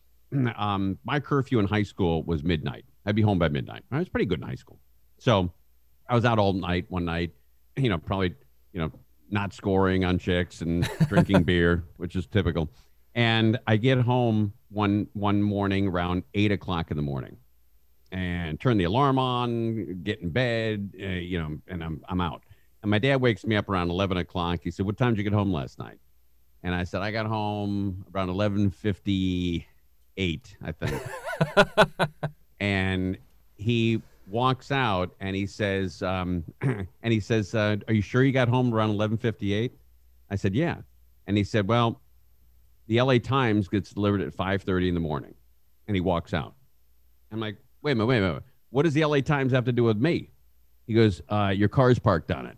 Um, 0.57 0.97
my 1.03 1.19
curfew 1.19 1.59
in 1.59 1.67
high 1.67 1.83
school 1.83 2.23
was 2.23 2.43
midnight. 2.43 2.85
I'd 3.05 3.15
be 3.15 3.21
home 3.21 3.37
by 3.37 3.49
midnight. 3.49 3.83
I 3.91 3.99
was 3.99 4.09
pretty 4.09 4.25
good 4.25 4.41
in 4.41 4.47
high 4.47 4.55
school, 4.55 4.79
so 5.19 5.53
I 6.09 6.15
was 6.15 6.25
out 6.25 6.39
all 6.39 6.53
night 6.53 6.85
one 6.89 7.05
night, 7.05 7.31
you 7.75 7.89
know, 7.89 7.99
probably, 7.99 8.33
you 8.71 8.79
know, 8.79 8.91
not 9.29 9.53
scoring 9.53 10.05
on 10.05 10.17
chicks 10.17 10.61
and 10.61 10.89
drinking 11.07 11.43
beer, 11.43 11.83
which 11.97 12.15
is 12.15 12.25
typical. 12.27 12.69
And 13.15 13.59
I 13.67 13.77
get 13.77 13.99
home 13.99 14.53
one 14.69 15.07
one 15.13 15.41
morning 15.41 15.87
around 15.87 16.23
eight 16.33 16.51
o'clock 16.51 16.89
in 16.89 16.97
the 16.97 17.03
morning, 17.03 17.37
and 18.11 18.59
turn 18.59 18.77
the 18.77 18.85
alarm 18.85 19.19
on, 19.19 20.01
get 20.03 20.21
in 20.21 20.29
bed, 20.29 20.93
uh, 20.99 21.05
you 21.05 21.39
know, 21.39 21.57
and 21.67 21.83
I'm 21.83 22.03
I'm 22.09 22.21
out. 22.21 22.43
And 22.83 22.89
my 22.89 22.99
dad 22.99 23.21
wakes 23.21 23.45
me 23.45 23.55
up 23.55 23.69
around 23.69 23.89
eleven 23.89 24.17
o'clock. 24.17 24.59
He 24.61 24.69
said, 24.69 24.85
"What 24.85 24.97
time 24.97 25.13
did 25.13 25.19
you 25.19 25.23
get 25.23 25.33
home 25.33 25.51
last 25.53 25.79
night?" 25.79 25.99
And 26.63 26.75
I 26.75 26.83
said, 26.83 27.01
"I 27.01 27.11
got 27.11 27.25
home 27.25 28.05
around 28.13 28.29
eleven 28.29 28.69
fifty 28.69 29.65
eight, 30.17 30.55
I 30.61 30.73
think." 30.73 31.01
and 32.59 33.17
he 33.55 34.01
walks 34.27 34.69
out 34.69 35.15
and 35.21 35.35
he 35.35 35.45
says, 35.45 36.01
um, 36.03 36.43
and 36.61 37.13
he 37.13 37.21
says, 37.21 37.55
uh, 37.55 37.77
"Are 37.87 37.93
you 37.93 38.01
sure 38.01 38.21
you 38.21 38.33
got 38.33 38.49
home 38.49 38.73
around 38.73 38.89
11:58?" 38.89 39.71
I 40.29 40.35
said, 40.35 40.53
"Yeah." 40.53 40.77
And 41.25 41.37
he 41.37 41.45
said, 41.45 41.69
"Well, 41.69 42.01
the 42.87 43.01
LA 43.01 43.17
Times 43.17 43.69
gets 43.69 43.93
delivered 43.93 44.19
at 44.19 44.33
5:30 44.33 44.89
in 44.89 44.93
the 44.93 44.99
morning," 44.99 45.33
and 45.87 45.95
he 45.95 46.01
walks 46.01 46.33
out. 46.33 46.53
I'm 47.31 47.39
like, 47.39 47.55
"Wait 47.81 47.93
a 47.93 47.95
minute, 47.95 48.07
wait 48.07 48.17
a 48.17 48.21
minute. 48.21 48.43
What 48.71 48.83
does 48.83 48.93
the 48.93 49.05
LA 49.05 49.21
Times 49.21 49.53
have 49.53 49.63
to 49.65 49.71
do 49.71 49.85
with 49.85 49.97
me?" 49.97 50.31
He 50.85 50.93
goes, 50.93 51.21
uh, 51.29 51.53
"Your 51.55 51.69
car's 51.69 51.97
parked 51.97 52.29
on 52.29 52.45
it." 52.45 52.57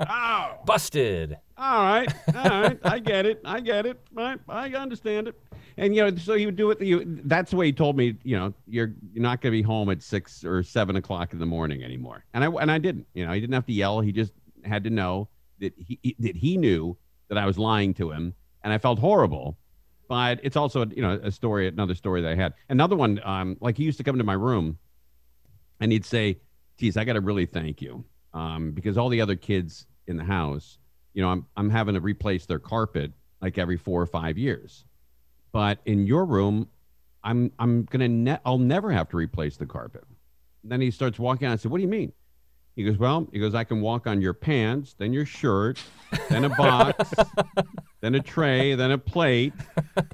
Oh, 0.00 0.58
Busted. 0.64 1.38
all 1.56 1.82
right, 1.82 2.12
all 2.34 2.62
right, 2.62 2.78
I 2.84 2.98
get 2.98 3.26
it, 3.26 3.40
I 3.44 3.60
get 3.60 3.86
it, 3.86 3.98
I, 4.16 4.36
I 4.48 4.70
understand 4.72 5.28
it. 5.28 5.40
And 5.76 5.94
you 5.94 6.02
know, 6.02 6.16
so 6.16 6.34
he 6.34 6.44
would 6.44 6.56
do 6.56 6.72
it. 6.72 6.80
You, 6.80 7.20
that's 7.24 7.52
the 7.52 7.56
way 7.56 7.66
he 7.66 7.72
told 7.72 7.96
me. 7.96 8.16
You 8.24 8.36
know, 8.36 8.52
you're 8.66 8.94
you're 9.12 9.22
not 9.22 9.40
going 9.40 9.52
to 9.52 9.58
be 9.58 9.62
home 9.62 9.90
at 9.90 10.02
six 10.02 10.44
or 10.44 10.64
seven 10.64 10.96
o'clock 10.96 11.32
in 11.32 11.38
the 11.38 11.46
morning 11.46 11.84
anymore. 11.84 12.24
And 12.34 12.42
I 12.42 12.48
and 12.48 12.70
I 12.70 12.78
didn't. 12.78 13.06
You 13.14 13.24
know, 13.24 13.32
he 13.32 13.40
didn't 13.40 13.54
have 13.54 13.66
to 13.66 13.72
yell. 13.72 14.00
He 14.00 14.10
just 14.10 14.32
had 14.64 14.82
to 14.84 14.90
know 14.90 15.28
that 15.60 15.72
he 15.78 16.16
that 16.18 16.34
he 16.34 16.56
knew 16.56 16.96
that 17.28 17.38
I 17.38 17.46
was 17.46 17.58
lying 17.58 17.94
to 17.94 18.10
him, 18.10 18.34
and 18.64 18.72
I 18.72 18.78
felt 18.78 18.98
horrible. 18.98 19.56
But 20.08 20.40
it's 20.42 20.56
also 20.56 20.84
you 20.86 21.02
know 21.02 21.20
a 21.22 21.30
story, 21.30 21.68
another 21.68 21.94
story 21.94 22.22
that 22.22 22.32
I 22.32 22.34
had. 22.34 22.54
Another 22.68 22.96
one, 22.96 23.20
um, 23.24 23.56
like 23.60 23.76
he 23.76 23.84
used 23.84 23.98
to 23.98 24.04
come 24.04 24.18
to 24.18 24.24
my 24.24 24.32
room, 24.32 24.78
and 25.80 25.92
he'd 25.92 26.04
say, 26.04 26.38
"Geez, 26.78 26.96
I 26.96 27.04
got 27.04 27.14
to 27.14 27.20
really 27.20 27.46
thank 27.46 27.82
you, 27.82 28.04
um, 28.32 28.70
because 28.72 28.96
all 28.96 29.08
the 29.08 29.20
other 29.20 29.36
kids 29.36 29.86
in 30.06 30.16
the 30.16 30.24
house, 30.24 30.78
you 31.12 31.22
know, 31.22 31.28
I'm 31.28 31.46
I'm 31.56 31.70
having 31.70 31.94
to 31.94 32.00
replace 32.00 32.46
their 32.46 32.58
carpet 32.58 33.12
like 33.42 33.58
every 33.58 33.76
four 33.76 34.00
or 34.00 34.06
five 34.06 34.38
years, 34.38 34.84
but 35.52 35.80
in 35.84 36.06
your 36.06 36.24
room, 36.24 36.68
I'm 37.24 37.52
I'm 37.58 37.84
gonna 37.84 38.08
ne- 38.08 38.40
I'll 38.44 38.58
never 38.58 38.90
have 38.92 39.08
to 39.10 39.16
replace 39.16 39.56
the 39.56 39.66
carpet." 39.66 40.04
And 40.62 40.72
then 40.72 40.80
he 40.80 40.90
starts 40.90 41.18
walking 41.18 41.46
out. 41.48 41.52
I 41.52 41.56
said, 41.56 41.70
"What 41.70 41.78
do 41.78 41.82
you 41.82 41.88
mean?" 41.88 42.12
He 42.76 42.84
goes, 42.84 42.96
"Well, 42.96 43.26
he 43.32 43.40
goes, 43.40 43.56
I 43.56 43.64
can 43.64 43.80
walk 43.80 44.06
on 44.06 44.22
your 44.22 44.32
pants, 44.32 44.94
then 44.96 45.12
your 45.12 45.26
shirt, 45.26 45.82
then 46.28 46.44
a 46.44 46.48
box, 46.48 47.12
then 48.00 48.14
a 48.14 48.20
tray, 48.20 48.76
then 48.76 48.92
a 48.92 48.98
plate, 48.98 49.52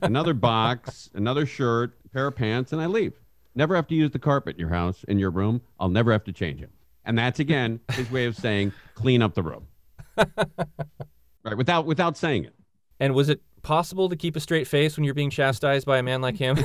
another 0.00 0.32
box, 0.32 1.10
another 1.12 1.44
shirt, 1.44 1.92
pair 2.10 2.28
of 2.28 2.36
pants, 2.36 2.72
and 2.72 2.80
I 2.80 2.86
leave. 2.86 3.12
Never 3.54 3.76
have 3.76 3.86
to 3.88 3.94
use 3.94 4.10
the 4.10 4.18
carpet 4.18 4.56
in 4.56 4.60
your 4.60 4.70
house, 4.70 5.04
in 5.04 5.18
your 5.18 5.30
room. 5.30 5.60
I'll 5.78 5.88
never 5.88 6.10
have 6.12 6.24
to 6.24 6.32
change 6.32 6.60
it. 6.62 6.70
And 7.04 7.18
that's 7.18 7.40
again 7.40 7.80
his 7.92 8.10
way 8.10 8.26
of 8.26 8.36
saying 8.36 8.72
clean 8.94 9.22
up 9.22 9.34
the 9.34 9.42
room. 9.42 9.66
right, 10.16 11.56
without 11.56 11.86
without 11.86 12.16
saying 12.16 12.44
it. 12.44 12.54
And 13.00 13.14
was 13.14 13.28
it 13.28 13.42
possible 13.62 14.08
to 14.08 14.16
keep 14.16 14.36
a 14.36 14.40
straight 14.40 14.68
face 14.68 14.96
when 14.96 15.04
you're 15.04 15.14
being 15.14 15.30
chastised 15.30 15.86
by 15.86 15.98
a 15.98 16.02
man 16.02 16.20
like 16.20 16.36
him? 16.36 16.58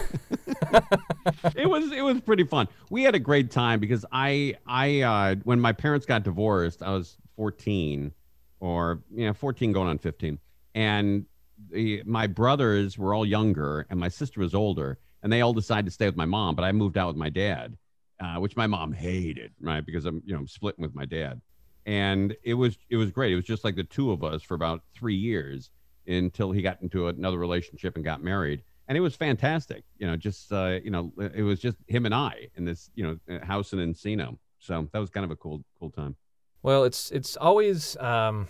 it 1.55 1.67
was 1.67 1.91
it 1.91 2.01
was 2.01 2.21
pretty 2.21 2.43
fun. 2.43 2.67
We 2.89 3.03
had 3.03 3.15
a 3.15 3.19
great 3.19 3.51
time 3.51 3.79
because 3.79 4.05
I 4.11 4.55
I 4.65 5.01
uh, 5.01 5.35
when 5.43 5.59
my 5.59 5.73
parents 5.73 6.05
got 6.05 6.23
divorced, 6.23 6.81
I 6.83 6.91
was 6.91 7.17
14 7.35 8.11
or 8.59 9.01
you 9.13 9.25
know 9.25 9.33
14 9.33 9.71
going 9.71 9.87
on 9.87 9.97
15, 9.97 10.39
and 10.75 11.25
the, 11.71 12.03
my 12.05 12.27
brothers 12.27 12.97
were 12.97 13.13
all 13.13 13.25
younger 13.25 13.85
and 13.89 13.99
my 13.99 14.09
sister 14.09 14.39
was 14.39 14.53
older, 14.53 14.99
and 15.23 15.31
they 15.31 15.41
all 15.41 15.53
decided 15.53 15.85
to 15.85 15.91
stay 15.91 16.05
with 16.05 16.15
my 16.15 16.25
mom, 16.25 16.55
but 16.55 16.63
I 16.63 16.71
moved 16.71 16.97
out 16.97 17.07
with 17.07 17.17
my 17.17 17.29
dad, 17.29 17.77
uh, 18.19 18.35
which 18.35 18.55
my 18.55 18.67
mom 18.67 18.91
hated, 18.91 19.51
right? 19.61 19.85
Because 19.85 20.05
I'm 20.05 20.21
you 20.25 20.33
know 20.33 20.39
I'm 20.39 20.47
splitting 20.47 20.81
with 20.81 20.95
my 20.95 21.05
dad, 21.05 21.41
and 21.85 22.35
it 22.43 22.53
was 22.53 22.77
it 22.89 22.97
was 22.97 23.11
great. 23.11 23.33
It 23.33 23.35
was 23.35 23.45
just 23.45 23.63
like 23.63 23.75
the 23.75 23.83
two 23.83 24.11
of 24.11 24.23
us 24.23 24.43
for 24.43 24.55
about 24.55 24.83
three 24.93 25.15
years 25.15 25.69
until 26.07 26.51
he 26.51 26.61
got 26.61 26.81
into 26.81 27.07
another 27.07 27.37
relationship 27.37 27.95
and 27.95 28.03
got 28.03 28.23
married 28.23 28.63
and 28.89 28.97
it 28.97 29.01
was 29.01 29.15
fantastic. 29.15 29.83
You 29.99 30.07
know, 30.07 30.17
just 30.17 30.51
uh, 30.51 30.79
you 30.83 30.89
know, 30.89 31.13
it 31.33 31.43
was 31.43 31.59
just 31.59 31.77
him 31.87 32.05
and 32.05 32.13
I 32.13 32.49
in 32.55 32.65
this 32.65 32.89
you 32.95 33.05
know 33.05 33.39
house 33.43 33.71
in 33.71 33.79
Encino. 33.79 34.37
So 34.57 34.89
that 34.91 34.99
was 34.99 35.09
kind 35.09 35.23
of 35.23 35.31
a 35.31 35.35
cool 35.37 35.63
cool 35.79 35.91
time. 35.91 36.15
Well, 36.63 36.83
it's 36.83 37.11
it's 37.11 37.37
always 37.37 37.95
um, 37.97 38.47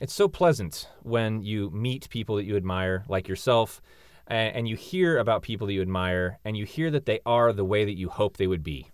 it's 0.00 0.12
so 0.12 0.28
pleasant 0.28 0.86
when 1.02 1.42
you 1.42 1.70
meet 1.70 2.08
people 2.10 2.36
that 2.36 2.44
you 2.44 2.56
admire, 2.56 3.04
like 3.08 3.26
yourself, 3.26 3.80
and, 4.30 4.56
and 4.56 4.68
you 4.68 4.76
hear 4.76 5.18
about 5.18 5.42
people 5.42 5.66
that 5.66 5.74
you 5.74 5.82
admire, 5.82 6.38
and 6.44 6.56
you 6.56 6.64
hear 6.64 6.90
that 6.90 7.04
they 7.04 7.20
are 7.26 7.52
the 7.52 7.64
way 7.64 7.84
that 7.84 7.98
you 7.98 8.08
hope 8.08 8.36
they 8.36 8.46
would 8.46 8.62
be. 8.62 8.86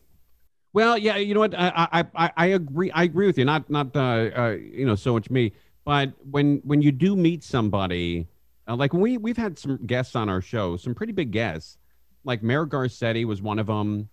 Well, 0.72 0.98
yeah, 0.98 1.16
you 1.16 1.34
know 1.34 1.40
what? 1.40 1.54
I 1.56 2.04
I, 2.14 2.30
I, 2.36 2.46
agree. 2.46 2.90
I 2.90 3.04
agree 3.04 3.26
with 3.26 3.38
you. 3.38 3.44
Not 3.44 3.70
not 3.70 3.94
uh, 3.96 4.30
uh, 4.36 4.56
you 4.58 4.84
know 4.84 4.94
so 4.94 5.14
much 5.14 5.30
me, 5.30 5.52
but 5.84 6.12
when 6.30 6.60
when 6.64 6.82
you 6.82 6.92
do 6.92 7.16
meet 7.16 7.42
somebody, 7.42 8.26
uh, 8.68 8.76
like 8.76 8.92
we 8.92 9.16
we've 9.16 9.36
had 9.36 9.58
some 9.58 9.78
guests 9.86 10.16
on 10.16 10.28
our 10.28 10.40
show, 10.40 10.76
some 10.76 10.94
pretty 10.94 11.12
big 11.12 11.30
guests, 11.30 11.78
like 12.24 12.42
Mayor 12.42 12.66
Garcetti 12.66 13.24
was 13.24 13.40
one 13.40 13.58
of 13.58 13.68
them, 13.68 14.08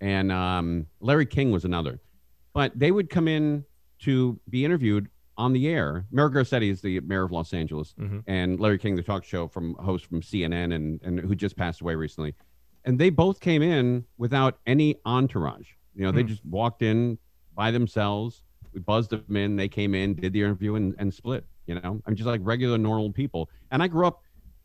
and 0.00 0.30
um, 0.30 0.86
Larry 1.00 1.26
King 1.26 1.50
was 1.50 1.64
another. 1.64 2.00
But 2.52 2.78
they 2.78 2.92
would 2.92 3.10
come 3.10 3.26
in 3.26 3.64
to 4.00 4.38
be 4.48 4.64
interviewed 4.64 5.08
on 5.36 5.52
the 5.52 5.68
air. 5.68 6.06
Mayor 6.10 6.30
Garcetti 6.30 6.70
is 6.70 6.80
the 6.80 7.00
mayor 7.00 7.24
of 7.24 7.32
Los 7.32 7.52
Angeles, 7.52 7.94
Mhm. 7.98 8.22
and 8.26 8.60
Larry 8.60 8.78
King, 8.78 8.94
the 8.96 9.02
talk 9.02 9.24
show 9.24 9.48
from 9.48 9.74
host 9.74 10.06
from 10.06 10.22
CNN, 10.22 10.72
and 10.74 11.00
and 11.02 11.20
who 11.20 11.34
just 11.34 11.56
passed 11.56 11.80
away 11.80 11.94
recently. 11.94 12.34
And 12.84 12.98
they 12.98 13.10
both 13.10 13.40
came 13.40 13.62
in 13.62 14.04
without 14.18 14.58
any 14.66 14.96
entourage. 15.06 15.68
You 15.94 16.04
know, 16.04 16.12
they 16.12 16.22
Hmm. 16.22 16.28
just 16.28 16.44
walked 16.44 16.82
in 16.82 17.18
by 17.54 17.70
themselves. 17.70 18.42
We 18.72 18.80
buzzed 18.80 19.10
them 19.10 19.36
in. 19.36 19.56
They 19.56 19.68
came 19.68 19.94
in, 19.94 20.14
did 20.14 20.32
the 20.32 20.40
interview, 20.42 20.74
and, 20.74 20.94
and 20.98 21.12
split. 21.14 21.44
You 21.66 21.76
know, 21.76 22.02
I'm 22.06 22.14
just 22.14 22.26
like 22.26 22.40
regular, 22.44 22.76
normal 22.76 23.10
people. 23.12 23.48
And 23.70 23.82
I 23.82 23.88
grew 23.88 24.06
up 24.06 24.20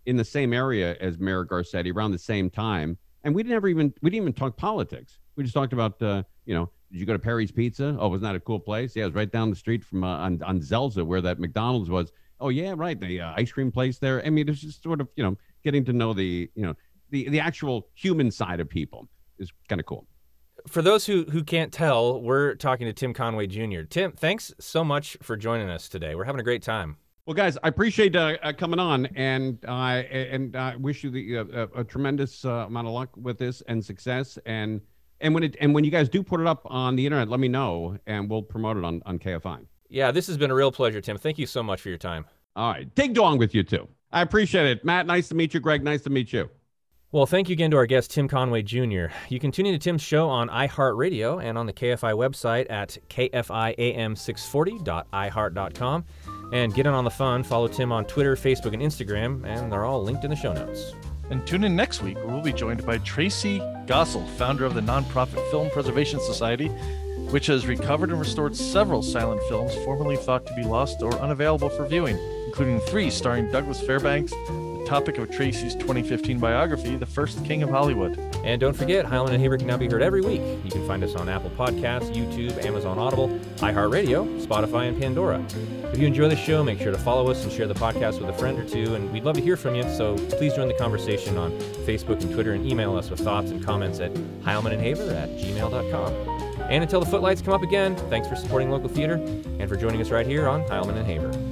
in 0.05 0.17
the 0.17 0.25
same 0.25 0.53
area 0.53 0.97
as 0.99 1.19
Mayor 1.19 1.45
Garcetti 1.45 1.93
around 1.93 2.11
the 2.11 2.17
same 2.19 2.49
time, 2.49 2.97
and 3.23 3.33
we 3.35 3.43
didn't 3.43 3.55
ever 3.55 3.67
even 3.67 3.93
we 4.01 4.09
didn't 4.09 4.23
even 4.23 4.33
talk 4.33 4.57
politics. 4.57 5.19
We 5.35 5.43
just 5.43 5.53
talked 5.53 5.71
about 5.73 6.01
uh, 6.01 6.23
you 6.45 6.53
know, 6.55 6.69
did 6.91 6.99
you 6.99 7.05
go 7.05 7.13
to 7.13 7.19
Perry's 7.19 7.51
Pizza? 7.51 7.95
Oh, 7.99 8.09
wasn't 8.09 8.23
that 8.23 8.35
a 8.35 8.39
cool 8.39 8.59
place? 8.59 8.95
Yeah, 8.95 9.03
it 9.03 9.07
was 9.07 9.15
right 9.15 9.31
down 9.31 9.49
the 9.49 9.55
street 9.55 9.83
from 9.83 10.03
uh, 10.03 10.17
on 10.17 10.41
on 10.43 10.61
Zelzah 10.61 11.05
where 11.05 11.21
that 11.21 11.39
McDonald's 11.39 11.89
was. 11.89 12.11
Oh 12.39 12.49
yeah, 12.49 12.73
right, 12.75 12.99
the 12.99 13.21
uh, 13.21 13.33
ice 13.35 13.51
cream 13.51 13.71
place 13.71 13.99
there. 13.99 14.25
I 14.25 14.29
mean, 14.29 14.47
it's 14.49 14.61
just 14.61 14.81
sort 14.81 15.01
of 15.01 15.09
you 15.15 15.23
know 15.23 15.37
getting 15.63 15.85
to 15.85 15.93
know 15.93 16.13
the 16.13 16.49
you 16.55 16.65
know 16.65 16.73
the 17.09 17.29
the 17.29 17.39
actual 17.39 17.87
human 17.93 18.31
side 18.31 18.59
of 18.59 18.69
people 18.69 19.07
is 19.37 19.51
kind 19.67 19.79
of 19.79 19.85
cool. 19.85 20.07
For 20.67 20.81
those 20.81 21.05
who 21.05 21.25
who 21.25 21.43
can't 21.43 21.71
tell, 21.71 22.21
we're 22.21 22.55
talking 22.55 22.87
to 22.87 22.93
Tim 22.93 23.13
Conway 23.13 23.47
Jr. 23.47 23.81
Tim, 23.81 24.11
thanks 24.13 24.53
so 24.59 24.83
much 24.83 25.17
for 25.21 25.37
joining 25.37 25.69
us 25.69 25.89
today. 25.89 26.15
We're 26.15 26.25
having 26.25 26.41
a 26.41 26.43
great 26.43 26.63
time. 26.63 26.97
Well, 27.25 27.35
guys, 27.35 27.59
I 27.63 27.67
appreciate 27.67 28.15
uh, 28.15 28.37
uh, 28.41 28.53
coming 28.53 28.79
on, 28.79 29.05
and 29.15 29.63
uh, 29.67 30.01
and 30.09 30.55
I 30.55 30.75
wish 30.77 31.03
you 31.03 31.11
the 31.11 31.37
uh, 31.37 31.67
a, 31.75 31.81
a 31.81 31.83
tremendous 31.83 32.43
uh, 32.43 32.65
amount 32.67 32.87
of 32.87 32.93
luck 32.93 33.15
with 33.15 33.37
this 33.37 33.61
and 33.67 33.85
success. 33.85 34.39
And 34.47 34.81
and 35.21 35.33
when 35.33 35.43
it 35.43 35.55
and 35.59 35.73
when 35.73 35.83
you 35.83 35.91
guys 35.91 36.09
do 36.09 36.23
put 36.23 36.39
it 36.39 36.47
up 36.47 36.61
on 36.65 36.95
the 36.95 37.05
internet, 37.05 37.29
let 37.29 37.39
me 37.39 37.47
know, 37.47 37.97
and 38.05 38.29
we'll 38.29 38.43
promote 38.43 38.77
it 38.77 38.83
on 38.83 39.01
on 39.05 39.19
KFI. 39.19 39.65
Yeah, 39.89 40.11
this 40.11 40.27
has 40.27 40.37
been 40.37 40.51
a 40.51 40.55
real 40.55 40.71
pleasure, 40.71 41.01
Tim. 41.01 41.17
Thank 41.17 41.39
you 41.39 41.45
so 41.45 41.63
much 41.63 41.81
for 41.81 41.89
your 41.89 41.97
time. 41.97 42.25
All 42.55 42.71
right, 42.71 42.93
dig 42.95 43.13
dong 43.13 43.37
with 43.37 43.55
you 43.55 43.63
too. 43.63 43.87
I 44.11 44.21
appreciate 44.21 44.67
it, 44.67 44.85
Matt. 44.85 45.05
Nice 45.05 45.29
to 45.29 45.35
meet 45.35 45.53
you, 45.53 45.59
Greg. 45.59 45.83
Nice 45.83 46.01
to 46.03 46.09
meet 46.09 46.33
you. 46.33 46.49
Well, 47.11 47.25
thank 47.25 47.49
you 47.49 47.53
again 47.53 47.71
to 47.71 47.77
our 47.77 47.87
guest, 47.87 48.11
Tim 48.11 48.27
Conway 48.27 48.61
Jr. 48.61 49.07
You 49.29 49.39
can 49.39 49.51
tune 49.51 49.65
into 49.65 49.79
Tim's 49.79 50.03
show 50.03 50.29
on 50.29 50.47
iHeartRadio 50.47 51.43
and 51.43 51.57
on 51.57 51.65
the 51.65 51.73
KFI 51.73 52.13
website 52.13 52.67
at 52.69 52.99
kfiam640.iheart.com. 53.09 56.05
And 56.53 56.71
get 56.73 56.85
in 56.85 56.93
on 56.93 57.05
the 57.05 57.09
fun. 57.09 57.43
Follow 57.43 57.67
Tim 57.67 57.91
on 57.91 58.05
Twitter, 58.05 58.35
Facebook, 58.35 58.73
and 58.73 58.83
Instagram, 58.83 59.43
and 59.43 59.71
they're 59.71 59.85
all 59.85 60.03
linked 60.03 60.23
in 60.23 60.29
the 60.29 60.35
show 60.35 60.53
notes. 60.53 60.93
And 61.29 61.45
tune 61.45 61.63
in 61.63 61.75
next 61.75 62.01
week 62.01 62.17
where 62.17 62.27
we'll 62.27 62.41
be 62.41 62.53
joined 62.53 62.85
by 62.85 62.97
Tracey 62.99 63.59
Goessel, 63.85 64.27
founder 64.31 64.65
of 64.65 64.73
the 64.73 64.81
nonprofit 64.81 65.49
Film 65.51 65.69
Preservation 65.69 66.19
Society, 66.19 66.67
which 67.29 67.45
has 67.47 67.67
recovered 67.67 68.09
and 68.09 68.19
restored 68.19 68.55
several 68.55 69.03
silent 69.03 69.41
films 69.47 69.75
formerly 69.85 70.17
thought 70.17 70.45
to 70.47 70.55
be 70.55 70.63
lost 70.63 71.01
or 71.03 71.13
unavailable 71.19 71.69
for 71.69 71.85
viewing, 71.87 72.17
including 72.47 72.79
three 72.81 73.09
starring 73.09 73.51
Douglas 73.51 73.79
Fairbanks, 73.81 74.33
topic 74.89 75.19
of 75.19 75.29
Tracey's 75.29 75.75
2015 75.75 76.39
biography, 76.39 76.95
The 76.95 77.05
First 77.05 77.45
King 77.45 77.61
of 77.61 77.69
Hollywood. 77.69 78.17
And 78.43 78.59
don't 78.59 78.75
forget, 78.75 79.05
Heilman 79.05 79.29
and 79.29 79.39
Haber 79.39 79.59
can 79.59 79.67
now 79.67 79.77
be 79.77 79.87
heard 79.87 80.01
every 80.01 80.21
week. 80.21 80.41
You 80.63 80.71
can 80.71 80.87
find 80.87 81.03
us 81.03 81.13
on 81.13 81.29
Apple 81.29 81.51
Podcasts, 81.51 82.11
YouTube, 82.11 82.57
Amazon 82.65 82.97
Audible, 82.97 83.29
iHeartRadio, 83.57 84.43
Spotify, 84.43 84.87
and 84.87 84.99
Pandora. 84.99 85.45
If 85.93 85.99
you 85.99 86.07
enjoy 86.07 86.27
the 86.27 86.35
show, 86.35 86.63
make 86.63 86.79
sure 86.79 86.91
to 86.91 86.97
follow 86.97 87.29
us 87.29 87.43
and 87.43 87.51
share 87.53 87.67
the 87.67 87.75
podcast 87.75 88.19
with 88.19 88.31
a 88.31 88.33
friend 88.33 88.57
or 88.57 88.67
two. 88.67 88.95
And 88.95 89.13
we'd 89.13 89.23
love 89.23 89.35
to 89.35 89.41
hear 89.41 89.55
from 89.55 89.75
you, 89.75 89.83
so 89.83 90.17
please 90.37 90.55
join 90.55 90.67
the 90.67 90.73
conversation 90.73 91.37
on 91.37 91.51
Facebook 91.85 92.21
and 92.23 92.33
Twitter 92.33 92.53
and 92.53 92.65
email 92.65 92.95
us 92.95 93.11
with 93.11 93.19
thoughts 93.19 93.51
and 93.51 93.63
comments 93.63 93.99
at 93.99 94.11
heilmanandhaber 94.41 95.13
at 95.15 95.29
gmail.com. 95.37 96.13
And 96.61 96.81
until 96.81 96.99
the 96.99 97.05
footlights 97.05 97.43
come 97.43 97.53
up 97.53 97.61
again, 97.61 97.95
thanks 98.09 98.27
for 98.27 98.35
supporting 98.35 98.71
local 98.71 98.89
theater 98.89 99.15
and 99.15 99.69
for 99.69 99.75
joining 99.75 100.01
us 100.01 100.09
right 100.09 100.25
here 100.25 100.49
on 100.49 100.63
Heilman 100.63 100.97
and 100.97 101.05
Haber. 101.05 101.48